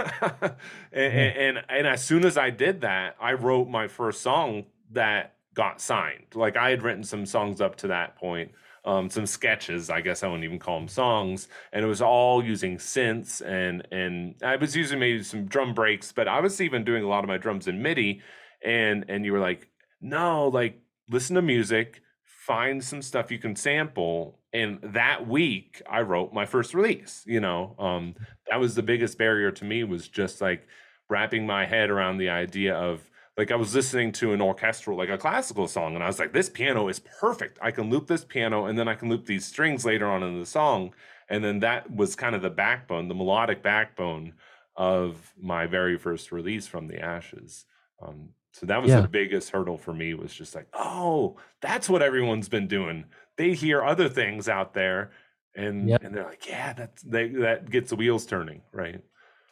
and, 0.92 1.14
and 1.14 1.64
and 1.70 1.88
as 1.88 2.04
soon 2.04 2.26
as 2.26 2.38
I 2.38 2.50
did 2.50 2.82
that, 2.82 3.16
I 3.20 3.34
wrote 3.34 3.68
my 3.68 3.88
first 3.88 4.22
song 4.22 4.66
that 4.92 5.36
got 5.54 5.82
signed. 5.82 6.28
Like 6.34 6.56
I 6.56 6.70
had 6.70 6.84
written 6.84 7.04
some 7.04 7.26
songs 7.26 7.62
up 7.62 7.76
to 7.78 7.88
that 7.88 8.16
point 8.16 8.52
um, 8.86 9.10
some 9.10 9.26
sketches. 9.26 9.90
I 9.90 10.02
guess 10.02 10.24
I 10.24 10.28
wouldn't 10.28 10.44
even 10.44 10.60
call 10.60 10.80
them 10.80 10.88
songs, 10.88 11.48
and 11.72 11.84
it 11.84 11.88
was 11.88 12.02
all 12.02 12.44
using 12.44 12.78
synths 12.78 13.42
and 13.46 13.88
and 13.92 14.36
I 14.44 14.56
was 14.56 14.76
using 14.76 15.00
maybe 15.00 15.24
some 15.24 15.46
drum 15.46 15.74
breaks, 15.74 16.12
but 16.12 16.28
I 16.28 16.40
was 16.40 16.60
even 16.62 16.84
doing 16.84 17.04
a 17.04 17.08
lot 17.08 17.24
of 17.24 17.28
my 17.28 17.38
drums 17.38 17.68
in 17.68 17.82
MIDI. 17.82 18.22
And 18.64 19.06
and 19.08 19.26
you 19.26 19.34
were 19.34 19.40
like, 19.40 19.68
no, 20.02 20.48
like 20.48 20.82
listen 21.10 21.36
to 21.36 21.42
music, 21.42 22.02
find 22.24 22.84
some 22.84 23.02
stuff 23.02 23.32
you 23.32 23.40
can 23.40 23.56
sample. 23.56 24.40
And 24.54 24.80
that 24.84 25.28
week, 25.28 25.82
I 25.90 26.02
wrote 26.02 26.34
my 26.34 26.46
first 26.46 26.74
release. 26.74 27.24
You 27.26 27.40
know, 27.40 27.76
um, 27.80 28.16
that 28.50 28.60
was 28.60 28.76
the 28.76 28.84
biggest 28.84 29.18
barrier 29.18 29.52
to 29.52 29.66
me 29.66 29.84
was 29.84 30.08
just 30.08 30.42
like 30.42 30.68
wrapping 31.10 31.46
my 31.46 31.66
head 31.66 31.90
around 31.90 32.18
the 32.18 32.30
idea 32.30 32.74
of 32.74 33.11
like 33.38 33.52
I 33.52 33.56
was 33.56 33.74
listening 33.74 34.12
to 34.14 34.34
an 34.34 34.42
orchestral, 34.42 34.98
like 34.98 35.10
a 35.10 35.18
classical 35.18 35.68
song, 35.68 35.96
and 35.96 36.04
I 36.04 36.08
was 36.08 36.20
like, 36.20 36.34
this 36.34 36.50
piano 36.50 36.88
is 36.90 37.00
perfect. 37.00 37.58
I 37.62 37.72
can 37.72 37.90
loop 37.90 38.08
this 38.08 38.26
piano 38.26 38.66
and 38.66 38.78
then 38.78 38.88
I 38.88 38.96
can 38.96 39.10
loop 39.10 39.26
these 39.26 39.46
strings 39.46 39.86
later 39.86 40.08
on 40.08 40.24
in 40.24 40.40
the 40.40 40.46
song. 40.46 40.94
And 41.30 41.44
then 41.44 41.60
that 41.60 41.94
was 41.96 42.16
kind 42.16 42.36
of 42.36 42.42
the 42.42 42.50
backbone, 42.50 43.08
the 43.08 43.16
melodic 43.16 43.64
backbone 43.64 44.34
of 44.76 45.34
my 45.42 45.66
very 45.66 45.98
first 45.98 46.32
release 46.32 46.68
from 46.68 46.88
the 46.88 47.00
ashes. 47.00 47.66
Um, 48.06 48.30
so 48.52 48.66
that 48.66 48.82
was 48.82 48.90
yeah. 48.90 49.00
the 49.00 49.08
biggest 49.08 49.50
hurdle 49.50 49.78
for 49.78 49.94
me 49.94 50.14
was 50.14 50.34
just 50.34 50.54
like, 50.56 50.68
oh, 50.74 51.38
that's 51.62 51.88
what 51.88 52.02
everyone's 52.02 52.50
been 52.50 52.68
doing. 52.68 53.06
They 53.38 53.54
hear 53.54 53.82
other 53.82 54.10
things 54.10 54.50
out 54.50 54.74
there 54.74 55.12
and 55.56 55.88
yep. 55.88 56.04
and 56.04 56.14
they're 56.14 56.26
like, 56.26 56.48
yeah, 56.48 56.74
that's 56.74 57.02
they, 57.02 57.30
that 57.30 57.70
gets 57.70 57.90
the 57.90 57.96
wheels 57.96 58.26
turning, 58.26 58.62
right? 58.74 59.02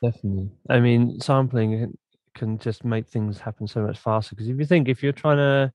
Definitely. 0.04 0.50
I 0.70 0.80
mean, 0.80 1.20
sampling 1.22 1.98
can 2.40 2.58
just 2.58 2.84
make 2.84 3.08
things 3.08 3.40
happen 3.40 3.68
so 3.68 3.82
much 3.82 4.00
faster. 4.00 4.36
Because 4.36 4.50
if 4.50 4.58
you 4.58 4.66
think 4.66 4.88
if 4.88 5.04
you're 5.04 5.12
trying 5.12 5.38
to 5.38 5.72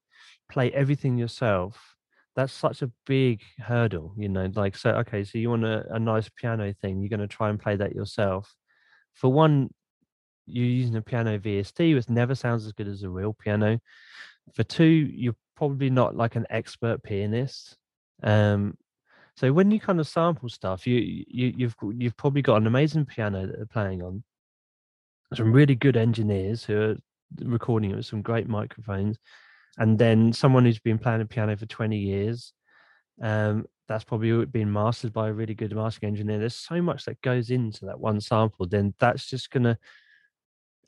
play 0.50 0.72
everything 0.72 1.16
yourself, 1.16 1.94
that's 2.34 2.52
such 2.52 2.82
a 2.82 2.90
big 3.06 3.42
hurdle, 3.58 4.14
you 4.16 4.28
know. 4.28 4.50
Like, 4.54 4.76
so 4.76 4.90
okay, 4.90 5.22
so 5.22 5.38
you 5.38 5.50
want 5.50 5.64
a, 5.64 5.84
a 5.94 5.98
nice 5.98 6.28
piano 6.28 6.74
thing, 6.80 7.00
you're 7.00 7.08
going 7.16 7.20
to 7.20 7.28
try 7.28 7.50
and 7.50 7.60
play 7.60 7.76
that 7.76 7.94
yourself. 7.94 8.52
For 9.12 9.30
one, 9.30 9.70
you're 10.46 10.66
using 10.66 10.96
a 10.96 11.02
piano 11.02 11.38
VST, 11.38 11.94
which 11.94 12.08
never 12.08 12.34
sounds 12.34 12.66
as 12.66 12.72
good 12.72 12.88
as 12.88 13.02
a 13.02 13.08
real 13.08 13.32
piano. 13.32 13.78
For 14.54 14.64
two, 14.64 14.84
you're 14.84 15.36
probably 15.56 15.90
not 15.90 16.16
like 16.16 16.34
an 16.36 16.46
expert 16.50 17.02
pianist. 17.02 17.76
Um, 18.22 18.76
so 19.36 19.52
when 19.52 19.70
you 19.70 19.80
kind 19.80 20.00
of 20.00 20.08
sample 20.08 20.48
stuff, 20.48 20.86
you 20.86 21.24
you 21.28 21.52
you've 21.56 21.76
you've 21.96 22.16
probably 22.16 22.42
got 22.42 22.56
an 22.56 22.66
amazing 22.66 23.04
piano 23.04 23.46
that 23.46 23.56
they're 23.56 23.66
playing 23.66 24.02
on, 24.02 24.22
some 25.36 25.52
really 25.52 25.74
good 25.74 25.96
engineers 25.96 26.64
who 26.64 26.80
are 26.80 26.96
recording 27.42 27.90
it 27.90 27.96
with 27.96 28.06
some 28.06 28.22
great 28.22 28.48
microphones, 28.48 29.18
and 29.78 29.98
then 29.98 30.32
someone 30.32 30.64
who's 30.64 30.78
been 30.78 30.98
playing 30.98 31.20
the 31.20 31.26
piano 31.26 31.56
for 31.56 31.66
20 31.66 31.96
years. 31.96 32.52
Um, 33.22 33.66
that's 33.86 34.04
probably 34.04 34.46
been 34.46 34.72
mastered 34.72 35.12
by 35.12 35.28
a 35.28 35.32
really 35.32 35.54
good 35.54 35.74
mastering 35.74 36.12
engineer. 36.12 36.38
There's 36.38 36.54
so 36.54 36.80
much 36.80 37.04
that 37.04 37.20
goes 37.20 37.50
into 37.50 37.86
that 37.86 38.00
one 38.00 38.20
sample, 38.20 38.66
then 38.66 38.94
that's 38.98 39.28
just 39.28 39.50
going 39.50 39.64
to 39.64 39.78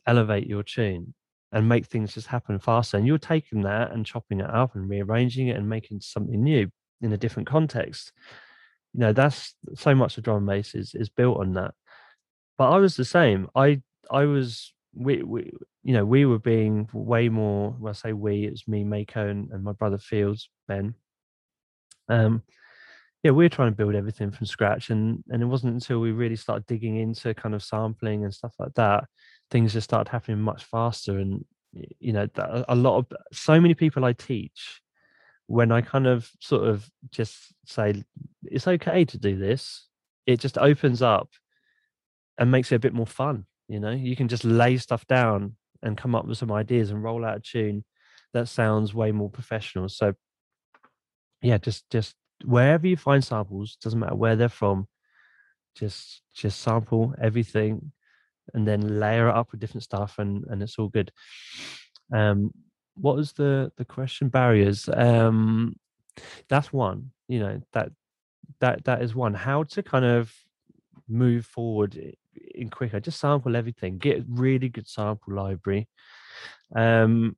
elevate 0.07 0.47
your 0.47 0.63
tune 0.63 1.15
and 1.53 1.69
make 1.69 1.87
things 1.87 2.15
just 2.15 2.27
happen 2.27 2.59
faster. 2.59 2.97
And 2.97 3.07
you're 3.07 3.19
taking 3.19 3.63
that 3.63 3.93
and 3.93 4.07
chopping 4.07 4.41
it 4.41 4.51
up 4.51 4.75
and 4.75 4.89
rearranging 4.89 5.49
it 5.49 5.57
and 5.57 5.69
making 5.69 6.01
something 6.01 6.43
new 6.43 6.71
in 7.01 7.13
a 7.13 7.17
different 7.17 7.49
context. 7.49 8.13
You 8.95 9.01
know, 9.01 9.13
that's 9.13 9.55
so 9.75 9.95
much 9.95 10.17
of 10.17 10.25
drum 10.25 10.39
and 10.39 10.47
bass 10.47 10.75
is, 10.75 10.95
is 10.95 11.09
built 11.09 11.39
on 11.39 11.55
that. 11.55 11.75
But 12.57 12.71
I 12.71 12.79
was 12.79 12.97
the 12.97 13.05
same. 13.05 13.49
I 13.55 13.83
I 14.11 14.25
was 14.25 14.73
we, 14.95 15.23
we 15.23 15.53
you 15.83 15.93
know 15.93 16.05
we 16.05 16.25
were 16.25 16.39
being 16.39 16.89
way 16.93 17.29
more 17.29 17.77
well 17.79 17.91
I 17.91 17.95
say 17.95 18.13
we 18.13 18.45
it's 18.45 18.67
me 18.67 18.85
Mako 18.85 19.29
and, 19.29 19.51
and 19.51 19.63
my 19.63 19.73
brother 19.73 19.99
Fields 19.99 20.49
Ben. 20.69 20.95
Um 22.09 22.43
yeah 23.23 23.33
we 23.33 23.45
were 23.45 23.49
trying 23.49 23.71
to 23.71 23.77
build 23.77 23.95
everything 23.95 24.31
from 24.31 24.47
scratch 24.47 24.91
and 24.91 25.23
and 25.29 25.43
it 25.43 25.47
wasn't 25.47 25.75
until 25.75 26.01
we 26.01 26.13
really 26.13 26.37
started 26.37 26.67
digging 26.67 26.97
into 26.97 27.35
kind 27.35 27.55
of 27.55 27.63
sampling 27.63 28.25
and 28.25 28.33
stuff 28.33 28.55
like 28.59 28.75
that 28.75 29.05
things 29.51 29.73
just 29.73 29.85
started 29.85 30.11
happening 30.11 30.41
much 30.41 30.65
faster 30.65 31.19
and 31.19 31.45
you 31.99 32.13
know 32.13 32.27
a 32.69 32.75
lot 32.75 32.99
of 32.99 33.07
so 33.33 33.61
many 33.61 33.75
people 33.75 34.05
I 34.05 34.13
teach 34.13 34.81
when 35.47 35.71
I 35.71 35.81
kind 35.81 36.07
of 36.07 36.31
sort 36.41 36.69
of 36.69 36.89
just 37.11 37.37
say 37.67 38.03
it's 38.45 38.67
okay 38.67 39.05
to 39.05 39.19
do 39.19 39.37
this 39.37 39.87
it 40.27 40.41
just 40.41 40.59
opens 40.59 41.03
up 41.03 41.29
and 42.39 42.51
makes 42.51 42.73
it 42.73 42.77
a 42.77 42.81
bit 42.81 42.95
more 42.95 43.07
fun 43.07 43.47
you 43.69 43.81
know, 43.81 43.91
you 43.91 44.17
can 44.17 44.29
just 44.29 44.45
lay 44.45 44.77
stuff 44.77 45.07
down 45.07 45.57
and 45.83 45.97
come 45.97 46.15
up 46.15 46.27
with 46.27 46.39
some 46.39 46.53
ideas 46.53 46.91
and 46.91 47.03
roll 47.03 47.25
out 47.25 47.39
a 47.39 47.41
tune 47.41 47.85
that 48.33 48.49
sounds 48.49 48.95
way 48.95 49.13
more 49.13 49.31
professional. 49.31 49.89
So, 49.89 50.15
yeah, 51.43 51.59
just 51.59 51.89
just 51.91 52.15
wherever 52.45 52.87
you 52.87 52.97
find 52.97 53.25
samples, 53.25 53.77
doesn't 53.77 53.99
matter 53.99 54.15
where 54.15 54.37
they're 54.37 54.49
from, 54.49 54.89
just 55.75 56.23
just 56.35 56.61
sample 56.61 57.15
everything 57.21 57.93
and 58.55 58.67
then 58.67 59.01
layer 59.01 59.29
it 59.29 59.35
up 59.35 59.51
with 59.51 59.61
different 59.61 59.83
stuff 59.83 60.19
and 60.19 60.45
and 60.49 60.63
it's 60.63 60.79
all 60.79 60.89
good. 60.89 61.11
Um 62.13 62.53
what 62.95 63.17
was 63.17 63.33
the 63.33 63.73
the 63.77 63.85
question? 63.85 64.29
Barriers. 64.29 64.89
Um 64.93 65.77
that's 66.49 66.73
one 66.73 67.11
you 67.29 67.41
know 67.41 67.61
that 67.73 67.91
that 68.61 68.85
that 68.85 69.03
is 69.03 69.15
one. 69.15 69.35
How 69.35 69.65
to 69.65 69.83
kind 69.83 70.05
of 70.05 70.33
move 71.09 71.47
forward 71.47 71.97
in 72.55 72.71
quicker. 72.71 73.01
Just 73.01 73.21
sample 73.21 73.57
everything. 73.57 73.99
Get 73.99 74.25
really 74.29 74.69
good 74.69 74.89
sample 74.89 75.35
library. 75.35 75.89
Um, 76.75 77.37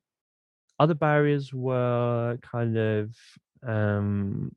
other 0.79 0.93
barriers 0.93 1.53
were 1.53 2.37
kind 2.41 2.77
of 2.77 3.15
um, 3.67 4.55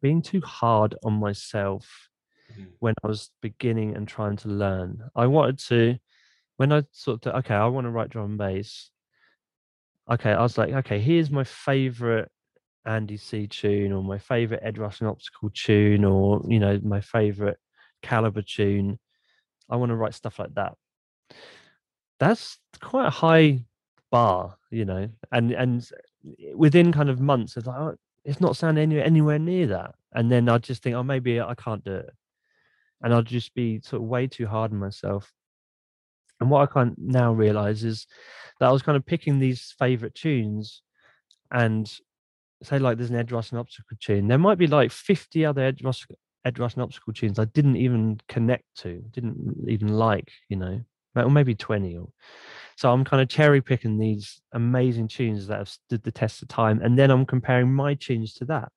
being 0.00 0.22
too 0.22 0.40
hard 0.40 0.94
on 1.04 1.14
myself 1.14 2.08
mm-hmm. 2.52 2.70
when 2.78 2.94
I 3.02 3.08
was 3.08 3.30
beginning 3.42 3.96
and 3.96 4.06
trying 4.06 4.36
to 4.38 4.48
learn. 4.48 5.02
I 5.14 5.26
wanted 5.26 5.58
to, 5.68 5.98
when 6.56 6.72
I 6.72 6.84
sort 6.92 7.26
of, 7.26 7.34
okay, 7.36 7.54
I 7.54 7.66
want 7.66 7.86
to 7.86 7.90
write 7.90 8.10
drum 8.10 8.30
and 8.30 8.38
bass. 8.38 8.90
Okay, 10.08 10.30
I 10.30 10.42
was 10.42 10.56
like, 10.56 10.72
okay, 10.72 11.00
here's 11.00 11.30
my 11.30 11.42
favorite 11.42 12.30
Andy 12.84 13.16
C 13.16 13.48
tune 13.48 13.92
or 13.92 14.04
my 14.04 14.18
favorite 14.18 14.60
Ed 14.62 14.78
Rush 14.78 15.00
and 15.00 15.10
Optical 15.10 15.50
tune 15.52 16.04
or, 16.04 16.40
you 16.46 16.60
know, 16.60 16.78
my 16.84 17.00
favorite 17.00 17.58
Calibre 18.02 18.42
tune. 18.42 18.98
I 19.68 19.76
want 19.76 19.90
to 19.90 19.96
write 19.96 20.14
stuff 20.14 20.38
like 20.38 20.54
that. 20.54 20.74
that's 22.18 22.58
quite 22.80 23.06
a 23.06 23.10
high 23.10 23.64
bar, 24.10 24.56
you 24.70 24.84
know, 24.84 25.08
and 25.32 25.52
and 25.52 25.88
eh, 26.40 26.52
within 26.54 26.92
kind 26.92 27.08
of 27.10 27.20
months, 27.20 27.56
it's 27.56 27.66
like 27.66 27.78
oh, 27.78 27.96
it's 28.24 28.40
not 28.40 28.56
sounding 28.56 28.82
anywhere 28.82 29.04
anywhere 29.04 29.38
near 29.38 29.66
that, 29.68 29.94
and 30.12 30.30
then 30.30 30.48
I 30.48 30.58
just 30.58 30.82
think, 30.82 30.96
oh, 30.96 31.02
maybe 31.02 31.40
I 31.40 31.54
can't 31.54 31.84
do 31.84 31.94
it, 31.94 32.10
and 33.02 33.12
I'll 33.12 33.22
just 33.22 33.54
be 33.54 33.80
sort 33.80 34.02
of 34.02 34.08
way 34.08 34.26
too 34.26 34.46
hard 34.46 34.72
on 34.72 34.78
myself. 34.78 35.32
And 36.40 36.50
what 36.50 36.62
I 36.62 36.72
can 36.72 36.94
now 36.98 37.32
realize 37.32 37.82
is 37.82 38.06
that 38.60 38.68
I 38.68 38.72
was 38.72 38.82
kind 38.82 38.96
of 38.96 39.06
picking 39.06 39.38
these 39.38 39.74
favorite 39.78 40.14
tunes, 40.14 40.82
and 41.50 41.90
say 42.62 42.78
like 42.78 42.96
there's 42.98 43.10
an 43.10 43.16
Ed 43.16 43.32
Rush 43.32 43.50
and 43.50 43.60
Optical 43.60 43.96
tune, 44.00 44.28
there 44.28 44.38
might 44.38 44.58
be 44.58 44.66
like 44.66 44.90
50 44.92 45.44
other 45.44 45.62
Ed 45.62 45.80
Rush, 45.82 46.06
Ed 46.46 46.58
Rush 46.60 46.74
and 46.74 46.82
Optical 46.82 47.12
tunes 47.12 47.38
I 47.38 47.44
didn't 47.46 47.76
even 47.76 48.20
connect 48.28 48.64
to, 48.76 49.02
didn't 49.10 49.66
even 49.68 49.88
like, 49.88 50.30
you 50.48 50.56
know, 50.56 50.80
or 51.16 51.30
maybe 51.30 51.54
20 51.54 51.96
or 51.96 52.08
so 52.76 52.92
I'm 52.92 53.04
kind 53.04 53.22
of 53.22 53.28
cherry 53.28 53.62
picking 53.62 53.98
these 53.98 54.40
amazing 54.52 55.08
tunes 55.08 55.46
that 55.46 55.58
have 55.58 55.68
stood 55.68 56.02
the 56.02 56.12
test 56.12 56.42
of 56.42 56.48
time, 56.48 56.80
and 56.82 56.98
then 56.98 57.10
I'm 57.10 57.26
comparing 57.26 57.72
my 57.72 57.94
tunes 57.94 58.34
to 58.34 58.44
that. 58.46 58.70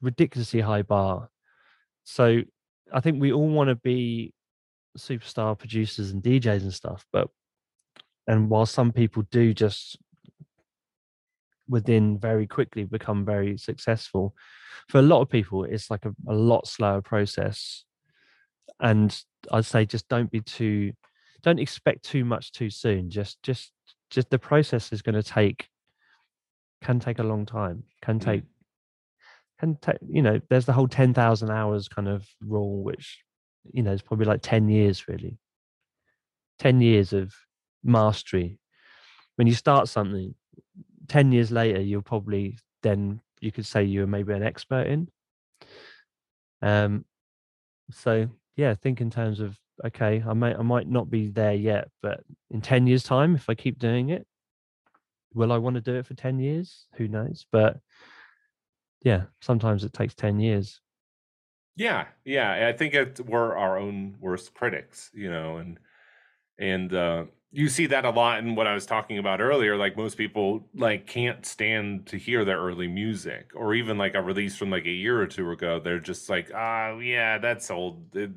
Ridiculously 0.00 0.60
high 0.60 0.82
bar. 0.82 1.28
So 2.04 2.42
I 2.92 3.00
think 3.00 3.20
we 3.20 3.32
all 3.32 3.48
want 3.48 3.68
to 3.68 3.74
be 3.74 4.32
superstar 4.96 5.58
producers 5.58 6.12
and 6.12 6.22
DJs 6.22 6.62
and 6.62 6.72
stuff, 6.72 7.04
but 7.12 7.28
and 8.26 8.48
while 8.48 8.66
some 8.66 8.92
people 8.92 9.24
do 9.30 9.52
just 9.52 9.98
within 11.68 12.18
very 12.18 12.46
quickly 12.46 12.84
become 12.84 13.24
very 13.24 13.56
successful, 13.58 14.34
for 14.88 14.98
a 14.98 15.02
lot 15.02 15.20
of 15.20 15.28
people 15.28 15.64
it's 15.64 15.90
like 15.90 16.04
a, 16.04 16.14
a 16.28 16.34
lot 16.34 16.66
slower 16.66 17.02
process. 17.02 17.84
And 18.80 19.16
I'd 19.50 19.64
say 19.64 19.84
just 19.84 20.08
don't 20.08 20.30
be 20.30 20.40
too 20.40 20.92
don't 21.42 21.58
expect 21.60 22.04
too 22.04 22.24
much 22.24 22.52
too 22.52 22.70
soon. 22.70 23.10
Just 23.10 23.42
just 23.42 23.72
just 24.10 24.30
the 24.30 24.38
process 24.38 24.92
is 24.92 25.02
going 25.02 25.14
to 25.14 25.22
take 25.22 25.68
can 26.82 27.00
take 27.00 27.18
a 27.18 27.24
long 27.24 27.46
time. 27.46 27.84
Can 28.02 28.18
take 28.18 28.42
mm. 28.42 28.46
can 29.60 29.76
take 29.76 29.98
you 30.08 30.22
know 30.22 30.40
there's 30.48 30.66
the 30.66 30.72
whole 30.72 30.88
10,000 30.88 31.50
hours 31.50 31.88
kind 31.88 32.08
of 32.08 32.26
rule 32.40 32.82
which 32.82 33.22
you 33.72 33.82
know 33.82 33.92
is 33.92 34.02
probably 34.02 34.26
like 34.26 34.42
10 34.42 34.68
years 34.68 35.08
really. 35.08 35.38
10 36.58 36.80
years 36.80 37.12
of 37.12 37.32
mastery. 37.84 38.58
When 39.36 39.46
you 39.46 39.54
start 39.54 39.88
something 39.88 40.34
10 41.08 41.32
years 41.32 41.50
later 41.50 41.80
you'll 41.80 42.02
probably 42.02 42.56
then 42.82 43.20
you 43.40 43.50
could 43.52 43.66
say 43.66 43.82
you're 43.82 44.06
maybe 44.06 44.32
an 44.32 44.42
expert 44.42 44.86
in 44.86 45.08
um 46.62 47.04
so 47.90 48.28
yeah 48.56 48.74
think 48.74 49.00
in 49.00 49.10
terms 49.10 49.40
of 49.40 49.58
okay, 49.84 50.22
I 50.26 50.32
might 50.32 50.56
I 50.56 50.62
might 50.62 50.88
not 50.88 51.10
be 51.10 51.28
there 51.28 51.54
yet, 51.54 51.88
but 52.02 52.20
in 52.50 52.60
10 52.60 52.86
years' 52.86 53.02
time, 53.02 53.34
if 53.34 53.48
I 53.48 53.54
keep 53.54 53.78
doing 53.78 54.10
it, 54.10 54.26
will 55.34 55.52
I 55.52 55.58
want 55.58 55.74
to 55.74 55.80
do 55.80 55.94
it 55.94 56.06
for 56.06 56.14
10 56.14 56.38
years? 56.38 56.86
Who 56.94 57.08
knows? 57.08 57.46
But 57.50 57.78
yeah, 59.02 59.24
sometimes 59.40 59.84
it 59.84 59.92
takes 59.92 60.14
10 60.14 60.40
years. 60.40 60.80
Yeah, 61.76 62.06
yeah. 62.24 62.66
I 62.68 62.76
think 62.76 62.94
it, 62.94 63.20
we're 63.24 63.56
our 63.56 63.78
own 63.78 64.16
worst 64.20 64.52
critics, 64.54 65.10
you 65.14 65.30
know, 65.30 65.58
and 65.58 65.78
and 66.58 66.92
uh, 66.92 67.24
you 67.50 67.68
see 67.68 67.86
that 67.86 68.04
a 68.04 68.10
lot 68.10 68.40
in 68.40 68.54
what 68.54 68.66
I 68.66 68.74
was 68.74 68.84
talking 68.84 69.18
about 69.18 69.40
earlier. 69.40 69.76
Like 69.76 69.96
most 69.96 70.18
people, 70.18 70.68
like 70.74 71.06
can't 71.06 71.46
stand 71.46 72.06
to 72.06 72.18
hear 72.18 72.44
their 72.44 72.58
early 72.58 72.88
music, 72.88 73.50
or 73.54 73.74
even 73.74 73.96
like 73.96 74.14
a 74.14 74.22
release 74.22 74.56
from 74.56 74.70
like 74.70 74.84
a 74.84 74.90
year 74.90 75.20
or 75.20 75.26
two 75.26 75.50
ago. 75.50 75.80
They're 75.82 76.00
just 76.00 76.28
like, 76.28 76.50
oh 76.54 76.98
yeah, 77.02 77.38
that's 77.38 77.70
old. 77.70 78.14
It, 78.14 78.30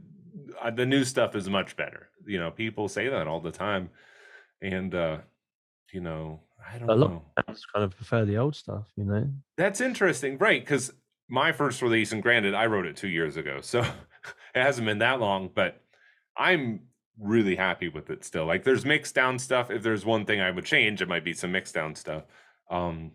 uh, 0.61 0.71
the 0.71 0.85
new 0.85 1.03
stuff 1.03 1.35
is 1.35 1.49
much 1.49 1.75
better. 1.75 2.09
You 2.25 2.39
know, 2.39 2.51
people 2.51 2.87
say 2.87 3.09
that 3.09 3.27
all 3.27 3.41
the 3.41 3.51
time, 3.51 3.89
and 4.61 4.95
uh, 4.95 5.17
you 5.91 5.99
know, 5.99 6.39
I 6.71 6.77
don't 6.77 6.89
a 6.89 6.95
lot 6.95 7.11
know. 7.11 7.23
kind 7.45 7.83
of 7.83 7.95
prefer 7.95 8.23
the 8.23 8.37
old 8.37 8.55
stuff. 8.55 8.85
You 8.95 9.03
know, 9.03 9.29
that's 9.57 9.81
interesting, 9.81 10.37
right? 10.37 10.63
Because 10.63 10.93
my 11.27 11.51
first 11.51 11.81
release, 11.81 12.13
and 12.13 12.23
granted, 12.23 12.53
I 12.53 12.67
wrote 12.67 12.85
it 12.85 12.95
two 12.95 13.09
years 13.09 13.35
ago, 13.35 13.59
so 13.61 13.79
it 13.81 13.87
hasn't 14.55 14.85
been 14.85 14.99
that 14.99 15.19
long, 15.19 15.49
but 15.53 15.81
I'm 16.37 16.81
really 17.19 17.55
happy 17.55 17.89
with 17.89 18.09
it 18.09 18.23
still. 18.23 18.45
Like, 18.45 18.63
there's 18.63 18.85
mixed 18.85 19.15
down 19.15 19.39
stuff. 19.39 19.71
If 19.71 19.83
there's 19.83 20.05
one 20.05 20.25
thing 20.25 20.41
I 20.41 20.51
would 20.51 20.65
change, 20.65 21.01
it 21.01 21.07
might 21.07 21.23
be 21.23 21.33
some 21.33 21.51
mixed 21.51 21.73
down 21.73 21.95
stuff. 21.95 22.23
Um, 22.69 23.11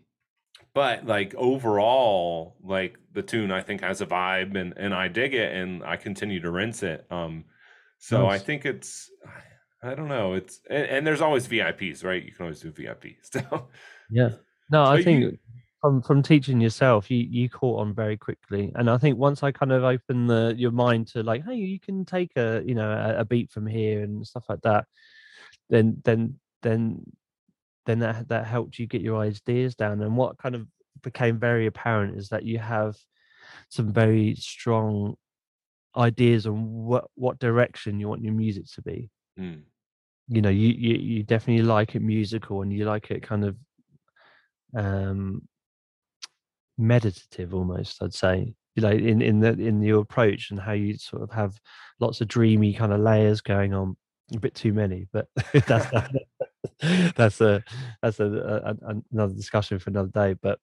but 0.77 1.07
like 1.07 1.35
overall 1.37 2.55
like 2.63 2.99
the 3.15 3.23
tune 3.23 3.51
i 3.51 3.63
think 3.63 3.81
has 3.81 4.03
a 4.03 4.07
vibe 4.07 4.55
and 4.61 4.75
and 4.77 4.93
i 4.95 5.09
dig 5.09 5.33
it 5.35 5.53
and 5.57 5.83
i 5.83 5.97
continue 5.97 6.39
to 6.39 6.51
rinse 6.51 6.83
it 6.83 7.07
um 7.11 7.45
so 7.99 8.25
nice. 8.25 8.41
i 8.41 8.45
think 8.45 8.67
it's 8.67 9.11
i 9.83 9.95
don't 9.95 10.09
know 10.09 10.35
it's 10.35 10.61
and, 10.69 10.85
and, 10.85 11.07
there's 11.07 11.23
always 11.23 11.49
vips 11.49 12.05
right 12.05 12.25
you 12.25 12.31
can 12.31 12.43
always 12.45 12.61
do 12.61 12.71
vips 12.71 13.15
so 13.33 13.69
yeah 14.11 14.29
no 14.71 14.85
i 14.85 15.03
think 15.03 15.23
you, 15.23 15.39
from 15.87 16.03
from 16.03 16.23
teaching 16.23 16.61
yourself 16.61 17.11
you 17.11 17.19
you 17.19 17.49
caught 17.49 17.81
on 17.81 17.95
very 17.95 18.17
quickly 18.17 18.73
and 18.75 18.91
i 18.91 18.99
think 18.99 19.17
once 19.17 19.43
i 19.43 19.53
kind 19.53 19.71
of 19.71 19.85
open 19.85 20.27
the 20.27 20.55
your 20.57 20.73
mind 20.73 21.07
to 21.07 21.23
like 21.23 21.45
hey 21.45 21.55
you 21.55 21.79
can 21.79 22.05
take 22.05 22.37
a 22.37 22.63
you 22.67 22.75
know 22.75 22.91
a, 22.91 23.21
a 23.21 23.25
beat 23.25 23.51
from 23.51 23.67
here 23.67 24.03
and 24.03 24.27
stuff 24.27 24.45
like 24.49 24.61
that 24.63 24.85
then 25.71 26.01
then 26.05 26.35
then 26.63 27.01
then 27.87 28.01
that 28.01 28.29
that 28.29 28.47
helped 28.47 28.79
you 28.79 28.87
get 28.87 29.01
your 29.01 29.21
ideas 29.21 29.75
down. 29.75 30.03
And 30.03 30.17
what 30.17 30.39
kind 30.39 30.55
of 30.55 30.67
became 31.03 31.39
very 31.39 31.67
apparent 31.67 32.19
is 32.19 32.29
that 32.29 32.45
you 32.45 32.59
have 32.59 32.97
some 33.69 33.93
very 33.93 34.35
strong 34.35 35.17
ideas 35.97 36.47
on 36.47 36.85
what 36.85 37.07
what 37.15 37.39
direction 37.39 37.99
you 37.99 38.09
want 38.09 38.23
your 38.23 38.35
music 38.35 38.67
to 38.75 38.83
be. 38.83 39.09
Mm. 39.39 39.63
You 40.29 40.43
know, 40.43 40.51
you, 40.51 40.69
you 40.69 40.95
you 40.97 41.23
definitely 41.23 41.65
like 41.65 41.95
it 41.95 42.03
musical 42.03 42.63
and 42.63 42.73
you 42.73 42.85
like 42.85 43.11
it 43.11 43.23
kind 43.23 43.45
of 43.45 43.57
um 44.77 45.43
meditative 46.79 47.55
almost, 47.55 48.03
I'd 48.03 48.15
say. 48.15 48.55
You 48.75 48.83
know, 48.83 48.91
in 48.91 49.23
in 49.23 49.41
the 49.41 49.53
in 49.53 49.81
your 49.81 50.03
approach 50.03 50.51
and 50.51 50.61
how 50.61 50.73
you 50.73 50.99
sort 50.99 51.23
of 51.23 51.31
have 51.31 51.59
lots 51.99 52.21
of 52.21 52.29
dreamy 52.29 52.75
kind 52.75 52.93
of 52.93 53.01
layers 53.01 53.41
going 53.41 53.73
on 53.73 53.97
a 54.35 54.39
bit 54.39 54.55
too 54.55 54.75
many, 54.75 55.09
but 55.13 55.29
that's 55.67 55.87
that's 57.17 57.41
a 57.41 57.63
that's 58.03 58.21
a, 58.21 58.25
a, 58.25 58.95
another 59.13 59.35
discussion 59.35 59.79
for 59.79 59.91
another 59.91 60.09
day. 60.09 60.35
But 60.35 60.59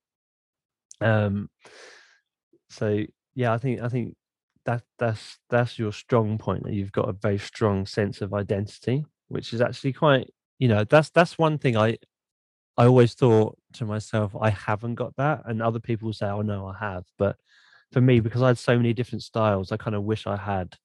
um, 1.02 1.50
so 2.70 3.04
yeah, 3.36 3.54
I 3.54 3.58
think 3.58 3.82
I 3.82 3.90
think 3.90 4.16
that 4.66 4.84
that's 5.00 5.38
that's 5.50 5.80
your 5.80 5.92
strong 5.92 6.38
point 6.38 6.64
that 6.64 6.74
you've 6.74 6.92
got 6.92 7.10
a 7.10 7.14
very 7.14 7.40
strong 7.40 7.86
sense 7.86 8.22
of 8.22 8.34
identity, 8.34 9.06
which 9.28 9.54
is 9.54 9.62
actually 9.62 9.94
quite 9.94 10.30
you 10.60 10.68
know 10.68 10.84
that's 10.84 11.10
that's 11.10 11.38
one 11.38 11.58
thing 11.58 11.78
I 11.78 11.98
I 12.78 12.86
always 12.86 13.14
thought 13.14 13.58
to 13.74 13.86
myself 13.86 14.36
I 14.40 14.50
haven't 14.50 14.96
got 14.96 15.16
that, 15.18 15.44
and 15.46 15.62
other 15.62 15.80
people 15.80 16.12
say 16.14 16.28
oh 16.28 16.42
no 16.42 16.68
I 16.68 16.78
have, 16.80 17.06
but 17.18 17.38
for 17.92 18.02
me 18.02 18.20
because 18.20 18.42
I 18.42 18.48
had 18.48 18.58
so 18.58 18.76
many 18.76 18.94
different 18.94 19.24
styles, 19.24 19.72
I 19.72 19.78
kind 19.78 19.96
of 19.96 20.04
wish 20.04 20.26
I 20.26 20.36
had 20.36 20.76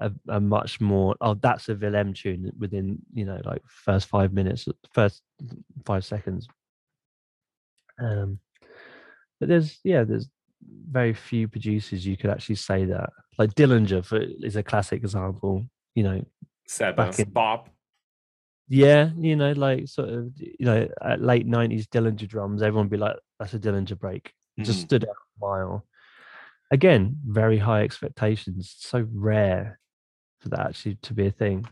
a, 0.00 0.12
a, 0.28 0.40
much 0.40 0.80
more 0.80 1.16
oh 1.20 1.34
that's 1.34 1.68
a 1.68 1.74
Villem 1.74 2.14
tune 2.14 2.52
within 2.56 2.98
you 3.12 3.24
know 3.24 3.40
like 3.44 3.62
first 3.66 4.06
five 4.06 4.32
minutes 4.32 4.68
first 4.92 5.22
five 5.84 6.04
seconds. 6.04 6.46
Um 8.00 8.38
but 9.40 9.48
there's 9.48 9.80
yeah 9.82 10.04
there's 10.04 10.28
very 10.90 11.14
few 11.14 11.48
producers 11.48 12.06
you 12.06 12.16
could 12.16 12.30
actually 12.30 12.56
say 12.56 12.84
that. 12.84 13.10
Like 13.38 13.54
Dillinja 13.54 14.04
for, 14.04 14.20
is 14.20 14.56
a 14.56 14.62
classic 14.62 15.02
example 15.02 15.66
you 15.96 16.04
know 16.04 16.24
back 16.96 17.18
in, 17.18 17.30
Bop 17.30 17.70
yeah 18.68 19.10
you 19.18 19.34
know 19.34 19.52
like 19.52 19.88
sort 19.88 20.08
of 20.08 20.30
you 20.36 20.66
know 20.66 20.88
at 21.02 21.20
late 21.20 21.46
90s 21.46 21.86
Dillinja 21.86 22.28
drums 22.28 22.62
everyone 22.62 22.86
would 22.86 22.90
be 22.90 22.96
like 22.96 23.16
that's 23.38 23.54
a 23.54 23.58
Dillinja 23.58 23.98
break 23.98 24.32
mm. 24.58 24.64
just 24.64 24.80
stood 24.80 25.04
out 25.04 25.10
a 25.10 25.44
mile 25.44 25.86
again 26.70 27.16
very 27.26 27.58
high 27.58 27.82
expectations 27.82 28.74
so 28.78 29.06
rare 29.12 29.78
for 30.38 30.48
that 30.50 30.68
actually 30.68 30.96
to 30.96 31.14
be 31.14 31.26
a 31.26 31.30
thing. 31.30 31.66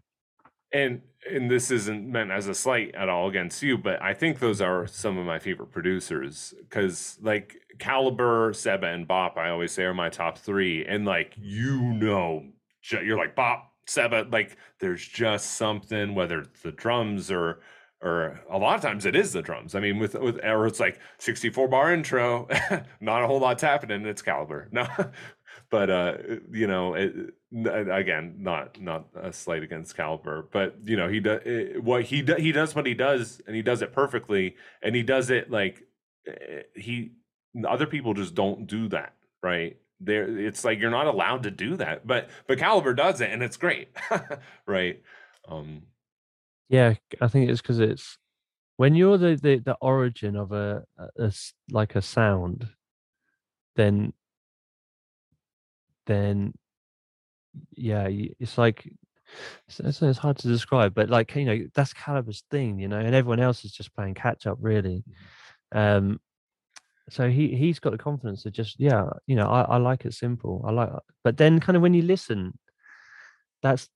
And 0.73 1.03
and 1.31 1.51
this 1.51 1.71
isn't 1.71 2.07
meant 2.07 2.31
as 2.31 2.47
a 2.47 2.55
slight 2.55 2.95
at 2.95 3.09
all 3.09 3.29
against 3.29 3.63
you, 3.63 3.77
but 3.77 4.01
I 4.01 4.15
think 4.15 4.39
those 4.39 4.61
are 4.61 4.87
some 4.87 5.19
of 5.19 5.27
my 5.27 5.39
favorite 5.39 5.73
producers 5.73 6.55
because 6.61 7.19
like 7.21 7.57
Calibre, 7.79 8.55
Seba, 8.55 8.87
and 8.87 9.09
Bop, 9.09 9.37
I 9.37 9.51
always 9.51 9.73
say 9.73 9.85
are 9.85 9.95
my 9.95 10.09
top 10.09 10.39
three. 10.39 10.85
And 10.85 11.05
like 11.05 11.35
you 11.37 11.81
know, 11.95 12.45
you're 12.91 13.17
like 13.17 13.35
Bop, 13.35 13.73
Seba, 13.87 14.27
like 14.31 14.57
there's 14.81 15.07
just 15.07 15.53
something 15.53 16.15
whether 16.15 16.41
it's 16.41 16.63
the 16.63 16.73
drums 16.73 17.31
or 17.31 17.61
or 18.03 18.41
a 18.51 18.59
lot 18.59 18.75
of 18.75 18.83
times 18.83 19.07
it 19.07 19.17
is 19.17 19.33
the 19.33 19.43
drums. 19.43 19.75
I 19.75 19.81
mean, 19.81 19.99
with 19.99 20.15
with 20.15 20.39
or 20.45 20.67
it's 20.67 20.81
like 20.81 21.01
64 21.19 21.69
bar 21.69 21.93
intro, 21.93 22.49
not 23.01 23.23
a 23.23 23.27
whole 23.27 23.41
lot's 23.41 23.63
happening. 23.63 24.05
It's 24.07 24.23
Calibre, 24.23 24.69
no, 24.73 24.87
but 25.71 25.91
uh, 25.91 26.17
you 26.53 26.67
know, 26.67 26.95
it, 26.95 27.15
again, 27.53 28.37
not 28.39 28.81
not 28.81 29.07
a 29.15 29.33
slight 29.33 29.63
against 29.63 29.97
Calibre, 29.97 30.43
but 30.43 30.77
you 30.85 30.97
know, 30.97 31.09
he 31.09 31.21
does 31.21 31.41
what 31.81 32.05
he 32.05 32.23
do, 32.23 32.35
he 32.35 32.53
does 32.53 32.75
what 32.75 32.87
he 32.87 32.95
does, 32.95 33.41
and 33.47 33.57
he 33.57 33.63
does 33.63 33.83
it 33.83 33.93
perfectly, 33.93 34.57
and 34.83 34.95
he 34.95 35.03
does 35.03 35.31
it 35.31 35.51
like 35.51 35.83
eh, 36.27 36.63
he 36.75 37.13
other 37.67 37.87
people 37.87 38.15
just 38.15 38.35
don't 38.35 38.67
do 38.67 38.89
that, 38.89 39.15
right? 39.43 39.79
There, 40.01 40.39
it's 40.39 40.65
like 40.65 40.79
you're 40.79 40.91
not 40.91 41.07
allowed 41.07 41.45
to 41.45 41.51
do 41.51 41.77
that, 41.77 42.07
but 42.07 42.29
but 42.47 42.59
Calibre 42.59 42.95
does 42.95 43.21
it, 43.21 43.31
and 43.31 43.43
it's 43.43 43.57
great, 43.57 43.89
right? 44.67 45.03
Um, 45.49 45.83
Yeah, 46.69 46.95
I 47.21 47.29
think 47.29 47.51
it's 47.51 47.63
because 47.63 47.79
it's 47.81 48.19
when 48.77 48.95
you're 48.95 49.19
the, 49.19 49.37
the 49.37 49.59
the 49.59 49.77
origin 49.81 50.37
of 50.37 50.53
a, 50.53 50.85
a 51.19 51.33
like 51.71 51.95
a 51.95 52.03
sound, 52.03 52.69
then 53.77 54.13
then 56.07 56.53
yeah, 57.75 58.07
it's 58.11 58.59
like 58.59 58.89
it's, 59.69 59.81
it's 60.03 60.19
hard 60.19 60.39
to 60.39 60.49
describe, 60.49 60.95
but 60.95 61.09
like 61.09 61.35
you 61.35 61.45
know 61.45 61.59
that's 61.75 61.93
Calibre's 61.93 62.45
thing, 62.51 62.79
you 62.79 62.89
know, 62.89 62.99
and 62.99 63.15
everyone 63.15 63.41
else 63.41 63.65
is 63.65 63.73
just 63.73 63.95
playing 63.95 64.15
catch 64.15 64.47
up, 64.47 64.59
really. 64.61 65.05
Um, 65.73 66.21
so 67.09 67.31
he 67.31 67.55
he's 67.55 67.79
got 67.79 67.91
the 67.91 67.99
confidence 67.99 68.43
to 68.43 68.51
just 68.51 68.81
yeah, 68.81 69.11
you 69.27 69.37
know, 69.37 69.47
I, 69.49 69.63
I 69.63 69.77
like 69.77 70.05
it 70.05 70.15
simple. 70.15 70.65
I 70.67 70.73
like, 70.73 70.91
but 71.23 71.37
then 71.37 71.61
kind 71.61 71.77
of 71.77 71.83
when 71.83 71.95
you 71.95 72.03
listen, 72.03 72.59
that's 73.63 73.89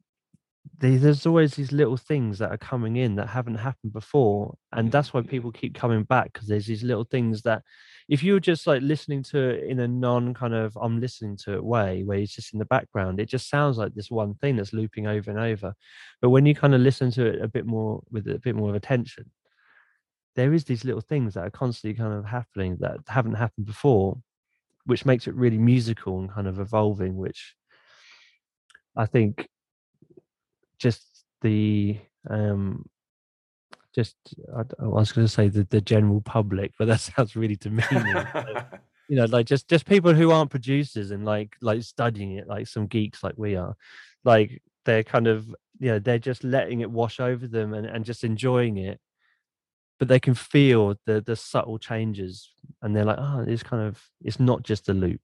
there's 0.79 1.27
always 1.27 1.55
these 1.55 1.73
little 1.73 1.97
things 1.97 2.39
that 2.39 2.51
are 2.51 2.59
coming 2.59 2.97
in 2.97 3.17
that 3.17 3.29
haven't 3.29 3.57
happened 3.57 3.93
before 3.93 4.55
and 4.73 4.91
that's 4.91 5.13
why 5.13 5.21
people 5.21 5.53
keep 5.53 5.75
coming 5.75 6.05
back 6.05 6.33
because 6.33 6.49
there's 6.49 6.67
these 6.67 6.83
little 6.83 7.05
things 7.05 7.43
that 7.43 7.63
if 8.09 8.23
you're 8.23 8.41
just 8.41 8.67
like 8.67 8.83
listening 8.83 9.23
to 9.23 9.39
it 9.39 9.65
in 9.65 9.81
a 9.81 9.89
non 9.89 10.33
kind 10.33 10.55
of 10.55 10.77
i'm 10.81 11.01
listening 11.01 11.37
to 11.37 11.55
it 11.55 11.65
way 11.65 12.03
where 12.03 12.19
it's 12.19 12.35
just 12.35 12.53
in 12.53 12.59
the 12.59 12.65
background 12.67 13.21
it 13.21 13.27
just 13.27 13.49
sounds 13.49 13.77
like 13.79 13.95
this 13.95 14.11
one 14.11 14.35
thing 14.35 14.57
that's 14.57 14.73
looping 14.73 15.07
over 15.07 15.31
and 15.31 15.41
over 15.41 15.75
but 16.23 16.31
when 16.31 16.47
you 16.47 16.55
kind 16.55 16.75
of 16.75 16.81
listen 16.81 17.11
to 17.11 17.27
it 17.27 17.43
a 17.43 17.49
bit 17.49 17.67
more 17.67 18.03
with 18.11 18.27
a 18.29 18.39
bit 18.39 18.55
more 18.55 18.71
of 18.71 18.75
attention 18.75 19.31
there 20.41 20.55
is 20.55 20.65
these 20.65 20.85
little 20.85 21.03
things 21.03 21.35
that 21.35 21.45
are 21.45 21.51
constantly 21.51 21.95
kind 21.95 22.15
of 22.15 22.25
happening 22.25 22.77
that 22.81 22.99
haven't 23.07 23.35
happened 23.35 23.67
before 23.67 24.17
which 24.87 25.05
makes 25.05 25.27
it 25.27 25.35
really 25.35 25.59
musical 25.59 26.19
and 26.19 26.33
kind 26.33 26.49
of 26.49 26.59
evolving 26.59 27.17
which 27.17 27.55
i 28.97 29.05
think 29.05 29.47
just 30.79 31.03
the 31.43 31.99
um 32.31 32.85
just 33.95 34.17
I, 34.57 34.63
I 34.79 34.87
was 34.87 35.13
going 35.13 35.27
to 35.27 35.33
say 35.33 35.49
the, 35.49 35.65
the 35.65 35.81
general 35.81 36.21
public, 36.21 36.73
but 36.79 36.87
that 36.89 37.01
sounds 37.17 37.37
really 37.37 37.57
demeaning. 37.57 38.25
you 39.09 39.17
know, 39.17 39.25
like 39.25 39.47
just 39.47 39.69
just 39.69 39.87
people 39.87 40.15
who 40.15 40.31
aren't 40.31 40.51
producers 40.51 41.11
and 41.11 41.25
like 41.25 41.57
like 41.61 41.83
studying 41.83 42.33
it, 42.33 42.47
like 42.47 42.69
some 42.69 42.87
geeks 42.87 43.23
like 43.23 43.35
we 43.37 43.57
are, 43.57 43.77
like 44.25 44.63
they're 44.85 45.03
kind 45.03 45.27
of 45.27 45.47
you 45.79 45.89
know 45.91 45.99
they're 45.99 46.19
just 46.19 46.45
letting 46.45 46.81
it 46.81 46.91
wash 46.91 47.21
over 47.21 47.47
them 47.47 47.75
and, 47.75 47.87
and 47.87 48.05
just 48.05 48.23
enjoying 48.23 48.77
it, 48.77 49.01
but 50.01 50.09
they 50.09 50.19
can 50.19 50.35
feel 50.35 50.97
the 51.05 51.21
the 51.21 51.37
subtle 51.37 51.79
changes, 51.79 52.51
and 52.83 52.97
they're 52.97 53.05
like, 53.05 53.19
oh, 53.19 53.45
it's 53.47 53.63
kind 53.63 53.87
of 53.87 54.03
it's 54.25 54.41
not 54.41 54.65
just 54.65 54.89
a 54.89 54.95
loop. 54.95 55.21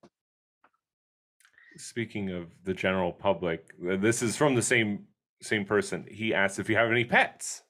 Speaking 1.79 2.31
of 2.31 2.49
the 2.65 2.75
general 2.75 3.13
public, 3.13 3.75
this 3.81 4.23
is 4.23 4.37
from 4.37 4.55
the 4.55 4.63
same 4.63 5.07
same 5.43 5.65
person. 5.65 6.07
He 6.09 6.35
asked 6.35 6.59
if 6.59 6.69
you 6.69 6.77
have 6.77 6.91
any 6.91 7.05
pets. 7.05 7.63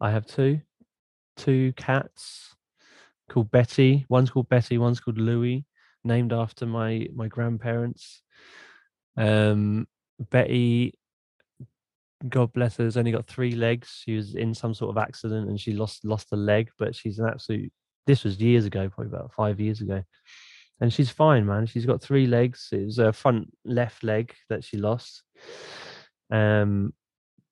I 0.00 0.12
have 0.12 0.24
two, 0.24 0.60
two 1.36 1.72
cats 1.72 2.54
called 3.28 3.50
Betty. 3.50 4.06
One's 4.08 4.30
called 4.30 4.48
Betty. 4.48 4.78
One's 4.78 5.00
called 5.00 5.18
Louie, 5.18 5.66
named 6.04 6.32
after 6.32 6.64
my 6.64 7.08
my 7.12 7.26
grandparents. 7.26 8.22
Um, 9.16 9.88
Betty, 10.30 10.94
God 12.26 12.52
bless 12.52 12.76
her, 12.76 12.84
has 12.84 12.96
only 12.96 13.12
got 13.12 13.26
three 13.26 13.52
legs. 13.52 14.02
She 14.04 14.16
was 14.16 14.34
in 14.34 14.54
some 14.54 14.74
sort 14.74 14.90
of 14.90 15.00
accident 15.00 15.48
and 15.48 15.60
she 15.60 15.72
lost 15.72 16.04
lost 16.04 16.32
a 16.32 16.36
leg, 16.36 16.70
but 16.78 16.94
she's 16.94 17.18
an 17.18 17.28
absolute. 17.28 17.72
This 18.06 18.24
was 18.24 18.40
years 18.40 18.64
ago, 18.64 18.88
probably 18.88 19.14
about 19.14 19.32
five 19.34 19.60
years 19.60 19.80
ago, 19.80 20.02
and 20.80 20.92
she's 20.92 21.10
fine, 21.10 21.46
man. 21.46 21.66
She's 21.66 21.86
got 21.86 22.02
three 22.02 22.26
legs. 22.26 22.68
It 22.72 22.84
was 22.86 22.98
a 22.98 23.12
front 23.12 23.52
left 23.64 24.02
leg 24.02 24.34
that 24.48 24.64
she 24.64 24.78
lost. 24.78 25.22
Um, 26.30 26.92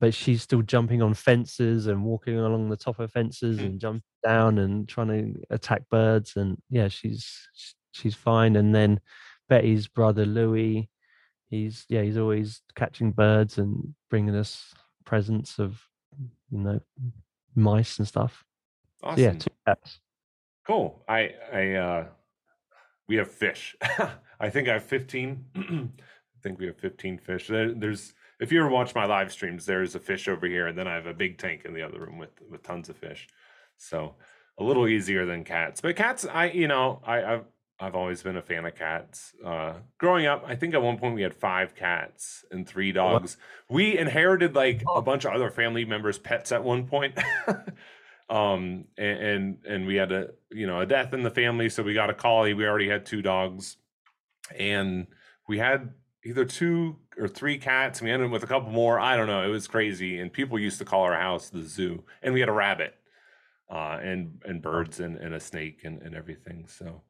but 0.01 0.15
she's 0.15 0.43
still 0.43 0.63
jumping 0.63 1.03
on 1.03 1.15
fences 1.15 1.87
and 1.87 2.05
walking 2.05 2.39
along 2.39 2.69
the 2.69 2.77
top 2.77 2.99
of 2.99 3.11
fences 3.11 3.59
mm. 3.59 3.65
and 3.65 3.81
jumping 3.81 4.03
down 4.25 4.59
and 4.59 4.89
trying 4.89 5.09
to 5.09 5.41
attack 5.51 5.83
birds 5.91 6.37
and 6.37 6.59
yeah 6.69 6.89
she's 6.89 7.49
she's 7.93 8.15
fine 8.15 8.57
and 8.57 8.75
then 8.75 9.01
betty's 9.49 9.89
brother 9.89 10.27
louis 10.27 10.91
he's 11.49 11.85
yeah 11.89 12.03
he's 12.03 12.19
always 12.19 12.63
catching 12.75 13.13
birds 13.13 13.59
and 13.59 13.95
bringing 14.11 14.35
us 14.35 14.75
presents 15.05 15.59
of 15.59 15.81
you 16.51 16.59
know 16.59 16.81
mice 17.55 17.99
and 17.99 18.09
stuff 18.09 18.45
awesome. 19.03 19.17
So 19.17 19.23
yeah 19.23 19.33
two 19.33 19.51
cats. 19.67 20.01
cool 20.67 21.03
i 21.09 21.31
i 21.53 21.73
uh 21.73 22.07
we 23.09 23.17
have 23.17 23.31
fish 23.31 23.77
i 24.41 24.51
think 24.51 24.69
i 24.69 24.75
have 24.75 24.85
15 24.85 25.45
i 25.57 25.89
think 26.43 26.59
we 26.59 26.67
have 26.67 26.77
15 26.77 27.19
fish 27.19 27.49
there, 27.49 27.73
there's 27.73 28.15
if 28.39 28.53
you 28.53 28.61
ever 28.61 28.69
watch 28.69 28.95
my 28.95 29.07
live 29.07 29.33
streams, 29.33 29.65
there's 29.65 29.95
a 29.95 30.01
fish 30.01 30.29
over 30.29 30.47
here, 30.47 30.67
and 30.67 30.77
then 30.77 30.87
I 30.87 30.95
have 30.95 31.07
a 31.07 31.15
big 31.15 31.39
tank 31.39 31.63
in 31.65 31.73
the 31.73 31.83
other 31.83 32.01
room 32.01 32.19
with 32.19 32.31
with 32.51 32.63
tons 32.63 32.89
of 32.89 32.97
fish. 32.97 33.29
So 33.79 34.15
a 34.59 34.65
little 34.65 34.89
easier 34.89 35.27
than 35.27 35.45
cats. 35.45 35.81
But 35.81 35.97
cats, 35.97 36.27
I 36.27 36.51
you 36.51 36.69
know, 36.69 37.01
I, 37.05 37.25
I've 37.25 37.45
I've 37.79 37.95
always 37.95 38.23
been 38.23 38.37
a 38.37 38.43
fan 38.43 38.65
of 38.65 38.75
cats. 38.75 39.35
Uh, 39.45 39.75
growing 39.99 40.27
up, 40.27 40.45
I 40.47 40.57
think 40.57 40.73
at 40.73 40.81
one 40.81 40.99
point 40.99 41.15
we 41.15 41.23
had 41.23 41.35
five 41.35 41.75
cats 41.75 42.45
and 42.51 42.67
three 42.67 42.91
dogs. 42.91 43.37
We 43.69 43.99
inherited 43.99 44.55
like 44.55 44.83
a 44.83 44.91
oh. 44.93 45.03
bunch 45.03 45.27
of 45.27 45.33
other 45.33 45.51
family 45.51 45.85
members' 45.85 46.19
pets 46.19 46.53
at 46.53 46.65
one 46.65 46.87
point. 46.87 47.19
um, 48.31 48.87
and, 48.97 49.19
and 49.19 49.59
and 49.69 49.87
we 49.87 49.97
had 49.97 50.11
a 50.11 50.31
you 50.51 50.67
know 50.67 50.81
a 50.81 50.87
death 50.87 51.13
in 51.13 51.23
the 51.23 51.31
family, 51.31 51.69
so 51.69 51.83
we 51.83 51.93
got 51.93 52.09
a 52.09 52.15
collie. 52.15 52.55
We 52.55 52.67
already 52.67 52.89
had 52.89 53.05
two 53.05 53.21
dogs, 53.21 53.77
and 54.59 55.07
we 55.47 55.59
had 55.59 55.91
either 56.25 56.45
two 56.45 56.97
or 57.19 57.29
three 57.29 57.59
cats. 57.59 58.03
We 58.03 58.11
ended 58.11 58.27
up 58.27 58.33
with 58.33 58.43
a 58.43 58.49
couple 58.49 58.71
more. 58.71 58.99
I 58.99 59.17
don't 59.17 59.29
know. 59.29 59.47
It 59.47 59.51
was 59.51 59.69
crazy. 59.69 60.19
And 60.19 60.33
people 60.33 60.59
used 60.59 60.79
to 60.79 60.85
call 60.85 61.03
our 61.03 61.15
house 61.15 61.51
the 61.51 61.63
zoo. 61.63 62.05
And 62.23 62.35
we 62.35 62.41
had 62.41 62.49
a 62.49 62.53
rabbit, 62.53 62.95
uh, 63.71 63.99
and 64.03 64.43
and 64.45 64.63
birds 64.63 65.01
and, 65.01 65.17
and 65.17 65.35
a 65.35 65.41
snake 65.41 65.83
and, 65.85 66.03
and 66.03 66.15
everything. 66.15 66.67
So 66.69 67.03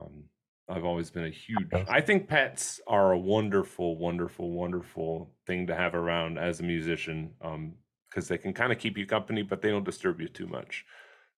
um, 0.00 0.24
I've 0.68 0.84
always 0.84 1.10
been 1.10 1.24
a 1.24 1.30
huge. 1.30 1.68
I 1.88 2.00
think 2.00 2.28
pets 2.28 2.80
are 2.86 3.12
a 3.12 3.18
wonderful, 3.18 3.96
wonderful, 3.96 4.50
wonderful 4.50 5.30
thing 5.46 5.66
to 5.66 5.74
have 5.74 5.94
around 5.94 6.38
as 6.38 6.60
a 6.60 6.62
musician, 6.62 7.30
because 7.40 8.30
um, 8.30 8.34
they 8.34 8.38
can 8.38 8.52
kind 8.52 8.70
of 8.70 8.78
keep 8.78 8.98
you 8.98 9.06
company, 9.06 9.42
but 9.42 9.62
they 9.62 9.70
don't 9.70 9.84
disturb 9.84 10.20
you 10.20 10.28
too 10.28 10.46
much. 10.46 10.84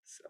So. 0.04 0.24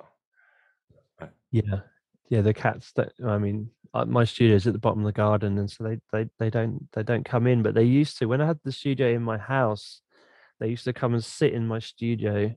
Yeah, 1.51 1.81
yeah, 2.29 2.43
the 2.43 2.55
cats 2.55 2.93
that 2.93 3.13
I 3.27 3.39
mean, 3.39 3.71
uh, 3.93 4.05
my 4.05 4.25
studio 4.25 4.57
is 4.57 4.67
at 4.67 4.73
the 4.73 4.79
bottom 4.79 5.01
of 5.01 5.07
the 5.07 5.13
garden, 5.13 5.59
and 5.59 5.71
so 5.71 5.85
they 5.85 5.99
they 6.13 6.31
they 6.39 6.51
don't 6.51 6.87
they 6.93 7.03
don't 7.03 7.25
come 7.25 7.47
in, 7.47 7.63
but 7.63 7.75
they 7.75 7.85
used 7.85 8.19
to. 8.19 8.27
When 8.27 8.41
I 8.41 8.47
had 8.47 8.61
the 8.63 8.73
studio 8.73 9.09
in 9.09 9.23
my 9.23 9.39
house, 9.39 10.01
they 10.61 10.69
used 10.69 10.85
to 10.85 10.93
come 10.93 11.15
and 11.15 11.25
sit 11.25 11.53
in 11.53 11.67
my 11.67 11.81
studio, 11.81 12.55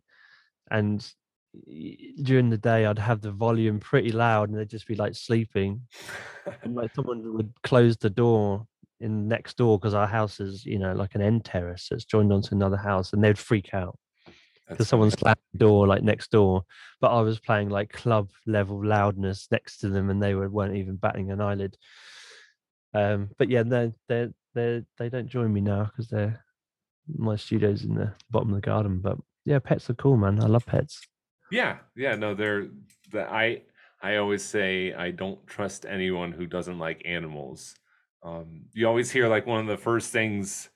and 0.69 1.05
during 2.23 2.49
the 2.49 2.57
day 2.57 2.85
I'd 2.85 2.99
have 2.99 3.21
the 3.21 3.31
volume 3.31 3.79
pretty 3.79 4.11
loud, 4.11 4.49
and 4.49 4.57
they'd 4.57 4.69
just 4.69 4.87
be 4.87 4.95
like 4.95 5.15
sleeping, 5.15 5.81
and 6.63 6.75
like 6.75 6.93
someone 6.95 7.35
would 7.35 7.53
close 7.63 7.97
the 7.97 8.09
door 8.09 8.67
in 8.99 9.27
next 9.27 9.57
door 9.57 9.77
because 9.77 9.93
our 9.93 10.07
house 10.07 10.39
is 10.39 10.65
you 10.65 10.79
know 10.79 10.93
like 10.93 11.15
an 11.15 11.21
end 11.21 11.43
terrace 11.43 11.87
that's 11.89 12.05
joined 12.05 12.31
onto 12.33 12.55
another 12.55 12.77
house, 12.77 13.13
and 13.13 13.23
they'd 13.23 13.37
freak 13.37 13.73
out 13.73 13.97
because 14.69 14.87
someone 14.87 15.11
slammed 15.11 15.37
the 15.51 15.59
door 15.59 15.87
like 15.87 16.03
next 16.03 16.31
door, 16.31 16.63
but 17.01 17.11
I 17.11 17.21
was 17.21 17.39
playing 17.39 17.69
like 17.69 17.91
club 17.91 18.29
level 18.45 18.83
loudness 18.85 19.47
next 19.51 19.77
to 19.79 19.89
them, 19.89 20.09
and 20.09 20.21
they 20.21 20.35
were 20.35 20.49
weren't 20.49 20.75
even 20.75 20.95
batting 20.95 21.31
an 21.31 21.41
eyelid. 21.41 21.77
Um, 22.93 23.29
but 23.37 23.49
yeah, 23.49 23.63
they 23.63 23.91
they 24.07 24.29
they 24.53 24.83
they 24.97 25.09
don't 25.09 25.27
join 25.27 25.51
me 25.53 25.61
now 25.61 25.85
because 25.85 26.07
they're 26.09 26.43
my 27.07 27.35
studio's 27.35 27.83
in 27.83 27.95
the 27.95 28.13
bottom 28.31 28.49
of 28.49 28.55
the 28.55 28.61
garden. 28.61 28.99
But 28.99 29.17
yeah, 29.45 29.59
pets 29.59 29.89
are 29.89 29.95
cool, 29.95 30.17
man. 30.17 30.41
I 30.41 30.47
love 30.47 30.65
pets. 30.65 31.01
Yeah, 31.51 31.77
yeah, 31.95 32.15
no, 32.15 32.33
they're 32.33 32.67
the 33.11 33.23
I 33.23 33.61
I 34.01 34.17
always 34.17 34.43
say 34.43 34.93
I 34.93 35.11
don't 35.11 35.45
trust 35.47 35.85
anyone 35.85 36.31
who 36.31 36.45
doesn't 36.45 36.79
like 36.79 37.01
animals. 37.05 37.75
Um, 38.23 38.63
you 38.73 38.87
always 38.87 39.11
hear 39.11 39.27
like 39.27 39.45
one 39.45 39.59
of 39.59 39.67
the 39.67 39.77
first 39.77 40.11
things 40.11 40.69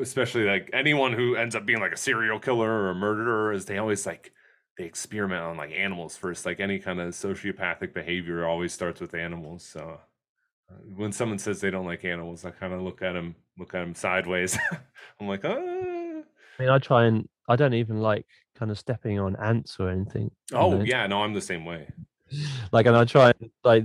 especially 0.00 0.44
like 0.44 0.70
anyone 0.72 1.12
who 1.12 1.34
ends 1.34 1.54
up 1.54 1.66
being 1.66 1.80
like 1.80 1.92
a 1.92 1.96
serial 1.96 2.38
killer 2.38 2.70
or 2.70 2.90
a 2.90 2.94
murderer 2.94 3.52
is 3.52 3.64
they 3.64 3.78
always 3.78 4.06
like 4.06 4.32
they 4.78 4.84
experiment 4.84 5.42
on 5.42 5.56
like 5.56 5.72
animals 5.72 6.16
first 6.16 6.46
like 6.46 6.60
any 6.60 6.78
kind 6.78 7.00
of 7.00 7.12
sociopathic 7.14 7.92
behavior 7.92 8.46
always 8.46 8.72
starts 8.72 9.00
with 9.00 9.14
animals 9.14 9.64
so 9.64 9.98
uh, 10.70 10.74
when 10.94 11.10
someone 11.10 11.38
says 11.38 11.60
they 11.60 11.70
don't 11.70 11.86
like 11.86 12.04
animals 12.04 12.44
i 12.44 12.50
kind 12.50 12.72
of 12.72 12.80
look 12.80 13.02
at 13.02 13.12
them 13.12 13.34
look 13.58 13.74
at 13.74 13.80
them 13.80 13.94
sideways 13.94 14.56
i'm 15.20 15.26
like 15.26 15.44
ah. 15.44 15.99
I 16.60 16.64
mean 16.64 16.70
i 16.70 16.78
try 16.78 17.06
and 17.06 17.28
i 17.48 17.56
don't 17.56 17.74
even 17.74 18.00
like 18.00 18.26
kind 18.54 18.70
of 18.70 18.78
stepping 18.78 19.18
on 19.18 19.34
ants 19.36 19.78
or 19.80 19.88
anything 19.88 20.30
oh 20.52 20.76
know? 20.76 20.84
yeah 20.84 21.06
no 21.06 21.22
i'm 21.22 21.32
the 21.32 21.40
same 21.40 21.64
way 21.64 21.88
like 22.72 22.86
and 22.86 22.96
i 22.96 23.04
try 23.04 23.32
like 23.64 23.84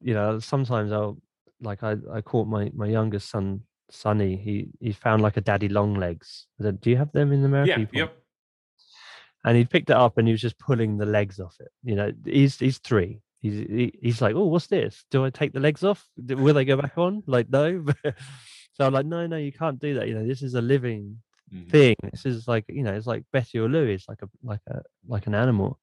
you 0.00 0.14
know 0.14 0.38
sometimes 0.38 0.92
i'll 0.92 1.16
like 1.60 1.82
i 1.82 1.96
i 2.12 2.20
caught 2.20 2.46
my 2.46 2.70
my 2.74 2.86
youngest 2.86 3.30
son 3.30 3.62
Sonny, 3.90 4.36
he 4.36 4.68
he 4.80 4.92
found 4.92 5.22
like 5.22 5.36
a 5.36 5.40
daddy 5.40 5.68
long 5.68 5.94
legs. 5.94 6.46
Do 6.60 6.90
you 6.90 6.96
have 6.96 7.12
them 7.12 7.32
in 7.32 7.44
America? 7.44 7.88
Yeah. 7.92 8.00
Yep. 8.00 8.16
And 9.44 9.56
he 9.56 9.64
picked 9.64 9.90
it 9.90 9.96
up 9.96 10.16
and 10.16 10.26
he 10.26 10.32
was 10.32 10.40
just 10.40 10.58
pulling 10.58 10.96
the 10.96 11.06
legs 11.06 11.38
off 11.38 11.56
it. 11.60 11.68
You 11.82 11.94
know, 11.94 12.12
he's 12.24 12.58
he's 12.58 12.78
three. 12.78 13.20
He's 13.40 13.54
he, 13.54 13.92
he's 14.02 14.20
like, 14.22 14.34
oh, 14.34 14.46
what's 14.46 14.66
this? 14.66 15.04
Do 15.10 15.24
I 15.24 15.30
take 15.30 15.52
the 15.52 15.60
legs 15.60 15.84
off? 15.84 16.06
Will 16.16 16.54
they 16.54 16.64
go 16.64 16.76
back 16.76 16.96
on? 16.96 17.22
Like, 17.26 17.50
no. 17.50 17.84
so 18.72 18.86
I'm 18.86 18.92
like, 18.92 19.06
no, 19.06 19.26
no, 19.26 19.36
you 19.36 19.52
can't 19.52 19.78
do 19.78 19.94
that. 19.94 20.08
You 20.08 20.14
know, 20.14 20.26
this 20.26 20.42
is 20.42 20.54
a 20.54 20.62
living 20.62 21.18
Mhm. 21.52 21.70
thing. 21.70 21.96
This 22.10 22.26
is 22.26 22.46
like 22.48 22.64
you 22.68 22.82
know, 22.82 22.94
it's 22.94 23.06
like 23.06 23.24
Betty 23.32 23.58
or 23.58 23.68
Louis, 23.68 24.04
like 24.08 24.22
a 24.22 24.28
like 24.42 24.60
a 24.68 24.82
like 25.06 25.26
an 25.26 25.34
animal. 25.34 25.78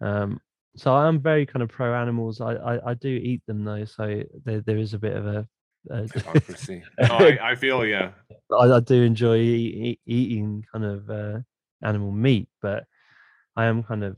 Um, 0.00 0.40
so 0.76 0.94
I'm 0.94 1.20
very 1.20 1.44
kind 1.46 1.62
of 1.62 1.68
pro 1.68 1.94
animals. 1.94 2.40
I, 2.40 2.54
I 2.54 2.90
I 2.90 2.94
do 2.94 3.08
eat 3.08 3.42
them 3.46 3.64
though, 3.64 3.84
so 3.84 4.22
there 4.44 4.60
there 4.60 4.78
is 4.78 4.94
a 4.94 4.98
bit 4.98 5.16
of 5.16 5.26
a. 5.26 5.46
a 5.90 6.02
Hypocrisy. 6.14 6.82
No, 6.98 7.06
I, 7.16 7.38
I 7.50 7.54
feel 7.54 7.84
yeah. 7.86 8.12
I, 8.58 8.64
I 8.72 8.80
do 8.80 9.02
enjoy 9.02 9.38
eating 10.06 10.64
kind 10.72 10.84
of 10.84 11.10
uh, 11.10 11.38
animal 11.82 12.10
meat, 12.12 12.48
but 12.60 12.84
I 13.56 13.66
am 13.66 13.82
kind 13.82 14.02
of 14.04 14.16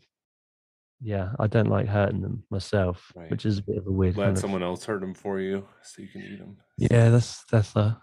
yeah, 1.00 1.32
I 1.38 1.48
don't 1.48 1.68
like 1.68 1.86
hurting 1.86 2.22
them 2.22 2.44
myself, 2.50 3.12
Right. 3.14 3.30
which 3.30 3.44
is 3.44 3.58
a 3.58 3.62
bit 3.62 3.76
of 3.76 3.86
a 3.86 3.90
weird 3.92 4.16
Let 4.16 4.24
kind 4.26 4.36
of 4.36 4.40
someone 4.40 4.62
else 4.62 4.84
hurt 4.86 5.00
them 5.00 5.12
for 5.12 5.38
you 5.40 5.66
so 5.82 6.00
you 6.02 6.08
can 6.08 6.22
eat 6.22 6.38
them. 6.38 6.56
yeah. 6.78 7.10
That's 7.10 7.44
that's 7.50 7.74
a 7.76 8.00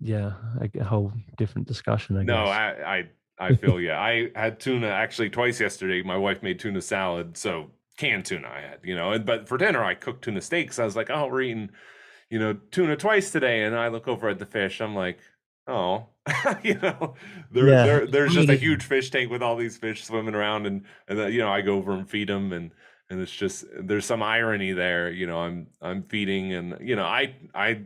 yeah 0.00 0.32
a, 0.60 0.78
a 0.80 0.84
whole 0.84 1.12
different 1.36 1.66
discussion. 1.68 2.16
I 2.16 2.22
No, 2.22 2.44
guess. 2.44 2.48
I, 2.48 2.68
I 3.38 3.48
I 3.50 3.54
feel 3.56 3.80
yeah. 3.80 4.00
I 4.00 4.30
had 4.34 4.60
tuna 4.60 4.88
actually 4.88 5.30
twice 5.30 5.60
yesterday. 5.60 6.02
My 6.02 6.16
wife 6.16 6.42
made 6.42 6.58
tuna 6.58 6.80
salad, 6.80 7.36
so 7.36 7.70
canned 7.96 8.24
tuna 8.26 8.48
I 8.48 8.60
had, 8.60 8.78
you 8.84 8.94
know. 8.96 9.12
And 9.12 9.24
but 9.24 9.48
for 9.48 9.58
dinner 9.58 9.82
I 9.82 9.94
cooked 9.94 10.24
tuna 10.24 10.40
steaks. 10.40 10.78
I 10.78 10.84
was 10.84 10.96
like, 10.96 11.10
oh, 11.10 11.26
we're 11.28 11.42
eating, 11.42 11.70
you 12.30 12.38
know, 12.38 12.54
tuna 12.70 12.96
twice 12.96 13.30
today. 13.30 13.62
And 13.64 13.76
I 13.76 13.88
look 13.88 14.08
over 14.08 14.28
at 14.28 14.38
the 14.38 14.46
fish. 14.46 14.80
I'm 14.80 14.94
like, 14.94 15.18
oh, 15.66 16.06
you 16.62 16.74
know, 16.74 17.14
there, 17.50 17.68
Yeah. 17.68 17.84
there 17.86 18.06
there's 18.06 18.34
just 18.34 18.48
a 18.48 18.54
huge 18.56 18.84
fish 18.84 19.10
tank 19.10 19.30
with 19.30 19.42
all 19.42 19.56
these 19.56 19.76
fish 19.76 20.04
swimming 20.04 20.34
around, 20.34 20.66
and 20.66 20.84
and 21.08 21.18
then, 21.18 21.32
you 21.32 21.38
know 21.38 21.50
I 21.50 21.60
go 21.62 21.74
over 21.76 21.92
and 21.92 22.08
feed 22.08 22.28
them, 22.28 22.52
and 22.52 22.70
and 23.10 23.20
it's 23.20 23.32
just 23.32 23.64
there's 23.80 24.04
some 24.04 24.22
irony 24.22 24.72
there. 24.72 25.10
You 25.10 25.26
know, 25.26 25.38
I'm 25.38 25.68
I'm 25.80 26.02
feeding, 26.02 26.52
and 26.52 26.76
you 26.80 26.96
know 26.96 27.04
I 27.04 27.34
I 27.54 27.82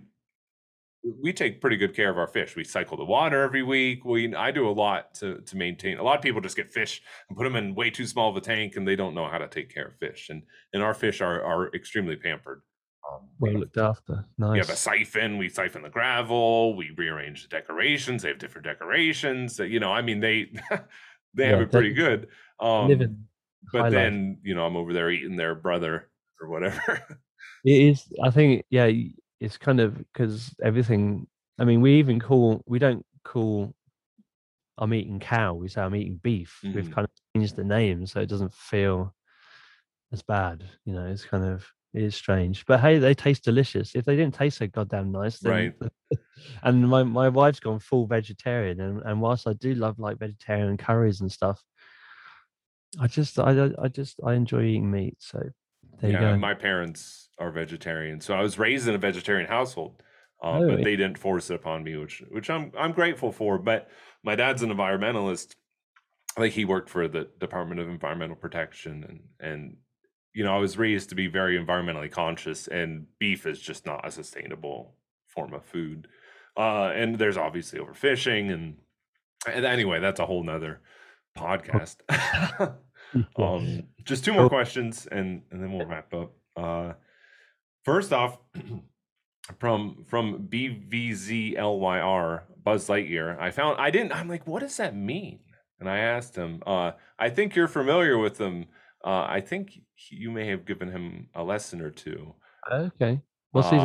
we 1.05 1.33
take 1.33 1.61
pretty 1.61 1.77
good 1.77 1.95
care 1.95 2.11
of 2.11 2.19
our 2.19 2.27
fish. 2.29 2.55
We 2.55 2.65
cycle 2.65 2.97
the 2.97 3.05
water 3.05 3.43
every 3.43 3.62
week. 3.62 4.05
We 4.05 4.35
I 4.35 4.51
do 4.51 4.69
a 4.69 4.70
lot 4.70 5.15
to 5.15 5.39
to 5.41 5.57
maintain. 5.57 5.99
A 5.99 6.03
lot 6.03 6.16
of 6.16 6.23
people 6.23 6.41
just 6.41 6.57
get 6.57 6.73
fish 6.73 7.03
and 7.29 7.37
put 7.37 7.45
them 7.45 7.57
in 7.57 7.74
way 7.74 7.91
too 7.91 8.07
small 8.07 8.31
of 8.31 8.37
a 8.37 8.41
tank, 8.41 8.77
and 8.77 8.87
they 8.87 8.97
don't 8.97 9.15
know 9.15 9.29
how 9.29 9.39
to 9.39 9.49
take 9.49 9.73
care 9.73 9.87
of 9.89 9.97
fish. 9.97 10.29
And 10.31 10.43
and 10.73 10.83
our 10.83 10.95
fish 10.95 11.20
are 11.20 11.43
are 11.43 11.74
extremely 11.74 12.16
pampered. 12.16 12.62
Um, 13.11 13.29
we 13.41 13.51
well 13.51 13.61
looked 13.61 13.79
after. 13.79 14.24
Nice. 14.39 14.53
we 14.53 14.59
have 14.59 14.70
a 14.70 14.77
siphon. 14.77 15.39
We 15.39 15.49
siphon 15.49 15.83
the 15.83 15.91
gravel. 15.91 16.77
We 16.77 16.91
rearrange 16.97 17.43
the 17.43 17.49
decorations. 17.49 18.23
They 18.23 18.29
have 18.29 18.39
different 18.39 18.65
decorations. 18.66 19.59
You 19.59 19.81
know, 19.81 19.93
I 19.93 20.03
mean, 20.03 20.20
they 20.20 20.53
they 21.35 21.49
have 21.49 21.59
Yeah, 21.59 21.62
it 21.65 21.73
pretty 21.73 21.95
good. 21.95 22.29
Um, 22.61 23.27
but 23.73 23.83
life. 23.83 23.93
then 23.93 24.39
you 24.45 24.55
know, 24.55 24.65
I'm 24.66 24.77
over 24.77 24.93
there 24.93 25.11
eating 25.11 25.37
their 25.37 25.55
brother 25.57 26.09
or 26.41 26.49
whatever. 26.49 27.01
It 27.65 27.81
is. 27.91 28.12
I 28.20 28.31
think. 28.31 28.65
Yeah, 28.70 28.91
it's 29.43 29.59
kind 29.59 29.81
of 29.81 29.98
because 29.98 30.55
everything. 30.62 31.27
I 31.59 31.64
mean, 31.64 31.81
we 31.81 31.98
even 31.98 32.20
call. 32.20 32.62
We 32.66 32.78
don't 32.78 33.05
call. 33.24 33.74
I'm 34.78 34.94
eating 34.94 35.20
cow. 35.20 35.55
We 35.55 35.69
say 35.69 35.82
I'm 35.82 35.94
eating 35.94 36.19
beef. 36.23 36.60
We've 36.62 36.89
Mhm. 36.89 36.93
kind 36.93 37.05
of 37.05 37.10
changed 37.36 37.56
the 37.56 37.64
name 37.64 38.06
so 38.06 38.20
it 38.20 38.28
doesn't 38.28 38.55
feel 38.55 39.14
as 40.12 40.23
bad. 40.23 40.64
You 40.85 40.94
know, 40.94 41.06
it's 41.06 41.24
kind 41.24 41.44
of 41.44 41.66
it 41.93 42.02
is 42.02 42.14
strange. 42.14 42.64
But 42.66 42.81
hey, 42.81 42.98
they 42.98 43.14
taste 43.14 43.44
delicious. 43.44 43.94
If 43.94 44.05
they 44.06 44.16
didn't 44.16 44.35
taste 44.35 44.59
so 44.59 44.66
goddamn 44.66 45.12
nice, 45.12 45.39
then 45.40 45.74
and 46.62 46.89
my 46.89 47.02
my 47.02 47.28
wife's 47.28 47.60
gone 47.60 47.81
full 47.81 48.06
vegetarian, 48.06 48.81
and 48.81 49.02
and 49.02 49.20
whilst 49.20 49.47
I 49.47 49.52
do 49.55 49.74
love 49.74 49.98
like 49.98 50.19
vegetarian 50.19 50.77
curries 50.77 51.20
and 51.20 51.31
stuff, 51.31 51.62
I 52.98 53.06
just 53.09 53.39
I- 53.39 53.74
I 53.78 53.89
just 53.89 54.20
I 54.24 54.35
enjoy 54.35 54.62
eating 54.64 54.90
meat. 54.90 55.16
So 55.19 55.39
there 56.01 56.10
you 56.10 56.16
yeah, 56.16 56.32
go. 56.32 56.36
my 56.39 56.55
parents 56.55 57.28
are 57.39 57.51
vegetarian, 57.51 58.20
so 58.20 58.35
I 58.35 58.40
was 58.43 58.59
raised 58.59 58.89
in 58.89 58.94
a 58.94 58.98
vegetarian 58.98 59.48
household, 59.48 60.02
uh, 60.43 60.59
Oh, 60.59 60.69
but 60.69 60.78
yeah. 60.78 60.85
they 60.85 60.97
didn't 60.97 61.19
force 61.19 61.51
it 61.51 61.55
upon 61.55 61.85
me, 61.85 61.97
which 61.97 62.23
which 62.31 62.51
I'm 62.51 62.73
I'm 62.78 62.93
grateful 62.93 63.32
for. 63.32 63.59
But 63.59 63.89
my 64.24 64.35
dad's 64.35 64.62
an 64.62 64.70
environmentalist, 64.70 65.55
like 66.39 66.52
he 66.52 66.64
worked 66.64 66.90
for 66.90 67.09
the 67.09 67.28
Department 67.40 67.81
of 67.81 67.89
Environmental 67.89 68.36
Protection, 68.36 69.05
and 69.09 69.20
and 69.51 69.77
you 70.35 70.44
know 70.44 70.55
I 70.55 70.59
was 70.59 70.78
raised 70.78 71.09
to 71.10 71.14
be 71.14 71.27
very 71.27 71.59
environmentally 71.59 72.10
conscious, 72.10 72.69
and 72.69 73.06
beef 73.19 73.47
is 73.47 73.60
just 73.60 73.86
not 73.86 74.06
a 74.06 74.10
sustainable 74.10 74.94
form 75.28 75.55
of 75.55 75.64
food. 75.64 76.09
Uh, 76.56 76.90
and 76.94 77.19
there's 77.19 77.39
obviously 77.39 77.81
overfishing, 77.81 78.52
and, 78.52 78.77
and 79.51 79.64
anyway, 79.64 80.01
that's 80.01 80.20
a 80.20 80.27
whole 80.27 80.44
nother 80.44 80.81
podcast. 81.39 81.97
Um, 83.37 83.85
just 84.05 84.25
two 84.25 84.33
more 84.33 84.49
questions, 84.49 85.07
and 85.11 85.43
and 85.51 85.63
then 85.63 85.73
we'll 85.73 85.87
wrap 85.87 86.13
up. 86.15 86.33
Uh, 86.57 86.93
first 87.85 88.13
off, 88.13 88.39
from 89.59 90.05
from 90.09 90.49
BVZLYR 90.49 92.43
Buzz 92.63 92.89
Lightyear, 92.89 93.39
I 93.41 93.51
found 93.51 93.79
I 93.79 93.91
didn't. 93.91 94.13
I'm 94.13 94.29
like, 94.29 94.47
what 94.47 94.61
does 94.61 94.77
that 94.77 94.95
mean? 94.97 95.41
And 95.81 95.89
I 95.91 95.99
asked 95.99 96.37
him. 96.37 96.63
Uh, 96.67 96.93
I 97.19 97.29
think 97.31 97.57
you're 97.57 97.69
familiar 97.69 98.17
with 98.19 98.39
him. 98.41 98.67
Uh, 99.05 99.27
I 99.29 99.41
think 99.41 99.71
he- 99.95 100.17
you 100.17 100.31
may 100.31 100.47
have 100.49 100.65
given 100.65 100.89
him 100.91 101.29
a 101.35 101.43
lesson 101.43 101.81
or 101.81 101.91
two. 101.91 102.35
Okay. 102.71 103.21
What's 103.51 103.71
we'll 103.73 103.81
his 103.81 103.83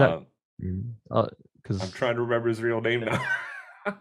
Uh, 1.10 1.28
Because 1.62 1.82
I'm 1.82 1.90
trying 1.92 2.16
to 2.16 2.22
remember 2.22 2.50
his 2.50 2.62
real 2.62 2.82
name 2.82 3.00
now. 3.06 3.20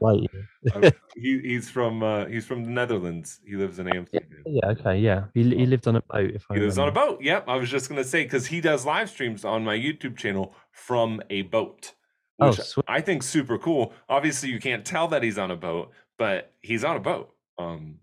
Wait. 0.00 0.30
Uh, 0.74 0.90
he, 1.14 1.38
he's 1.44 1.70
from 1.70 2.02
uh, 2.02 2.26
he's 2.26 2.44
from 2.44 2.64
the 2.64 2.70
Netherlands. 2.70 3.38
He 3.46 3.54
lives 3.54 3.78
in 3.78 3.86
Amsterdam. 3.86 4.28
yeah. 4.46 4.66
Okay. 4.70 4.98
Yeah. 4.98 5.24
He 5.32 5.42
he 5.44 5.64
lived 5.64 5.86
on 5.86 5.94
a 5.94 6.00
boat. 6.02 6.30
If 6.34 6.44
I 6.50 6.54
He 6.54 6.60
lives 6.60 6.76
on 6.76 6.88
a 6.88 6.92
boat. 6.92 7.22
Yep. 7.22 7.44
I 7.48 7.54
was 7.56 7.70
just 7.70 7.88
gonna 7.88 8.02
say 8.02 8.24
because 8.24 8.46
he 8.46 8.60
does 8.60 8.84
live 8.84 9.08
streams 9.08 9.44
on 9.44 9.62
my 9.64 9.76
YouTube 9.76 10.16
channel 10.16 10.54
from 10.72 11.22
a 11.30 11.42
boat, 11.42 11.92
Oh, 12.40 12.48
which 12.48 12.58
sweet. 12.60 12.84
I 12.88 13.00
think 13.00 13.22
super 13.22 13.58
cool. 13.58 13.92
Obviously, 14.08 14.48
you 14.48 14.58
can't 14.58 14.84
tell 14.84 15.06
that 15.08 15.22
he's 15.22 15.38
on 15.38 15.52
a 15.52 15.56
boat, 15.56 15.92
but 16.18 16.52
he's 16.62 16.82
on 16.82 16.96
a 16.96 17.00
boat. 17.00 17.30
Um, 17.58 17.98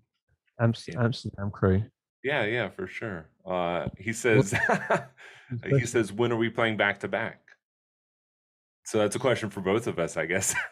Amst- 0.62 0.88
yeah. 0.88 1.04
Amsterdam 1.04 1.52
crew. 1.52 1.84
yeah, 2.24 2.46
yeah, 2.46 2.70
for 2.70 2.88
sure. 2.88 3.28
Uh, 3.46 3.90
he 3.98 4.14
says 4.14 4.54
he 5.70 5.86
says 5.86 6.14
when 6.14 6.32
are 6.32 6.38
we 6.38 6.50
playing 6.50 6.78
back 6.78 7.00
to 7.02 7.10
back? 7.10 7.42
So 8.86 9.00
that's 9.00 9.18
a 9.18 9.20
question 9.20 9.50
for 9.50 9.60
both 9.60 9.88
of 9.88 10.00
us, 10.00 10.16
I 10.16 10.28
guess. 10.28 10.56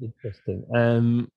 Interesting. 0.00 0.64
Um, 0.74 1.30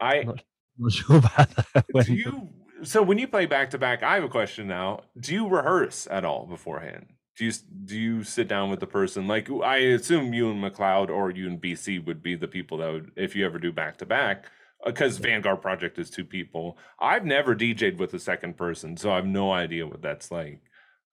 I 0.00 0.22
not, 0.22 0.42
not 0.78 0.92
sure 0.92 1.16
about 1.16 1.56
that. 1.74 1.84
When, 1.92 2.04
do 2.04 2.14
you 2.14 2.48
so 2.82 3.02
when 3.02 3.18
you 3.18 3.28
play 3.28 3.46
back 3.46 3.70
to 3.70 3.78
back 3.78 4.02
i 4.02 4.14
have 4.14 4.24
a 4.24 4.28
question 4.28 4.66
now. 4.66 5.02
Do 5.18 5.34
you 5.34 5.48
rehearse 5.48 6.06
at 6.10 6.24
all 6.24 6.46
beforehand? 6.46 7.06
Do 7.36 7.44
you 7.46 7.52
do 7.84 7.98
you 7.98 8.24
sit 8.24 8.48
down 8.48 8.70
with 8.70 8.80
the 8.80 8.86
person? 8.86 9.26
Like 9.26 9.48
i 9.64 9.76
assume 9.76 10.34
you 10.34 10.50
and 10.50 10.62
mcleod 10.62 11.08
or 11.10 11.30
you 11.30 11.46
and 11.46 11.60
BCee 11.60 12.04
would 12.04 12.22
be 12.22 12.34
the 12.34 12.48
people 12.48 12.78
that 12.78 12.92
would 12.92 13.12
if 13.16 13.36
you 13.36 13.44
ever 13.46 13.58
do 13.58 13.72
back 13.72 13.98
to 13.98 14.06
back 14.06 14.46
because 14.84 15.18
vanguard 15.18 15.60
project 15.60 15.98
is 15.98 16.08
two 16.08 16.24
people. 16.24 16.78
I've 16.98 17.26
never 17.26 17.54
dj'd 17.54 17.98
with 17.98 18.14
a 18.14 18.18
second 18.18 18.56
person 18.56 18.96
so 18.96 19.12
i 19.12 19.16
have 19.16 19.26
no 19.26 19.52
idea 19.52 19.86
what 19.86 20.02
that's 20.02 20.30
like. 20.30 20.60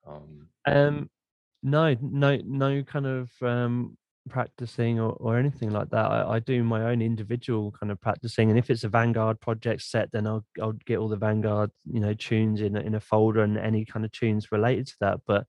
Um 0.06 0.48
Um, 0.66 1.10
no, 1.64 1.96
no, 2.02 2.40
no 2.46 2.84
kind 2.84 3.06
of 3.06 3.30
um 3.42 3.98
practicing 4.30 5.00
or, 5.00 5.12
or 5.14 5.38
anything 5.38 5.72
like 5.72 5.90
that. 5.90 6.06
I, 6.06 6.36
I 6.36 6.40
do 6.40 6.64
my 6.64 6.84
own 6.90 7.02
individual 7.02 7.72
kind 7.72 7.92
of 7.92 8.00
practicing, 8.02 8.50
and 8.50 8.60
if 8.60 8.70
it's 8.70 8.84
a 8.84 8.90
Vanguard 8.90 9.40
project 9.40 9.82
set, 9.82 10.12
then 10.12 10.28
I'll 10.28 10.46
I'll 10.62 10.74
get 10.86 10.98
all 10.98 11.10
the 11.10 11.18
Vanguard 11.18 11.72
you 11.86 12.00
know 12.00 12.14
tunes 12.14 12.62
in 12.62 12.76
in 12.78 12.96
a 12.96 13.00
folder 13.00 13.42
and 13.42 13.58
any 13.58 13.86
kind 13.86 14.06
of 14.06 14.12
tunes 14.12 14.52
related 14.52 14.88
to 14.88 14.96
that. 15.02 15.20
But 15.26 15.46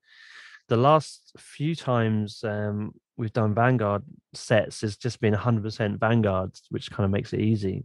the 0.68 0.76
last 0.76 1.32
few 1.38 1.74
times 1.74 2.44
um 2.44 2.92
we've 3.16 3.32
done 3.32 3.54
Vanguard 3.54 4.02
sets, 4.32 4.82
it's 4.82 4.96
just 4.96 5.20
been 5.20 5.34
100% 5.34 5.98
Vanguard, 5.98 6.52
which 6.70 6.90
kind 6.90 7.04
of 7.04 7.10
makes 7.10 7.32
it 7.32 7.40
easy. 7.40 7.84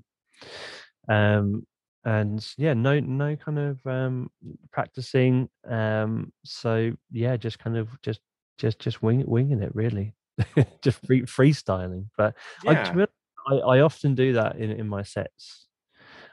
Um, 1.10 1.65
and 2.06 2.45
yeah, 2.57 2.74
no, 2.74 2.99
no 2.99 3.36
kind 3.36 3.60
of 3.60 3.86
um 3.86 4.30
practicing. 4.72 5.49
Um, 5.68 6.32
so 6.44 6.91
yeah, 7.11 7.38
just 7.38 7.60
kind 7.60 7.78
of 7.78 7.90
just 8.02 8.20
just 8.57 8.80
just 8.80 9.02
wing, 9.02 9.24
winging 9.26 9.61
it 9.61 9.74
really, 9.74 10.14
just 10.81 11.05
free, 11.05 11.22
freestyling. 11.23 12.07
But 12.18 12.35
I, 12.68 12.73
yeah 12.73 12.91
honest, 12.91 13.11
I, 13.47 13.55
I 13.55 13.80
often 13.81 14.15
do 14.15 14.34
that 14.34 14.57
in 14.57 14.72
in 14.72 14.88
my 14.88 15.03
sets. 15.03 15.68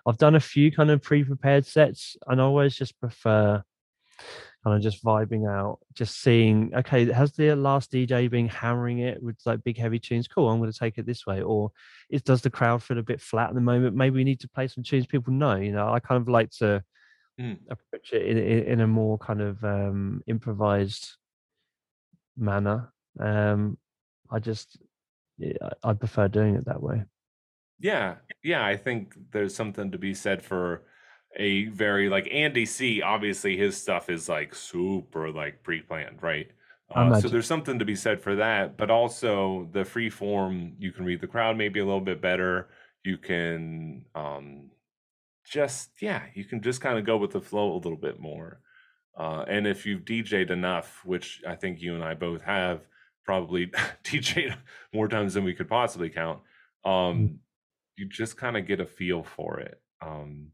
I've 0.06 0.18
done 0.18 0.34
a 0.34 0.40
few 0.40 0.72
kind 0.72 0.90
of 0.90 1.02
pre-prepared 1.02 1.66
sets, 1.66 2.16
and 2.26 2.40
I 2.40 2.44
always 2.44 2.74
just 2.74 2.98
prefer 2.98 3.62
kind 4.64 4.76
of 4.76 4.82
just 4.82 5.02
vibing 5.04 5.48
out, 5.50 5.78
just 5.94 6.20
seeing, 6.20 6.72
okay, 6.74 7.10
has 7.10 7.32
the 7.32 7.54
last 7.54 7.90
DJ 7.90 8.30
been 8.30 8.48
hammering 8.48 8.98
it 8.98 9.22
with 9.22 9.36
like 9.46 9.64
big 9.64 9.78
heavy 9.78 9.98
tunes? 9.98 10.28
Cool, 10.28 10.48
I'm 10.48 10.58
going 10.58 10.72
to 10.72 10.78
take 10.78 10.98
it 10.98 11.06
this 11.06 11.26
way. 11.26 11.42
Or 11.42 11.70
it 12.10 12.24
does 12.24 12.42
the 12.42 12.50
crowd 12.50 12.82
feel 12.82 12.98
a 12.98 13.02
bit 13.02 13.20
flat 13.20 13.48
at 13.50 13.54
the 13.54 13.60
moment? 13.60 13.96
Maybe 13.96 14.16
we 14.16 14.24
need 14.24 14.40
to 14.40 14.48
play 14.48 14.68
some 14.68 14.84
tunes 14.84 15.06
people 15.06 15.32
know. 15.32 15.56
You 15.56 15.72
know, 15.72 15.88
I 15.92 16.00
kind 16.00 16.20
of 16.20 16.28
like 16.28 16.50
to 16.58 16.82
Mm. 17.40 17.58
approach 17.70 18.12
it 18.12 18.26
in, 18.26 18.36
in, 18.36 18.64
in 18.64 18.80
a 18.80 18.86
more 18.86 19.16
kind 19.16 19.40
of 19.40 19.64
um, 19.64 20.22
improvised 20.26 21.16
manner. 22.36 22.92
Um, 23.18 23.78
I 24.30 24.38
just, 24.38 24.78
yeah, 25.38 25.52
I 25.62 25.90
I 25.90 25.92
prefer 25.94 26.28
doing 26.28 26.54
it 26.54 26.64
that 26.66 26.82
way. 26.82 27.04
Yeah, 27.78 28.16
yeah, 28.42 28.64
I 28.64 28.76
think 28.76 29.14
there's 29.32 29.54
something 29.54 29.90
to 29.90 29.98
be 29.98 30.14
said 30.14 30.42
for 30.42 30.82
a 31.36 31.66
very 31.66 32.08
like 32.08 32.28
Andy 32.30 32.66
C. 32.66 33.02
Obviously, 33.02 33.56
his 33.56 33.76
stuff 33.76 34.10
is 34.10 34.28
like 34.28 34.54
super 34.54 35.30
like 35.30 35.62
pre-planned, 35.62 36.22
right? 36.22 36.50
Uh, 36.94 37.20
so 37.20 37.28
there's 37.28 37.46
something 37.46 37.78
to 37.78 37.84
be 37.84 37.94
said 37.94 38.20
for 38.20 38.34
that, 38.34 38.76
but 38.76 38.90
also 38.90 39.68
the 39.72 39.84
free 39.84 40.10
form, 40.10 40.72
you 40.78 40.90
can 40.90 41.04
read 41.04 41.20
the 41.20 41.26
crowd 41.26 41.56
maybe 41.56 41.78
a 41.78 41.84
little 41.84 42.00
bit 42.00 42.20
better. 42.20 42.68
You 43.04 43.16
can 43.16 44.04
um, 44.14 44.70
just 45.46 45.90
yeah, 46.00 46.22
you 46.34 46.44
can 46.44 46.60
just 46.60 46.80
kind 46.80 46.98
of 46.98 47.06
go 47.06 47.16
with 47.16 47.30
the 47.30 47.40
flow 47.40 47.74
a 47.74 47.76
little 47.76 47.96
bit 47.96 48.18
more. 48.18 48.60
Uh, 49.16 49.44
and 49.46 49.66
if 49.66 49.86
you've 49.86 50.04
DJ'd 50.04 50.50
enough, 50.50 51.02
which 51.04 51.42
I 51.46 51.54
think 51.54 51.80
you 51.80 51.94
and 51.94 52.02
I 52.02 52.14
both 52.14 52.42
have, 52.42 52.80
probably 53.30 53.66
DJ'd 54.04 54.56
more 54.92 55.06
times 55.06 55.34
than 55.34 55.44
we 55.44 55.54
could 55.54 55.68
possibly 55.68 56.10
count, 56.10 56.40
um, 56.84 56.92
mm. 56.92 57.36
you 57.96 58.08
just 58.08 58.36
kind 58.36 58.56
of 58.56 58.66
get 58.66 58.80
a 58.80 58.86
feel 58.86 59.22
for 59.22 59.60
it. 59.60 59.80
Um, 60.02 60.48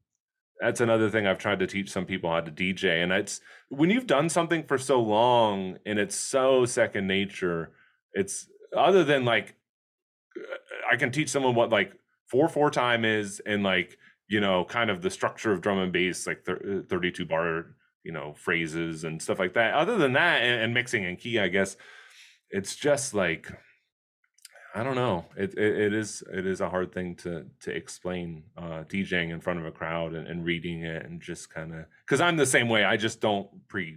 that's 0.61 0.83
another 0.83 1.09
thing 1.09 1.27
I've 1.27 1.39
tried 1.39 1.61
to 1.61 1.67
teach 1.67 1.91
some 1.91 2.05
people 2.05 2.31
how 2.31 2.41
to 2.41 2.51
DJ. 2.51 3.03
And 3.03 3.13
it's 3.13 3.41
when 3.71 3.89
you've 3.89 4.07
done 4.07 4.29
something 4.29 4.63
for 4.63 4.77
so 4.77 5.01
long 5.01 5.79
and 5.87 5.99
it's 5.99 6.15
so 6.15 6.67
second 6.67 7.07
nature, 7.07 7.73
it's 8.13 8.47
other 8.77 9.05
than 9.05 9.25
like, 9.25 9.55
I 10.93 10.97
can 10.97 11.11
teach 11.11 11.31
someone 11.31 11.55
what 11.55 11.71
like 11.71 11.95
four 12.27 12.47
four 12.51 12.71
time 12.71 13.07
is 13.07 13.41
and 13.47 13.63
like, 13.63 13.97
you 14.29 14.41
know, 14.41 14.67
kind 14.67 14.91
of 14.91 15.01
the 15.01 15.11
structure 15.11 15.51
of 15.51 15.63
drum 15.63 15.79
and 15.79 15.93
bass, 15.95 16.27
like 16.27 16.45
32 16.45 17.25
bar, 17.25 17.75
you 18.05 18.13
know, 18.13 18.35
phrases 18.35 19.05
and 19.05 19.23
stuff 19.23 19.39
like 19.39 19.55
that. 19.55 19.73
Other 19.73 19.97
than 19.97 20.13
that, 20.13 20.43
and, 20.43 20.63
and 20.63 20.75
mixing 20.75 21.07
and 21.07 21.19
key, 21.19 21.39
I 21.39 21.49
guess 21.49 21.79
it's 22.51 22.77
just 22.77 23.15
like, 23.15 23.51
I 24.75 24.83
don't 24.83 24.95
know. 24.95 25.25
It, 25.37 25.55
it, 25.55 25.79
it 25.79 25.95
is 25.95 26.23
it 26.31 26.47
is 26.47 26.61
a 26.61 26.69
hard 26.69 26.93
thing 26.93 27.15
to 27.17 27.47
to 27.61 27.75
explain 27.75 28.45
uh, 28.59 28.85
DJing 28.85 29.31
in 29.31 29.41
front 29.41 29.59
of 29.59 29.65
a 29.65 29.71
crowd 29.71 30.15
and, 30.15 30.29
and 30.29 30.45
reading 30.45 30.83
it 30.83 31.07
and 31.07 31.21
just 31.21 31.49
kind 31.49 31.73
of 31.73 31.87
because 32.05 32.21
I'm 32.21 32.37
the 32.37 32.45
same 32.45 32.69
way. 32.69 32.85
I 32.85 32.99
just 32.99 33.23
don't 33.23 33.49
pre, 33.69 33.97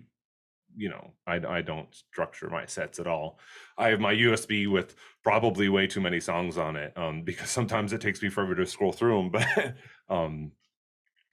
you 0.77 0.87
know, 0.87 1.11
I 1.27 1.35
I 1.35 1.61
don't 1.61 1.93
structure 1.93 2.49
my 2.49 2.65
sets 2.65 2.97
at 2.97 3.07
all. 3.07 3.39
I 3.77 3.89
have 3.89 3.99
my 3.99 4.13
USB 4.13 4.71
with 4.71 4.95
probably 5.21 5.67
way 5.67 5.85
too 5.85 5.99
many 5.99 6.21
songs 6.21 6.57
on 6.57 6.77
it 6.77 6.97
um, 6.97 7.23
because 7.23 7.49
sometimes 7.49 7.91
it 7.91 7.99
takes 7.99 8.21
me 8.21 8.29
forever 8.29 8.55
to 8.55 8.65
scroll 8.65 8.93
through 8.93 9.29
them. 9.29 9.31
But 10.07 10.15
um, 10.15 10.53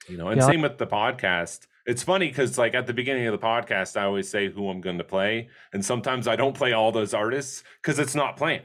you 0.09 0.17
know, 0.17 0.27
and 0.27 0.41
yeah. 0.41 0.47
same 0.47 0.61
with 0.61 0.77
the 0.77 0.87
podcast. 0.87 1.67
It's 1.87 2.03
funny 2.03 2.27
because 2.27 2.57
like 2.57 2.75
at 2.75 2.85
the 2.85 2.93
beginning 2.93 3.25
of 3.25 3.31
the 3.31 3.43
podcast, 3.43 3.99
I 3.99 4.03
always 4.03 4.29
say 4.29 4.49
who 4.49 4.69
I'm 4.69 4.81
going 4.81 4.99
to 4.99 5.03
play, 5.03 5.49
and 5.73 5.83
sometimes 5.83 6.27
I 6.27 6.35
don't 6.35 6.55
play 6.55 6.73
all 6.73 6.91
those 6.91 7.13
artists 7.13 7.63
because 7.81 7.97
it's 7.97 8.13
not 8.13 8.37
planned. 8.37 8.63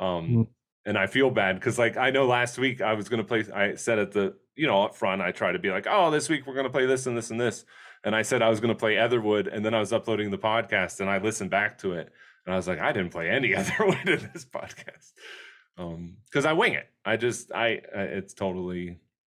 Um, 0.00 0.28
mm. 0.28 0.46
and 0.84 0.98
I 0.98 1.06
feel 1.06 1.30
bad 1.30 1.56
because 1.56 1.78
like 1.78 1.96
I 1.96 2.10
know 2.10 2.26
last 2.26 2.58
week 2.58 2.80
I 2.80 2.94
was 2.94 3.08
gonna 3.08 3.24
play. 3.24 3.44
I 3.54 3.76
said 3.76 3.98
at 3.98 4.12
the 4.12 4.34
you 4.56 4.66
know 4.66 4.82
up 4.82 4.96
front 4.96 5.22
I 5.22 5.30
try 5.30 5.52
to 5.52 5.58
be 5.58 5.70
like, 5.70 5.86
oh, 5.88 6.10
this 6.10 6.28
week 6.28 6.46
we're 6.46 6.56
gonna 6.56 6.70
play 6.70 6.86
this 6.86 7.06
and 7.06 7.16
this 7.16 7.30
and 7.30 7.40
this, 7.40 7.64
and 8.02 8.16
I 8.16 8.22
said 8.22 8.42
I 8.42 8.48
was 8.48 8.58
gonna 8.60 8.74
play 8.74 8.96
Etherwood, 8.96 9.46
and 9.46 9.64
then 9.64 9.74
I 9.74 9.78
was 9.78 9.92
uploading 9.92 10.30
the 10.30 10.38
podcast 10.38 11.00
and 11.00 11.08
I 11.08 11.18
listened 11.18 11.50
back 11.50 11.78
to 11.78 11.92
it 11.92 12.10
and 12.46 12.54
I 12.54 12.56
was 12.56 12.66
like, 12.66 12.80
I 12.80 12.92
didn't 12.92 13.12
play 13.12 13.30
any 13.30 13.54
Etherwood 13.54 14.08
in 14.08 14.30
this 14.32 14.44
podcast 14.44 15.12
um 15.78 16.16
because 16.24 16.44
i 16.44 16.52
wing 16.52 16.74
it 16.74 16.88
i 17.04 17.16
just 17.16 17.52
i, 17.52 17.80
I 17.94 18.02
it's 18.02 18.34
totally 18.34 18.98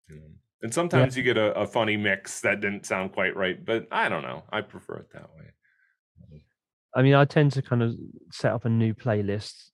you 0.09 0.15
know 0.15 0.29
and 0.63 0.73
sometimes 0.73 1.15
yeah. 1.15 1.19
you 1.19 1.23
get 1.23 1.37
a, 1.37 1.53
a, 1.53 1.67
funny 1.67 1.95
mix 1.97 2.41
that 2.41 2.59
didn't 2.59 2.85
sound 2.85 3.11
quite 3.13 3.35
right 3.35 3.63
but 3.65 3.87
i 3.91 4.09
don't 4.09 4.23
know 4.23 4.43
i 4.51 4.61
prefer 4.61 4.95
it 4.95 5.11
that 5.13 5.29
way 5.35 6.43
i 6.95 7.01
mean 7.01 7.13
i 7.13 7.23
tend 7.25 7.51
to 7.51 7.61
kind 7.61 7.83
of 7.83 7.95
set 8.31 8.53
up 8.53 8.65
a 8.65 8.69
new 8.69 8.93
playlist 8.93 9.71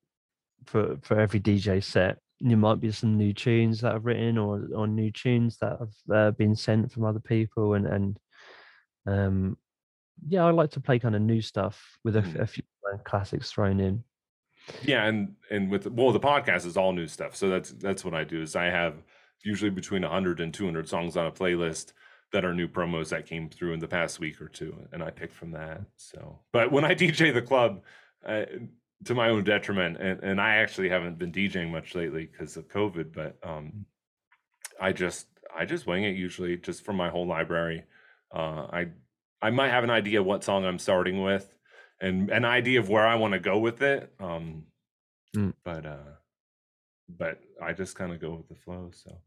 for 0.65 0.97
for 1.01 1.19
every 1.19 1.39
DJ 1.39 1.83
set. 1.83 2.17
There 2.41 2.57
might 2.57 2.81
be 2.81 2.91
some 2.91 3.17
new 3.17 3.33
tunes 3.33 3.81
that 3.81 3.93
I've 3.93 4.05
written, 4.05 4.37
or 4.37 4.67
or 4.75 4.87
new 4.87 5.11
tunes 5.11 5.57
that 5.57 5.77
have 5.79 6.15
uh, 6.15 6.31
been 6.31 6.55
sent 6.55 6.91
from 6.91 7.05
other 7.05 7.19
people, 7.19 7.75
and 7.75 7.87
and 7.87 8.17
um, 9.05 9.57
yeah, 10.27 10.45
I 10.45 10.51
like 10.51 10.71
to 10.71 10.81
play 10.81 10.99
kind 10.99 11.15
of 11.15 11.21
new 11.21 11.41
stuff 11.41 11.97
with 12.03 12.15
a, 12.17 12.21
mm. 12.21 12.39
a 12.39 12.47
few 12.47 12.63
classics 13.03 13.51
thrown 13.51 13.79
in. 13.79 14.03
Yeah, 14.83 15.05
and 15.05 15.35
and 15.49 15.69
with 15.69 15.87
well, 15.87 16.11
the 16.11 16.19
podcast 16.19 16.65
is 16.65 16.77
all 16.77 16.93
new 16.93 17.07
stuff. 17.07 17.35
So 17.35 17.49
that's 17.49 17.71
that's 17.71 18.03
what 18.03 18.13
I 18.13 18.23
do. 18.23 18.41
Is 18.41 18.55
I 18.55 18.65
have 18.65 18.95
usually 19.43 19.69
between 19.69 20.01
100 20.03 20.39
and 20.39 20.53
200 20.53 20.87
songs 20.87 21.17
on 21.17 21.25
a 21.25 21.31
playlist 21.31 21.93
that 22.31 22.45
are 22.45 22.53
new 22.53 22.67
promos 22.67 23.09
that 23.09 23.27
came 23.27 23.49
through 23.49 23.73
in 23.73 23.79
the 23.79 23.87
past 23.87 24.19
week 24.19 24.41
or 24.41 24.47
two, 24.47 24.75
and 24.91 25.03
I 25.03 25.11
pick 25.11 25.33
from 25.33 25.51
that. 25.51 25.81
So, 25.97 26.39
but 26.51 26.71
when 26.71 26.85
I 26.85 26.95
DJ 26.95 27.33
the 27.33 27.41
club, 27.41 27.81
uh, 28.25 28.45
to 29.05 29.13
my 29.13 29.29
own 29.29 29.43
detriment 29.43 29.97
and, 29.97 30.23
and 30.23 30.41
i 30.41 30.55
actually 30.55 30.89
haven't 30.89 31.17
been 31.17 31.31
djing 31.31 31.69
much 31.69 31.95
lately 31.95 32.29
because 32.31 32.57
of 32.57 32.67
covid 32.67 33.13
but 33.13 33.37
um 33.43 33.71
mm. 33.75 33.83
i 34.79 34.91
just 34.91 35.27
i 35.55 35.65
just 35.65 35.87
wing 35.87 36.03
it 36.03 36.15
usually 36.15 36.57
just 36.57 36.83
from 36.83 36.95
my 36.95 37.09
whole 37.09 37.27
library 37.27 37.83
uh 38.35 38.67
i 38.71 38.87
i 39.41 39.49
might 39.49 39.69
have 39.69 39.83
an 39.83 39.89
idea 39.89 40.23
what 40.23 40.43
song 40.43 40.65
i'm 40.65 40.79
starting 40.79 41.21
with 41.21 41.53
and 41.99 42.29
an 42.29 42.45
idea 42.45 42.79
of 42.79 42.89
where 42.89 43.05
i 43.05 43.15
want 43.15 43.33
to 43.33 43.39
go 43.39 43.57
with 43.57 43.81
it 43.81 44.13
um 44.19 44.63
mm. 45.35 45.53
but 45.63 45.85
uh 45.85 46.15
but 47.09 47.39
i 47.61 47.73
just 47.73 47.95
kind 47.95 48.13
of 48.13 48.21
go 48.21 48.33
with 48.35 48.47
the 48.47 48.55
flow 48.55 48.89
so 48.93 49.17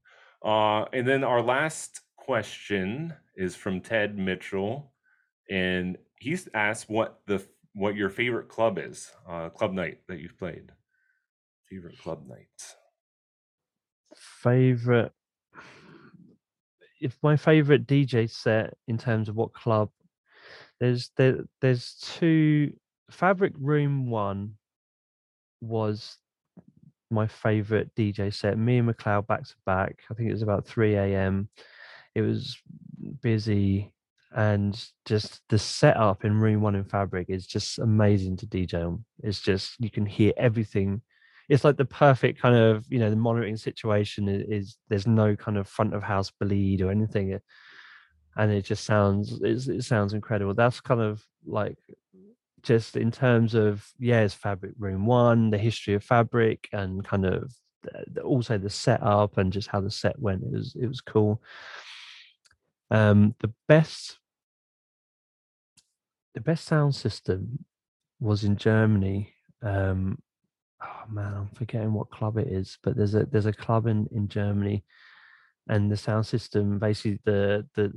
uh 0.45 0.85
and 0.93 1.07
then 1.07 1.25
our 1.25 1.43
last 1.43 2.01
question 2.17 3.13
is 3.37 3.55
from 3.55 3.81
ted 3.81 4.17
mitchell 4.19 4.93
and 5.51 5.97
he's 6.19 6.49
asked 6.55 6.89
what 6.89 7.21
the 7.27 7.45
what 7.77 7.95
your 7.95 8.09
favorite 8.09 8.49
club 8.49 8.79
is, 8.79 9.13
uh, 9.29 9.51
club 9.51 9.73
night 9.75 9.99
that 10.09 10.19
you've 10.19 10.39
played. 10.39 10.73
Favorite 11.69 11.99
club 11.99 12.27
night. 12.27 12.75
Favorite. 14.15 15.13
If 17.01 17.19
my 17.23 17.37
favorite 17.37 17.87
DJ 17.87 18.31
set 18.31 18.75
in 18.89 18.97
terms 18.97 19.29
of 19.29 19.37
what 19.37 19.53
club, 19.53 19.91
there's 20.81 21.11
there 21.17 21.45
there's 21.61 21.95
two. 22.03 22.73
Fabric 23.11 23.53
Room 23.61 24.11
One 24.11 24.55
was 25.61 26.17
my 27.11 27.27
favorite 27.27 27.95
DJ 27.95 28.33
set. 28.33 28.59
Me 28.59 28.79
and 28.79 28.89
McLeod 28.89 29.27
back 29.27 29.45
to 29.45 29.55
back. 29.65 30.01
I 30.11 30.15
think 30.15 30.29
it 30.29 30.33
was 30.33 30.43
about 30.43 30.67
3 30.67 30.95
a.m. 30.97 31.49
It 32.15 32.23
was 32.23 32.57
busy 33.23 33.93
and 34.35 34.89
just 35.05 35.41
the 35.49 35.59
setup 35.59 36.25
in 36.25 36.39
room 36.39 36.61
one 36.61 36.75
in 36.75 36.85
fabric 36.85 37.27
is 37.31 37.47
just 37.47 37.79
amazing 37.79 38.37
to 38.37 38.47
dj 38.47 38.75
on 38.75 39.05
it's 39.23 39.41
just 39.41 39.75
you 39.79 39.91
can 39.91 40.05
hear 40.05 40.33
everything 40.37 41.01
it's 41.49 41.65
like 41.65 41.77
the 41.77 41.85
perfect 41.85 42.41
kind 42.41 42.57
of 42.57 42.85
you 42.89 42.99
know 42.99 43.09
the 43.09 43.17
monitoring 43.17 43.57
situation 43.57 44.29
is, 44.29 44.43
is 44.49 44.77
there's 44.89 45.07
no 45.07 45.37
kind 45.37 45.57
of 45.57 45.69
front 45.69 45.95
of 45.95 46.03
house 46.03 46.31
bleed 46.41 46.83
or 46.83 46.91
anything 46.91 47.35
eh, 47.35 47.39
and 48.37 48.51
it 48.51 48.63
just 48.63 48.85
sounds 48.85 49.41
it 49.43 49.85
sounds 49.85 50.13
incredible 50.13 50.55
that's 50.55 50.81
kind 50.81 51.01
of 51.01 51.25
like 51.47 51.79
just 52.67 52.97
in 52.97 53.11
terms 53.11 53.55
of 53.55 53.89
yeah 53.99 54.21
it's 54.21 54.35
fabric 54.35 54.73
room 54.79 55.07
one 55.07 55.51
the 55.51 55.59
history 55.59 55.95
of 55.95 56.03
fabric 56.03 56.69
and 56.73 57.05
kind 57.05 57.25
of 57.25 57.53
also 58.25 58.59
the 58.59 58.69
setup 58.69 59.39
and 59.39 59.53
just 59.53 59.69
how 59.69 59.81
the 59.81 59.91
set 59.91 60.19
went 60.19 60.43
it 60.43 60.53
was 60.53 60.77
it 60.81 60.87
was 60.87 61.01
cool 61.01 61.41
um, 62.91 63.35
the 63.41 63.53
best 63.69 64.19
the 66.35 66.41
best 66.41 66.67
sound 66.67 66.95
system 66.95 67.65
was 68.21 68.45
in 68.45 68.57
Germany. 68.57 69.33
Um, 69.63 70.19
oh 70.83 71.03
man, 71.11 71.33
I'm 71.35 71.49
forgetting 71.55 71.93
what 71.93 72.11
club 72.11 72.37
it 72.37 72.49
is, 72.49 72.79
but 72.83 72.97
there's 72.97 73.15
a 73.15 73.25
there's 73.27 73.47
a 73.47 73.53
club 73.53 73.87
in 73.87 74.07
in 74.13 74.29
Germany, 74.29 74.85
and 75.69 75.91
the 75.91 75.97
sound 75.97 76.27
system 76.27 76.79
basically 76.79 77.19
the 77.25 77.67
the 77.75 77.93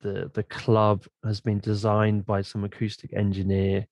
the 0.00 0.30
the 0.34 0.42
club 0.42 1.04
has 1.24 1.40
been 1.40 1.60
designed 1.60 2.26
by 2.26 2.42
some 2.42 2.64
acoustic 2.64 3.12
engineer 3.12 3.86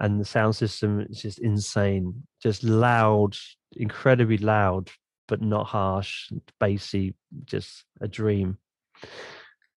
and 0.00 0.20
the 0.20 0.24
sound 0.24 0.56
system 0.56 1.00
is 1.08 1.20
just 1.20 1.38
insane 1.38 2.22
just 2.42 2.64
loud 2.64 3.36
incredibly 3.76 4.38
loud 4.38 4.90
but 5.28 5.40
not 5.40 5.66
harsh 5.66 6.30
bassy 6.58 7.14
just 7.44 7.84
a 8.00 8.08
dream 8.08 8.58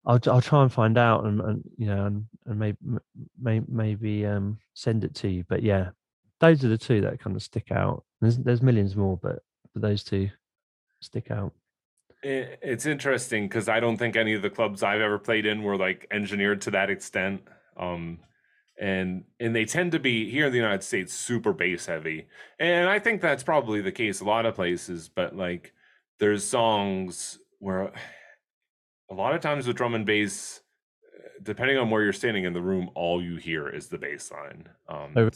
I'll 0.05 0.19
I'll 0.27 0.41
try 0.41 0.61
and 0.61 0.71
find 0.71 0.97
out 0.97 1.25
and, 1.25 1.41
and 1.41 1.63
you 1.77 1.87
know 1.87 2.05
and, 2.05 2.25
and 2.45 2.59
maybe 2.59 2.77
maybe 3.41 3.65
maybe 3.67 4.25
um 4.25 4.59
send 4.73 5.03
it 5.03 5.15
to 5.15 5.29
you. 5.29 5.43
But 5.47 5.63
yeah, 5.63 5.89
those 6.39 6.63
are 6.63 6.69
the 6.69 6.77
two 6.77 7.01
that 7.01 7.19
kind 7.19 7.35
of 7.35 7.41
stick 7.41 7.71
out. 7.71 8.03
There's 8.21 8.37
there's 8.37 8.61
millions 8.61 8.95
more, 8.95 9.17
but 9.17 9.39
but 9.73 9.81
those 9.81 10.03
two 10.03 10.29
stick 11.01 11.31
out. 11.31 11.53
It's 12.23 12.87
interesting 12.87 13.47
because 13.47 13.69
I 13.69 13.79
don't 13.79 13.97
think 13.97 14.15
any 14.15 14.33
of 14.33 14.41
the 14.41 14.49
clubs 14.49 14.81
I've 14.81 15.01
ever 15.01 15.19
played 15.19 15.45
in 15.45 15.61
were 15.61 15.77
like 15.77 16.07
engineered 16.09 16.61
to 16.61 16.71
that 16.71 16.89
extent. 16.89 17.41
Um, 17.77 18.19
and 18.79 19.23
and 19.39 19.55
they 19.55 19.65
tend 19.65 19.91
to 19.93 19.99
be 19.99 20.29
here 20.29 20.47
in 20.47 20.51
the 20.51 20.57
United 20.57 20.83
States 20.83 21.13
super 21.13 21.53
bass 21.53 21.85
heavy, 21.85 22.27
and 22.59 22.89
I 22.89 22.99
think 22.99 23.21
that's 23.21 23.43
probably 23.43 23.81
the 23.81 23.91
case 23.91 24.21
a 24.21 24.25
lot 24.25 24.45
of 24.45 24.55
places. 24.55 25.09
But 25.09 25.35
like, 25.35 25.73
there's 26.19 26.43
songs 26.43 27.39
where 27.59 27.93
a 29.09 29.13
lot 29.13 29.33
of 29.33 29.41
times 29.41 29.67
with 29.67 29.77
drum 29.77 29.95
and 29.95 30.05
bass, 30.05 30.61
uh, 31.17 31.29
depending 31.43 31.77
on 31.77 31.89
where 31.89 32.03
you're 32.03 32.13
standing 32.13 32.43
in 32.43 32.53
the 32.53 32.61
room, 32.61 32.89
all 32.95 33.21
you 33.21 33.37
hear 33.37 33.69
is 33.69 33.87
the 33.87 33.97
bass 33.97 34.31
line. 34.31 34.67
Um, 34.89 35.13
oh, 35.15 35.29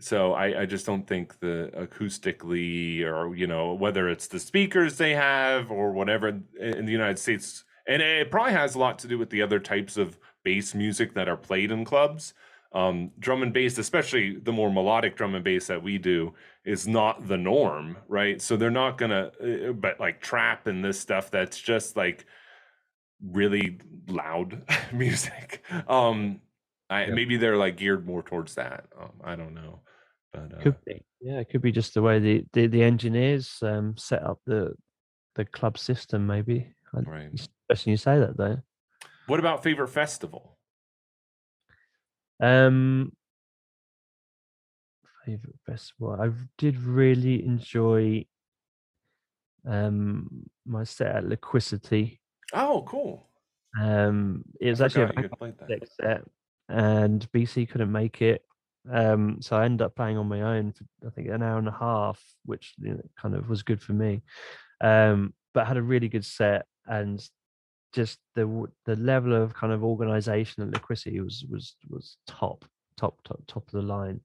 So 0.00 0.32
I, 0.32 0.62
I 0.62 0.66
just 0.66 0.86
don't 0.86 1.06
think 1.06 1.38
the 1.38 1.70
acoustically 1.76 3.04
or 3.04 3.34
you 3.36 3.46
know 3.46 3.74
whether 3.74 4.08
it's 4.08 4.26
the 4.26 4.40
speakers 4.40 4.98
they 4.98 5.14
have 5.14 5.70
or 5.70 5.92
whatever 5.92 6.28
in 6.58 6.84
the 6.84 6.92
United 6.92 7.18
States, 7.18 7.64
and 7.86 8.02
it 8.02 8.30
probably 8.30 8.54
has 8.54 8.74
a 8.74 8.78
lot 8.80 8.98
to 9.00 9.08
do 9.08 9.18
with 9.18 9.30
the 9.30 9.40
other 9.40 9.60
types 9.60 9.96
of 9.96 10.18
bass 10.44 10.74
music 10.74 11.14
that 11.14 11.28
are 11.28 11.36
played 11.36 11.70
in 11.72 11.84
clubs. 11.84 12.34
um, 12.72 13.12
drum 13.20 13.42
and 13.44 13.52
bass, 13.52 13.78
especially 13.78 14.36
the 14.36 14.50
more 14.52 14.68
melodic 14.68 15.16
drum 15.16 15.36
and 15.36 15.44
bass 15.44 15.68
that 15.68 15.80
we 15.80 15.96
do, 15.96 16.34
is 16.64 16.88
not 16.88 17.28
the 17.28 17.36
norm, 17.36 17.96
right? 18.08 18.42
So 18.42 18.56
they're 18.56 18.68
not 18.70 18.98
gonna, 18.98 19.30
uh, 19.40 19.72
but 19.72 20.00
like 20.00 20.20
trap 20.20 20.66
and 20.66 20.84
this 20.84 20.98
stuff 20.98 21.30
that's 21.30 21.56
just 21.60 21.96
like 21.96 22.26
really 23.22 23.78
loud 24.08 24.62
music. 24.92 25.62
Um, 25.86 26.40
I, 26.90 27.04
Yeah. 27.06 27.14
maybe 27.14 27.36
they're 27.36 27.56
like 27.56 27.76
geared 27.76 28.06
more 28.06 28.22
towards 28.24 28.56
that. 28.56 28.86
Um, 29.00 29.12
I 29.22 29.36
don't 29.36 29.54
know, 29.54 29.78
but 30.32 30.52
uh, 30.52 30.60
Could 30.62 30.84
be. 30.84 31.04
Yeah, 31.20 31.38
it 31.38 31.48
could 31.50 31.62
be 31.62 31.72
just 31.72 31.94
the 31.94 32.02
way 32.02 32.18
the 32.18 32.44
the, 32.52 32.66
the 32.66 32.82
engineers 32.82 33.58
um, 33.62 33.96
set 33.96 34.22
up 34.24 34.40
the 34.46 34.74
the 35.36 35.44
club 35.44 35.78
system. 35.78 36.26
Maybe. 36.26 36.74
Right. 36.92 37.30
interesting 37.68 37.90
you 37.92 37.96
say 37.96 38.18
that 38.18 38.36
though. 38.36 38.58
What 39.26 39.40
about 39.40 39.62
favorite 39.62 39.88
festival? 39.88 40.58
Um, 42.40 43.12
favorite 45.24 45.58
festival. 45.66 46.12
I 46.20 46.30
did 46.58 46.76
really 46.76 47.44
enjoy 47.44 48.26
um 49.66 50.44
my 50.66 50.84
set 50.84 51.16
at 51.16 51.24
Liquidity. 51.24 52.20
Oh, 52.52 52.84
cool. 52.86 53.28
Um, 53.80 54.44
it 54.60 54.70
was 54.70 54.80
I 54.80 54.86
actually 54.86 55.02
a 55.02 55.06
forgot 55.06 55.16
you 55.16 55.22
back 55.22 55.30
had 55.30 55.38
played 55.38 55.58
that. 55.58 55.68
deck 55.68 55.88
set, 56.00 56.22
and 56.68 57.30
BCee 57.32 57.68
couldn't 57.68 57.92
make 57.92 58.22
it. 58.22 58.42
Um, 58.90 59.40
so 59.40 59.56
I 59.56 59.64
ended 59.64 59.82
up 59.84 59.96
playing 59.96 60.18
on 60.18 60.28
my 60.28 60.42
own 60.42 60.72
for 60.72 60.84
I 61.06 61.10
think 61.10 61.28
an 61.28 61.42
hour 61.42 61.58
and 61.58 61.68
a 61.68 61.72
half, 61.72 62.22
which 62.44 62.74
you 62.78 62.94
know, 62.94 63.00
kind 63.20 63.34
of 63.34 63.48
was 63.48 63.62
good 63.62 63.82
for 63.82 63.94
me. 63.94 64.22
Um, 64.80 65.34
but 65.54 65.62
I 65.64 65.66
had 65.66 65.76
a 65.76 65.82
really 65.82 66.08
good 66.08 66.24
set, 66.24 66.66
and 66.86 67.26
just 67.94 68.18
the 68.34 68.66
the 68.84 68.96
level 68.96 69.34
of 69.34 69.54
kind 69.54 69.72
of 69.72 69.84
organization 69.84 70.62
and 70.62 70.72
liquidity 70.72 71.20
was 71.20 71.44
was 71.50 71.76
was 71.88 72.16
top, 72.26 72.64
top, 72.96 73.16
top, 73.24 73.40
top 73.46 73.66
of 73.66 73.72
the 73.72 73.82
line. 73.82 74.20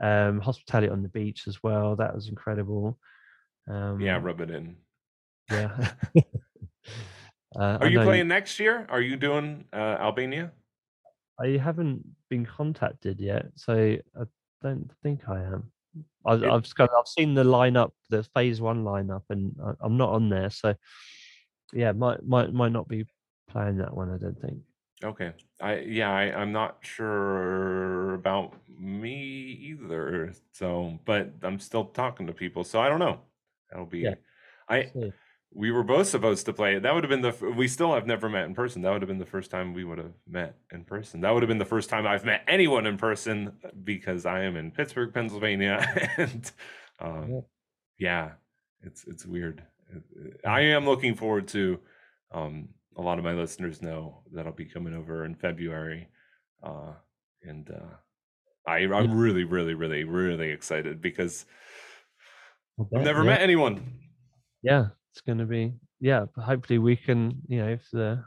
Um, 0.00 0.40
hospitality 0.40 0.90
on 0.90 1.02
the 1.02 1.08
beach 1.08 1.48
as 1.48 1.62
well. 1.62 1.96
That 1.96 2.14
was 2.14 2.28
incredible. 2.28 2.98
Um, 3.68 4.00
Yeah, 4.00 4.18
rub 4.22 4.40
it 4.40 4.50
in. 4.50 4.76
yeah. 5.50 5.92
uh, 7.58 7.78
Are 7.80 7.88
you 7.88 8.00
playing 8.00 8.28
next 8.28 8.58
year? 8.60 8.86
Are 8.90 9.00
you 9.00 9.16
doing 9.16 9.64
uh, 9.72 9.96
Albania? 10.00 10.52
I 11.40 11.56
haven't 11.56 12.04
been 12.30 12.44
contacted 12.46 13.20
yet, 13.20 13.46
so 13.54 13.96
I 14.20 14.24
don't 14.62 14.90
think 15.02 15.28
I 15.28 15.40
am. 15.42 15.70
I, 16.26 16.34
It- 16.34 16.44
I've 16.44 16.66
I've 16.78 17.06
seen 17.06 17.34
the 17.34 17.44
lineup, 17.44 17.90
the 18.10 18.22
phase 18.34 18.60
one 18.60 18.84
lineup, 18.84 19.22
and 19.30 19.54
I, 19.64 19.72
I'm 19.80 19.96
not 19.96 20.10
on 20.10 20.28
there. 20.28 20.50
So 20.50 20.74
yeah, 21.72 21.92
might 21.92 22.24
might 22.26 22.52
might 22.52 22.72
not 22.72 22.88
be 22.88 23.06
playing 23.48 23.78
that 23.78 23.94
one. 23.94 24.10
I 24.10 24.18
don't 24.18 24.40
think. 24.40 24.58
Okay. 25.02 25.32
I 25.60 25.78
yeah, 25.80 26.10
I, 26.10 26.32
I'm 26.34 26.52
not 26.52 26.78
sure 26.80 28.14
about 28.14 28.54
me 28.68 29.58
either. 29.70 30.32
So, 30.52 30.98
but 31.04 31.32
I'm 31.42 31.58
still 31.58 31.86
talking 31.86 32.26
to 32.26 32.32
people, 32.32 32.64
so 32.64 32.80
I 32.80 32.88
don't 32.88 32.98
know. 32.98 33.20
That'll 33.70 33.86
be. 33.86 34.00
Yeah. 34.00 34.14
I 34.68 34.90
So, 34.92 35.12
we 35.50 35.70
were 35.70 35.82
both 35.82 36.06
supposed 36.08 36.44
to 36.46 36.52
play 36.52 36.76
it. 36.76 36.82
That 36.82 36.94
would 36.94 37.04
have 37.04 37.08
been 37.10 37.22
the. 37.22 37.54
We 37.56 37.68
still 37.68 37.94
have 37.94 38.06
never 38.06 38.28
met 38.28 38.44
in 38.44 38.54
person. 38.54 38.82
That 38.82 38.92
would 38.92 39.00
have 39.02 39.08
been 39.08 39.18
the 39.18 39.24
first 39.26 39.50
time 39.50 39.72
we 39.72 39.84
would 39.84 39.98
have 39.98 40.12
met 40.26 40.56
in 40.72 40.84
person. 40.84 41.20
That 41.20 41.32
would 41.32 41.42
have 41.42 41.48
been 41.48 41.58
the 41.58 41.64
first 41.64 41.88
time 41.88 42.06
I've 42.06 42.24
met 42.24 42.44
anyone 42.48 42.86
in 42.86 42.98
person 42.98 43.52
because 43.84 44.26
I 44.26 44.42
am 44.42 44.56
in 44.56 44.70
Pittsburgh, 44.70 45.12
Pennsylvania, 45.14 46.10
and 46.18 46.50
um, 47.00 47.30
Yeah. 47.30 47.40
yeah, 47.98 48.30
it's 48.82 49.04
it's 49.06 49.24
weird. 49.24 49.62
I 50.46 50.60
am 50.60 50.84
looking 50.84 51.14
forward 51.14 51.48
to. 51.48 51.78
Um, 52.32 52.68
a 52.96 53.02
lot 53.02 53.18
of 53.18 53.24
my 53.24 53.32
listeners 53.32 53.80
know 53.80 54.22
that 54.32 54.46
I'll 54.46 54.52
be 54.52 54.64
coming 54.64 54.94
over 54.94 55.24
in 55.24 55.34
February, 55.34 56.08
uh, 56.62 56.92
and 57.42 57.70
uh, 57.70 57.94
I 58.66 58.78
I'm 58.78 59.16
really 59.16 59.44
really 59.44 59.74
really 59.74 60.04
really 60.04 60.50
excited 60.50 61.00
because 61.00 61.46
I 62.78 62.96
I've 62.96 63.04
never 63.04 63.20
yeah. 63.20 63.30
met 63.30 63.40
anyone. 63.40 64.00
Yeah, 64.62 64.88
it's 65.12 65.20
going 65.20 65.38
to 65.38 65.46
be. 65.46 65.74
Yeah, 66.00 66.26
hopefully 66.36 66.78
we 66.78 66.96
can. 66.96 67.40
You 67.46 67.58
know, 67.60 67.68
if 67.68 67.88
the 67.92 68.24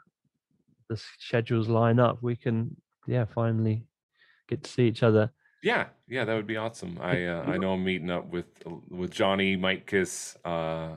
the 0.89 1.01
schedules 1.19 1.67
line 1.67 1.99
up, 1.99 2.19
we 2.21 2.35
can. 2.35 2.75
Yeah, 3.07 3.25
finally 3.25 3.87
get 4.47 4.63
to 4.63 4.69
see 4.69 4.83
each 4.83 5.03
other. 5.03 5.31
Yeah, 5.63 5.87
yeah, 6.07 6.25
that 6.25 6.33
would 6.33 6.47
be 6.47 6.57
awesome. 6.57 6.97
I 7.01 7.25
uh, 7.25 7.43
I 7.43 7.57
know 7.57 7.73
I'm 7.73 7.83
meeting 7.83 8.09
up 8.09 8.29
with 8.29 8.45
with 8.89 9.11
Johnny 9.11 9.55
Mike 9.55 9.85
Kiss. 9.85 10.37
Uh, 10.43 10.95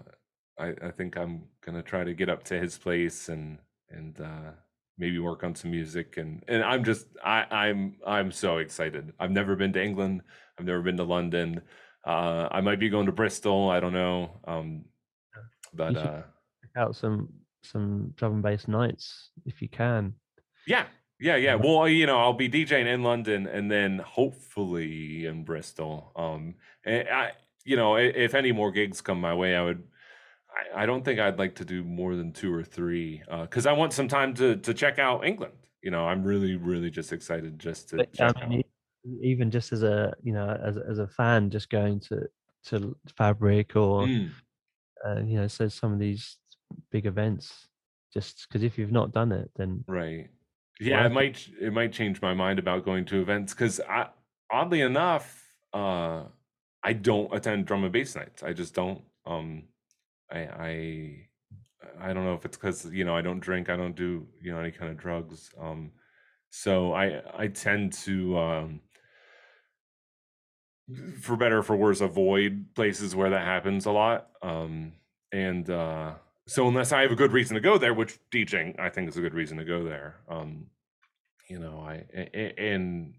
I 0.59 0.74
I 0.82 0.90
think 0.90 1.16
I'm 1.16 1.48
gonna 1.60 1.82
try 1.82 2.05
to 2.05 2.14
get 2.14 2.28
up 2.28 2.44
to 2.44 2.59
his 2.59 2.78
place 2.78 3.28
and 3.28 3.59
and 3.90 4.20
uh, 4.20 4.52
maybe 4.98 5.18
work 5.18 5.44
on 5.44 5.55
some 5.55 5.70
music 5.70 6.16
and 6.16 6.43
and 6.48 6.62
I'm 6.62 6.85
just 6.85 7.06
I 7.24 7.47
I'm 7.51 7.97
I'm 8.06 8.31
so 8.32 8.59
excited. 8.59 9.12
I've 9.18 9.31
never 9.32 9.56
been 9.56 9.72
to 9.74 9.82
England. 9.82 10.22
I've 10.59 10.66
never 10.66 10.82
been 10.82 10.97
to 10.98 11.05
London. 11.05 11.62
Uh, 12.06 12.48
I 12.51 12.60
might 12.60 12.78
be 12.78 12.90
going 12.90 13.06
to 13.06 13.12
Bristol. 13.12 13.70
I 13.70 13.81
don't 13.81 13.93
know. 13.94 14.40
Um, 14.44 14.85
but 15.72 15.97
uh, 15.97 16.22
Check 16.62 16.70
out 16.76 16.97
some 16.97 17.32
some 17.62 18.12
drum 18.16 18.35
and 18.35 18.43
bass 18.43 18.68
nights 18.68 19.31
if 19.47 19.62
you 19.62 19.68
can. 19.68 20.14
Yeah, 20.66 20.86
yeah, 21.18 21.36
yeah. 21.36 21.56
Mhm. 21.56 21.64
Well, 21.64 21.89
you 21.89 22.06
know, 22.06 22.18
I'll 22.18 22.32
be 22.35 22.48
DJing 22.48 22.86
in 22.86 23.02
London 23.02 23.47
and 23.47 23.70
then 23.70 23.98
hopefully 23.98 25.26
in 25.26 25.44
Bristol. 25.44 26.12
Um, 26.16 26.56
and 26.85 27.09
I, 27.09 27.32
you 27.64 27.76
know, 27.76 27.97
if 27.97 28.35
any 28.35 28.52
more 28.52 28.70
gigs 28.70 29.01
come 29.01 29.20
my 29.20 29.35
way, 29.35 29.56
I 29.56 29.62
would. 29.62 29.89
I, 30.55 30.82
I 30.82 30.86
don't 30.86 31.05
think 31.05 31.18
I'd 31.20 31.39
like 31.39 31.55
to 31.56 31.64
do 31.64 31.82
more 31.85 32.14
than 32.16 32.32
two 32.32 32.52
or 32.55 32.62
three 32.62 33.22
because 33.43 33.66
I 33.66 33.72
want 33.72 33.93
some 33.93 34.09
time 34.09 34.35
to 34.35 34.56
to 34.56 34.74
check 34.74 34.98
out 34.98 35.24
England. 35.24 35.55
You 35.82 35.90
know, 35.90 36.06
I'm 36.06 36.22
really, 36.22 36.56
really 36.56 36.90
just 36.90 37.12
excited 37.12 37.59
just 37.59 37.90
to 37.90 37.97
But, 37.98 38.12
check 38.14 38.36
I 38.36 38.47
mean, 38.47 38.59
out. 38.60 38.64
even 39.22 39.51
just 39.51 39.72
as 39.72 39.82
a 39.82 40.14
you 40.22 40.32
know 40.32 40.48
as 40.64 40.76
as 40.78 40.98
a 40.98 41.09
fan, 41.09 41.51
just 41.51 41.68
going 41.70 42.01
to 42.01 42.28
to 42.66 42.97
Fabric 43.16 43.76
or 43.76 44.06
Mm, 44.06 44.31
uh, 45.06 45.20
you 45.20 45.36
know 45.36 45.47
so 45.47 45.68
some 45.68 45.93
of 45.93 45.98
these 45.98 46.39
big 46.90 47.06
events, 47.06 47.68
just 48.12 48.47
because 48.48 48.62
if 48.62 48.78
you've 48.78 48.93
not 48.93 49.12
done 49.12 49.32
it, 49.32 49.51
then 49.56 49.85
right. 49.86 50.28
Yeah, 50.81 51.02
it 51.02 51.06
it. 51.06 51.12
might 51.12 51.48
it 51.60 51.72
might 51.72 51.93
change 51.93 52.20
my 52.22 52.35
mind 52.35 52.59
about 52.59 52.85
going 52.85 53.05
to 53.06 53.20
events 53.20 53.55
because 53.55 53.81
I 53.81 54.09
oddly 54.51 54.81
enough, 54.81 55.44
uh, 55.72 56.24
I 56.82 56.93
don't 56.94 57.32
attend 57.35 57.66
drum 57.66 57.85
and 57.85 57.93
bass 57.93 58.16
nights. 58.16 58.43
I 58.43 58.52
just 58.52 58.74
don't. 58.74 59.02
Um, 59.26 59.64
I 60.35 60.39
I 60.39 62.09
I 62.09 62.12
don't 62.12 62.24
know 62.24 62.35
if 62.35 62.44
it's 62.44 62.56
because 62.56 62.86
you 62.86 63.05
know 63.05 63.16
I 63.16 63.23
don't 63.23 63.40
drink, 63.40 63.69
I 63.70 63.77
don't 63.77 63.97
do 63.97 64.27
you 64.40 64.52
know 64.52 64.61
any 64.61 64.73
kind 64.73 64.90
of 64.90 64.98
drugs. 64.98 65.51
Um, 65.61 65.93
so 66.51 66.93
I 66.93 67.23
I 67.36 67.48
tend 67.48 67.93
to 68.05 68.39
um, 68.39 68.81
for 71.20 71.36
better 71.36 71.59
or 71.59 71.62
for 71.62 71.77
worse 71.77 72.01
avoid 72.01 72.66
places 72.74 73.15
where 73.15 73.31
that 73.31 73.44
happens 73.44 73.86
a 73.86 73.93
lot. 73.93 74.28
Um, 74.43 74.93
and 75.32 75.69
uh, 75.70 76.15
so 76.47 76.69
unless 76.69 76.93
I 76.93 77.02
have 77.02 77.12
a 77.12 77.16
good 77.16 77.32
reason 77.32 77.55
to 77.55 77.61
go 77.61 77.78
there, 77.78 77.94
which 77.94 78.19
DJing 78.31 78.78
I 78.78 78.90
think 78.90 79.09
is 79.09 79.16
a 79.16 79.20
good 79.20 79.35
reason 79.35 79.59
to 79.59 79.65
go 79.65 79.85
there. 79.85 80.16
Um, 80.28 80.66
you 81.48 81.59
know, 81.59 81.81
I 81.81 82.05
and 82.59 83.15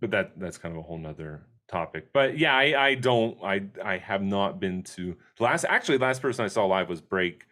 but 0.00 0.10
that 0.10 0.38
that's 0.38 0.58
kind 0.58 0.74
of 0.74 0.78
a 0.78 0.82
whole 0.82 0.98
nother 0.98 1.46
topic. 1.68 2.12
But 2.12 2.38
yeah, 2.38 2.54
I 2.54 2.88
I 2.88 2.94
don't 2.94 3.38
I 3.42 3.62
I 3.82 3.98
have 3.98 4.22
not 4.22 4.60
been 4.60 4.82
to 4.94 5.16
last 5.38 5.64
actually 5.64 5.98
last 5.98 6.22
person 6.22 6.44
I 6.44 6.48
saw 6.48 6.66
live 6.66 6.88
was 6.88 7.00
Break. 7.00 7.44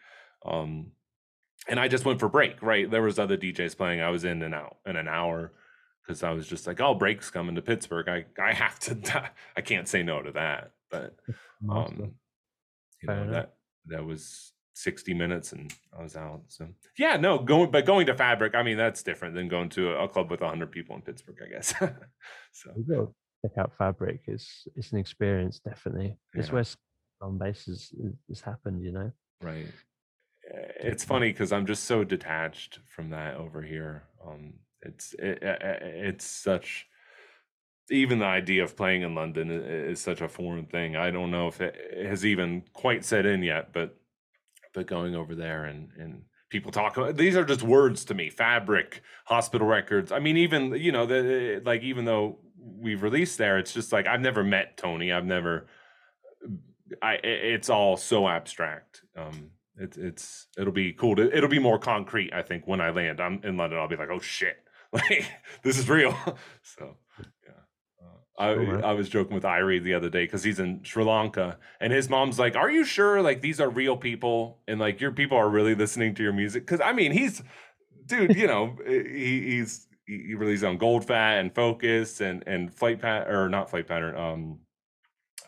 Um 0.45 0.93
and 1.69 1.79
I 1.79 1.89
just 1.89 2.05
went 2.05 2.19
for 2.19 2.29
break, 2.29 2.61
right? 2.61 2.91
There 2.91 3.03
was 3.03 3.21
other 3.21 3.37
DJs 3.37 3.77
playing. 3.77 4.01
I 4.01 4.11
was 4.11 4.25
in 4.25 4.43
and 4.43 4.55
out 4.55 4.79
in 4.85 4.97
an 4.97 5.07
hour 5.07 5.53
because 6.03 6.25
I 6.25 6.33
was 6.33 6.49
just 6.49 6.67
like, 6.67 6.81
oh, 6.81 6.95
break's 6.95 7.31
coming 7.31 7.55
to 7.55 7.63
Pittsburgh. 7.63 8.09
I 8.09 8.25
I 8.43 8.53
have 8.53 8.79
to 8.81 9.31
I 9.57 9.61
can't 9.61 9.89
say 9.89 10.03
no 10.03 10.23
to 10.23 10.33
that. 10.33 10.73
But 10.91 11.17
um 11.71 12.15
you 13.01 13.09
know 13.09 13.31
that 13.31 13.55
that 13.87 14.05
was 14.05 14.53
60 14.75 15.15
minutes 15.15 15.53
and 15.53 15.73
I 15.97 16.03
was 16.03 16.17
out. 16.17 16.43
So 16.49 16.69
yeah, 16.99 17.17
no, 17.17 17.39
going 17.39 17.71
but 17.71 17.87
going 17.87 18.07
to 18.07 18.15
Fabric, 18.15 18.55
I 18.55 18.63
mean 18.63 18.77
that's 18.77 19.03
different 19.03 19.35
than 19.35 19.49
going 19.49 19.69
to 19.71 19.91
a, 19.91 20.05
a 20.05 20.09
club 20.09 20.31
with 20.31 20.41
100 20.41 20.71
people 20.71 20.97
in 20.97 21.03
Pittsburgh, 21.03 21.39
I 21.45 21.49
guess. 21.49 21.75
so 22.53 22.73
You've 22.77 22.89
got 22.89 22.95
to 22.95 23.15
check 23.43 23.59
out 23.59 23.73
Fabric. 23.77 24.23
It's 24.27 24.67
it's 24.77 24.93
an 24.93 24.99
experience, 24.99 25.59
definitely. 25.59 26.17
It's 26.35 26.49
Yeah. 26.49 26.55
where 26.55 26.65
on 27.21 27.39
bases 27.39 27.95
has 28.29 28.41
happened, 28.41 28.83
you 28.83 28.93
know. 28.93 29.13
Right. 29.41 29.69
Uh, 30.53 30.73
It's 30.81 31.05
funny 31.05 31.31
because 31.33 31.53
I'm 31.53 31.67
just 31.67 31.85
so 31.85 32.05
detached 32.05 32.81
from 32.87 33.11
that 33.11 33.37
over 33.37 33.63
here. 33.63 34.05
Um, 34.25 34.55
it's 34.83 35.15
it, 35.15 35.39
it's 35.43 36.25
such 36.25 36.87
even 37.91 38.19
the 38.21 38.27
idea 38.27 38.65
of 38.65 38.77
playing 38.77 39.03
in 39.03 39.15
London 39.15 39.51
is 39.51 40.01
such 40.01 40.21
a 40.21 40.29
foreign 40.29 40.67
thing. 40.67 40.97
I 40.97 41.11
don't 41.11 41.31
know 41.31 41.49
if 41.49 41.61
it 41.61 42.07
has 42.07 42.25
even 42.25 42.63
quite 42.73 43.05
set 43.05 43.27
in 43.27 43.43
yet, 43.43 43.73
but 43.73 43.97
but 44.75 44.87
going 44.87 45.15
over 45.15 45.35
there 45.35 45.65
and 45.65 45.91
and 45.99 46.25
people 46.49 46.73
talk 46.73 46.97
about 46.97 47.17
these 47.17 47.37
are 47.37 47.45
just 47.45 47.63
words 47.63 48.05
to 48.07 48.15
me. 48.15 48.31
Fabric, 48.31 49.03
hospital 49.27 49.67
records. 49.67 50.11
I 50.11 50.19
mean, 50.19 50.37
even 50.37 50.75
you 50.75 50.91
know 50.93 51.07
the 51.07 51.63
like 51.65 51.83
even 51.83 52.05
though 52.05 52.39
we've 52.63 53.03
released 53.03 53.39
there, 53.39 53.59
it's 53.59 53.73
just 53.73 53.93
like 53.93 54.07
I've 54.07 54.21
never 54.21 54.45
met 54.45 54.77
Tony. 54.77 55.13
I've 55.13 55.25
never. 55.25 55.67
I 57.01 57.15
it's 57.15 57.71
all 57.71 57.97
so 57.97 58.29
abstract. 58.29 59.03
Um, 59.17 59.51
it's 59.77 59.97
it's 59.97 60.47
it'll 60.59 60.73
be 60.73 60.93
cool 60.93 61.17
to 61.17 61.37
it'll 61.37 61.49
be 61.49 61.59
more 61.59 61.79
concrete. 61.79 62.33
I 62.33 62.43
think 62.43 62.67
when 62.67 62.81
I 62.81 62.91
land, 62.91 63.21
I'm 63.21 63.41
in 63.43 63.57
London. 63.57 63.79
I'll 63.79 63.89
be 63.89 63.97
like, 63.97 64.11
oh 64.11 64.21
shit, 64.21 64.57
like 64.93 65.27
this 65.63 65.79
is 65.79 65.89
real. 65.89 66.17
so 66.63 66.97
yeah. 67.19 67.53
Uh, 68.39 68.45
I, 68.45 68.91
I 68.91 68.93
was 68.93 69.09
joking 69.09 69.35
with 69.35 69.45
Irie 69.45 69.83
the 69.83 69.95
other 69.95 70.09
day 70.11 70.25
because 70.25 70.43
he's 70.43 70.59
in 70.59 70.83
Sri 70.85 71.05
Lanka 71.05 71.59
and 71.81 71.93
his 71.93 72.09
mom's 72.09 72.39
like, 72.39 72.57
Are 72.57 72.71
you 72.71 72.85
sure 72.85 73.23
like 73.23 73.41
these 73.41 73.61
are 73.61 73.71
real 73.71 73.97
people 73.97 74.59
and 74.69 74.79
like 74.79 75.01
your 75.01 75.13
people 75.13 75.39
are 75.39 75.49
really 75.49 75.75
listening 75.75 76.15
to 76.17 76.23
your 76.23 76.33
music? 76.33 76.67
Because 76.67 76.81
I 76.81 76.93
mean, 76.93 77.13
he's 77.13 77.43
dude, 78.07 78.37
you 78.37 78.47
know, 78.47 78.77
he, 78.87 79.57
he's 79.57 79.87
he 80.13 80.25
he 80.29 80.35
released 80.35 80.65
on 80.65 80.79
Gold 80.79 81.07
Fat 81.07 81.39
and 81.39 81.55
Focus 81.55 82.21
and 82.21 82.43
and 82.47 82.75
Flight 82.75 83.01
Pat 83.01 83.29
or 83.29 83.49
not 83.49 83.71
Flight 83.71 83.87
Pattern, 83.87 84.17
um, 84.17 84.59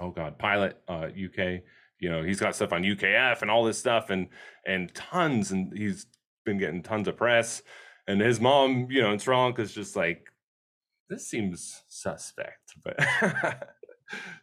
oh 0.01 0.11
god, 0.11 0.39
Pilot 0.39 0.81
uh, 0.89 1.09
UK. 1.09 1.63
You 1.99 2.11
know, 2.11 2.23
he's 2.23 2.41
got 2.41 2.55
stuff 2.55 2.73
on 2.73 2.83
UKF 2.83 3.43
and 3.43 3.51
all 3.51 3.65
this 3.65 3.79
stuff 3.79 4.11
and 4.11 4.29
and 4.67 4.95
tons, 4.95 5.51
and 5.51 5.77
he's 5.77 6.07
been 6.45 6.59
getting 6.59 6.83
tons 6.83 7.09
of 7.09 7.17
press. 7.17 7.63
And 8.07 8.21
his 8.21 8.41
mom, 8.41 8.89
you 8.91 9.01
know, 9.01 9.13
in 9.13 9.19
Sri 9.19 9.35
Lanka 9.35 9.63
is 9.63 9.73
just 9.73 9.97
like, 9.97 10.27
this 11.09 11.27
seems 11.27 11.83
suspect, 11.89 12.75
but 12.85 12.99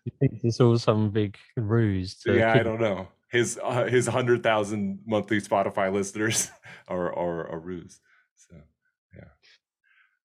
You 0.05 0.11
think 0.19 0.43
it's 0.43 0.59
all 0.59 0.77
some 0.77 1.11
big 1.11 1.37
ruse? 1.55 2.15
To 2.21 2.35
yeah, 2.35 2.53
I 2.53 2.63
don't 2.63 2.81
know. 2.81 3.07
His 3.29 3.59
uh, 3.61 3.85
his 3.85 4.07
hundred 4.07 4.43
thousand 4.43 4.99
monthly 5.05 5.39
Spotify 5.39 5.91
listeners 5.93 6.49
are 6.87 7.13
are 7.13 7.47
a 7.47 7.57
ruse. 7.57 7.99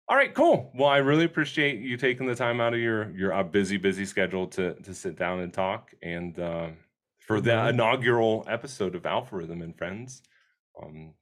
All 0.07 0.15
right, 0.15 0.33
cool. 0.33 0.71
Well, 0.75 0.89
I 0.89 0.97
really 0.97 1.25
appreciate 1.25 1.79
you 1.79 1.97
taking 1.97 2.27
the 2.27 2.35
time 2.35 2.61
out 2.61 2.73
of 2.73 2.79
your 2.79 3.09
your 3.11 3.33
uh, 3.33 3.43
busy 3.43 3.77
busy 3.77 4.05
schedule 4.05 4.47
to 4.47 4.75
to 4.75 4.93
sit 4.93 5.15
down 5.17 5.39
and 5.39 5.51
talk 5.53 5.93
and 6.03 6.37
uh, 6.39 6.69
for 7.19 7.41
the 7.41 7.51
Mhm. 7.51 7.69
inaugural 7.71 8.45
episode 8.47 8.93
of 8.95 9.05
Alpha 9.05 9.35
Rhythm 9.35 9.61
and 9.63 9.75
Friends. 9.75 10.21
Um, 10.81 11.15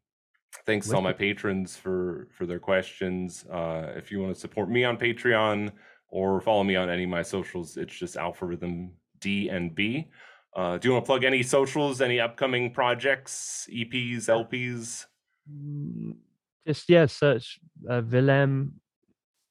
thanks 0.65 0.89
to 0.89 0.95
all 0.95 1.01
my 1.01 1.13
patrons 1.13 1.77
for 1.77 2.27
for 2.33 2.45
their 2.45 2.59
questions. 2.59 3.45
Uh, 3.49 3.93
if 3.95 4.11
you 4.11 4.19
want 4.21 4.35
to 4.35 4.39
support 4.39 4.69
me 4.69 4.83
on 4.83 4.97
Patreon 4.97 5.71
or 6.09 6.41
follow 6.41 6.63
me 6.63 6.75
on 6.75 6.89
any 6.89 7.05
of 7.05 7.09
my 7.09 7.21
socials, 7.21 7.77
it's 7.77 7.95
just 7.97 8.17
Alpha 8.17 8.45
Rhythm 8.45 8.97
D 9.19 9.47
and 9.49 9.73
B. 9.73 10.11
Uh, 10.55 10.77
do 10.77 10.87
you 10.89 10.93
want 10.93 11.05
to 11.05 11.07
plug 11.07 11.23
any 11.23 11.41
socials, 11.41 12.01
any 12.01 12.19
upcoming 12.19 12.73
projects, 12.73 13.67
EPs, 13.71 14.27
LPs? 14.29 15.07
Mm, 15.49 16.17
Just 16.65 16.89
yeah, 16.89 17.05
search 17.05 17.59
uh, 17.89 18.01
Villem 18.01 18.71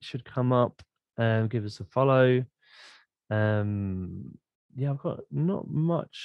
should 0.00 0.24
come 0.24 0.52
up 0.52 0.82
and 1.18 1.50
give 1.50 1.64
us 1.64 1.80
a 1.80 1.84
follow. 1.84 2.44
Um, 3.30 4.38
yeah, 4.74 4.90
I've 4.90 4.98
got 4.98 5.20
not 5.30 5.68
much 5.68 6.18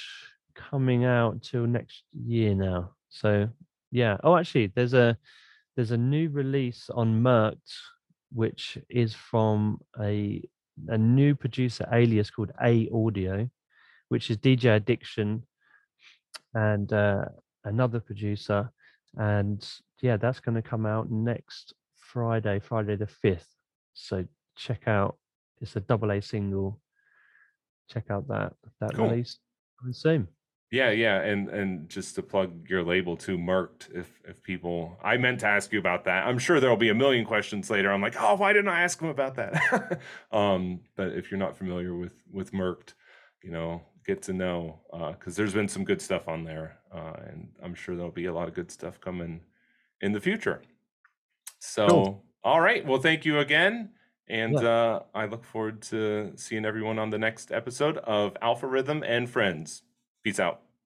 coming 0.54 1.04
out 1.04 1.42
till 1.42 1.66
next 1.66 2.02
year 2.12 2.54
now. 2.54 2.92
So 3.10 3.48
yeah. 3.90 4.16
Oh, 4.24 4.36
actually, 4.36 4.72
there's 4.74 4.94
a 4.94 5.16
there's 5.76 5.92
a 5.92 5.96
new 5.96 6.28
release 6.30 6.90
on 6.92 7.22
Merked, 7.22 7.72
which 8.32 8.78
is 8.88 9.14
from 9.14 9.80
a 10.00 10.42
a 10.88 10.98
new 10.98 11.34
producer 11.34 11.86
alias 11.92 12.30
called 12.30 12.52
A 12.62 12.88
Audio, 12.92 13.48
which 14.08 14.30
is 14.30 14.36
DJ 14.38 14.76
Addiction 14.76 15.42
and 16.54 16.92
uh, 16.92 17.24
another 17.64 18.00
producer. 18.00 18.70
And 19.16 19.66
yeah, 20.00 20.16
that's 20.16 20.40
going 20.40 20.54
to 20.54 20.62
come 20.62 20.86
out 20.86 21.10
next 21.10 21.74
Friday, 21.96 22.60
Friday 22.60 22.96
the 22.96 23.06
5th. 23.06 23.46
So 23.94 24.24
check 24.56 24.86
out, 24.86 25.16
it's 25.60 25.76
a 25.76 25.80
double 25.80 26.12
A 26.12 26.20
single. 26.20 26.80
Check 27.90 28.10
out 28.10 28.28
that 28.28 28.52
that 28.80 28.94
Cool. 28.94 29.08
release 29.08 29.38
soon. 29.92 30.28
Yeah, 30.70 30.90
yeah, 30.90 31.22
and 31.22 31.48
and 31.48 31.88
just 31.88 32.14
to 32.16 32.22
plug 32.22 32.68
your 32.68 32.84
label 32.84 33.16
too, 33.16 33.38
Merked. 33.38 33.88
If 33.94 34.20
if 34.28 34.42
people, 34.42 34.98
I 35.02 35.16
meant 35.16 35.40
to 35.40 35.46
ask 35.46 35.72
you 35.72 35.78
about 35.78 36.04
that. 36.04 36.26
I'm 36.26 36.38
sure 36.38 36.60
there 36.60 36.68
will 36.68 36.76
be 36.76 36.90
a 36.90 36.94
million 36.94 37.24
questions 37.24 37.70
later. 37.70 37.90
I'm 37.90 38.02
like, 38.02 38.16
oh, 38.20 38.34
why 38.34 38.52
didn't 38.52 38.68
I 38.68 38.82
ask 38.82 39.00
him 39.00 39.08
about 39.08 39.36
that? 39.36 40.00
um, 40.32 40.80
but 40.94 41.12
if 41.12 41.30
you're 41.30 41.40
not 41.40 41.56
familiar 41.56 41.94
with 41.94 42.12
with 42.30 42.52
Merked, 42.52 42.92
you 43.42 43.50
know, 43.50 43.80
get 44.06 44.20
to 44.24 44.34
know 44.34 44.80
because 45.18 45.34
there's 45.36 45.54
been 45.54 45.68
some 45.68 45.84
good 45.84 46.02
stuff 46.02 46.28
on 46.28 46.44
there, 46.44 46.76
uh, 46.94 47.14
and 47.26 47.48
I'm 47.62 47.74
sure 47.74 47.96
there'll 47.96 48.10
be 48.10 48.26
a 48.26 48.34
lot 48.34 48.48
of 48.48 48.52
good 48.52 48.70
stuff 48.70 49.00
coming 49.00 49.40
in 50.00 50.12
the 50.12 50.20
future. 50.20 50.62
So, 51.58 52.22
all 52.44 52.60
right, 52.60 52.84
well, 52.86 53.00
thank 53.00 53.24
you 53.24 53.38
again. 53.38 53.90
And 54.28 54.60
Yeah. 54.60 54.68
uh, 54.68 55.02
I 55.14 55.24
look 55.26 55.44
forward 55.44 55.80
to 55.82 56.32
seeing 56.36 56.64
everyone 56.64 56.98
on 56.98 57.10
the 57.10 57.18
next 57.18 57.50
episode 57.50 57.98
of 57.98 58.36
Alpha 58.42 58.66
Rhythm 58.66 59.02
and 59.02 59.28
Friends. 59.28 59.82
Peace 60.22 60.38
out. 60.38 60.62